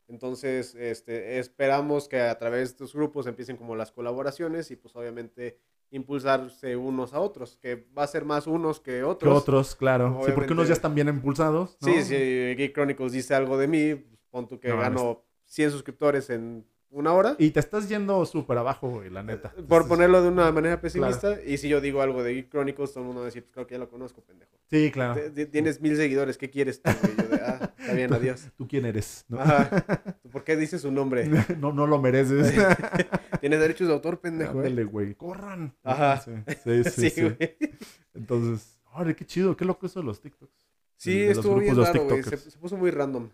Entonces, 0.09 0.75
este, 0.75 1.39
esperamos 1.39 2.09
que 2.09 2.19
a 2.19 2.37
través 2.37 2.61
de 2.61 2.65
estos 2.65 2.95
grupos 2.95 3.29
empiecen 3.29 3.57
como 3.57 3.77
las 3.77 3.93
colaboraciones 3.93 4.73
y 4.73 4.77
pues 4.77 4.97
obviamente 4.97 5.61
impulsarse 5.93 6.75
unos 6.75 7.15
a 7.15 7.21
otros, 7.21 7.57
que 7.59 7.87
va 7.97 8.03
a 8.03 8.07
ser 8.09 8.25
más 8.25 8.49
unos 8.49 8.81
que 8.81 8.95
Que 8.97 9.05
otros. 9.05 9.39
otros, 9.39 9.77
claro. 9.77 10.21
Sí, 10.25 10.33
porque 10.35 10.53
unos 10.53 10.67
ya 10.67 10.75
están 10.75 10.97
bien 10.97 11.09
impulsados. 11.09 11.79
¿no? 11.81 11.87
Sí, 11.89 12.03
si 12.03 12.15
Geek 12.57 12.75
Chronicles 12.75 13.13
dice 13.13 13.37
algo 13.37 13.57
de 13.57 13.69
mí, 13.69 13.95
pues, 13.95 14.21
pon 14.31 14.49
tú 14.49 14.59
que 14.59 14.69
No, 14.69 14.79
gano 14.79 15.23
100 15.45 15.71
suscriptores 15.71 16.29
en 16.31 16.67
una 16.91 17.13
hora. 17.13 17.37
Y 17.39 17.51
te 17.51 17.61
estás 17.61 17.89
yendo 17.89 18.25
súper 18.27 18.59
abajo, 18.59 18.89
güey, 18.89 19.11
la 19.11 19.23
neta. 19.23 19.51
Por 19.51 19.61
Entonces, 19.61 19.89
ponerlo 19.89 20.23
de 20.23 20.29
una 20.29 20.51
manera 20.53 20.81
pesimista, 20.81 21.39
y 21.45 21.59
si 21.59 21.69
yo 21.69 21.81
digo 21.81 22.03
algo 22.03 22.23
de 22.23 22.35
Geek 22.35 22.51
Chronicles, 22.51 22.93
todo 22.93 23.01
el 23.01 23.07
mundo 23.07 23.21
va 23.21 23.25
a 23.25 23.27
decir, 23.27 23.43
pues 23.43 23.53
claro 23.53 23.67
que 23.67 23.75
ya 23.75 23.79
lo 23.79 23.89
conozco, 23.89 24.23
pendejo. 24.23 24.53
Sí, 24.71 24.91
claro. 24.91 25.21
Tienes 25.51 25.81
mil 25.81 25.97
seguidores, 25.97 26.37
¿qué 26.39 26.51
quieres 26.51 26.83
tú? 26.83 26.91
güey? 27.03 27.17
Yo 27.17 27.29
de, 27.29 27.43
ah, 27.43 27.73
está 27.79 27.93
bien, 27.95 28.13
adiós. 28.15 28.49
¿Tú 28.57 28.69
quién 28.69 28.85
eres? 28.85 29.25
¿no? 29.29 29.41
Ajá. 29.41 29.85
¿Por 30.33 30.45
qué 30.45 30.57
dices 30.57 30.83
su 30.83 30.91
nombre? 30.91 31.29
no, 31.59 31.73
no 31.73 31.87
lo 31.87 32.01
mereces. 32.01 32.55
Tienes 33.41 33.61
derechos 33.61 33.89
de 33.89 33.95
autor, 33.95 34.21
pendejo. 34.21 34.63
¿eh? 34.63 34.67
Ándale, 34.67 34.85
güey. 34.85 35.15
Corran. 35.15 35.75
Ajá. 35.83 36.21
Sí, 36.21 36.33
sí, 36.65 36.85
sí. 36.85 36.91
Sí, 36.91 37.11
sí. 37.11 37.23
güey. 37.23 37.37
Entonces, 38.15 38.79
¡órale, 38.93 39.15
qué 39.15 39.25
chido! 39.25 39.57
Qué 39.57 39.65
loco 39.65 39.87
eso 39.87 40.01
de 40.01 40.07
los 40.07 40.21
TikToks. 40.21 40.69
Sí, 40.97 41.19
de 41.21 41.31
estuvo 41.31 41.57
bien 41.57 41.77
raro, 41.77 42.05
güey. 42.05 42.23
Se 42.23 42.59
puso 42.59 42.77
muy 42.77 42.91
random. 42.91 43.31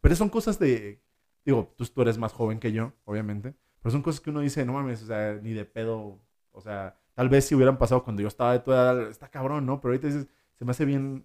Pero 0.00 0.16
son 0.16 0.28
cosas 0.28 0.58
de. 0.58 1.00
Digo, 1.44 1.72
tú, 1.76 1.84
tú 1.86 2.02
eres 2.02 2.18
más 2.18 2.32
joven 2.32 2.60
que 2.60 2.72
yo, 2.72 2.92
obviamente. 3.04 3.54
Pero 3.82 3.92
son 3.92 4.02
cosas 4.02 4.20
que 4.20 4.30
uno 4.30 4.40
dice, 4.40 4.64
no 4.64 4.74
mames, 4.74 5.02
o 5.02 5.06
sea, 5.06 5.34
ni 5.42 5.52
de 5.52 5.64
pedo. 5.64 6.20
O 6.52 6.60
sea, 6.60 6.98
tal 7.14 7.28
vez 7.28 7.46
si 7.46 7.54
hubieran 7.54 7.78
pasado 7.78 8.04
cuando 8.04 8.22
yo 8.22 8.28
estaba 8.28 8.52
de 8.52 8.60
tu 8.60 8.72
edad, 8.72 9.08
está 9.08 9.28
cabrón, 9.30 9.66
¿no? 9.66 9.80
Pero 9.80 9.92
ahorita 9.92 10.08
dices, 10.08 10.28
se 10.58 10.64
me 10.64 10.72
hace 10.72 10.84
bien. 10.84 11.24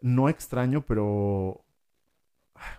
No 0.00 0.28
extraño, 0.28 0.84
pero. 0.86 1.64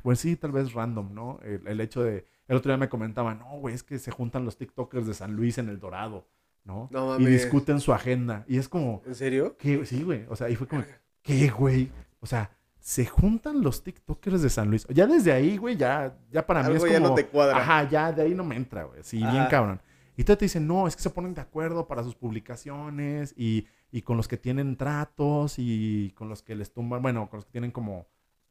Bueno, 0.03 0.15
sí, 0.15 0.35
tal 0.35 0.51
vez 0.51 0.73
random, 0.73 1.13
¿no? 1.13 1.39
El, 1.43 1.67
el 1.67 1.81
hecho 1.81 2.03
de. 2.03 2.27
El 2.47 2.57
otro 2.57 2.71
día 2.71 2.77
me 2.77 2.89
comentaban, 2.89 3.39
no, 3.39 3.59
güey, 3.59 3.73
es 3.75 3.83
que 3.83 3.97
se 3.99 4.11
juntan 4.11 4.43
los 4.45 4.57
TikTokers 4.57 5.07
de 5.07 5.13
San 5.13 5.35
Luis 5.35 5.57
en 5.57 5.69
el 5.69 5.79
Dorado, 5.79 6.27
¿no? 6.65 6.89
No 6.91 7.19
y 7.19 7.23
mames. 7.23 7.29
discuten 7.29 7.79
su 7.79 7.93
agenda. 7.93 8.43
Y 8.47 8.57
es 8.57 8.67
como, 8.67 9.01
¿En 9.05 9.15
serio? 9.15 9.55
¿Qué? 9.57 9.85
Sí, 9.85 10.03
güey. 10.03 10.25
O 10.29 10.35
sea, 10.35 10.49
y 10.49 10.55
fue 10.55 10.67
como, 10.67 10.83
¿qué, 11.21 11.49
güey? 11.49 11.91
O 12.19 12.25
sea, 12.25 12.51
se 12.81 13.05
juntan 13.05 13.61
los 13.61 13.83
TikTokers 13.83 14.41
de 14.41 14.49
San 14.49 14.69
Luis. 14.69 14.87
Ya 14.89 15.05
desde 15.05 15.31
ahí, 15.31 15.55
güey, 15.55 15.77
ya, 15.77 16.17
ya 16.31 16.45
para 16.45 16.63
mí 16.63 16.75
es 16.75 16.83
ya 16.83 16.95
como... 16.95 17.09
no 17.09 17.15
te 17.15 17.27
cuadra. 17.27 17.57
Ajá, 17.57 17.87
ya 17.87 18.11
de 18.11 18.23
ahí 18.23 18.33
no 18.33 18.43
me 18.43 18.55
entra, 18.55 18.85
güey. 18.85 19.03
Sí, 19.03 19.17
bien 19.17 19.45
cabrón. 19.49 19.79
Y 20.17 20.23
tú 20.23 20.35
te 20.35 20.45
dicen, 20.45 20.67
no, 20.67 20.87
es 20.87 20.95
que 20.95 21.03
se 21.03 21.09
ponen 21.11 21.35
de 21.35 21.41
acuerdo 21.41 21.87
para 21.87 22.03
sus 22.03 22.15
publicaciones 22.15 23.33
y, 23.37 23.67
y 23.91 24.01
con 24.01 24.17
los 24.17 24.27
que 24.27 24.35
tienen 24.35 24.75
tratos 24.77 25.55
y 25.57 26.11
con 26.15 26.27
los 26.27 26.41
que 26.41 26.55
les 26.55 26.73
tumban, 26.73 27.01
bueno, 27.01 27.29
con 27.29 27.37
los 27.37 27.45
que 27.45 27.51
tienen 27.51 27.71
como, 27.71 28.07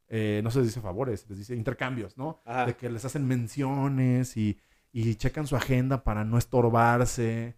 eh, 0.09 0.41
no 0.45 0.51
se 0.51 0.61
les 0.61 0.69
dice 0.69 0.81
favores, 0.81 1.27
les 1.29 1.39
dice 1.39 1.57
intercambios, 1.57 2.17
¿no? 2.17 2.41
Ajá. 2.47 2.67
De 2.67 2.77
que 2.77 2.89
les 2.89 3.05
hacen 3.05 3.27
menciones 3.27 4.37
y, 4.37 4.59
y 4.93 5.17
checan 5.17 5.49
su 5.49 5.57
agenda 5.57 6.05
para 6.05 6.25
no 6.25 6.39
estorbarse. 6.39 7.57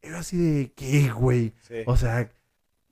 Era 0.00 0.20
así 0.20 0.36
de, 0.38 0.72
¿qué, 0.72 1.10
güey? 1.10 1.54
Sí. 1.60 1.82
O 1.86 1.96
sea, 1.96 2.30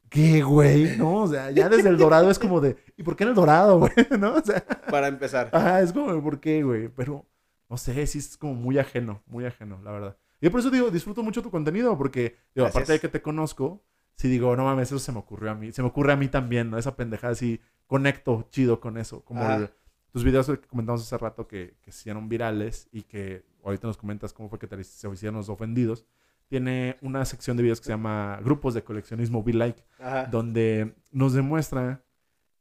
¿qué, 0.09 0.43
güey? 0.43 0.97
¿No? 0.97 1.23
O 1.23 1.27
sea, 1.29 1.51
ya 1.51 1.69
desde 1.69 1.89
el 1.89 1.97
dorado 1.99 2.31
es 2.31 2.39
como 2.39 2.61
de, 2.61 2.77
¿y 2.97 3.03
por 3.03 3.17
qué 3.17 3.25
en 3.25 3.31
el 3.31 3.35
dorado, 3.37 3.79
güey? 3.81 3.93
¿No? 4.19 4.35
O 4.35 4.43
sea, 4.43 4.65
Para 4.91 5.09
empezar. 5.09 5.51
ajá, 5.53 5.81
es 5.83 5.93
como, 5.93 6.23
¿por 6.23 6.41
qué, 6.41 6.63
güey? 6.63 6.89
Pero, 6.89 7.27
no 7.69 7.77
sé, 7.77 8.07
sí 8.07 8.19
es 8.19 8.37
como 8.37 8.55
muy 8.55 8.79
ajeno, 8.79 9.23
muy 9.27 9.45
ajeno, 9.45 9.81
la 9.83 9.91
verdad. 9.91 10.17
Y 10.41 10.49
por 10.51 10.61
eso 10.61 10.71
digo, 10.71 10.91
disfruto 10.91 11.23
mucho 11.23 11.43
tu 11.43 11.51
contenido, 11.51 11.97
porque, 11.97 12.37
digo, 12.55 12.67
aparte 12.67 12.93
de 12.93 13.01
que 13.01 13.09
te 13.09 13.23
conozco, 13.23 13.83
sí 14.15 14.29
digo, 14.29 14.55
no 14.57 14.65
mames, 14.65 14.89
eso 14.89 14.99
se 14.99 15.13
me 15.13 15.19
ocurrió 15.19 15.51
a 15.51 15.55
mí. 15.55 15.73
Se 15.73 15.83
me 15.83 15.89
ocurre 15.89 16.13
a 16.13 16.17
mí 16.17 16.29
también, 16.29 16.71
¿no? 16.71 16.79
Esa 16.79 16.95
pendejada, 16.97 17.35
sí, 17.35 17.61
conecto 17.87 18.47
chido 18.51 18.81
con 18.81 18.99
eso. 18.99 19.25
Como 19.25 19.49
el- 19.51 19.71
tus 20.13 20.25
videos 20.25 20.47
que 20.47 20.59
comentamos 20.61 21.03
hace 21.03 21.19
rato 21.19 21.47
que, 21.47 21.77
que 21.83 21.93
se 21.93 22.01
hicieron 22.01 22.29
virales 22.29 22.89
y 22.93 23.03
que 23.03 23.45
ahorita 23.65 23.87
nos 23.87 23.97
comentas 23.99 24.33
cómo 24.33 24.49
fue 24.49 24.59
que 24.59 24.67
te 24.67 24.83
se 24.83 25.09
hicieron 25.11 25.37
los 25.37 25.49
ofendidos. 25.51 26.07
Tiene 26.49 26.97
una 27.03 27.25
sección 27.25 27.57
de 27.57 27.65
videos 27.65 27.81
que 27.81 27.87
se 27.87 27.93
llama 27.93 28.39
Grupos 28.43 28.75
de 28.75 28.85
Coleccionismo 28.85 29.43
Be 29.43 29.53
Like, 29.53 29.83
Ajá. 29.99 30.27
donde 30.27 30.95
nos 31.11 31.33
demuestra 31.33 32.05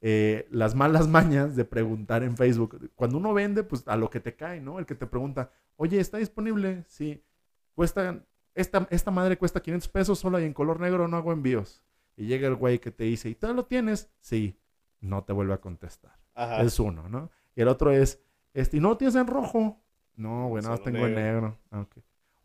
eh, 0.01 0.47
las 0.49 0.73
malas 0.75 1.07
mañas 1.07 1.55
de 1.55 1.65
preguntar 1.65 2.23
en 2.23 2.35
Facebook. 2.35 2.91
Cuando 2.95 3.17
uno 3.17 3.33
vende, 3.33 3.63
pues 3.63 3.87
a 3.87 3.95
lo 3.95 4.09
que 4.09 4.19
te 4.19 4.35
cae, 4.35 4.59
¿no? 4.61 4.79
El 4.79 4.85
que 4.85 4.95
te 4.95 5.05
pregunta, 5.05 5.51
oye, 5.75 5.99
¿está 5.99 6.17
disponible? 6.17 6.83
Sí. 6.87 7.23
Cuesta, 7.75 8.19
esta, 8.55 8.87
esta 8.89 9.11
madre 9.11 9.37
cuesta 9.37 9.59
500 9.61 9.89
pesos 9.89 10.19
solo 10.19 10.39
y 10.39 10.45
en 10.45 10.53
color 10.53 10.79
negro 10.79 11.07
no 11.07 11.17
hago 11.17 11.31
envíos. 11.31 11.83
Y 12.17 12.25
llega 12.27 12.47
el 12.47 12.55
güey 12.55 12.79
que 12.79 12.91
te 12.91 13.03
dice, 13.03 13.29
¿y 13.29 13.35
tú 13.35 13.53
lo 13.53 13.65
tienes? 13.65 14.09
Sí. 14.19 14.57
No 14.99 15.23
te 15.23 15.33
vuelve 15.33 15.53
a 15.53 15.57
contestar. 15.61 16.17
Ajá. 16.33 16.61
Es 16.61 16.79
uno, 16.79 17.07
¿no? 17.09 17.29
Y 17.55 17.61
el 17.61 17.67
otro 17.67 17.91
es, 17.91 18.21
este, 18.53 18.77
¿y 18.77 18.79
no 18.79 18.89
lo 18.89 18.97
tienes 18.97 19.15
en 19.15 19.27
rojo? 19.27 19.81
No, 20.15 20.47
güey, 20.47 20.63
nada 20.63 20.75
más 20.75 20.79
Solo 20.79 20.91
tengo 20.91 21.05
en 21.07 21.15
negro. 21.15 21.59
negro. 21.71 21.87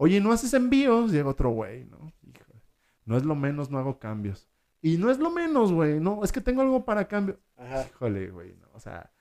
Oye, 0.03 0.19
¿no 0.19 0.33
haces 0.33 0.55
envíos? 0.55 1.13
Llega 1.13 1.29
otro 1.29 1.51
güey, 1.51 1.85
¿no? 1.85 2.11
Híjole. 2.23 2.63
No 3.05 3.19
es 3.19 3.25
lo 3.27 3.35
menos, 3.35 3.71
no 3.71 3.77
hago 3.77 3.99
cambios. 3.99 4.49
Y 4.81 4.97
no 4.97 5.11
es 5.11 5.19
lo 5.19 5.31
menos, 5.31 5.75
güey. 5.75 6.01
No, 6.01 6.25
es 6.25 6.33
que 6.33 6.41
tengo 6.41 6.63
algo 6.63 6.87
para 6.87 7.07
cambio. 7.07 7.39
Ajá. 7.55 7.87
Híjole, 7.87 8.31
güey. 8.31 8.57
No, 8.63 8.69
o 8.73 8.81
sea, 8.81 9.13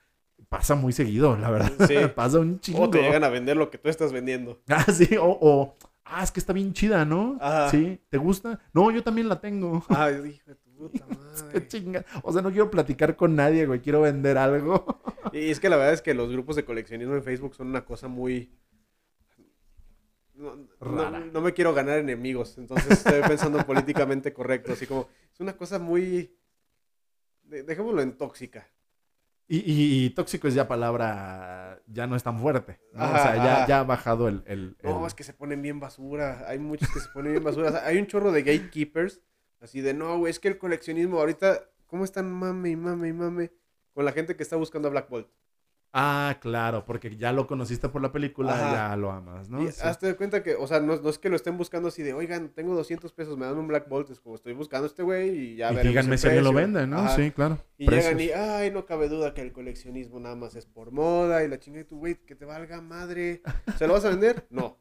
pasa 0.48 0.74
muy 0.76 0.94
seguido, 0.94 1.36
la 1.36 1.50
verdad. 1.50 1.72
Sí. 1.86 1.96
pasa 2.14 2.38
un 2.38 2.60
chingo. 2.60 2.84
O 2.84 2.88
te 2.88 3.02
llegan 3.02 3.24
a 3.24 3.28
vender 3.28 3.58
lo 3.58 3.70
que 3.70 3.76
tú 3.76 3.90
estás 3.90 4.10
vendiendo. 4.10 4.62
Ah, 4.68 4.90
sí, 4.90 5.18
o, 5.18 5.26
o, 5.26 5.76
ah, 6.06 6.22
es 6.22 6.30
que 6.30 6.40
está 6.40 6.54
bien 6.54 6.72
chida, 6.72 7.04
¿no? 7.04 7.36
Ajá. 7.42 7.68
Sí, 7.68 8.00
¿te 8.08 8.16
gusta? 8.16 8.58
No, 8.72 8.90
yo 8.90 9.02
también 9.02 9.28
la 9.28 9.38
tengo. 9.38 9.84
Ay, 9.90 10.14
hijo 10.36 10.50
de 10.50 10.56
tu 10.56 10.70
puta 10.76 11.04
madre. 11.06 11.68
chinga. 11.68 12.06
O 12.22 12.32
sea, 12.32 12.40
no 12.40 12.48
quiero 12.48 12.70
platicar 12.70 13.16
con 13.16 13.36
nadie, 13.36 13.66
güey. 13.66 13.80
Quiero 13.80 14.00
vender 14.00 14.38
algo. 14.38 14.98
Y 15.34 15.50
es 15.50 15.60
que 15.60 15.68
la 15.68 15.76
verdad 15.76 15.92
es 15.92 16.00
que 16.00 16.14
los 16.14 16.32
grupos 16.32 16.56
de 16.56 16.64
coleccionismo 16.64 17.16
en 17.16 17.22
Facebook 17.22 17.54
son 17.54 17.66
una 17.66 17.84
cosa 17.84 18.08
muy... 18.08 18.50
No, 20.40 21.10
no- 21.10 21.40
me 21.40 21.52
quiero 21.52 21.74
ganar 21.74 21.98
enemigos, 21.98 22.56
entonces 22.58 22.90
estoy 22.92 23.20
pensando 23.28 23.58
políticamente 23.66 24.32
correcto, 24.32 24.72
así 24.72 24.86
como 24.86 25.08
es 25.32 25.40
una 25.40 25.56
cosa 25.56 25.78
muy... 25.78 26.34
de- 27.42 27.62
Dejémoslo 27.62 28.00
en 28.02 28.16
tóxica. 28.16 28.66
Y, 29.48 29.58
y- 29.58 30.04
y 30.06 30.10
tóxico 30.10 30.46
es 30.48 30.54
ya 30.54 30.68
palabra, 30.68 31.82
ya 31.86 32.06
no 32.06 32.14
es 32.14 32.22
tan 32.22 32.38
fuerte. 32.40 32.80
¿no? 32.92 33.02
Ajá, 33.02 33.14
o 33.18 33.22
sea, 33.22 33.36
ya, 33.36 33.66
ya 33.66 33.80
ha 33.80 33.84
bajado 33.84 34.28
el... 34.28 34.42
el- 34.46 34.76
No, 34.82 35.06
es 35.06 35.14
que 35.14 35.24
se 35.24 35.32
ponen 35.34 35.60
bien 35.60 35.80
basura, 35.80 36.44
hay 36.48 36.58
muchos 36.58 36.88
que 36.90 37.00
se 37.00 37.08
ponen 37.08 37.32
bien 37.32 37.44
basura, 37.44 37.68
O 37.68 37.72
sea, 37.72 37.84
hay 37.86 37.98
un 37.98 38.06
chorro 38.06 38.30
de 38.32 38.42
gatekeepers, 38.42 39.20
así 39.60 39.80
de, 39.80 39.92
no, 39.92 40.18
güey, 40.18 40.30
es 40.30 40.38
que 40.38 40.48
el 40.48 40.56
coleccionismo 40.58 41.18
ahorita, 41.18 41.68
¿cómo 41.86 42.04
están 42.04 42.30
mame 42.30 42.70
y 42.70 42.76
mame 42.76 43.08
y 43.08 43.12
mame 43.12 43.50
con 43.92 44.04
la 44.04 44.12
gente 44.12 44.36
que 44.36 44.42
está 44.44 44.54
buscando 44.56 44.86
a 44.88 44.92
Black 44.92 45.08
Bolt? 45.08 45.28
Ah, 45.92 46.38
claro, 46.40 46.84
porque 46.84 47.16
ya 47.16 47.32
lo 47.32 47.48
conociste 47.48 47.88
por 47.88 48.00
la 48.00 48.12
película, 48.12 48.52
Ajá. 48.54 48.90
ya 48.90 48.96
lo 48.96 49.10
amas, 49.10 49.48
¿no? 49.50 49.60
Y 49.62 49.72
Sí. 49.72 49.80
hazte 49.82 50.06
de 50.06 50.14
cuenta 50.14 50.40
que, 50.42 50.54
o 50.54 50.66
sea, 50.68 50.78
no, 50.78 50.96
no 51.00 51.08
es 51.10 51.18
que 51.18 51.28
lo 51.28 51.34
estén 51.34 51.58
buscando 51.58 51.88
así 51.88 52.02
de, 52.04 52.12
oigan, 52.12 52.50
tengo 52.50 52.76
200 52.76 53.12
pesos, 53.12 53.36
me 53.36 53.44
dan 53.46 53.58
un 53.58 53.66
Black 53.66 53.88
Bolt. 53.88 54.08
Es 54.10 54.20
como, 54.20 54.36
estoy 54.36 54.52
buscando 54.52 54.84
a 54.84 54.86
este 54.86 55.02
güey 55.02 55.30
y 55.30 55.56
ya 55.56 55.72
y 55.72 55.74
veremos 55.74 55.88
díganme 55.88 56.12
el 56.12 56.18
si 56.20 56.26
alguien 56.28 56.44
lo 56.44 56.52
vende, 56.52 56.86
¿no? 56.86 56.98
Ajá. 56.98 57.16
Sí, 57.16 57.32
claro. 57.32 57.58
Y 57.76 57.86
Precios. 57.86 58.16
llegan 58.16 58.38
y, 58.38 58.40
ay, 58.40 58.70
no 58.70 58.86
cabe 58.86 59.08
duda 59.08 59.34
que 59.34 59.40
el 59.42 59.50
coleccionismo 59.52 60.20
nada 60.20 60.36
más 60.36 60.54
es 60.54 60.64
por 60.66 60.92
moda 60.92 61.42
y 61.42 61.48
la 61.48 61.58
chingada 61.58 61.82
de 61.82 61.88
tu 61.88 61.98
güey, 61.98 62.14
que 62.24 62.36
te 62.36 62.44
valga 62.44 62.80
madre. 62.80 63.42
¿Se 63.76 63.88
lo 63.88 63.94
vas 63.94 64.04
a 64.04 64.10
vender? 64.10 64.46
No. 64.48 64.78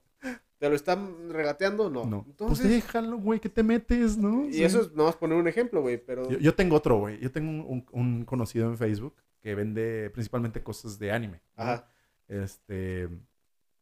¿Te 0.59 0.69
lo 0.69 0.75
están 0.75 1.29
regateando? 1.31 1.89
No. 1.89 2.05
No. 2.05 2.25
Entonces, 2.27 2.67
Pues 2.67 2.69
déjalo, 2.85 3.17
güey, 3.17 3.39
que 3.39 3.49
te 3.49 3.63
metes, 3.63 4.15
¿no? 4.17 4.45
y 4.45 4.53
Sí. 4.53 4.63
eso 4.63 4.81
es, 4.81 4.91
nada 4.91 5.05
más 5.09 5.15
poner 5.15 5.37
un 5.39 5.47
ejemplo, 5.47 5.81
güey, 5.81 5.97
pero... 5.97 6.29
Yo, 6.29 6.37
yo 6.37 6.53
tengo 6.53 6.75
otro, 6.75 6.97
güey. 6.99 7.17
Yo 7.19 7.31
tengo 7.31 7.49
un, 7.49 7.61
un- 7.65 7.85
un 7.93 8.25
conocido 8.25 8.67
en 8.69 8.77
Facebook 8.77 9.15
que 9.41 9.55
vende 9.55 10.09
principalmente 10.11 10.63
cosas 10.63 10.99
de 10.99 11.11
anime. 11.11 11.41
Ajá. 11.55 11.89
Este. 12.27 13.09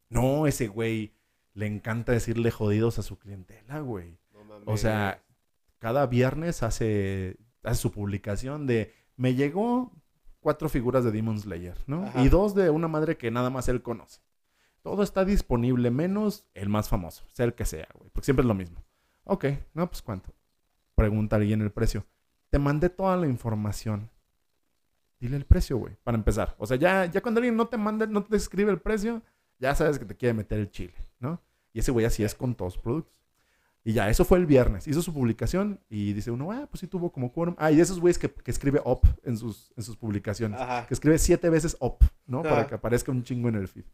No, 0.09 0.47
ese 0.47 0.67
güey 0.67 1.13
le 1.53 1.65
encanta 1.65 2.11
decirle 2.11 2.51
jodidos 2.51 2.99
a 2.99 3.03
su 3.03 3.17
clientela, 3.17 3.79
güey. 3.79 4.17
No 4.33 4.43
mames. 4.43 4.67
O 4.67 4.77
sea, 4.77 5.23
cada 5.79 6.05
viernes 6.07 6.63
hace, 6.63 7.37
hace 7.63 7.81
su 7.81 7.91
publicación 7.91 8.67
de 8.67 8.93
me 9.15 9.35
llegó 9.35 9.91
cuatro 10.39 10.69
figuras 10.69 11.03
de 11.03 11.11
Demon 11.11 11.39
Slayer, 11.39 11.77
¿no? 11.87 12.03
Ajá. 12.05 12.23
Y 12.23 12.29
dos 12.29 12.55
de 12.55 12.69
una 12.69 12.87
madre 12.87 13.17
que 13.17 13.31
nada 13.31 13.49
más 13.49 13.67
él 13.67 13.81
conoce. 13.81 14.21
Todo 14.81 15.03
está 15.03 15.25
disponible, 15.25 15.91
menos 15.91 16.47
el 16.53 16.69
más 16.69 16.87
famoso, 16.87 17.25
sea 17.33 17.45
el 17.45 17.55
que 17.55 17.65
sea, 17.65 17.89
güey. 17.93 18.09
Porque 18.11 18.25
siempre 18.25 18.43
es 18.43 18.47
lo 18.47 18.53
mismo. 18.53 18.85
Ok, 19.25 19.45
no, 19.73 19.89
pues 19.89 20.01
¿cuánto? 20.01 20.33
Pregunta 20.95 21.35
alguien 21.35 21.61
el 21.61 21.71
precio. 21.71 22.05
Te 22.49 22.59
mandé 22.59 22.89
toda 22.89 23.17
la 23.17 23.27
información. 23.27 24.09
Dile 25.19 25.37
el 25.37 25.45
precio, 25.45 25.77
güey, 25.77 25.95
para 26.03 26.17
empezar. 26.17 26.55
O 26.59 26.67
sea, 26.67 26.77
ya, 26.77 27.05
ya 27.05 27.21
cuando 27.21 27.39
alguien 27.39 27.55
no 27.55 27.67
te 27.67 27.77
manda, 27.77 28.05
no 28.05 28.23
te 28.23 28.37
escribe 28.37 28.71
el 28.71 28.79
precio, 28.79 29.21
ya 29.59 29.73
sabes 29.73 29.97
que 29.97 30.05
te 30.05 30.15
quiere 30.15 30.33
meter 30.33 30.59
el 30.59 30.69
chile, 30.69 30.93
¿no? 31.19 31.41
Y 31.73 31.79
ese 31.79 31.91
güey 31.91 32.05
así 32.05 32.23
es 32.23 32.35
con 32.35 32.53
todos 32.55 32.75
los 32.75 32.83
productos. 32.83 33.13
Y 33.83 33.93
ya, 33.93 34.09
eso 34.09 34.25
fue 34.25 34.37
el 34.37 34.45
viernes. 34.45 34.85
Hizo 34.87 35.01
su 35.01 35.13
publicación 35.13 35.79
y 35.89 36.11
dice 36.13 36.29
uno, 36.29 36.51
ah, 36.51 36.67
pues 36.69 36.81
sí 36.81 36.87
tuvo 36.87 37.11
como 37.11 37.31
quórum. 37.31 37.55
Ah, 37.57 37.71
y 37.71 37.79
esos 37.79 37.99
güeyes 38.01 38.19
que, 38.19 38.29
que 38.29 38.51
escribe 38.51 38.81
op 38.83 39.05
en 39.23 39.37
sus, 39.37 39.71
en 39.77 39.83
sus 39.83 39.95
publicaciones. 39.95 40.59
Ajá. 40.59 40.85
Que 40.85 40.93
escribe 40.93 41.17
siete 41.17 41.49
veces 41.49 41.77
op, 41.79 42.03
¿no? 42.25 42.43
Para 42.43 42.61
Ah. 42.61 42.67
que 42.67 42.75
aparezca 42.75 43.11
un 43.11 43.23
chingo 43.23 43.47
en 43.47 43.55
el 43.55 43.67
feed. 43.67 43.85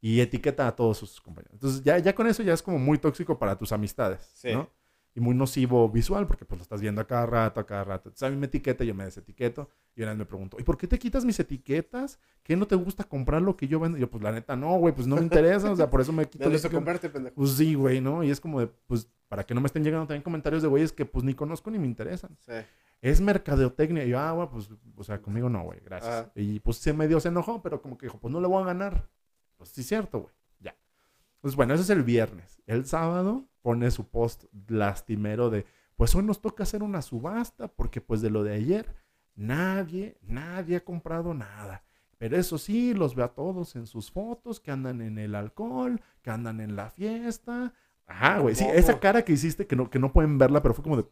Y 0.00 0.20
etiqueta 0.20 0.66
a 0.66 0.74
todos 0.74 0.98
sus 0.98 1.20
compañeros. 1.20 1.54
Entonces, 1.54 1.82
ya, 1.84 1.96
ya 1.98 2.14
con 2.14 2.26
eso 2.26 2.42
ya 2.42 2.52
es 2.54 2.62
como 2.62 2.78
muy 2.78 2.98
tóxico 2.98 3.38
para 3.38 3.56
tus 3.56 3.70
amistades, 3.72 4.20
Sí. 4.34 4.52
¿no? 4.52 4.68
Y 5.16 5.20
muy 5.20 5.34
nocivo 5.34 5.88
visual, 5.88 6.26
porque 6.26 6.44
pues 6.44 6.58
lo 6.58 6.62
estás 6.62 6.82
viendo 6.82 7.00
a 7.00 7.06
cada 7.06 7.24
rato, 7.24 7.58
a 7.58 7.64
cada 7.64 7.84
rato. 7.84 8.10
Entonces, 8.10 8.28
a 8.28 8.30
mí 8.30 8.36
me 8.36 8.48
etiqueta, 8.48 8.84
yo 8.84 8.94
me 8.94 9.06
desetiqueto. 9.06 9.70
Y 9.94 10.02
una 10.02 10.10
vez 10.10 10.18
me 10.18 10.26
pregunto, 10.26 10.58
¿y 10.60 10.62
por 10.62 10.76
qué 10.76 10.86
te 10.86 10.98
quitas 10.98 11.24
mis 11.24 11.40
etiquetas? 11.40 12.20
¿Qué 12.42 12.54
no 12.54 12.66
te 12.66 12.74
gusta 12.74 13.02
comprar 13.02 13.40
lo 13.40 13.56
que 13.56 13.66
yo 13.66 13.80
vendo? 13.80 13.96
Y 13.96 14.02
yo, 14.02 14.10
pues 14.10 14.22
la 14.22 14.30
neta, 14.30 14.56
no, 14.56 14.76
güey, 14.76 14.94
pues 14.94 15.06
no 15.06 15.16
me 15.16 15.22
interesa. 15.22 15.70
o 15.70 15.76
sea, 15.76 15.88
por 15.88 16.02
eso 16.02 16.12
me 16.12 16.26
quito 16.28 16.50
No 16.50 16.70
comprarte, 16.70 17.08
pendejo. 17.08 17.34
Pues 17.34 17.52
sí, 17.52 17.74
güey, 17.74 18.02
¿no? 18.02 18.22
Y 18.22 18.30
es 18.30 18.40
como 18.40 18.60
de, 18.60 18.66
pues, 18.66 19.08
para 19.28 19.44
que 19.44 19.54
no 19.54 19.62
me 19.62 19.68
estén 19.68 19.84
llegando 19.84 20.06
también 20.06 20.22
comentarios 20.22 20.62
de 20.62 20.68
güeyes 20.68 20.92
que 20.92 21.06
pues 21.06 21.24
ni 21.24 21.32
conozco 21.32 21.70
ni 21.70 21.78
me 21.78 21.86
interesan. 21.86 22.36
Sí. 22.42 22.52
Es 23.00 23.22
mercadeotecnia. 23.22 24.04
Y 24.04 24.10
yo, 24.10 24.18
ah, 24.18 24.32
güey, 24.32 24.48
pues, 24.50 24.68
o 24.96 25.02
sea, 25.02 25.22
conmigo 25.22 25.48
no, 25.48 25.64
güey, 25.64 25.80
gracias. 25.82 26.28
Y 26.34 26.60
pues 26.60 26.76
se 26.76 26.92
medio 26.92 27.20
se 27.20 27.28
enojó, 27.28 27.62
pero 27.62 27.80
como 27.80 27.96
que 27.96 28.04
dijo, 28.04 28.18
pues 28.18 28.32
no 28.32 28.40
le 28.40 28.48
voy 28.48 28.62
a 28.62 28.66
ganar. 28.66 29.08
Pues 29.56 29.70
sí, 29.70 29.82
cierto, 29.82 30.20
güey, 30.20 30.34
Pues 31.46 31.54
bueno, 31.54 31.74
ese 31.74 31.84
es 31.84 31.90
el 31.90 32.02
viernes. 32.02 32.60
El 32.66 32.86
sábado 32.86 33.46
pone 33.62 33.92
su 33.92 34.08
post 34.08 34.46
lastimero 34.66 35.48
de, 35.48 35.64
pues 35.94 36.12
hoy 36.16 36.24
nos 36.24 36.40
toca 36.40 36.64
hacer 36.64 36.82
una 36.82 37.02
subasta 37.02 37.68
porque 37.68 38.00
pues 38.00 38.20
de 38.20 38.30
lo 38.30 38.42
de 38.42 38.54
ayer 38.54 38.92
nadie, 39.36 40.18
nadie 40.22 40.74
ha 40.74 40.84
comprado 40.84 41.34
nada. 41.34 41.84
Pero 42.18 42.36
eso 42.36 42.58
sí, 42.58 42.94
los 42.94 43.14
ve 43.14 43.22
a 43.22 43.28
todos 43.28 43.76
en 43.76 43.86
sus 43.86 44.10
fotos, 44.10 44.58
que 44.58 44.72
andan 44.72 45.00
en 45.00 45.18
el 45.18 45.36
alcohol, 45.36 46.00
que 46.20 46.30
andan 46.30 46.58
en 46.60 46.74
la 46.74 46.90
fiesta. 46.90 47.72
Ajá, 48.08 48.40
güey. 48.40 48.56
Sí, 48.56 48.64
esa 48.64 48.98
cara 48.98 49.22
que 49.24 49.34
hiciste, 49.34 49.68
que 49.68 49.76
no, 49.76 49.88
que 49.88 50.00
no 50.00 50.12
pueden 50.12 50.38
verla, 50.38 50.62
pero 50.62 50.74
fue 50.74 50.82
como 50.82 50.96
de, 50.96 51.02
"Bah, 51.04 51.08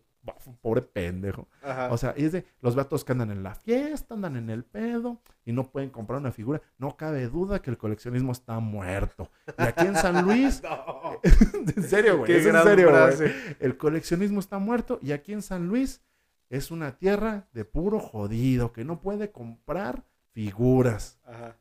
pobre 0.61 0.83
pendejo. 0.83 1.49
Ajá. 1.62 1.93
O 1.93 1.99
sea, 1.99 2.14
y 2.16 2.25
es 2.25 2.33
de, 2.33 2.45
los 2.61 2.75
todos 2.89 3.05
que 3.05 3.12
andan 3.12 3.31
en 3.31 3.43
la 3.43 3.55
fiesta, 3.55 4.14
andan 4.14 4.37
en 4.37 4.51
el 4.51 4.64
pedo 4.64 5.20
y 5.45 5.53
no 5.53 5.70
pueden 5.70 5.91
comprar 5.91 6.20
una 6.20 6.33
figura. 6.33 6.62
No 6.79 6.97
cabe 6.97 7.29
duda 7.29 7.61
que 7.61 7.70
el 7.70 7.79
coleccionismo 7.79 8.33
está 8.33 8.59
muerto. 8.61 9.31
Y 9.59 9.62
aquí 9.62 9.87
en 9.87 9.97
San 9.97 10.25
Luis, 10.25 10.62
No. 10.62 11.20
en 11.77 11.83
serio, 11.83 12.18
güey. 12.18 12.33
Es 12.33 12.47
en 12.47 12.62
serio, 12.62 12.91
güey. 12.91 13.33
El 13.61 13.77
coleccionismo 13.77 14.41
está 14.41 14.59
muerto 14.59 14.99
y 15.03 15.12
aquí 15.12 15.33
en 15.33 15.43
San 15.43 15.68
Luis 15.68 16.03
es 16.51 16.70
una 16.70 16.97
tierra 16.97 17.49
de 17.53 17.64
puro 17.64 18.01
jodido 18.01 18.72
que 18.72 18.85
no 18.85 19.01
puede 19.01 19.31
comprar 19.31 20.05
figuras. 20.33 21.18
Ajá. 21.25 21.57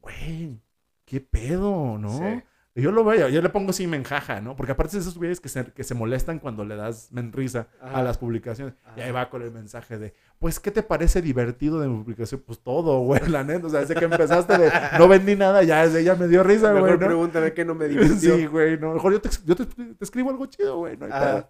Güey, 0.00 0.60
qué 1.04 1.20
pedo, 1.20 1.98
¿no? 1.98 2.18
Sí. 2.18 2.42
Yo 2.76 2.92
lo 2.92 3.04
veo, 3.04 3.30
yo 3.30 3.40
le 3.40 3.48
pongo 3.48 3.72
sí 3.72 3.86
menjaja, 3.86 4.42
¿no? 4.42 4.54
Porque 4.54 4.72
aparte 4.72 4.96
de 4.96 5.00
esos 5.00 5.16
güeyes 5.16 5.40
que 5.40 5.48
se, 5.48 5.64
que 5.64 5.82
se 5.82 5.94
molestan 5.94 6.38
cuando 6.38 6.62
le 6.62 6.76
das 6.76 7.10
menrisa 7.10 7.68
Ajá. 7.80 7.98
a 7.98 8.02
las 8.02 8.18
publicaciones. 8.18 8.74
Y 8.96 9.00
ahí 9.00 9.08
Ajá. 9.10 9.12
va 9.12 9.30
con 9.30 9.40
el 9.40 9.50
mensaje 9.50 9.98
de, 9.98 10.12
pues, 10.38 10.60
¿qué 10.60 10.70
te 10.70 10.82
parece 10.82 11.22
divertido 11.22 11.80
de 11.80 11.88
mi 11.88 11.96
publicación? 11.96 12.42
Pues 12.46 12.58
todo, 12.58 13.00
güey, 13.00 13.26
la 13.28 13.44
neta. 13.44 13.66
O 13.66 13.70
sea, 13.70 13.80
desde 13.80 13.94
que 13.94 14.04
empezaste 14.04 14.58
de, 14.58 14.70
no 14.98 15.08
vendí 15.08 15.36
nada, 15.36 15.62
ya 15.62 15.86
desde 15.86 16.04
ya 16.04 16.16
me 16.16 16.28
dio 16.28 16.42
risa, 16.42 16.70
güey, 16.72 16.82
Mejor 16.82 17.00
¿no? 17.00 17.06
pregúntame 17.06 17.54
que 17.54 17.64
no 17.64 17.74
me 17.74 17.88
divirtió. 17.88 18.36
Sí, 18.36 18.44
güey, 18.44 18.78
no. 18.78 18.92
Mejor 18.92 19.14
yo 19.14 19.20
te, 19.22 19.30
yo 19.46 19.56
te, 19.56 19.64
te 19.64 20.04
escribo 20.04 20.28
algo 20.28 20.44
chido, 20.44 20.76
güey, 20.76 20.98
no 20.98 21.06
hay 21.06 21.12
Ajá. 21.12 21.48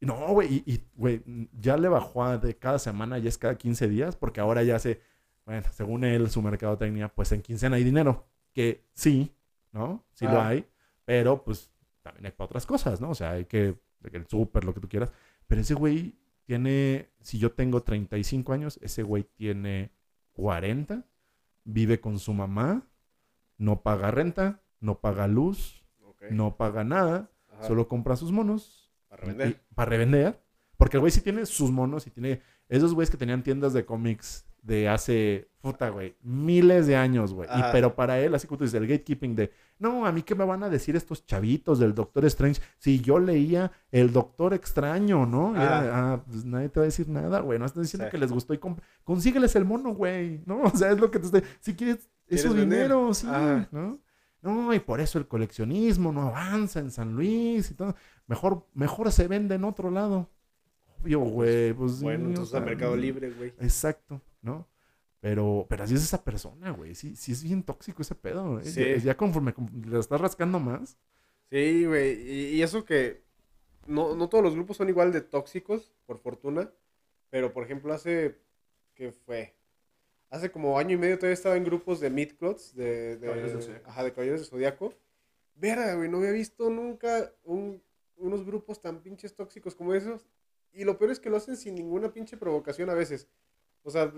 No, 0.00 0.14
güey, 0.28 0.62
y, 0.66 0.72
y, 0.72 0.84
güey, 0.94 1.22
ya 1.58 1.76
le 1.76 1.88
bajó 1.88 2.24
a 2.24 2.38
de 2.38 2.56
cada 2.56 2.78
semana, 2.78 3.18
ya 3.18 3.28
es 3.28 3.38
cada 3.38 3.56
15 3.56 3.88
días, 3.88 4.16
porque 4.16 4.40
ahora 4.40 4.62
ya 4.62 4.78
se, 4.78 5.00
bueno, 5.46 5.62
según 5.72 6.04
él, 6.04 6.30
su 6.30 6.42
mercadotecnia, 6.42 7.08
pues 7.08 7.32
en 7.32 7.42
quincena 7.42 7.76
hay 7.76 7.84
dinero, 7.84 8.26
que 8.52 8.84
sí, 8.94 9.32
¿no? 9.74 10.06
Sí 10.14 10.24
lo 10.24 10.40
Ah. 10.40 10.48
hay, 10.48 10.66
pero 11.04 11.44
pues 11.44 11.70
también 12.02 12.24
hay 12.26 12.32
para 12.32 12.46
otras 12.46 12.64
cosas, 12.64 13.00
¿no? 13.00 13.10
O 13.10 13.14
sea, 13.14 13.32
hay 13.32 13.44
que, 13.44 13.78
el 14.12 14.26
súper, 14.26 14.64
lo 14.64 14.72
que 14.72 14.80
tú 14.80 14.88
quieras. 14.88 15.12
Pero 15.46 15.60
ese 15.60 15.74
güey 15.74 16.18
tiene, 16.44 17.10
si 17.20 17.38
yo 17.38 17.52
tengo 17.52 17.82
35 17.82 18.52
años, 18.54 18.78
ese 18.82 19.02
güey 19.02 19.24
tiene 19.24 19.90
40, 20.32 21.04
vive 21.64 22.00
con 22.00 22.18
su 22.18 22.32
mamá, 22.34 22.86
no 23.58 23.82
paga 23.82 24.10
renta, 24.10 24.62
no 24.80 25.00
paga 25.00 25.26
luz, 25.28 25.84
no 26.30 26.56
paga 26.56 26.84
nada, 26.84 27.30
Ajá. 27.52 27.64
solo 27.64 27.88
compra 27.88 28.16
sus 28.16 28.32
monos. 28.32 28.92
Para 29.08 29.22
revender. 29.22 29.48
y- 29.50 29.74
para 29.74 29.90
revender. 29.90 30.40
Porque 30.76 30.96
el 30.96 31.00
güey 31.02 31.12
sí 31.12 31.20
tiene 31.20 31.46
sus 31.46 31.70
monos 31.70 32.06
y 32.06 32.10
tiene 32.10 32.42
esos 32.68 32.94
güeyes 32.94 33.10
que 33.10 33.16
tenían 33.16 33.42
tiendas 33.42 33.72
de 33.72 33.84
cómics 33.84 34.44
de 34.64 34.88
hace, 34.88 35.48
puta, 35.60 35.90
güey, 35.90 36.16
miles 36.22 36.86
de 36.86 36.96
años, 36.96 37.34
güey. 37.34 37.48
Y 37.54 37.62
pero 37.70 37.94
para 37.94 38.18
él, 38.18 38.34
así 38.34 38.46
como 38.46 38.58
tú 38.58 38.64
dices, 38.64 38.80
el 38.80 38.86
gatekeeping 38.88 39.36
de, 39.36 39.52
no, 39.78 40.06
a 40.06 40.10
mí 40.12 40.22
qué 40.22 40.34
me 40.34 40.44
van 40.44 40.62
a 40.62 40.70
decir 40.70 40.96
estos 40.96 41.26
chavitos 41.26 41.78
del 41.78 41.94
Doctor 41.94 42.24
Strange 42.24 42.62
si 42.78 43.00
yo 43.00 43.18
leía 43.18 43.70
el 43.92 44.10
Doctor 44.12 44.54
Extraño, 44.54 45.26
¿no? 45.26 45.52
Y 45.52 45.56
era 45.56 46.14
ah, 46.14 46.24
pues 46.24 46.44
nadie 46.46 46.70
te 46.70 46.80
va 46.80 46.84
a 46.84 46.86
decir 46.86 47.08
nada, 47.08 47.40
güey. 47.40 47.58
No 47.58 47.66
estás 47.66 47.82
diciendo 47.82 48.06
Sí. 48.06 48.10
que 48.10 48.18
les 48.18 48.32
gustó 48.32 48.54
y 48.54 48.60
consígueles 49.04 49.54
el 49.56 49.64
mono, 49.66 49.94
güey, 49.94 50.40
¿no? 50.46 50.62
O 50.74 50.76
sea, 50.76 50.90
es 50.90 50.98
lo 50.98 51.10
que 51.10 51.18
te 51.18 51.26
estoy, 51.26 51.42
si 51.60 51.74
quieres, 51.74 52.08
es 52.26 52.40
su 52.40 52.48
¿Quieres 52.48 52.54
vender? 52.54 52.78
dinero, 52.78 53.12
sí. 53.14 53.26
¿no? 53.70 54.00
No, 54.40 54.74
y 54.74 54.78
por 54.80 55.00
eso 55.00 55.18
el 55.18 55.26
coleccionismo 55.26 56.12
no 56.12 56.22
avanza 56.28 56.78
en 56.80 56.90
San 56.90 57.14
Luis 57.14 57.70
y 57.70 57.74
todo. 57.74 57.94
Mejor, 58.26 58.66
mejor 58.74 59.10
se 59.12 59.26
vende 59.28 59.54
en 59.54 59.64
otro 59.64 59.90
lado. 59.90 60.28
Obvio, 61.02 61.20
güey. 61.20 61.72
Pues, 61.72 62.00
Bueno, 62.02 62.20
sí, 62.20 62.24
o 62.24 62.28
entonces 62.30 62.54
a 62.54 62.60
Mercado 62.60 62.94
Libre, 62.96 63.30
güey. 63.30 63.54
Exacto, 63.60 64.20
¿no? 64.44 64.68
Pero, 65.20 65.66
pero 65.68 65.84
así 65.84 65.94
es 65.94 66.02
esa 66.04 66.22
persona, 66.22 66.70
güey. 66.70 66.94
Sí, 66.94 67.16
sí 67.16 67.32
es 67.32 67.42
bien 67.42 67.62
tóxico 67.62 68.02
ese 68.02 68.14
pedo, 68.14 68.52
güey. 68.52 68.64
Sí. 68.64 68.80
Ya, 68.84 68.96
ya 68.98 69.16
conforme 69.16 69.54
le 69.86 69.98
estás 69.98 70.20
rascando 70.20 70.60
más. 70.60 70.98
Sí, 71.50 71.86
güey. 71.86 72.20
Y, 72.30 72.46
y 72.56 72.62
eso 72.62 72.84
que 72.84 73.22
no, 73.86 74.14
no 74.14 74.28
todos 74.28 74.44
los 74.44 74.54
grupos 74.54 74.76
son 74.76 74.88
igual 74.90 75.12
de 75.12 75.22
tóxicos, 75.22 75.92
por 76.06 76.18
fortuna. 76.18 76.70
Pero, 77.30 77.52
por 77.52 77.64
ejemplo, 77.64 77.92
hace. 77.94 78.38
¿Qué 78.94 79.12
fue? 79.12 79.54
Hace 80.30 80.50
como 80.50 80.78
año 80.78 80.94
y 80.94 80.98
medio 80.98 81.16
todavía 81.18 81.34
estaba 81.34 81.56
en 81.56 81.64
grupos 81.64 82.00
de 82.00 82.10
Midclots, 82.10 82.74
de, 82.74 83.16
de, 83.16 83.26
Caballeros 83.26 83.66
del 83.66 83.80
ajá, 83.86 84.04
de 84.04 84.12
Caballeros 84.12 84.40
de 84.40 84.46
Zodiaco. 84.46 84.94
Verga, 85.54 85.94
güey, 85.94 86.08
no 86.08 86.18
había 86.18 86.32
visto 86.32 86.68
nunca 86.70 87.32
un- 87.44 87.82
unos 88.16 88.44
grupos 88.44 88.80
tan 88.80 89.00
pinches 89.00 89.34
tóxicos 89.34 89.74
como 89.74 89.94
esos. 89.94 90.26
Y 90.72 90.84
lo 90.84 90.98
peor 90.98 91.10
es 91.12 91.20
que 91.20 91.30
lo 91.30 91.36
hacen 91.36 91.56
sin 91.56 91.74
ninguna 91.76 92.12
pinche 92.12 92.36
provocación 92.36 92.90
a 92.90 92.94
veces. 92.94 93.28
O 93.84 93.90
sea, 93.90 94.12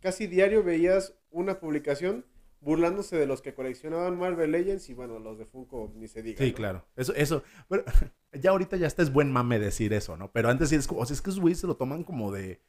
casi 0.00 0.26
diario 0.26 0.62
veías 0.62 1.14
una 1.30 1.58
publicación 1.60 2.26
burlándose 2.60 3.16
de 3.16 3.26
los 3.26 3.40
que 3.40 3.54
coleccionaban 3.54 4.18
Marvel 4.18 4.50
Legends 4.52 4.88
y 4.88 4.94
bueno, 4.94 5.18
los 5.18 5.38
de 5.38 5.46
Funko 5.46 5.92
ni 5.94 6.08
se 6.08 6.22
diga. 6.22 6.38
Sí, 6.38 6.50
¿no? 6.50 6.56
claro. 6.56 6.84
Eso, 6.96 7.14
eso. 7.14 7.42
Pero, 7.68 7.84
ya 8.32 8.50
ahorita 8.50 8.76
ya 8.76 8.86
está 8.86 9.02
es 9.02 9.12
buen 9.12 9.30
mame 9.30 9.58
decir 9.58 9.92
eso, 9.92 10.16
¿no? 10.16 10.32
Pero 10.32 10.50
antes 10.50 10.68
sí 10.68 10.74
es 10.74 10.86
como, 10.86 11.00
o 11.00 11.06
sea, 11.06 11.14
es 11.14 11.22
que 11.22 11.30
esos 11.30 11.40
güeyes 11.40 11.60
se 11.60 11.66
lo 11.66 11.76
toman 11.76 12.04
como 12.04 12.32
de, 12.32 12.60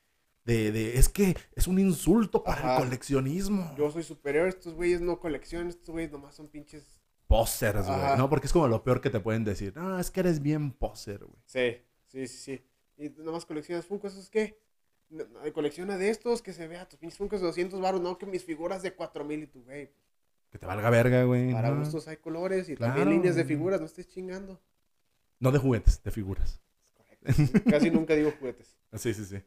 de, 0.46 0.72
de, 0.72 0.98
es 0.98 1.10
que 1.10 1.36
es 1.56 1.68
un 1.68 1.80
insulto 1.80 2.44
para 2.44 2.60
Ajá. 2.60 2.78
el 2.78 2.84
coleccionismo. 2.84 3.74
Yo 3.78 3.90
soy 3.92 4.04
superior, 4.04 4.48
estos 4.48 4.74
güeyes 4.76 5.02
no 5.02 5.20
coleccionan, 5.20 5.70
estos 5.70 5.90
güeyes 5.90 6.12
nomás 6.12 6.36
son 6.36 6.48
pinches. 6.48 7.00
Posers, 7.28 7.86
güey. 7.86 8.18
¿no? 8.18 8.28
Porque 8.28 8.48
es 8.48 8.54
como 8.54 8.68
lo 8.68 8.84
peor 8.84 9.02
que 9.02 9.12
te 9.12 9.20
pueden 9.20 9.44
decir. 9.44 9.76
No, 9.76 10.00
es 10.00 10.10
que 10.10 10.22
eres 10.22 10.42
bien 10.42 10.72
poser, 10.72 11.24
güey. 11.26 11.38
Sí, 11.46 11.78
sí, 12.08 12.28
sí, 12.28 12.38
sí. 12.38 12.66
Y 12.98 13.10
nomás 13.22 13.46
coleccionas 13.46 13.86
Funko, 13.86 14.08
¿eso 14.08 14.20
es 14.20 14.32
qué? 14.32 14.60
Colecciona 15.54 15.98
de 15.98 16.10
estos, 16.10 16.42
que 16.42 16.54
se 16.54 16.68
vea 16.68 16.88
tus 16.88 17.00
pinches 17.00 17.18
Funkos 17.18 17.42
de 17.42 17.48
200 17.48 17.82
baros, 17.82 18.00
no 18.02 18.18
que 18.18 18.26
mis 18.26 18.44
figuras 18.44 18.84
de 18.84 18.94
4000 18.94 19.44
y 19.44 19.48
tú, 19.48 19.64
güey. 19.64 19.92
Que 20.52 20.58
te 20.60 20.66
valga 20.66 20.90
verga, 20.90 21.24
güey. 21.24 21.52
Para 21.52 21.70
¿no? 21.72 21.80
gustos 21.80 22.08
hay 22.08 22.18
colores 22.18 22.70
y 22.70 22.76
Claro. 22.76 22.94
también 22.96 23.18
líneas 23.18 23.36
de 23.36 23.44
figuras, 23.46 23.80
no 23.80 23.86
estés 23.88 24.08
chingando. 24.08 24.62
No 25.40 25.52
de 25.52 25.58
juguetes, 25.60 26.02
de 26.04 26.12
figuras. 26.12 26.60
Es 27.24 27.36
correcto. 27.36 27.70
Casi 27.70 27.90
nunca 27.92 28.14
digo 28.16 28.32
juguetes. 28.40 28.76
Sí, 28.96 29.14
sí, 29.14 29.24
sí. 29.26 29.38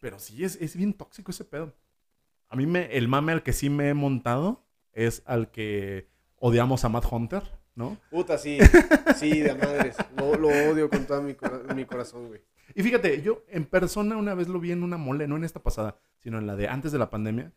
Pero 0.00 0.18
sí, 0.20 0.44
es, 0.44 0.56
es 0.60 0.76
bien 0.76 0.94
tóxico 0.94 1.30
ese 1.32 1.44
pedo. 1.44 1.74
A 2.48 2.54
mí 2.56 2.64
me, 2.66 2.96
el 2.96 3.08
mame 3.08 3.32
al 3.32 3.42
que 3.42 3.52
sí 3.52 3.68
me 3.70 3.88
he 3.88 3.94
montado 3.94 4.64
es 4.92 5.22
al 5.26 5.50
que 5.50 6.08
odiamos 6.36 6.84
a 6.84 6.88
Matt 6.88 7.06
Hunter, 7.10 7.42
¿no? 7.74 7.98
Puta, 8.10 8.38
sí, 8.38 8.58
sí, 9.16 9.40
de 9.40 9.54
madres. 9.54 9.96
Lo, 10.16 10.36
lo 10.36 10.48
odio 10.48 10.88
con 10.88 11.06
todo 11.06 11.22
mi, 11.22 11.34
cora- 11.34 11.74
mi 11.74 11.84
corazón, 11.86 12.28
güey. 12.28 12.40
Y 12.74 12.82
fíjate, 12.82 13.22
yo 13.22 13.44
en 13.48 13.64
persona 13.64 14.16
una 14.16 14.34
vez 14.34 14.48
lo 14.48 14.60
vi 14.60 14.72
en 14.72 14.82
una 14.82 14.96
mole, 14.96 15.26
no 15.28 15.36
en 15.36 15.44
esta 15.44 15.62
pasada, 15.62 15.96
sino 16.18 16.38
en 16.38 16.46
la 16.46 16.56
de 16.56 16.68
antes 16.68 16.92
de 16.92 16.98
la 16.98 17.10
pandemia. 17.10 17.52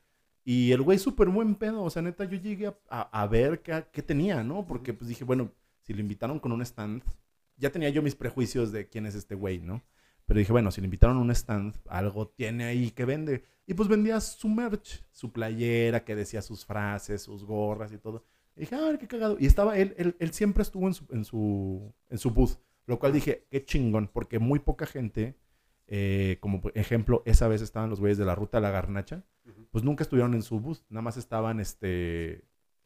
Y 0.46 0.72
el 0.72 0.82
güey 0.82 0.98
súper 1.00 1.30
buen 1.30 1.56
pedo, 1.56 1.84
o 1.84 1.90
sea, 1.90 2.02
neta, 2.02 2.24
yo 2.26 2.38
llegué 2.38 2.68
a, 2.68 2.78
a- 2.90 3.22
a 3.24 3.28
ver 3.28 3.62
qué, 3.62 3.86
qué 3.92 4.02
tenía, 4.02 4.44
¿no? 4.44 4.66
Porque 4.66 4.94
pues 4.94 5.08
dije, 5.10 5.24
bueno, 5.24 5.52
si 5.82 5.94
lo 5.94 6.00
invitaron 6.02 6.40
con 6.40 6.52
un 6.52 6.62
stand, 6.62 7.04
ya 7.58 7.72
tenía 7.72 7.90
yo 7.90 8.02
mis 8.02 8.16
prejuicios 8.16 8.72
de 8.72 8.88
quién 8.88 9.06
es 9.06 9.16
este 9.16 9.36
güey, 9.36 9.60
¿no? 9.60 9.84
Pero 10.26 10.40
dije, 10.40 10.52
bueno, 10.52 10.72
si 10.72 10.80
le 10.82 10.86
invitaron 10.86 11.18
a 11.18 11.22
un 11.22 11.32
stand, 11.32 11.76
algo 11.88 12.28
tiene 12.30 12.66
ahí 12.66 12.92
que 12.92 13.04
vende. 13.06 13.44
Y 13.66 13.74
pues 13.74 13.90
vendía 13.90 14.20
su 14.22 14.48
merch, 14.48 15.04
su 15.12 15.32
playera 15.32 16.04
que 16.06 16.16
decía 16.16 16.42
sus 16.42 16.66
frases, 16.66 17.22
sus 17.24 17.44
gorras 17.46 17.92
y 17.92 17.98
todo. 17.98 18.24
Y 18.56 18.62
dije, 18.62 18.76
ah, 18.76 18.96
qué 19.00 19.08
cagado. 19.08 19.38
Y 19.40 19.46
estaba 19.48 19.78
él, 19.78 19.94
él, 19.98 20.16
él 20.20 20.32
siempre 20.32 20.62
estuvo 20.64 20.88
en 20.88 20.94
su, 20.94 21.06
en, 21.12 21.26
su, 21.26 21.94
en 22.10 22.18
su 22.18 22.30
booth. 22.32 22.58
Lo 22.90 22.98
cual 22.98 23.14
dije, 23.14 23.46
qué 23.52 23.64
chingón, 23.64 24.10
porque 24.12 24.40
muy 24.40 24.58
poca 24.58 24.88
gente, 24.88 25.38
eh, 25.86 26.38
como 26.40 26.60
por 26.60 26.76
ejemplo, 26.76 27.22
esa 27.24 27.48
vez 27.48 27.62
estaban 27.62 27.88
los 27.92 28.00
güeyes 28.00 28.18
de 28.18 28.26
la 28.26 28.34
ruta 28.34 28.58
de 28.58 28.64
la 28.64 28.72
garnacha, 28.72 29.24
pues 29.70 29.84
nunca 29.84 30.02
estuvieron 30.02 30.34
en 30.34 30.42
su 30.42 30.60
booth. 30.60 30.80
Nada 30.90 31.04
más 31.04 31.16
estaban, 31.16 31.60
este, 31.60 32.46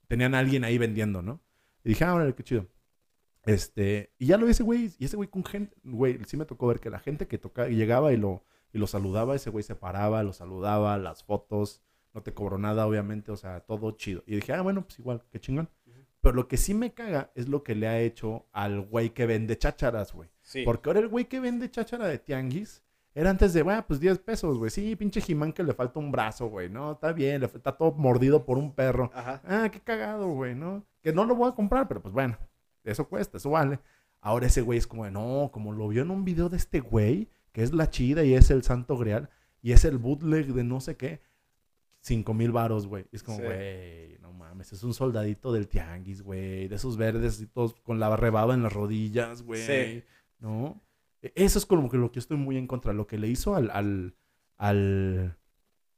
tenían 0.10 0.36
a 0.36 0.40
alguien 0.40 0.66
ahí 0.66 0.78
vendiendo, 0.78 1.22
¿no? 1.22 1.40
Y 1.86 1.90
dije, 1.90 2.04
ah, 2.04 2.16
órale, 2.16 2.36
qué 2.36 2.44
chido. 2.44 2.68
Este, 3.46 4.12
y 4.20 4.26
ya 4.26 4.38
lo 4.38 4.44
vi 4.46 4.52
ese 4.52 4.64
güey, 4.64 4.92
y 5.00 5.06
ese 5.06 5.16
güey 5.16 5.30
con 5.30 5.46
gente, 5.46 5.74
güey, 5.86 6.20
sí 6.26 6.36
me 6.36 6.44
tocó 6.44 6.68
ver 6.68 6.82
que 6.82 6.90
la 6.90 7.00
gente 7.00 7.30
que 7.30 7.38
tocaba, 7.38 7.70
llegaba 7.70 8.12
y 8.12 8.18
lo, 8.18 8.44
y 8.74 8.80
lo 8.80 8.88
saludaba, 8.88 9.36
ese 9.36 9.52
güey 9.52 9.64
se 9.64 9.76
paraba, 9.76 10.22
lo 10.24 10.34
saludaba, 10.34 10.98
las 10.98 11.24
fotos, 11.24 11.82
no 12.14 12.24
te 12.24 12.34
cobró 12.34 12.58
nada, 12.58 12.86
obviamente, 12.86 13.32
o 13.32 13.38
sea, 13.38 13.62
todo 13.62 13.92
chido. 13.92 14.22
Y 14.28 14.36
dije, 14.36 14.52
ah, 14.52 14.62
bueno, 14.64 14.84
pues 14.84 15.00
igual, 15.00 15.24
qué 15.32 15.40
chingón. 15.40 15.70
Pero 16.24 16.38
lo 16.38 16.48
que 16.48 16.56
sí 16.56 16.74
me 16.74 16.94
caga 16.94 17.32
es 17.36 17.50
lo 17.50 17.64
que 17.64 17.76
le 17.76 17.86
ha 17.86 18.00
hecho 18.00 18.46
al 18.54 18.80
güey 18.80 19.10
que 19.10 19.26
vende 19.26 19.58
chácharas, 19.58 20.14
güey. 20.14 20.30
Sí. 20.42 20.64
Porque 20.64 20.90
ahora 20.90 21.02
el 21.02 21.10
güey 21.10 21.26
que 21.26 21.42
vende 21.42 21.70
cháchara 21.70 22.08
de 22.08 22.18
tianguis 22.18 22.82
era 23.14 23.30
antes 23.30 23.52
de, 23.52 23.62
bueno, 23.62 23.84
pues 23.86 24.00
10 24.00 24.20
pesos, 24.20 24.58
güey. 24.58 24.72
Sí, 24.72 24.96
pinche 24.96 25.20
Jimán 25.20 25.52
que 25.52 25.64
le 25.64 25.74
falta 25.74 26.00
un 26.00 26.14
brazo, 26.14 26.48
güey, 26.48 26.70
¿no? 26.70 26.94
Está 26.94 27.12
bien, 27.12 27.42
le, 27.42 27.48
está 27.48 27.76
todo 27.76 27.92
mordido 27.92 28.46
por 28.46 28.58
un 28.58 28.74
perro. 28.74 29.12
Ajá. 29.14 29.42
Ah, 29.44 29.70
qué 29.70 29.82
cagado, 29.82 30.30
güey, 30.30 30.56
¿no? 30.56 30.86
Que 31.02 31.12
no 31.12 31.26
lo 31.26 31.36
voy 31.36 31.50
a 31.50 31.56
comprar, 31.56 31.90
pero 31.90 32.02
pues 32.02 32.14
bueno, 32.14 32.38
eso 32.86 33.10
cuesta, 33.10 33.36
eso 33.36 33.50
vale. 33.50 33.82
Ahora 34.22 34.48
ese 34.48 34.62
güey 34.62 34.80
es 34.80 34.88
como 34.88 35.04
de, 35.04 35.12
no, 35.12 35.50
como 35.52 35.74
lo 35.74 35.90
vio 35.90 36.04
en 36.04 36.10
un 36.10 36.24
video 36.24 36.48
de 36.48 36.56
este 36.56 36.80
güey, 36.80 37.30
que 37.52 37.64
es 37.64 37.74
la 37.74 37.90
chida 37.90 38.24
y 38.24 38.34
es 38.34 38.50
el 38.50 38.64
santo 38.64 38.98
grial, 38.98 39.30
y 39.62 39.74
es 39.74 39.84
el 39.84 39.98
bootleg 39.98 40.54
de 40.54 40.64
no 40.64 40.80
sé 40.80 40.96
qué, 40.96 41.20
cinco 42.04 42.34
mil 42.34 42.52
varos, 42.52 42.86
güey. 42.86 43.06
Es 43.12 43.24
como, 43.24 43.38
Sí. 43.40 43.44
güey, 43.46 44.18
no 44.20 44.32
mames, 44.34 44.72
es 44.74 44.84
un 44.84 44.94
soldadito 44.94 45.52
del 45.52 45.68
tianguis, 45.68 46.22
güey, 46.22 46.68
de 46.68 46.76
esos 46.76 46.98
verdes 46.98 47.42
y 47.42 47.48
todos 47.48 47.74
con 47.82 48.00
la 48.00 48.16
rebaba 48.16 48.54
en 48.54 48.62
las 48.62 48.74
rodillas, 48.74 49.42
güey. 49.42 49.62
Sí. 49.62 50.04
¿No? 50.40 50.82
E- 51.22 51.32
Eso 51.36 51.58
es 51.58 51.66
como 51.66 51.90
que 51.90 51.98
lo 51.98 52.12
que 52.12 52.20
estoy 52.20 52.38
muy 52.38 52.58
en 52.58 52.68
contra, 52.68 52.94
lo 52.94 53.08
que 53.08 53.18
le 53.18 53.28
hizo 53.30 53.56
al, 53.56 53.72
al, 53.72 54.16
al, 54.58 55.38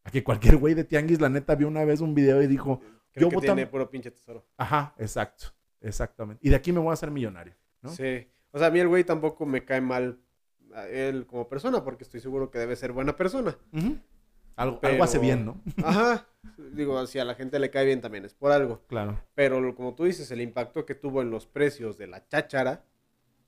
a 0.03 0.11
que 0.11 0.23
cualquier 0.23 0.57
güey 0.57 0.73
de 0.75 0.83
tianguis, 0.83 1.19
la 1.19 1.29
neta, 1.29 1.55
vio 1.55 1.67
una 1.67 1.83
vez 1.85 1.99
un 2.01 2.13
video 2.15 2.41
y 2.41 2.47
dijo, 2.47 2.79
Creo 3.11 3.29
Yo 3.29 3.29
que 3.29 3.35
votam- 3.37 3.55
tiene 3.55 3.67
puro 3.67 3.89
pinche 3.89 4.11
tesoro. 4.11 4.45
Ajá, 4.57 4.93
exacto, 4.97 5.45
exactamente. 5.79 6.45
Y 6.45 6.49
de 6.49 6.57
aquí 6.57 6.71
me 6.73 6.79
voy 6.79 6.89
a 6.89 6.93
hacer 6.93 7.09
millonario, 7.11 7.53
¿no? 7.81 7.89
Sí. 7.89 8.27
O 8.51 8.57
sea, 8.59 8.67
a 8.67 8.71
mí 8.71 8.79
el 8.79 8.89
güey 8.89 9.03
tampoco 9.05 9.45
me 9.45 9.63
cae 9.63 9.79
mal 9.81 10.19
a 10.73 10.85
él 10.87 11.25
como 11.25 11.47
persona, 11.47 11.81
porque 11.83 12.03
estoy 12.03 12.19
seguro 12.19 12.51
que 12.51 12.59
debe 12.59 12.75
ser 12.75 12.91
buena 12.91 13.15
persona. 13.15 13.57
Ujú. 13.71 13.97
Algo, 14.55 14.79
Pero- 14.79 14.93
algo 14.93 15.03
hace 15.03 15.19
bien, 15.19 15.45
¿no? 15.45 15.61
Ajá. 15.83 16.25
Digo, 16.73 17.05
si 17.07 17.19
a 17.19 17.25
la 17.25 17.35
gente 17.35 17.59
le 17.59 17.69
cae 17.69 17.85
bien 17.85 18.01
también 18.01 18.23
es 18.25 18.33
por 18.33 18.51
algo. 18.51 18.81
Claro. 18.87 19.19
Pero 19.33 19.75
como 19.75 19.95
tú 19.95 20.05
dices, 20.05 20.29
el 20.31 20.41
impacto 20.41 20.85
que 20.85 20.95
tuvo 20.95 21.21
en 21.21 21.29
los 21.31 21.45
precios 21.47 21.97
de 21.97 22.07
la 22.07 22.25
cháchara 22.27 22.83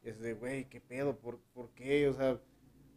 es 0.04 0.20
de, 0.20 0.34
güey, 0.34 0.66
¿qué 0.66 0.82
pedo? 0.82 1.18
¿Por, 1.18 1.40
¿Por 1.54 1.70
qué? 1.72 2.08
O 2.10 2.14
sea, 2.14 2.40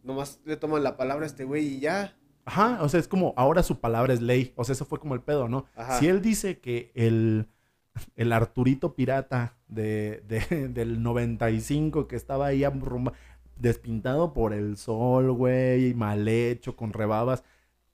nomás 0.02 0.40
le 0.44 0.56
toman 0.56 0.82
la 0.82 0.96
palabra 0.96 1.24
a 1.24 1.26
este 1.26 1.44
güey 1.44 1.66
y 1.66 1.80
ya. 1.80 2.16
Ajá, 2.44 2.78
o 2.82 2.88
sea, 2.88 2.98
es 2.98 3.06
como 3.08 3.34
ahora 3.36 3.62
su 3.62 3.78
palabra 3.80 4.12
es 4.14 4.20
ley. 4.22 4.52
O 4.56 4.64
sea, 4.64 4.72
eso 4.72 4.84
fue 4.86 4.98
como 4.98 5.14
el 5.14 5.20
pedo, 5.20 5.48
¿no? 5.48 5.66
Ajá. 5.76 5.98
Si 5.98 6.08
él 6.08 6.22
dice 6.22 6.58
que 6.58 6.90
el, 6.94 7.46
el 8.16 8.32
Arturito 8.32 8.94
pirata 8.94 9.56
de, 9.68 10.22
de- 10.26 10.68
del 10.68 11.02
95 11.02 12.08
que 12.08 12.16
estaba 12.16 12.46
ahí 12.46 12.62
abruma- 12.64 13.12
despintado 13.56 14.32
por 14.32 14.52
el 14.54 14.76
sol, 14.76 15.32
güey, 15.32 15.94
mal 15.94 16.26
hecho, 16.28 16.76
con 16.76 16.92
rebabas, 16.92 17.44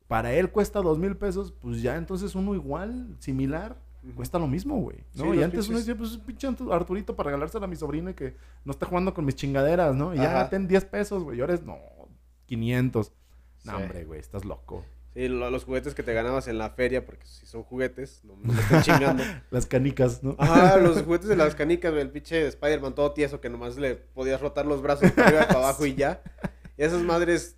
para 0.08 0.32
él 0.32 0.50
cuesta 0.50 0.80
dos 0.80 0.98
mil 0.98 1.16
pesos, 1.16 1.52
pues 1.60 1.82
ya 1.82 1.96
entonces 1.96 2.34
uno 2.34 2.54
igual, 2.54 3.16
similar, 3.18 3.76
cuesta 4.14 4.38
lo 4.38 4.46
mismo, 4.46 4.76
güey. 4.80 4.98
¿no? 5.14 5.32
Sí, 5.32 5.38
y 5.38 5.42
antes 5.42 5.68
uno 5.68 5.78
decía, 5.78 5.96
pues 5.96 6.16
pinche 6.18 6.46
Artu- 6.48 6.72
Arturito 6.72 7.16
para 7.16 7.28
regalárselo 7.30 7.64
a 7.64 7.68
mi 7.68 7.74
sobrino 7.76 8.10
y 8.10 8.14
que 8.14 8.36
no 8.64 8.70
está 8.70 8.86
jugando 8.86 9.12
con 9.12 9.24
mis 9.24 9.34
chingaderas, 9.34 9.96
¿no? 9.96 10.14
Y 10.14 10.18
ya 10.18 10.48
ten 10.48 10.68
10 10.68 10.84
pesos, 10.84 11.24
güey. 11.24 11.38
Y 11.38 11.40
ahora 11.40 11.54
es, 11.54 11.64
no, 11.64 11.76
500. 12.46 13.12
No, 13.64 13.76
Sí. 13.76 13.82
hombre, 13.82 14.04
güey, 14.04 14.20
estás 14.20 14.44
loco. 14.44 14.84
Sí, 15.14 15.28
lo- 15.28 15.50
los 15.50 15.64
juguetes 15.64 15.94
que 15.94 16.02
te 16.02 16.12
ganabas 16.12 16.46
en 16.46 16.58
la 16.58 16.70
feria, 16.70 17.04
porque 17.04 17.26
si 17.26 17.46
son 17.46 17.62
juguetes, 17.64 18.20
no 18.22 18.36
no 18.36 18.52
me 18.52 18.60
estén 18.60 18.82
chingando. 18.82 19.24
Las 19.50 19.66
canicas, 19.66 20.22
¿no? 20.22 20.36
Ajá, 20.38 20.76
los 20.76 21.02
juguetes 21.02 21.28
de 21.28 21.36
las 21.36 21.54
canicas, 21.54 21.90
güey, 21.90 22.02
el 22.02 22.10
pinche 22.10 22.46
Spider-Man 22.46 22.94
todo 22.94 23.12
tieso 23.12 23.40
que 23.40 23.48
nomás 23.48 23.76
le 23.78 23.94
podías 23.96 24.40
rotar 24.40 24.66
los 24.66 24.82
brazos 24.82 25.10
para 25.12 25.28
arriba 25.28 25.42
y 25.44 25.46
para 25.46 25.58
abajo 25.60 25.86
y 25.86 25.94
ya. 25.94 26.22
Y 26.76 26.82
esas 26.84 27.02
madres 27.02 27.56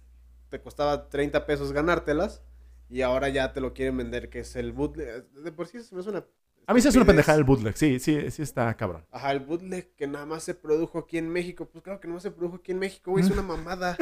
te 0.48 0.60
costaba 0.60 1.08
30 1.08 1.46
pesos 1.46 1.72
ganártelas 1.72 2.42
y 2.88 3.02
ahora 3.02 3.28
ya 3.28 3.52
te 3.52 3.60
lo 3.60 3.74
quieren 3.74 3.96
vender, 3.96 4.30
que 4.30 4.40
es 4.40 4.56
el 4.56 4.72
bootleg. 4.72 5.28
De 5.30 5.52
por 5.52 5.66
sí 5.66 5.78
eso 5.78 5.98
es 5.98 6.06
una... 6.06 6.24
A 6.66 6.74
mí 6.74 6.82
se 6.82 6.88
hace 6.88 6.98
una 6.98 7.06
pendejada 7.06 7.38
el 7.38 7.44
bootleg. 7.44 7.76
Sí, 7.76 7.98
sí, 7.98 8.30
sí 8.30 8.42
está 8.42 8.74
cabrón. 8.76 9.06
Ajá, 9.10 9.32
el 9.32 9.40
bootleg 9.40 9.94
que 9.94 10.06
nada 10.06 10.26
más 10.26 10.42
se 10.42 10.54
produjo 10.54 10.98
aquí 10.98 11.16
en 11.16 11.30
México. 11.30 11.66
Pues 11.70 11.82
claro 11.82 11.98
que 11.98 12.08
no 12.08 12.20
se 12.20 12.30
produjo 12.30 12.56
aquí 12.56 12.72
en 12.72 12.78
México, 12.78 13.10
güey, 13.10 13.24
es 13.24 13.30
una 13.30 13.42
mamada. 13.54 13.96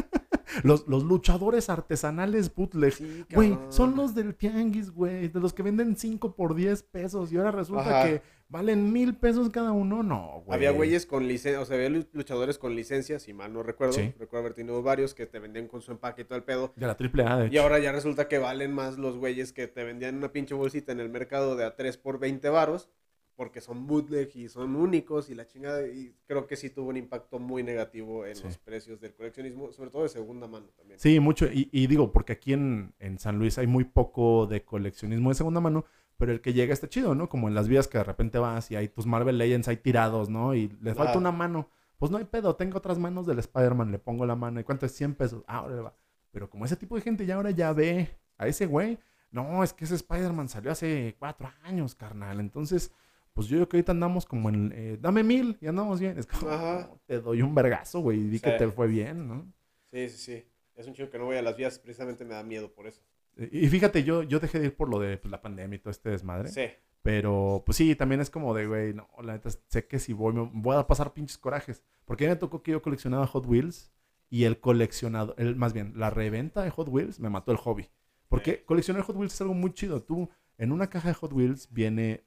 Los, 0.63 0.87
los 0.87 1.05
luchadores 1.05 1.69
artesanales 1.71 2.55
bootleg. 2.55 2.93
Sí, 2.93 3.25
Güey, 3.35 3.59
son 3.69 3.97
los 3.97 4.15
del 4.15 4.35
tianguis, 4.35 4.91
güey. 4.91 5.29
De 5.29 5.41
los 5.41 5.53
que 5.53 5.63
venden 5.63 5.97
5 5.97 6.35
por 6.35 6.55
10 6.55 6.83
pesos. 6.85 7.33
Y 7.33 7.37
ahora 7.37 7.51
resulta 7.51 8.01
Ajá. 8.01 8.09
que 8.09 8.23
valen 8.49 8.93
mil 8.93 9.17
pesos 9.17 9.51
cada 9.51 9.73
uno. 9.73 10.03
No, 10.03 10.43
güey. 10.47 10.57
Había 10.57 10.71
güeyes 10.71 11.05
con 11.07 11.27
licencia, 11.27 11.61
o 11.61 11.65
sea, 11.65 11.77
había 11.77 11.89
lu- 11.91 12.07
luchadores 12.13 12.59
con 12.59 12.77
licencia, 12.77 13.19
si 13.19 13.33
mal 13.33 13.53
no 13.53 13.63
recuerdo. 13.63 13.95
Sí. 13.95 14.15
Recuerdo 14.19 14.45
haber 14.47 14.55
tenido 14.55 14.83
varios 14.83 15.15
que 15.15 15.27
te 15.27 15.39
vendían 15.41 15.67
con 15.67 15.81
su 15.83 15.91
empaque 15.93 16.23
y 16.23 16.25
todo 16.25 16.39
el 16.39 16.45
pedo. 16.45 16.73
De 16.77 16.87
la 16.87 16.97
triple 16.97 17.25
A, 17.25 17.39
de 17.39 17.49
Y 17.53 17.59
ahora 17.59 17.79
ya 17.81 17.91
resulta 17.93 18.29
que 18.29 18.39
valen 18.39 18.73
más 18.73 18.99
los 18.99 19.17
güeyes 19.19 19.53
que 19.53 19.67
te 19.67 19.83
vendían 19.85 20.17
una 20.17 20.33
pinche 20.33 20.55
bolsita 20.55 20.93
en 20.93 21.01
el 21.01 21.09
mercado 21.09 21.57
de 21.57 21.65
a 21.65 21.75
3 21.75 21.97
por 21.99 22.19
20 22.21 22.49
varos, 22.49 22.89
porque 23.37 23.61
son 23.61 23.87
bootleg 23.87 24.31
y 24.35 24.49
son 24.49 24.75
únicos 24.77 25.29
y 25.31 25.35
la 25.35 25.47
chingada. 25.47 25.87
Y 25.87 26.15
creo 26.27 26.47
que 26.47 26.57
sí 26.57 26.71
tuvo 26.71 26.89
un 26.89 26.97
impacto 26.97 27.39
muy 27.39 27.63
negativo 27.63 28.25
en 28.27 28.35
Sí. 28.37 28.45
los 28.45 28.59
precios 28.59 29.01
del 29.01 29.15
coleccionismo, 29.15 29.73
sobre 29.73 29.91
todo 29.91 30.03
de 30.05 30.09
segunda 30.09 30.49
mano 30.49 30.67
también. 30.77 30.99
Sí, 30.99 31.21
mucho. 31.21 31.47
Y, 31.47 31.69
y 31.71 31.87
digo, 31.87 32.13
porque 32.13 32.33
aquí 32.33 32.53
en, 32.55 32.95
en 32.99 33.19
San 33.19 33.39
Luis 33.39 33.59
hay 33.59 33.67
muy 33.67 33.85
poco 33.85 34.47
de 34.47 34.65
coleccionismo 34.65 35.29
de 35.29 35.35
segunda 35.35 35.61
mano, 35.61 35.85
pero 36.17 36.33
el 36.33 36.41
que 36.41 36.55
llega 36.55 36.73
está 36.73 36.89
chido, 36.89 37.15
¿no? 37.15 37.29
Como 37.29 37.47
en 37.49 37.55
las 37.55 37.69
vías 37.69 37.89
que 37.89 37.99
de 37.99 38.05
repente 38.05 38.39
vas 38.39 38.71
y 38.71 38.77
hay 38.77 38.89
tus 38.89 39.05
Marvel 39.07 39.37
Legends 39.39 39.69
ahí 39.69 39.77
tirados, 39.77 40.31
¿no? 40.31 40.55
Y 40.55 40.69
le 40.81 40.95
falta 40.95 41.11
Ajá. 41.11 41.19
una 41.19 41.31
mano. 41.33 41.69
Pues 41.99 42.11
no 42.11 42.19
hay 42.19 42.25
pedo, 42.25 42.57
tengo 42.57 42.79
otras 42.79 42.99
manos 42.99 43.27
del 43.27 43.39
Spider-Man, 43.39 43.91
le 43.93 43.99
pongo 43.99 44.25
la 44.27 44.35
mano. 44.37 44.61
¿Y 44.61 44.65
cuánto 44.65 44.87
es? 44.87 44.93
100 44.93 45.15
pesos. 45.15 45.45
Ah, 45.47 45.59
ahora 45.59 45.81
va. 45.83 45.95
Pero 46.31 46.49
como 46.51 46.65
ese 46.65 46.77
tipo 46.77 46.95
de 46.95 47.01
gente 47.03 47.25
ya 47.27 47.37
ahora 47.37 47.51
ya 47.51 47.73
ve 47.73 48.11
a 48.39 48.47
ese 48.47 48.67
güey, 48.67 48.99
no, 49.31 49.63
es 49.65 49.73
que 49.73 49.85
ese 49.85 49.95
Spider-Man 49.97 50.49
salió 50.49 50.71
hace 50.71 51.17
cuatro 51.19 51.51
años, 51.65 51.95
carnal. 51.95 52.41
Entonces, 52.41 52.93
pues 53.37 53.49
yo 53.49 53.59
creo 53.59 53.69
que 53.69 53.77
ahorita 53.77 53.93
andamos 53.93 54.25
como 54.25 54.49
en, 54.49 54.73
eh, 54.75 54.97
dame 54.99 55.23
mil 55.23 55.59
y 55.61 55.67
andamos 55.67 56.01
bien. 56.01 56.19
Es 56.19 56.27
como, 56.27 56.51
Ajá. 56.51 56.89
"No, 56.91 57.01
te 57.05 57.21
doy 57.21 57.43
un 57.43 57.55
vergazo, 57.55 58.01
güey, 58.01 58.19
y 58.21 58.29
di 58.29 58.41
que 58.41 58.53
te 58.53 58.67
fue 58.69 58.87
bien, 58.87 59.29
¿no? 59.29 59.53
Sí, 59.93 60.09
sí, 60.09 60.17
sí. 60.17 60.45
Es 60.75 60.87
un 60.87 60.95
chico 60.95 61.11
que 61.11 61.19
no 61.19 61.27
voy 61.27 61.37
a 61.37 61.43
las 61.43 61.55
vías, 61.55 61.79
precisamente 61.79 62.25
me 62.25 62.33
da 62.33 62.43
miedo 62.43 62.73
por 62.73 62.87
eso. 62.87 63.03
Y 63.37 63.69
fíjate, 63.69 64.05
yo, 64.05 64.23
yo 64.23 64.41
dejé 64.41 64.59
de 64.59 64.67
ir 64.67 64.75
por 64.75 64.89
lo 64.89 64.99
de 65.01 65.19
pues, 65.19 65.31
la 65.31 65.43
pandemia 65.43 65.77
y 65.77 65.79
todo 65.79 65.91
este 65.91 66.09
desmadre. 66.09 66.49
Sí. 66.49 66.63
Pero, 67.03 67.63
pues 67.67 67.77
sí, 67.77 67.95
también 67.95 68.23
es 68.23 68.31
como 68.31 68.55
de, 68.55 68.67
güey, 68.67 68.95
no, 68.95 69.07
la 69.23 69.35
neta, 69.35 69.51
sé 69.69 69.87
que 69.87 69.99
si 69.99 70.15
voy, 70.15 70.33
me 70.33 70.49
voy 70.55 70.77
a 70.77 70.87
pasar 70.87 71.13
pinches 71.13 71.37
corajes. 71.37 71.83
Porque 72.07 72.25
a 72.25 72.29
mí 72.29 72.35
me 72.35 72.41
tocó 72.41 72.63
que 72.63 72.73
yo 72.73 72.81
coleccionaba 72.81 73.27
Hot 73.27 73.47
Wheels 73.47 73.93
y 74.31 74.45
el 74.45 74.59
coleccionado, 74.59 75.35
el, 75.39 75.55
más 75.55 75.73
bien, 75.73 75.93
la 75.97 76.11
reventa 76.11 76.63
de 76.63 76.71
Hot 76.71 76.89
Wheels 76.89 77.21
me 77.21 77.29
mató 77.31 77.53
el 77.53 77.59
hobby. 77.59 77.89
Porque 78.29 78.65
coleccionar 78.65 79.03
Hot 79.03 79.15
Wheels 79.17 79.35
es 79.35 79.41
algo 79.41 79.55
muy 79.55 79.73
chido. 79.73 80.03
Tú, 80.03 80.29
en 80.59 80.73
una 80.73 80.89
caja 80.89 81.09
de 81.09 81.15
Hot 81.15 81.33
Wheels 81.33 81.69
viene 81.71 82.26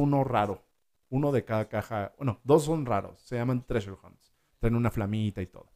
uno 0.00 0.24
raro. 0.24 0.62
Uno 1.10 1.30
de 1.32 1.44
cada 1.44 1.68
caja, 1.68 2.12
bueno, 2.16 2.40
dos 2.44 2.64
son 2.64 2.86
raros. 2.86 3.20
Se 3.20 3.36
llaman 3.36 3.66
Treasure 3.66 3.96
Hunts. 4.02 4.32
Traen 4.58 4.74
una 4.76 4.90
flamita 4.90 5.42
y 5.42 5.46
todo. 5.46 5.70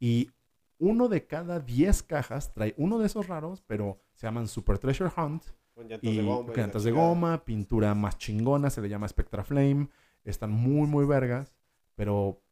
Y 0.00 0.30
uno 0.78 1.08
de 1.08 1.26
cada 1.26 1.60
10 1.60 2.02
cajas 2.02 2.52
trae 2.52 2.74
uno 2.76 2.98
de 2.98 3.06
esos 3.06 3.28
raros, 3.28 3.62
pero 3.66 4.00
se 4.14 4.26
llaman 4.26 4.48
Super 4.48 4.78
Treasure 4.78 5.10
Hunt. 5.16 5.44
Con 5.74 5.88
llantas 5.88 6.10
Y 6.10 6.16
de 6.16 6.22
goma. 6.24 6.52
llantas 6.56 6.82
de 6.84 6.90
goma, 6.90 7.44
pintura 7.44 7.94
más 7.94 8.18
chingona, 8.18 8.70
se 8.70 8.80
le 8.80 8.88
llama 8.88 9.06
Spectra 9.06 9.44
Flame. 9.44 9.88
Están 10.24 10.50
muy, 10.50 10.86
muy 10.88 11.06
vergas, 11.06 11.54
pero 11.94 12.42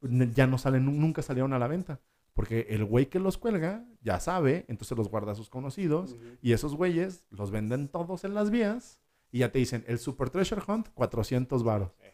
ya 0.00 0.46
no 0.46 0.58
salen, 0.58 0.84
nu- 0.84 0.92
nunca 0.92 1.22
salieron 1.22 1.52
a 1.52 1.58
la 1.58 1.68
venta. 1.68 2.00
Porque 2.34 2.66
el 2.70 2.84
güey 2.84 3.06
que 3.06 3.20
los 3.20 3.38
cuelga 3.38 3.86
ya 4.00 4.18
sabe, 4.18 4.64
entonces 4.68 4.98
los 4.98 5.08
guarda 5.08 5.32
a 5.32 5.34
sus 5.36 5.48
conocidos. 5.48 6.12
Ujú. 6.14 6.22
Y 6.42 6.52
esos 6.52 6.74
güeyes 6.74 7.24
los 7.30 7.52
venden 7.52 7.86
todos 7.88 8.24
en 8.24 8.34
las 8.34 8.50
vías. 8.50 9.00
Y 9.34 9.40
ya 9.40 9.50
te 9.50 9.58
dicen, 9.58 9.84
el 9.88 9.98
Super 9.98 10.30
Treasure 10.30 10.62
Hunt, 10.64 10.90
400 10.94 11.64
varos. 11.64 11.90
Sí. 11.98 12.06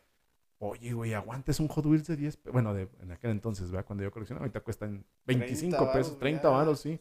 Oye, 0.59 0.92
güey, 0.94 1.12
aguantes 1.12 1.60
un 1.60 1.68
Hot 1.68 1.84
Wheels 1.84 2.06
de 2.06 2.16
10 2.16 2.36
pe- 2.38 2.51
Bueno, 2.51 2.72
de, 2.72 2.88
en 3.02 3.12
aquel 3.12 3.30
entonces, 3.30 3.70
¿verdad? 3.70 3.84
Cuando 3.86 4.02
yo 4.05 4.10
coleccionaba, 4.10 4.44
ahorita 4.44 4.60
cuestan 4.60 5.05
25 5.26 5.76
30 5.76 5.92
pesos, 5.92 6.06
varos, 6.12 6.18
30 6.18 6.42
ya. 6.42 6.48
varos, 6.48 6.80
sí. 6.80 6.98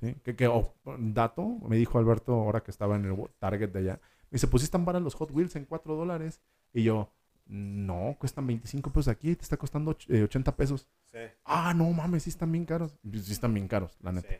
sí. 0.00 0.14
Que, 0.22 0.36
que, 0.36 0.46
oh, 0.46 0.72
dato, 0.98 1.46
me 1.68 1.76
dijo 1.76 1.98
Alberto 1.98 2.32
ahora 2.34 2.62
que 2.62 2.70
estaba 2.70 2.94
en 2.94 3.06
el 3.06 3.16
Target 3.40 3.70
de 3.70 3.78
allá. 3.80 4.00
Me 4.30 4.36
dice, 4.36 4.46
pues 4.46 4.60
sí 4.62 4.66
están 4.66 4.84
para 4.84 5.00
los 5.00 5.14
Hot 5.16 5.32
Wheels 5.32 5.56
en 5.56 5.64
4 5.64 5.96
dólares. 5.96 6.40
Y 6.72 6.84
yo, 6.84 7.12
No, 7.46 8.16
cuestan 8.20 8.46
25 8.46 8.90
pesos 8.92 9.08
aquí, 9.08 9.34
te 9.34 9.42
está 9.42 9.56
costando 9.56 9.96
eh, 10.08 10.22
80 10.22 10.54
pesos. 10.56 10.88
Sí. 11.12 11.18
Ah, 11.44 11.72
no 11.74 11.90
mames, 11.90 12.22
sí 12.24 12.30
están 12.30 12.50
bien 12.52 12.64
caros. 12.64 12.96
Pues 13.02 13.24
Sí 13.26 13.32
están 13.32 13.52
bien 13.52 13.66
caros, 13.68 13.96
la 14.00 14.12
neta. 14.12 14.28
Sí. 14.28 14.36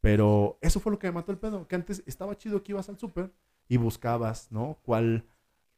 Pero 0.00 0.58
eso 0.62 0.80
fue 0.80 0.92
lo 0.92 0.98
que 0.98 1.06
me 1.08 1.12
mató 1.12 1.32
el 1.32 1.38
pedo. 1.38 1.66
Que 1.68 1.74
antes 1.76 2.02
estaba 2.06 2.36
chido 2.36 2.62
que 2.62 2.72
ibas 2.72 2.88
al 2.88 2.98
súper 2.98 3.30
y 3.70 3.76
buscabas, 3.78 4.50
¿no? 4.52 4.78
¿Cuál, 4.82 5.24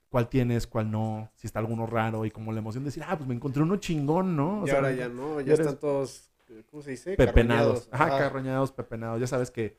cuál 0.08 0.28
tienes, 0.28 0.66
cuál 0.66 0.90
no, 0.90 1.30
si 1.36 1.46
está 1.46 1.58
alguno 1.60 1.86
raro 1.86 2.24
y 2.24 2.30
como 2.32 2.50
la 2.52 2.58
emoción 2.58 2.82
de 2.84 2.88
decir, 2.88 3.04
ah, 3.06 3.16
pues 3.16 3.28
me 3.28 3.34
encontré 3.34 3.62
uno 3.62 3.76
chingón, 3.76 4.34
¿no? 4.34 4.62
O 4.62 4.64
y 4.64 4.68
sea, 4.68 4.76
ahora 4.76 4.92
ya 4.92 5.08
no, 5.08 5.40
ya 5.40 5.46
ya 5.48 5.52
eres- 5.54 5.66
están 5.66 5.78
todos, 5.78 6.30
¿cómo 6.70 6.82
se 6.82 6.92
dice? 6.92 7.14
Pepenados. 7.16 7.86
Carroñados. 7.86 7.88
Ajá, 7.92 8.04
Ajá. 8.06 8.18
carroñados, 8.18 8.72
pepenados. 8.72 9.20
Ya 9.20 9.26
sabes 9.26 9.50
que 9.50 9.78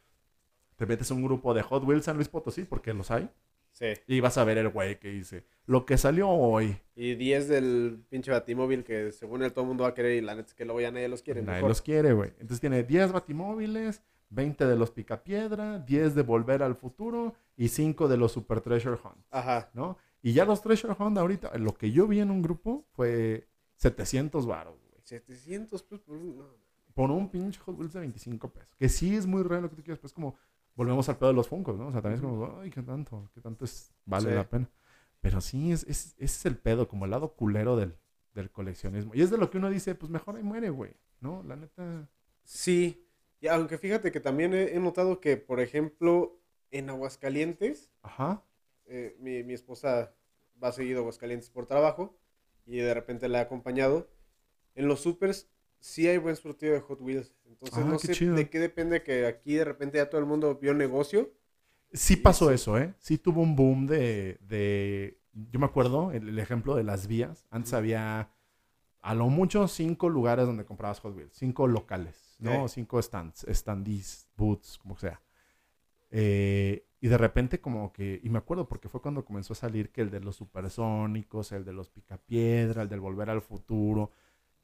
te 0.76 0.86
metes 0.86 1.10
a 1.12 1.14
un 1.16 1.24
grupo 1.24 1.54
de 1.54 1.62
Hot 1.64 1.84
Wheels 1.84 2.06
San 2.06 2.16
Luis 2.16 2.30
Potosí, 2.30 2.64
porque 2.64 2.94
los 2.94 3.10
hay, 3.12 3.30
Sí. 3.74 3.88
y 4.06 4.20
vas 4.20 4.38
a 4.38 4.44
ver 4.44 4.60
el 4.60 4.70
güey 4.70 5.00
que 5.00 5.10
dice, 5.10 5.46
lo 5.66 5.84
que 5.88 5.98
salió 5.98 6.30
hoy, 6.30 6.78
Y 6.96 7.16
10 7.16 7.48
del 7.48 8.04
pinche 8.10 8.30
batimóvil 8.30 8.84
que 8.84 9.12
según 9.12 9.42
él 9.42 9.52
todo 9.52 9.62
el 9.64 9.70
mundo 9.70 9.84
va 9.86 9.90
a 9.90 9.94
querer 9.96 10.12
y 10.16 10.22
la 10.22 10.36
neta 10.36 10.50
es 10.50 10.54
que 10.54 10.66
luego 10.66 10.80
ya 10.82 10.92
nadie 10.92 11.08
los 11.08 11.24
quiere. 11.24 11.42
nadie 11.42 11.56
mejor. 11.56 11.70
los 11.70 11.82
quiere, 11.82 12.14
güey. 12.14 12.30
Entonces 12.34 12.60
tiene 12.60 12.84
10 12.84 13.12
batimóviles, 13.12 14.04
20 14.30 14.68
de 14.68 14.76
los 14.76 14.92
Picapiedra, 14.92 15.80
10 15.80 16.14
de 16.14 16.22
Volver 16.22 16.62
al 16.62 16.76
Futuro 16.76 17.34
y 17.56 17.68
5 17.70 18.08
de 18.08 18.18
los 18.18 18.32
Super 18.32 18.62
Treasure 18.62 19.00
Hunt. 19.04 19.26
Ajá. 19.32 19.70
¿no? 19.74 19.98
Y 20.22 20.34
ya 20.34 20.46
los 20.46 20.62
Treasure 20.62 20.96
Hunt 20.98 21.18
ahorita, 21.18 21.58
lo 21.58 21.74
que 21.76 21.92
yo 21.92 22.08
vi 22.08 22.20
en 22.20 22.32
un 22.32 22.42
grupo 22.42 22.86
fue 22.94 23.48
700 23.76 24.46
varos, 24.46 24.80
güey. 24.90 25.02
700 25.04 25.84
pues 25.84 26.02
por 26.02 26.16
un... 26.18 26.38
no. 26.38 26.46
Por 26.94 27.10
un 27.10 27.30
pinche 27.30 27.60
Hot 27.62 27.76
Wheels 27.78 27.94
de 27.94 28.02
25 28.02 28.54
pesos. 28.54 28.76
Que 28.78 28.88
sí 28.88 29.16
es 29.16 29.26
muy 29.26 29.42
raro 29.42 29.64
lo 29.64 29.70
que 29.72 29.76
tú 29.78 29.84
quieras, 29.84 30.00
pues 30.00 30.14
como 30.14 30.36
volvemos 30.76 31.10
al 31.10 31.18
pedo 31.18 31.30
de 31.30 31.36
los 31.36 31.48
Funkos, 31.48 31.76
¿no? 31.78 31.88
O 31.88 31.92
sea, 31.92 32.02
también 32.04 32.16
es 32.16 32.22
como, 32.22 32.60
ay, 32.60 32.70
qué 32.70 32.84
tanto, 32.84 33.30
qué 33.34 33.42
tanto 33.42 33.66
es, 33.66 33.92
vale 34.06 34.30
Sí. 34.30 34.36
la 34.36 34.48
pena. 34.48 34.70
Pero 35.20 35.42
sí, 35.42 35.72
es, 35.72 35.84
es, 35.84 36.14
ese 36.18 36.26
es 36.26 36.46
el 36.46 36.58
pedo, 36.58 36.88
como 36.88 37.06
el 37.06 37.12
lado 37.12 37.34
culero 37.36 37.76
del, 37.76 37.96
del 38.36 38.52
coleccionismo. 38.52 39.16
Y 39.16 39.22
es 39.22 39.32
de 39.32 39.38
lo 39.40 39.50
que 39.50 39.58
uno 39.58 39.70
dice, 39.72 39.96
pues 39.96 40.12
mejor 40.12 40.36
ahí 40.36 40.44
muere, 40.44 40.70
güey, 40.70 40.94
¿no? 41.20 41.42
La 41.44 41.56
neta. 41.56 42.08
Sí. 42.44 43.08
Y 43.40 43.48
aunque 43.48 43.78
fíjate 43.80 44.12
que 44.12 44.20
también 44.20 44.54
he, 44.54 44.76
he 44.76 44.80
notado 44.80 45.20
que, 45.20 45.36
por 45.38 45.60
ejemplo, 45.62 46.40
en 46.74 46.90
Aguascalientes, 46.90 47.90
Ajá. 48.04 48.44
eh, 48.86 49.16
mi, 49.20 49.44
mi 49.44 49.54
esposa 49.54 50.14
va 50.64 50.72
seguido 50.74 51.00
a 51.00 51.02
Aguascalientes 51.02 51.50
por 51.50 51.66
trabajo 51.68 52.18
y 52.66 52.78
de 52.78 52.94
repente 52.94 53.30
la 53.30 53.40
he 53.40 53.42
acompañado. 53.44 54.10
En 54.76 54.88
los 54.88 55.02
supers 55.02 55.50
sí 55.80 56.08
hay 56.08 56.18
buen 56.18 56.36
surtido 56.36 56.74
de 56.74 56.82
Hot 56.82 57.02
Wheels. 57.02 57.34
Entonces 57.46 57.80
Ah, 57.80 57.84
no 57.86 58.00
qué 58.00 58.08
sé 58.08 58.14
chido. 58.16 58.36
de 58.36 58.50
qué 58.50 58.60
depende 58.60 59.04
que 59.04 59.26
aquí 59.28 59.56
de 59.56 59.66
repente 59.66 59.98
ya 60.00 60.10
todo 60.10 60.22
el 60.22 60.28
mundo 60.28 60.56
vio 60.56 60.74
negocio. 60.74 61.32
Sí 61.94 62.16
pasó 62.16 62.50
sí. 62.50 62.56
eso, 62.56 62.78
¿eh? 62.78 62.94
Sí 63.00 63.18
tuvo 63.18 63.42
un 63.42 63.56
boom 63.56 63.86
de, 63.88 64.38
de... 64.42 65.20
Yo 65.52 65.60
me 65.60 65.66
acuerdo, 65.66 66.12
el, 66.12 66.30
el 66.30 66.40
ejemplo 66.40 66.76
de 66.76 66.84
las 66.84 67.08
vías. 67.08 67.46
Antes 67.52 67.74
había 67.74 68.32
a 69.02 69.16
lo 69.16 69.28
mucho 69.30 69.68
cinco 69.68 70.10
lugares 70.10 70.46
donde 70.46 70.66
comprabas 70.66 71.00
Hot 71.02 71.16
Wheels. 71.16 71.34
Cinco 71.36 71.68
locales, 71.68 72.36
¿no? 72.40 72.68
Cinco 72.68 73.02
stands, 73.02 73.46
standees, 73.50 74.28
booths, 74.38 74.78
como 74.80 74.98
sea. 74.98 75.22
Eh, 76.16 76.86
y 77.02 77.08
de 77.08 77.18
repente 77.18 77.60
como 77.60 77.92
que... 77.92 78.22
Y 78.24 78.30
me 78.30 78.38
acuerdo 78.38 78.68
porque 78.68 78.88
fue 78.88 79.02
cuando 79.02 79.26
comenzó 79.26 79.54
a 79.54 79.56
salir 79.56 79.92
que 79.92 80.02
el 80.02 80.12
de 80.12 80.20
los 80.20 80.36
supersónicos, 80.36 81.52
el 81.52 81.66
de 81.66 81.74
los 81.74 81.90
picapiedra, 81.90 82.84
el 82.84 82.90
del 82.90 83.00
volver 83.00 83.30
al 83.32 83.42
futuro. 83.42 84.12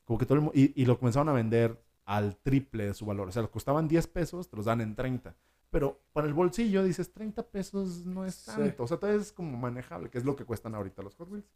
Como 0.06 0.20
que 0.20 0.26
todo 0.26 0.38
el 0.38 0.52
y, 0.54 0.80
y 0.82 0.86
lo 0.86 0.98
comenzaron 1.00 1.28
a 1.30 1.34
vender 1.34 1.82
al 2.06 2.38
triple 2.38 2.86
de 2.86 2.94
su 2.94 3.06
valor. 3.06 3.28
O 3.28 3.32
sea, 3.32 3.42
los 3.42 3.52
costaban 3.52 3.88
10 3.88 4.08
pesos, 4.08 4.48
te 4.50 4.56
los 4.56 4.66
dan 4.66 4.80
en 4.82 4.96
30. 4.96 5.36
Pero 5.72 6.00
para 6.14 6.28
el 6.28 6.34
bolsillo 6.34 6.84
dices 6.84 7.12
30 7.12 7.44
pesos 7.48 8.06
no 8.06 8.26
es 8.26 8.36
Sí. 8.36 8.52
tanto. 8.56 8.84
O 8.84 8.88
sea, 8.88 8.98
todavía 8.98 9.22
es 9.22 9.32
como 9.32 9.58
manejable, 9.58 10.10
que 10.10 10.18
es 10.20 10.24
lo 10.26 10.36
que 10.36 10.46
cuestan 10.46 10.76
ahorita 10.76 11.02
los 11.02 11.16
Hot 11.16 11.30
Wheels. 11.32 11.52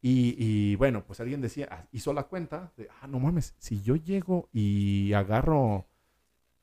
Y, 0.00 0.34
y, 0.38 0.76
bueno, 0.76 1.04
pues 1.06 1.20
alguien 1.20 1.40
decía, 1.40 1.66
ah, 1.70 1.88
hizo 1.90 2.12
la 2.12 2.24
cuenta 2.24 2.72
de, 2.76 2.88
ah, 3.00 3.06
no 3.06 3.20
mames, 3.20 3.54
si 3.58 3.80
yo 3.82 3.96
llego 3.96 4.48
y 4.52 5.12
agarro 5.14 5.86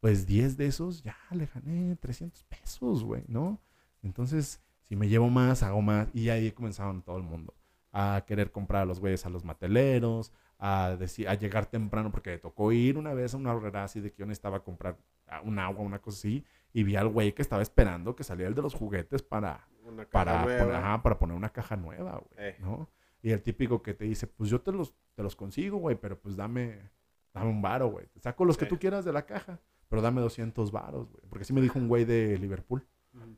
pues 0.02 0.26
10 0.26 0.58
de 0.58 0.66
esos, 0.66 1.04
ya 1.04 1.16
le 1.32 1.46
gané 1.46 1.96
300 1.96 2.44
pesos, 2.46 3.04
güey, 3.04 3.24
¿no? 3.28 3.62
Entonces, 4.04 4.62
si 4.82 4.96
me 4.96 5.08
llevo 5.08 5.30
más, 5.30 5.64
hago 5.64 5.82
más. 5.82 6.10
Y 6.14 6.30
ahí 6.30 6.52
comenzaron 6.52 7.02
todo 7.04 7.18
el 7.18 7.24
mundo 7.24 7.54
a 7.94 8.24
querer 8.26 8.52
comprar 8.52 8.82
a 8.82 8.86
los 8.86 9.00
güeyes 9.00 9.26
a 9.26 9.30
los 9.30 9.46
mateleros, 9.46 10.34
a, 10.58 10.96
decir, 10.98 11.30
a 11.30 11.36
llegar 11.36 11.68
temprano, 11.68 12.12
porque 12.12 12.32
me 12.32 12.38
tocó 12.40 12.72
ir 12.72 12.98
una 12.98 13.14
vez 13.14 13.34
a 13.34 13.38
una 13.38 13.54
horrera 13.54 13.84
así 13.84 14.02
de 14.02 14.12
que 14.12 14.20
yo 14.20 14.26
necesitaba 14.26 14.64
comprar 14.64 14.98
ah, 15.28 15.42
un 15.44 15.60
agua, 15.60 15.84
una 15.84 16.00
cosa 16.00 16.18
así, 16.18 16.46
y 16.74 16.84
vi 16.84 16.96
al 16.96 17.08
güey 17.08 17.34
que 17.34 17.42
estaba 17.42 17.62
esperando 17.62 18.16
que 18.16 18.24
saliera 18.24 18.50
el 18.50 18.56
de 18.56 18.62
los 18.62 18.74
juguetes 18.74 19.22
para, 19.22 19.68
para, 20.12 20.42
poner, 20.44 20.72
ajá, 20.72 21.04
para 21.04 21.20
poner 21.20 21.36
una 21.36 21.50
caja 21.50 21.76
nueva, 21.76 22.24
güey, 22.30 22.50
Eh. 22.50 22.56
¿no? 22.60 22.90
Y 23.22 23.32
el 23.32 23.42
típico 23.44 23.84
que 23.84 23.94
te 23.94 24.06
dice, 24.06 24.26
pues 24.26 24.50
yo 24.50 24.62
te 24.62 24.72
los, 24.72 24.96
te 25.14 25.22
los 25.22 25.36
consigo, 25.36 25.78
güey, 25.78 25.96
pero 25.96 26.20
pues 26.20 26.36
dame, 26.36 26.90
dame 27.34 27.50
un 27.50 27.62
varo, 27.62 27.90
güey. 27.90 28.08
Te 28.08 28.20
saco 28.20 28.46
los 28.46 28.58
que 28.58 28.66
tú 28.66 28.80
quieras 28.80 29.06
de 29.06 29.14
la 29.14 29.26
caja, 29.26 29.60
pero 29.92 30.02
dame 30.02 30.22
200 30.22 30.72
varos, 30.72 31.12
güey. 31.12 31.22
Porque 31.30 31.44
así 31.44 31.52
me 31.54 31.62
dijo 31.62 31.78
un 31.78 31.88
güey 31.88 32.06
de 32.06 32.38
Liverpool, 32.40 32.84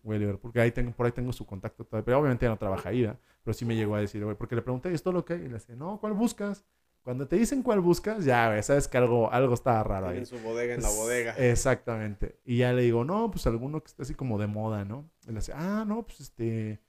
güey 0.04 0.20
de 0.20 0.26
Liverpool, 0.26 0.54
que 0.54 0.62
ahí 0.62 0.72
tengo, 0.72 0.92
por 0.92 1.08
ahí 1.08 1.12
tengo 1.12 1.34
su 1.34 1.46
contacto 1.46 1.84
todavía, 1.84 2.06
pero 2.06 2.20
obviamente 2.20 2.46
ya 2.46 2.50
no 2.52 2.58
trabaja 2.58 2.90
ahí, 2.90 3.02
¿verdad? 3.02 3.20
Pero 3.44 3.54
sí 3.56 3.66
me 3.66 3.76
llegó 3.76 3.96
a 3.96 4.00
decir, 4.00 4.24
güey, 4.24 4.38
porque 4.38 4.56
le 4.56 4.62
pregunté, 4.62 4.94
¿esto 4.94 5.12
lo 5.12 5.26
que 5.26 5.34
hay? 5.34 5.40
Y 5.42 5.48
le 5.48 5.54
decía, 5.56 5.76
no, 5.76 6.00
¿cuál 6.00 6.14
buscas? 6.14 6.64
Cuando 7.02 7.28
te 7.28 7.36
dicen 7.36 7.64
cuál 7.64 7.82
buscas, 7.82 8.24
ya, 8.24 8.50
güey, 8.50 8.64
sabes 8.64 8.88
que 8.88 8.98
algo, 8.98 9.30
algo 9.34 9.56
está 9.56 9.84
raro 9.84 10.06
ahí. 10.08 10.22
Tienen 10.24 10.26
su 10.28 10.40
bodega 10.40 10.76
en 10.76 10.82
la 10.84 10.88
Es- 10.90 10.96
bodega. 10.96 11.32
Exactamente. 11.34 12.40
Y 12.46 12.58
ya 12.60 12.72
le 12.72 12.84
digo, 12.84 13.04
no, 13.04 13.30
pues 13.32 13.46
alguno 13.48 13.82
que 13.82 13.88
esté 13.88 14.04
así 14.04 14.14
como 14.14 14.38
de 14.40 14.48
moda, 14.48 14.86
¿no? 14.86 15.10
Y 15.24 15.30
le 15.32 15.36
dice, 15.40 15.52
ah, 15.54 15.84
no, 15.86 16.04
pues 16.04 16.22
este. 16.22 16.80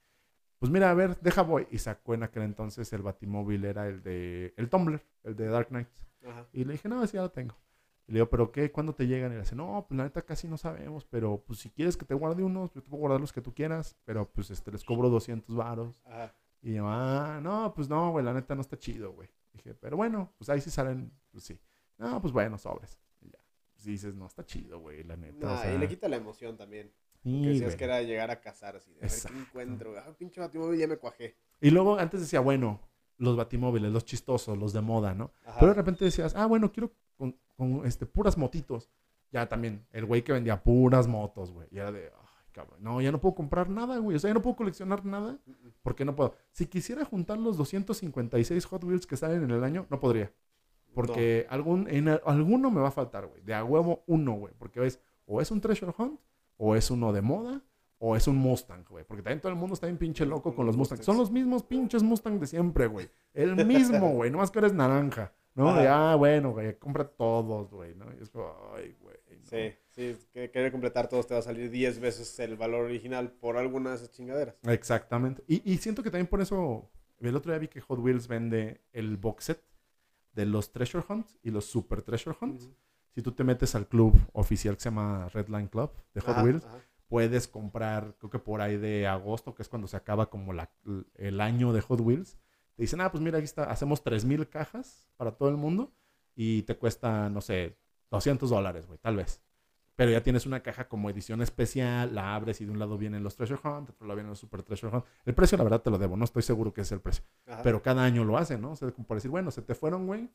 Pues 0.59 0.71
mira, 0.71 0.89
a 0.89 0.93
ver, 0.93 1.19
deja 1.19 1.41
voy. 1.41 1.67
Y 1.69 1.79
sacó 1.79 2.13
en 2.13 2.23
aquel 2.23 2.43
entonces 2.43 2.93
el 2.93 3.01
batimóvil, 3.01 3.65
era 3.65 3.87
el 3.89 4.01
de. 4.03 4.53
El 4.55 4.69
Tumblr, 4.69 5.01
el 5.23 5.35
de 5.35 5.47
Dark 5.47 5.67
Knight. 5.67 5.87
Ajá. 6.25 6.47
Y 6.53 6.63
le 6.63 6.73
dije, 6.73 6.87
no, 6.87 7.05
sí, 7.07 7.15
ya 7.15 7.23
lo 7.23 7.31
tengo. 7.31 7.55
Y 8.07 8.11
le 8.11 8.17
digo, 8.19 8.29
¿pero 8.29 8.51
qué? 8.51 8.71
¿Cuándo 8.71 8.93
te 8.93 9.07
llegan? 9.07 9.31
Y 9.31 9.35
le 9.35 9.41
dice, 9.41 9.55
no, 9.55 9.85
pues 9.87 9.97
la 9.97 10.03
neta 10.03 10.21
casi 10.21 10.47
no 10.47 10.57
sabemos, 10.57 11.05
pero 11.05 11.43
pues 11.45 11.59
si 11.59 11.71
quieres 11.71 11.97
que 11.97 12.05
te 12.05 12.13
guarde 12.13 12.43
unos, 12.43 12.71
yo 12.73 12.81
te 12.83 12.89
puedo 12.89 13.01
guardar 13.01 13.19
los 13.19 13.33
que 13.33 13.41
tú 13.41 13.53
quieras, 13.53 13.95
pero 14.05 14.29
pues 14.31 14.51
este, 14.51 14.71
les 14.71 14.83
cobro 14.83 15.09
200 15.09 15.55
varos. 15.55 16.01
Ajá. 16.05 16.33
Y 16.61 16.73
yo, 16.75 16.85
ah, 16.87 17.39
no, 17.41 17.73
pues 17.75 17.89
no, 17.89 18.11
güey, 18.11 18.23
la 18.25 18.33
neta 18.33 18.53
no 18.55 18.61
está 18.61 18.77
chido, 18.77 19.11
güey. 19.13 19.29
Dije, 19.53 19.73
pero 19.75 19.97
bueno, 19.97 20.33
pues 20.37 20.49
ahí 20.49 20.61
sí 20.61 20.69
salen, 20.69 21.11
pues 21.31 21.43
sí. 21.43 21.59
No, 21.97 22.19
pues 22.21 22.33
bueno, 22.33 22.57
sobres. 22.57 22.99
Y 23.21 23.29
ya. 23.31 23.39
Pues 23.73 23.85
dices, 23.85 24.13
no, 24.15 24.25
está 24.27 24.45
chido, 24.45 24.79
güey, 24.79 25.03
la 25.03 25.15
neta. 25.15 25.45
o 25.47 25.49
Nah, 25.49 25.61
sea, 25.61 25.73
y 25.73 25.77
le 25.77 25.87
quita 25.87 26.07
la 26.09 26.17
emoción 26.17 26.57
también. 26.57 26.91
sí, 27.23 27.41
que 27.41 27.49
decías 27.49 27.75
que 27.75 27.83
era 27.85 28.01
llegar 28.01 28.29
a 28.31 28.39
cazar 28.41 28.75
así. 28.75 28.91
De 28.93 28.99
a 29.05 29.09
ver 29.09 29.21
qué 29.31 29.39
encuentro. 29.39 29.93
Ah, 29.97 30.15
pinche 30.17 30.41
batimóvil 30.41 30.79
ya 30.79 30.87
me 30.87 30.97
cuajé. 30.97 31.37
Y 31.61 31.69
luego 31.71 31.97
antes 31.97 32.19
decía, 32.21 32.39
bueno, 32.39 32.81
los 33.17 33.37
batimóviles, 33.37 33.91
los 33.91 34.03
chistosos, 34.05 34.57
los 34.57 34.73
de 34.73 34.81
moda, 34.81 35.13
¿no? 35.13 35.31
Ajá. 35.45 35.59
Pero 35.59 35.67
de 35.71 35.77
repente 35.77 36.03
decías, 36.05 36.35
ah, 36.35 36.45
bueno, 36.47 36.71
quiero 36.71 36.91
con, 37.17 37.37
con, 37.55 37.85
este, 37.85 38.05
puras 38.05 38.37
motitos. 38.37 38.89
Ya 39.31 39.47
también, 39.47 39.85
el 39.91 40.05
güey 40.05 40.23
que 40.23 40.31
vendía 40.31 40.63
puras 40.63 41.07
motos, 41.07 41.51
güey. 41.51 41.67
Y 41.71 41.77
era 41.77 41.91
de, 41.91 42.05
ay, 42.05 42.45
cabrón, 42.51 42.79
no, 42.81 43.01
ya 43.01 43.11
no 43.11 43.19
puedo 43.19 43.35
comprar 43.35 43.69
nada, 43.69 43.97
güey. 43.97 44.15
O 44.15 44.19
sea, 44.19 44.29
ya 44.29 44.33
no 44.33 44.41
puedo 44.41 44.55
coleccionar 44.55 45.05
nada. 45.05 45.37
Porque 45.83 46.05
no 46.05 46.15
puedo. 46.15 46.35
Si 46.51 46.67
quisiera 46.67 47.03
juntar 47.05 47.37
los 47.37 47.57
256 47.57 48.65
Hot 48.65 48.83
Wheels 48.83 49.07
que 49.07 49.17
salen 49.17 49.43
en 49.43 49.51
el 49.51 49.63
año, 49.63 49.85
no 49.89 49.99
podría. 49.99 50.31
Porque 50.95 51.45
algún, 51.49 51.89
en 51.89 52.07
alguno 52.07 52.71
me 52.71 52.79
va 52.79 52.87
a 52.87 52.91
faltar, 52.91 53.27
güey. 53.27 53.41
De 53.43 53.53
a 53.53 53.63
huevo 53.63 54.03
uno, 54.07 54.33
güey. 54.33 54.53
Porque 54.57 54.79
ves, 54.79 55.01
o 55.25 55.41
es 55.41 55.51
un 55.51 55.59
Treasure 55.59 55.93
Hunt, 55.97 56.19
o 56.57 56.75
es 56.75 56.89
uno 56.89 57.11
de 57.11 57.21
moda, 57.21 57.61
o 57.99 58.15
es 58.15 58.27
un 58.27 58.37
Mustang, 58.37 58.85
güey. 58.89 59.03
Porque 59.03 59.21
también 59.21 59.41
todo 59.41 59.51
el 59.51 59.57
mundo 59.57 59.73
está 59.73 59.87
bien 59.87 59.97
pinche 59.97 60.25
loco 60.25 60.55
con 60.55 60.65
los. 60.65 60.77
Mustangs. 60.77 61.03
Son 61.03 61.17
los 61.17 61.31
mismos 61.31 61.63
pinches 61.63 62.01
Mustang 62.01 62.39
de 62.39 62.47
siempre, 62.47 62.87
güey. 62.87 63.09
El 63.33 63.65
mismo, 63.65 64.13
güey. 64.13 64.31
Nomás 64.31 64.51
que 64.51 64.59
eres 64.59 64.73
naranja. 64.73 65.33
¿No? 65.55 65.69
Ajá. 65.69 65.81
De, 65.81 65.87
ah, 65.87 66.15
bueno, 66.15 66.51
güey. 66.51 66.77
Compra 66.77 67.07
todos, 67.07 67.71
güey. 67.71 67.95
¿no? 67.95 68.05
Y 68.19 68.21
es 68.21 68.29
como, 68.29 68.53
ay, 68.75 68.95
güey. 69.01 69.15
no. 69.29 69.45
Sí, 69.49 69.73
sí, 69.91 70.17
que 70.33 70.51
querer 70.51 70.71
completar 70.71 71.07
todos 71.09 71.27
te 71.27 71.33
va 71.33 71.39
a 71.39 71.43
salir 71.43 71.69
10 71.71 71.99
veces 71.99 72.37
el 72.39 72.55
valor 72.55 72.85
original 72.85 73.31
por 73.31 73.57
alguna 73.57 73.89
de 73.91 73.95
esas 73.97 74.11
chingaderas. 74.11 74.55
Exactamente. 74.63 75.43
Y, 75.47 75.61
y 75.71 75.77
siento 75.77 76.03
que 76.03 76.11
también 76.11 76.27
por 76.27 76.41
eso, 76.41 76.89
el 77.19 77.35
otro 77.35 77.51
día 77.51 77.59
vi 77.59 77.67
que 77.67 77.81
Hot 77.81 77.99
Wheels 77.99 78.27
vende 78.27 78.81
el 78.93 79.17
box 79.17 79.45
set 79.45 79.63
de 80.33 80.45
los 80.45 80.71
Treasure 80.71 81.05
Hunts 81.07 81.37
y 81.43 81.51
los 81.51 81.65
Super 81.65 82.01
Treasure 82.01 82.35
Hunts. 82.39 82.65
Ujú. 82.65 82.75
Si 83.13 83.21
tú 83.21 83.31
te 83.31 83.43
metes 83.45 83.73
al 83.75 83.87
club 83.87 84.13
oficial 84.33 84.75
que 84.75 84.81
se 84.81 84.89
llama 84.89 85.29
Redline 85.33 85.67
Club 85.69 85.91
de 86.13 86.19
Hot 86.21 86.31
Ajá, 86.31 86.43
Wheels, 86.43 86.65
ajá. 86.65 86.79
puedes 87.07 87.47
comprar, 87.47 88.15
creo 88.19 88.29
que 88.29 88.39
por 88.39 88.59
ahí 88.59 88.75
de 88.75 89.07
agosto, 89.07 89.55
que 89.55 89.61
es 89.61 89.69
cuando 89.69 89.87
se 89.87 89.95
acaba 89.95 90.29
como 90.29 90.51
la- 90.51 90.69
el 91.15 91.39
año 91.39 91.71
de 91.71 91.79
Hot 91.81 92.01
Wheels. 92.01 92.37
Te 92.75 92.83
dicen, 92.83 93.01
ah, 93.01 93.11
pues 93.11 93.21
mira, 93.23 93.37
aquí 93.37 93.45
está, 93.45 93.63
hacemos 93.65 94.03
3000 94.03 94.49
cajas 94.49 95.07
para 95.17 95.31
todo 95.31 95.49
el 95.49 95.57
mundo 95.57 95.91
y 96.35 96.63
te 96.63 96.75
cuesta, 96.77 97.29
no 97.29 97.41
sé, 97.41 97.77
200 98.11 98.49
dólares, 98.49 98.85
güey, 98.85 98.99
tal 98.99 99.15
vez. 99.15 99.41
Pero 99.95 100.11
ya 100.11 100.21
tienes 100.21 100.45
una 100.45 100.61
caja 100.61 100.89
como 100.89 101.09
edición 101.09 101.41
especial, 101.41 102.13
la 102.13 102.35
abres 102.35 102.59
y 102.59 102.65
de 102.65 102.71
un 102.71 102.79
lado 102.79 102.97
vienen 102.97 103.23
los 103.23 103.37
Treasure 103.37 103.61
Hunt, 103.63 103.87
de 103.87 103.93
otro 103.93 104.07
lado 104.07 104.17
vienen 104.17 104.29
los 104.31 104.39
Super 104.39 104.61
Treasure 104.61 104.93
Hunt. 104.93 105.05
El 105.23 105.33
precio, 105.33 105.57
la 105.57 105.63
verdad, 105.63 105.81
te 105.81 105.89
lo 105.89 105.97
debo, 105.97 106.17
no 106.17 106.25
estoy 106.25 106.41
seguro 106.43 106.73
que 106.73 106.81
es 106.81 106.91
el 106.91 106.99
precio. 106.99 107.23
Ajá. 107.47 107.61
Pero 107.63 107.81
cada 107.81 108.03
año 108.03 108.25
lo 108.25 108.37
hacen, 108.37 108.59
¿no? 108.61 108.71
O 108.71 108.75
sea, 108.75 108.91
como 108.91 109.07
por 109.07 109.15
decir, 109.15 109.31
bueno, 109.31 109.51
se 109.51 109.61
te 109.61 109.73
fueron, 109.73 110.05
güey. 110.05 110.29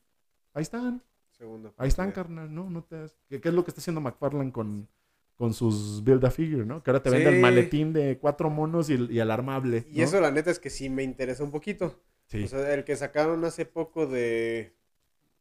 Ahí 0.55 0.63
están, 0.63 1.03
Segundo. 1.29 1.75
ahí 1.77 1.89
están, 1.89 2.07
Sí. 2.09 2.13
carnal, 2.15 2.51
¿no? 2.53 2.71
no 2.71 2.83
te 2.83 2.95
has- 3.03 3.15
¿Qué, 3.29 3.39
qué 3.39 3.49
es 3.49 3.53
lo 3.53 3.63
que 3.63 3.69
está 3.69 3.81
haciendo 3.81 4.01
McFarlane 4.01 4.51
con, 4.51 4.89
con 5.35 5.53
sus 5.53 6.03
Build 6.03 6.25
a 6.25 6.31
Figure, 6.31 6.65
¿no? 6.65 6.81
Que 6.81 6.89
ahora 6.89 7.03
te 7.03 7.11
vende 7.11 7.29
el 7.29 7.35
Sí. 7.35 7.41
maletín 7.41 7.93
de 7.93 8.17
cuatro 8.17 8.49
monos 8.49 8.89
y 8.89 8.93
el, 8.95 9.11
y 9.11 9.19
el 9.19 9.29
armable. 9.29 9.85
Y 9.91 10.01
eso 10.01 10.19
la 10.19 10.31
neta 10.31 10.49
es 10.49 10.57
que 10.57 10.71
sí 10.71 10.89
me 10.89 11.03
interesa 11.03 11.43
un 11.43 11.51
poquito. 11.51 12.01
Sí. 12.31 12.43
O 12.45 12.47
sea, 12.47 12.73
el 12.73 12.85
que 12.85 12.95
sacaron 12.95 13.43
hace 13.43 13.65
poco 13.65 14.07
de... 14.07 14.73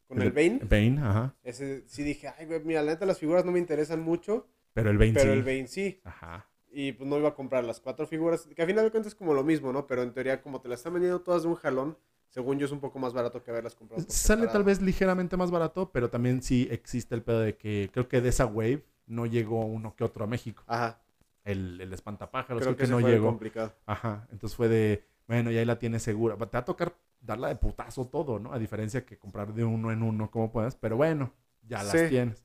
Con 0.08 0.20
el 0.22 0.32
Bane. 0.32 0.58
Bane, 0.68 1.00
ajá. 1.00 1.36
Ese 1.44 1.84
sí 1.86 2.02
dije, 2.02 2.32
ay, 2.36 2.46
güey, 2.46 2.60
mira, 2.64 2.82
la 2.82 2.90
neta 2.92 3.06
las 3.06 3.20
figuras 3.20 3.44
no 3.44 3.52
me 3.52 3.60
interesan 3.60 4.00
mucho, 4.00 4.48
Pero 4.72 4.90
el 4.90 4.98
Bane 4.98 5.12
pero 5.12 5.32
sí. 5.32 5.38
el 5.38 5.44
Bane 5.44 5.68
sí. 5.68 6.00
Ajá. 6.02 6.48
Y 6.72 6.90
pues 6.92 7.08
no 7.08 7.16
iba 7.16 7.28
a 7.28 7.34
comprar 7.36 7.62
las 7.62 7.78
cuatro 7.78 8.08
figuras, 8.08 8.48
que 8.56 8.60
a 8.60 8.66
final 8.66 8.84
de 8.84 8.90
cuentas 8.90 9.12
es 9.12 9.16
como 9.16 9.34
lo 9.34 9.44
mismo, 9.44 9.72
¿no? 9.72 9.86
Pero 9.86 10.02
en 10.02 10.12
teoría, 10.12 10.42
como 10.42 10.60
te 10.60 10.68
las 10.68 10.80
están 10.80 10.94
vendiendo 10.94 11.20
todas 11.20 11.42
de 11.42 11.48
un 11.48 11.54
jalón, 11.54 11.96
según 12.28 12.58
yo 12.58 12.66
es 12.66 12.72
un 12.72 12.80
poco 12.80 12.98
más 12.98 13.12
barato 13.12 13.40
que 13.42 13.52
haberlas 13.52 13.76
comprado. 13.76 14.04
Sale 14.08 14.48
tal 14.48 14.64
vez 14.64 14.82
ligeramente 14.82 15.36
más 15.36 15.52
barato, 15.52 15.92
pero 15.92 16.10
también 16.10 16.42
sí 16.42 16.66
existe 16.72 17.14
el 17.14 17.22
pedo 17.22 17.40
de 17.40 17.56
que 17.56 17.88
creo 17.92 18.08
que 18.08 18.20
de 18.20 18.30
esa 18.30 18.46
wave 18.46 18.84
no 19.06 19.26
llegó 19.26 19.64
uno 19.64 19.94
que 19.94 20.02
otro 20.02 20.24
a 20.24 20.26
México. 20.26 20.64
Ajá, 20.66 21.00
El, 21.44 21.80
el 21.80 21.92
espantapájaros 21.92 22.62
creo 22.62 22.74
creo 22.76 22.86
que, 22.86 22.92
no 22.92 22.98
fue 23.00 23.10
el 23.10 23.16
llegó. 23.16 23.28
complicado. 23.28 23.74
Ajá. 23.86 24.26
Entonces 24.32 24.56
fue 24.56 24.68
de, 24.68 25.04
bueno, 25.30 25.52
ya 25.52 25.60
ahí 25.60 25.64
la 25.64 25.78
tienes 25.78 26.02
segura. 26.02 26.34
Te 26.36 26.44
va 26.56 26.58
a 26.58 26.64
tocar 26.64 26.92
darla 27.20 27.46
de 27.46 27.54
putazo 27.54 28.08
todo, 28.08 28.40
¿no? 28.40 28.52
A 28.52 28.58
diferencia 28.58 29.06
que 29.06 29.16
comprar 29.16 29.54
de 29.54 29.64
uno 29.64 29.92
en 29.92 30.02
uno 30.02 30.28
como 30.28 30.50
puedas. 30.50 30.74
Pero 30.74 30.96
bueno, 30.96 31.32
ya 31.62 31.84
las 31.84 31.92
Sí. 31.92 32.08
tienes. 32.08 32.44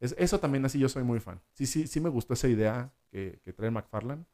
Es- 0.00 0.16
eso 0.18 0.40
también 0.40 0.64
así 0.64 0.80
yo 0.80 0.88
soy 0.88 1.04
muy 1.04 1.20
fan. 1.20 1.40
Sí, 1.52 1.64
sí, 1.66 1.86
sí 1.86 2.00
me 2.00 2.08
gustó 2.08 2.34
esa 2.34 2.48
idea 2.48 2.90
que, 3.12 3.38
que 3.44 3.52
trae 3.52 3.70
McFarlane. 3.70 4.24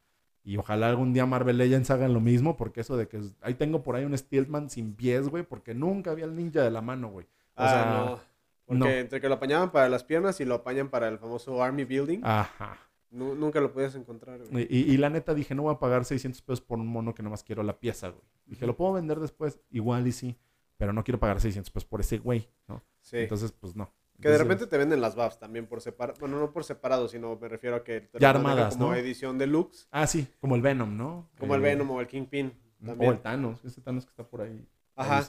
Y 0.42 0.56
ojalá 0.56 0.88
algún 0.88 1.12
día 1.12 1.26
Marvel 1.26 1.58
Legends 1.58 1.90
hagan 1.90 2.14
lo 2.14 2.20
mismo, 2.20 2.56
porque 2.56 2.80
eso 2.80 2.96
de 2.96 3.06
que 3.06 3.20
ahí 3.42 3.52
tengo 3.52 3.82
por 3.82 3.96
ahí 3.96 4.06
un 4.06 4.16
Steelman 4.16 4.70
sin 4.70 4.94
pies, 4.94 5.28
güey, 5.28 5.42
porque 5.42 5.74
nunca 5.74 6.10
había 6.12 6.24
el 6.24 6.34
ninja 6.34 6.62
de 6.62 6.70
la 6.70 6.80
mano, 6.80 7.10
güey. 7.10 7.26
O 7.26 7.62
ah, 7.62 7.68
sea, 7.68 7.84
no. 7.84 8.20
Porque 8.64 8.78
no. 8.78 8.88
entre 8.88 9.20
que 9.20 9.28
lo 9.28 9.34
apañaban 9.34 9.70
para 9.70 9.90
las 9.90 10.04
piernas 10.04 10.40
y 10.40 10.46
lo 10.46 10.54
apañan 10.54 10.88
para 10.88 11.08
el 11.08 11.18
famoso 11.18 11.62
Army 11.62 11.84
Building, 11.84 12.20
Ajá. 12.22 12.78
Nu- 13.10 13.34
nunca 13.34 13.60
lo 13.60 13.72
podías 13.72 13.94
encontrar, 13.94 14.40
güey. 14.46 14.66
Y, 14.70 14.92
y- 14.92 14.96
la 14.96 15.10
neta 15.10 15.34
dije, 15.34 15.54
no 15.54 15.62
voy 15.62 15.74
a 15.74 15.78
pagar 15.78 16.04
600 16.04 16.40
pesos 16.42 16.60
por 16.60 16.78
un 16.78 16.86
mono 16.86 17.14
que 17.14 17.22
nomás 17.22 17.42
quiero 17.44 17.62
la 17.62 17.78
pieza, 17.78 18.08
güey. 18.08 18.22
Dije, 18.46 18.66
lo 18.66 18.76
puedo 18.76 18.92
vender 18.92 19.20
después, 19.20 19.60
igual 19.70 20.06
y 20.06 20.12
sí, 20.12 20.38
pero 20.76 20.92
no 20.92 21.04
quiero 21.04 21.18
pagar 21.20 21.40
600 21.40 21.70
pesos 21.70 21.88
por 21.88 22.00
ese 22.00 22.18
güey, 22.18 22.48
¿no? 22.68 22.82
Sí. 23.00 23.18
Entonces, 23.18 23.52
pues 23.52 23.76
no. 23.76 23.92
que 24.20 24.28
de 24.28 24.36
repente 24.38 24.66
te 24.66 24.76
venden 24.76 25.00
las 25.00 25.16
buffs 25.16 25.38
también 25.38 25.66
por 25.66 25.80
separado. 25.80 26.18
Bueno, 26.20 26.38
no 26.38 26.52
por 26.52 26.62
separado, 26.64 27.08
sino 27.08 27.36
me 27.36 27.48
refiero 27.48 27.76
a 27.76 27.84
que 27.84 28.02
te 28.02 28.18
Ya 28.18 28.30
armadas, 28.30 28.76
como 28.76 28.90
¿no? 28.90 28.94
edición 28.94 29.38
deluxe, 29.38 29.88
Ah, 29.90 30.06
sí, 30.06 30.28
como 30.40 30.56
el 30.56 30.62
Venom, 30.62 30.94
¿no? 30.96 31.30
como 31.38 31.54
el 31.54 31.60
Eh, 31.62 31.64
Venom 31.64 31.90
o 31.90 32.00
el 32.00 32.06
Kingpin. 32.06 32.52
O 32.82 32.86
También. 32.86 33.12
el 33.12 33.18
Thanos, 33.20 33.64
ese 33.64 33.80
Thanos 33.82 34.04
que 34.06 34.10
está 34.10 34.24
por 34.26 34.40
ahí. 34.42 34.66
Ajá. 34.96 35.26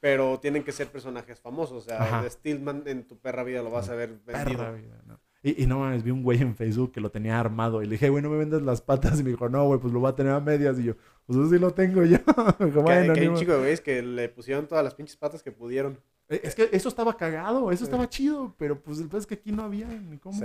Pero 0.00 0.40
tienen 0.40 0.64
que 0.64 0.72
ser 0.72 0.88
personajes 0.90 1.40
famosos. 1.40 1.76
O 1.76 1.80
sea, 1.86 2.02
Ajá. 2.02 2.22
de 2.22 2.30
Steelman 2.30 2.82
en 2.86 3.06
tu 3.06 3.18
perra 3.18 3.42
vida 3.44 3.62
lo 3.62 3.70
vas 3.70 3.88
a 3.90 3.94
ver 3.94 4.18
vendido. 4.24 4.58
Perra 4.58 4.72
vida, 4.72 5.02
¿no? 5.06 5.19
Y, 5.42 5.62
y 5.62 5.66
no 5.66 5.78
mames, 5.78 6.02
vi 6.02 6.10
un 6.10 6.22
güey 6.22 6.40
en 6.42 6.54
Facebook 6.54 6.92
que 6.92 7.00
lo 7.00 7.10
tenía 7.10 7.40
armado 7.40 7.82
y 7.82 7.86
le 7.86 7.92
dije, 7.92 8.10
güey, 8.10 8.22
no 8.22 8.28
me 8.28 8.36
vendas 8.36 8.60
las 8.62 8.82
patas. 8.82 9.18
Y 9.20 9.24
me 9.24 9.30
dijo, 9.30 9.48
no, 9.48 9.64
güey, 9.66 9.80
pues 9.80 9.92
lo 9.92 10.00
voy 10.00 10.10
a 10.10 10.14
tener 10.14 10.32
a 10.32 10.40
medias. 10.40 10.78
Y 10.78 10.84
yo, 10.84 10.94
pues 11.26 11.38
eso 11.38 11.48
sí 11.50 11.58
lo 11.58 11.70
tengo 11.72 12.04
yo. 12.04 12.18
Dijo, 12.64 12.84
Que, 12.84 13.08
ni 13.08 13.18
hay 13.20 13.26
un 13.28 13.36
chico 13.36 13.52
de 13.52 13.58
güeyes 13.58 13.80
que 13.80 14.02
le 14.02 14.28
pusieron 14.28 14.66
todas 14.68 14.84
las 14.84 14.94
pinches 14.94 15.16
patas 15.16 15.42
que 15.42 15.50
pudieron. 15.52 15.98
Eh, 16.28 16.40
Es 16.44 16.54
que 16.54 16.68
eso 16.72 16.88
estaba 16.90 17.16
cagado, 17.16 17.70
eso 17.70 17.78
Sí. 17.78 17.84
estaba 17.84 18.08
chido, 18.08 18.54
pero 18.58 18.80
pues 18.82 18.98
el 19.00 19.08
peor 19.08 19.20
es 19.20 19.26
que 19.26 19.34
aquí 19.34 19.50
no 19.50 19.62
había 19.62 19.86
ni 19.88 20.18
cómo. 20.18 20.38
Sí. 20.38 20.44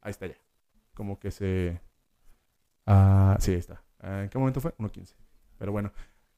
Ahí 0.00 0.10
está 0.10 0.26
ya. 0.26 0.36
Como 0.94 1.18
que 1.18 1.30
se. 1.30 1.80
Ah, 2.86 3.36
sí, 3.40 3.52
ahí 3.52 3.58
está. 3.58 3.82
Ah, 4.00 4.22
¿En 4.22 4.28
qué 4.28 4.38
momento 4.38 4.60
fue? 4.60 4.72
1.15. 4.78 5.14
Pero 5.58 5.72
bueno. 5.72 5.92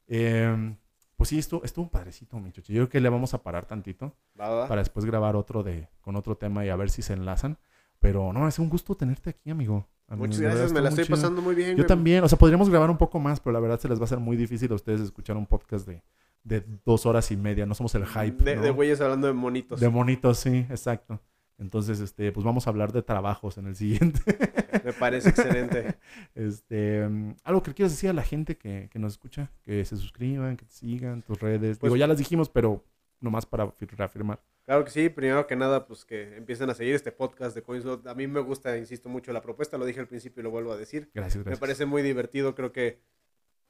Em, 0.07 0.77
pues 1.19 1.31
sí, 1.31 1.39
estuvo, 1.41 1.65
estuvo 1.65 1.91
padrecito, 1.91 2.39
mi 2.39 2.53
chuchi. 2.53 2.73
Yo 2.73 2.83
creo 2.83 2.89
que 2.89 3.01
le 3.01 3.09
vamos 3.09 3.35
a 3.35 3.43
parar 3.43 3.67
tantito 3.67 4.15
Va, 4.41 4.49
va, 4.51 4.69
para 4.69 4.81
después 4.81 5.05
grabar 5.05 5.35
otro 5.35 5.65
de 5.65 5.89
con 6.01 6.15
otro 6.15 6.37
tema 6.37 6.65
y 6.65 6.69
a 6.69 6.77
ver 6.77 6.91
si 6.91 7.03
se 7.03 7.13
enlazan. 7.13 7.59
Pero 7.99 8.33
no, 8.33 8.47
es 8.47 8.61
un 8.61 8.69
gusto 8.69 8.95
tenerte 8.95 9.31
aquí, 9.31 9.51
amigo. 9.51 9.85
Amigo, 10.07 10.27
Muchas 10.27 10.41
gracias, 10.41 10.73
me 10.73 10.81
la 10.81 10.91
estoy 10.91 11.07
chido. 11.07 11.17
pasando 11.17 11.43
muy 11.43 11.57
bien. 11.57 11.71
Yo 11.71 11.79
güey. 11.79 11.87
también, 11.89 12.23
o 12.23 12.29
sea, 12.29 12.39
podríamos 12.39 12.71
grabar 12.71 12.89
un 12.89 12.97
poco 12.97 13.19
más, 13.19 13.41
pero 13.41 13.53
la 13.53 13.59
verdad 13.59 13.81
se 13.81 13.89
les 13.89 13.99
va 13.99 14.03
a 14.03 14.05
hacer 14.05 14.21
muy 14.21 14.37
difícil 14.37 14.71
a 14.71 14.77
ustedes 14.77 15.01
escuchar 15.01 15.37
un 15.37 15.47
podcast 15.47 15.89
de, 15.89 16.05
de 16.45 16.65
dos 16.87 17.05
horas 17.05 17.29
y 17.33 17.37
media. 17.37 17.67
No 17.67 17.75
somos 17.75 17.93
el 17.97 18.07
hype. 18.07 18.45
De, 18.45 18.55
¿no? 18.55 18.63
de 18.63 18.71
güeyes 18.71 19.01
hablando 19.01 19.27
de 19.27 19.33
monitos. 19.33 19.81
De 19.81 19.89
monitos, 19.89 20.39
sí, 20.39 20.65
exacto. 20.71 21.21
Entonces, 21.59 21.99
este, 22.01 22.31
pues 22.31 22.45
vamos 22.45 22.67
a 22.67 22.71
hablar 22.71 22.93
de 22.93 23.03
trabajos 23.03 23.59
en 23.59 23.67
el 23.67 23.75
siguiente. 23.77 24.21
Me 24.85 24.93
parece 24.93 25.31
excelente. 25.31 25.97
Este, 26.35 27.07
mm, 27.09 27.35
algo 27.45 27.63
que 27.63 27.75
quieras 27.75 27.93
decir 27.93 28.11
a 28.11 28.13
la 28.13 28.23
gente 28.23 28.57
que, 28.57 28.89
que 28.93 28.99
nos 28.99 29.13
escucha, 29.15 29.51
que 29.63 29.85
se 29.85 29.97
suscriban, 29.97 30.57
que 30.57 30.65
te 30.67 30.73
sigan, 30.73 31.23
tus 31.23 31.41
redes. 31.41 31.79
Pues- 31.79 31.91
Digo, 31.91 31.97
ya 31.97 32.07
las 32.07 32.19
dijimos, 32.19 32.49
pero 32.49 32.85
nomás 33.21 33.45
para 33.45 33.71
fi- 33.73 33.87
reafirmar. 33.87 34.41
Claro 34.65 34.85
que 34.85 34.91
sí, 34.91 35.09
primero 35.09 35.47
que 35.47 35.57
nada, 35.57 35.87
pues 35.87 36.05
que 36.05 36.37
empiecen 36.37 36.69
a 36.71 36.75
seguir 36.75 36.95
este 36.95 37.11
podcast 37.11 37.55
de 37.57 37.63
CoinSlot. 37.63 38.07
A 38.07 38.15
mí 38.15 38.27
me 38.29 38.41
gusta, 38.41 38.77
insisto 38.77 39.09
mucho, 39.09 39.33
la 39.33 39.41
propuesta, 39.43 39.79
lo 39.79 39.87
dije 39.87 39.99
al 39.99 40.07
principio 40.07 40.41
y 40.43 40.45
lo 40.45 40.51
vuelvo 40.51 40.73
a 40.73 40.77
decir. 40.77 41.11
Gracias, 41.15 41.39
Me 41.39 41.43
gracias. 41.45 41.59
parece 41.59 41.87
muy 41.87 42.03
divertido, 42.03 42.55
creo 42.55 42.71
que 42.71 43.01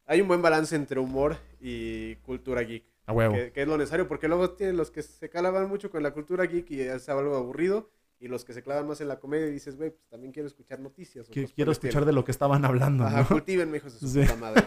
hay 0.07 0.21
un 0.21 0.29
buen 0.29 0.43
balance 0.43 0.75
entre 0.77 0.99
humor 1.01 1.37
y 1.61 2.17
cultura 2.17 2.63
geek. 2.63 2.85
A 3.09 3.13
huevo. 3.13 3.35
que, 3.35 3.53
que 3.53 3.63
es 3.63 3.69
lo 3.69 3.77
necesario, 3.79 4.07
porque 4.07 4.29
luego 4.29 4.51
tienen 4.51 4.77
los 4.77 4.91
que 4.91 5.03
se 5.03 5.29
calaban 5.29 5.69
mucho 5.69 5.91
con 5.91 6.03
la 6.03 6.13
cultura 6.13 6.45
geek 6.45 6.71
y 6.71 6.81
es 6.83 7.09
algo 7.09 7.35
aburrido, 7.37 7.91
y 8.21 8.29
los 8.29 8.45
que 8.45 8.53
se 8.53 8.63
clavan 8.63 8.87
más 8.87 9.01
en 9.01 9.09
la 9.09 9.19
comedia 9.19 9.47
y 9.47 9.51
dices, 9.53 9.77
güey, 9.77 9.91
pues 9.91 10.07
también 10.09 10.33
quiero 10.33 10.47
escuchar 10.49 10.81
noticias. 10.81 11.29
o 11.29 11.33
quiero 11.33 11.47
escuchar 11.73 11.73
estilo". 11.89 12.05
de 12.07 12.13
lo 12.13 12.25
que 12.25 12.31
estaban 12.33 12.65
hablando, 12.65 13.05
Ajá, 13.05 13.21
¿no? 13.23 13.29
cultiven, 13.29 13.75
hijos 13.75 13.95
de 13.95 13.99
su 14.01 14.09
Sí. 14.13 14.21
puta 14.21 14.37
madre. 14.37 14.65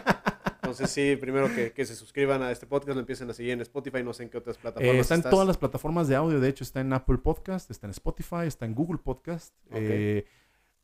Entonces 0.62 0.90
sí, 0.90 1.16
primero 1.16 1.52
que, 1.54 1.72
que 1.72 1.84
se 1.84 1.94
suscriban 1.96 2.40
a 2.42 2.50
este 2.52 2.66
podcast, 2.66 2.94
lo 2.94 3.00
empiecen 3.00 3.28
a 3.28 3.34
seguir 3.34 3.52
en 3.52 3.60
Spotify, 3.62 4.02
no 4.02 4.12
sé 4.14 4.22
en 4.22 4.30
qué 4.30 4.38
otras 4.38 4.56
Eh, 4.56 4.60
plataformas 4.62 4.96
está 5.00 5.14
en 5.16 5.22
todas 5.22 5.46
las 5.46 5.58
plataformas 5.58 6.08
de 6.08 6.14
audio, 6.16 6.40
de 6.40 6.48
hecho 6.48 6.62
está 6.64 6.80
en 6.80 6.92
Apple 6.92 7.18
Podcast, 7.18 7.70
está 7.70 7.86
en 7.86 7.90
Spotify, 7.90 8.46
está 8.46 8.64
en 8.64 8.74
Google 8.74 8.98
Podcast. 8.98 9.52
Eh, 9.72 10.24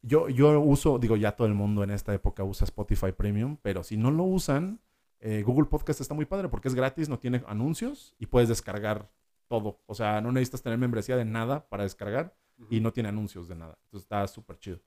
yo, 0.03 0.29
yo 0.29 0.61
uso, 0.61 0.99
digo, 0.99 1.17
ya 1.17 1.33
todo 1.33 1.47
el 1.47 1.55
mundo 1.55 1.83
en 1.85 1.91
esta 1.91 2.13
época 2.13 2.45
usa 2.45 2.65
Spotify 2.65 3.13
Premium, 3.13 3.57
pero 3.63 3.83
si 3.83 3.97
no 3.97 4.11
lo 4.11 4.25
usan, 4.25 4.81
eh, 5.21 5.43
Google 5.43 5.67
Podcast 5.67 6.01
está 6.01 6.15
muy 6.15 6.27
padre 6.27 6.49
porque 6.49 6.69
es 6.69 6.75
gratis, 6.75 7.09
no 7.09 7.19
tiene 7.19 7.43
anuncios 7.47 8.15
y 8.19 8.27
puedes 8.27 8.49
descargar 8.49 9.11
todo. 9.49 9.81
O 9.87 9.95
sea, 9.95 10.21
no 10.21 10.33
necesitas 10.33 10.63
tener 10.63 10.79
membresía 10.79 11.17
de 11.17 11.25
nada 11.25 11.69
para 11.69 11.83
descargar 11.83 12.37
y 12.71 12.81
no 12.81 12.93
tiene 12.93 13.09
anuncios 13.09 13.49
de 13.49 13.57
nada. 13.57 13.79
Entonces 13.85 14.05
está 14.05 14.27
súper 14.27 14.59
chido. 14.59 14.81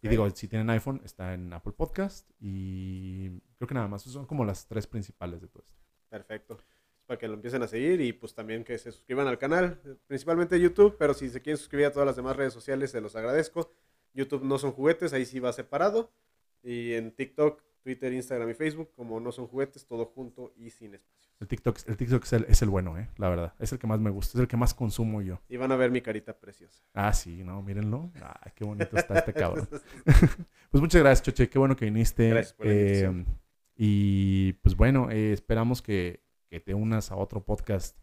Y 0.00 0.08
digo, 0.08 0.28
si 0.30 0.46
tienen 0.46 0.70
iPhone, 0.70 1.00
está 1.04 1.34
en 1.34 1.52
Apple 1.52 1.72
Podcast 1.72 2.30
y 2.40 3.30
creo 3.56 3.66
que 3.66 3.74
nada 3.74 3.88
más. 3.88 4.02
Son 4.02 4.26
como 4.26 4.44
las 4.44 4.66
tres 4.66 4.86
principales 4.86 5.40
de 5.40 5.48
todo 5.48 5.64
esto. 5.66 5.78
Perfecto. 6.08 6.58
Para 7.06 7.18
que 7.18 7.26
lo 7.26 7.34
empiecen 7.34 7.62
a 7.62 7.68
seguir 7.68 8.00
y 8.00 8.12
pues 8.12 8.34
también 8.34 8.64
que 8.64 8.78
se 8.78 8.92
suscriban 8.92 9.26
al 9.26 9.38
canal, 9.38 9.80
eh, 9.84 9.96
principalmente 10.06 10.60
YouTube, 10.60 10.96
pero 10.98 11.14
si 11.14 11.28
se 11.30 11.40
quieren 11.40 11.56
suscribir 11.56 11.86
a 11.86 11.92
todas 11.92 12.06
las 12.06 12.16
demás 12.16 12.36
redes 12.36 12.52
sociales, 12.52 12.90
se 12.90 13.00
los 13.00 13.16
agradezco. 13.16 13.72
YouTube 14.14 14.44
no 14.44 14.58
son 14.58 14.72
juguetes, 14.72 15.12
ahí 15.12 15.24
sí 15.24 15.40
va 15.40 15.52
separado. 15.52 16.12
Y 16.62 16.92
en 16.92 17.12
TikTok, 17.12 17.62
Twitter, 17.82 18.12
Instagram 18.12 18.50
y 18.50 18.54
Facebook, 18.54 18.90
como 18.94 19.20
no 19.20 19.32
son 19.32 19.46
juguetes, 19.46 19.86
todo 19.86 20.06
junto 20.06 20.52
y 20.56 20.70
sin 20.70 20.94
espacios. 20.94 21.34
El 21.40 21.46
TikTok, 21.48 21.78
el 21.86 21.96
TikTok 21.96 22.24
es, 22.24 22.32
el, 22.32 22.44
es 22.48 22.62
el 22.62 22.68
bueno, 22.68 22.98
¿eh? 22.98 23.08
La 23.16 23.28
verdad. 23.28 23.54
Es 23.58 23.72
el 23.72 23.78
que 23.78 23.86
más 23.86 24.00
me 24.00 24.10
gusta, 24.10 24.36
es 24.38 24.42
el 24.42 24.48
que 24.48 24.56
más 24.56 24.74
consumo 24.74 25.22
yo. 25.22 25.40
Y 25.48 25.56
van 25.56 25.70
a 25.72 25.76
ver 25.76 25.90
mi 25.90 26.00
carita 26.00 26.38
preciosa. 26.38 26.82
Ah, 26.94 27.12
sí, 27.12 27.44
no, 27.44 27.62
mírenlo. 27.62 28.10
Ay, 28.16 28.52
qué 28.54 28.64
bonito 28.64 28.96
está 28.96 29.18
este 29.18 29.32
cabrón. 29.34 29.68
Pues 30.70 30.82
muchas 30.82 31.00
gracias, 31.02 31.22
Choche. 31.24 31.48
Qué 31.48 31.58
bueno 31.58 31.76
que 31.76 31.84
viniste. 31.86 32.28
Gracias 32.28 32.52
por 32.54 32.66
la 32.66 32.72
Eh, 32.72 32.76
invitación. 33.06 33.26
y 33.76 34.52
pues 34.54 34.76
bueno, 34.76 35.10
eh, 35.10 35.32
esperamos 35.32 35.80
que, 35.80 36.22
que 36.50 36.60
te 36.60 36.74
unas 36.74 37.10
a 37.10 37.16
otro 37.16 37.44
podcast 37.44 37.96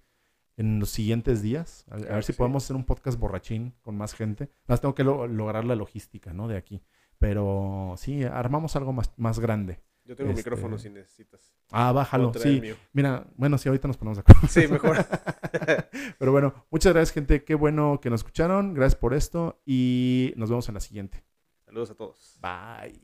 en 0.57 0.79
los 0.79 0.89
siguientes 0.89 1.41
días. 1.41 1.85
A, 1.89 1.97
ver 1.97 2.23
si 2.23 2.31
sí. 2.33 2.37
podemos 2.37 2.63
hacer 2.63 2.75
un 2.77 2.85
podcast 2.85 3.19
borrachín 3.19 3.73
con 3.81 3.97
más 3.97 4.13
gente. 4.13 4.49
Más 4.67 4.79
tengo 4.81 4.95
que 4.95 5.03
lo- 5.03 5.27
lograr 5.27 5.65
la 5.65 5.75
logística, 5.75 6.33
¿no? 6.33 6.47
De 6.47 6.55
aquí. 6.57 6.81
Pero 7.19 7.95
sí, 7.97 8.23
armamos 8.23 8.75
algo 8.75 8.93
más, 8.93 9.11
más 9.17 9.39
grande. 9.39 9.81
Yo 10.03 10.15
tengo 10.15 10.29
Este- 10.31 10.41
micrófono 10.41 10.77
si 10.77 10.89
necesitas. 10.89 11.51
Ah, 11.71 11.91
bájalo. 11.91 12.31
Sí, 12.35 12.61
mira, 12.93 13.25
bueno, 13.37 13.57
sí, 13.57 13.69
ahorita 13.69 13.87
nos 13.87 13.97
ponemos 13.97 14.17
de 14.17 14.21
acuerdo. 14.21 14.47
Sí, 14.47 14.67
mejor. 14.67 14.97
Pero 16.19 16.31
bueno, 16.31 16.53
muchas 16.69 16.93
gracias, 16.93 17.11
gente. 17.13 17.43
Qué 17.43 17.55
bueno 17.55 17.99
que 17.99 18.11
nos 18.11 18.19
escucharon. 18.19 18.75
Gracias 18.75 18.99
por 18.99 19.15
esto. 19.15 19.61
Y 19.65 20.33
nos 20.35 20.49
vemos 20.49 20.67
en 20.67 20.75
la 20.75 20.79
siguiente. 20.81 21.23
Saludos 21.65 21.89
a 21.89 21.95
todos. 21.95 22.39
Bye. 22.39 23.01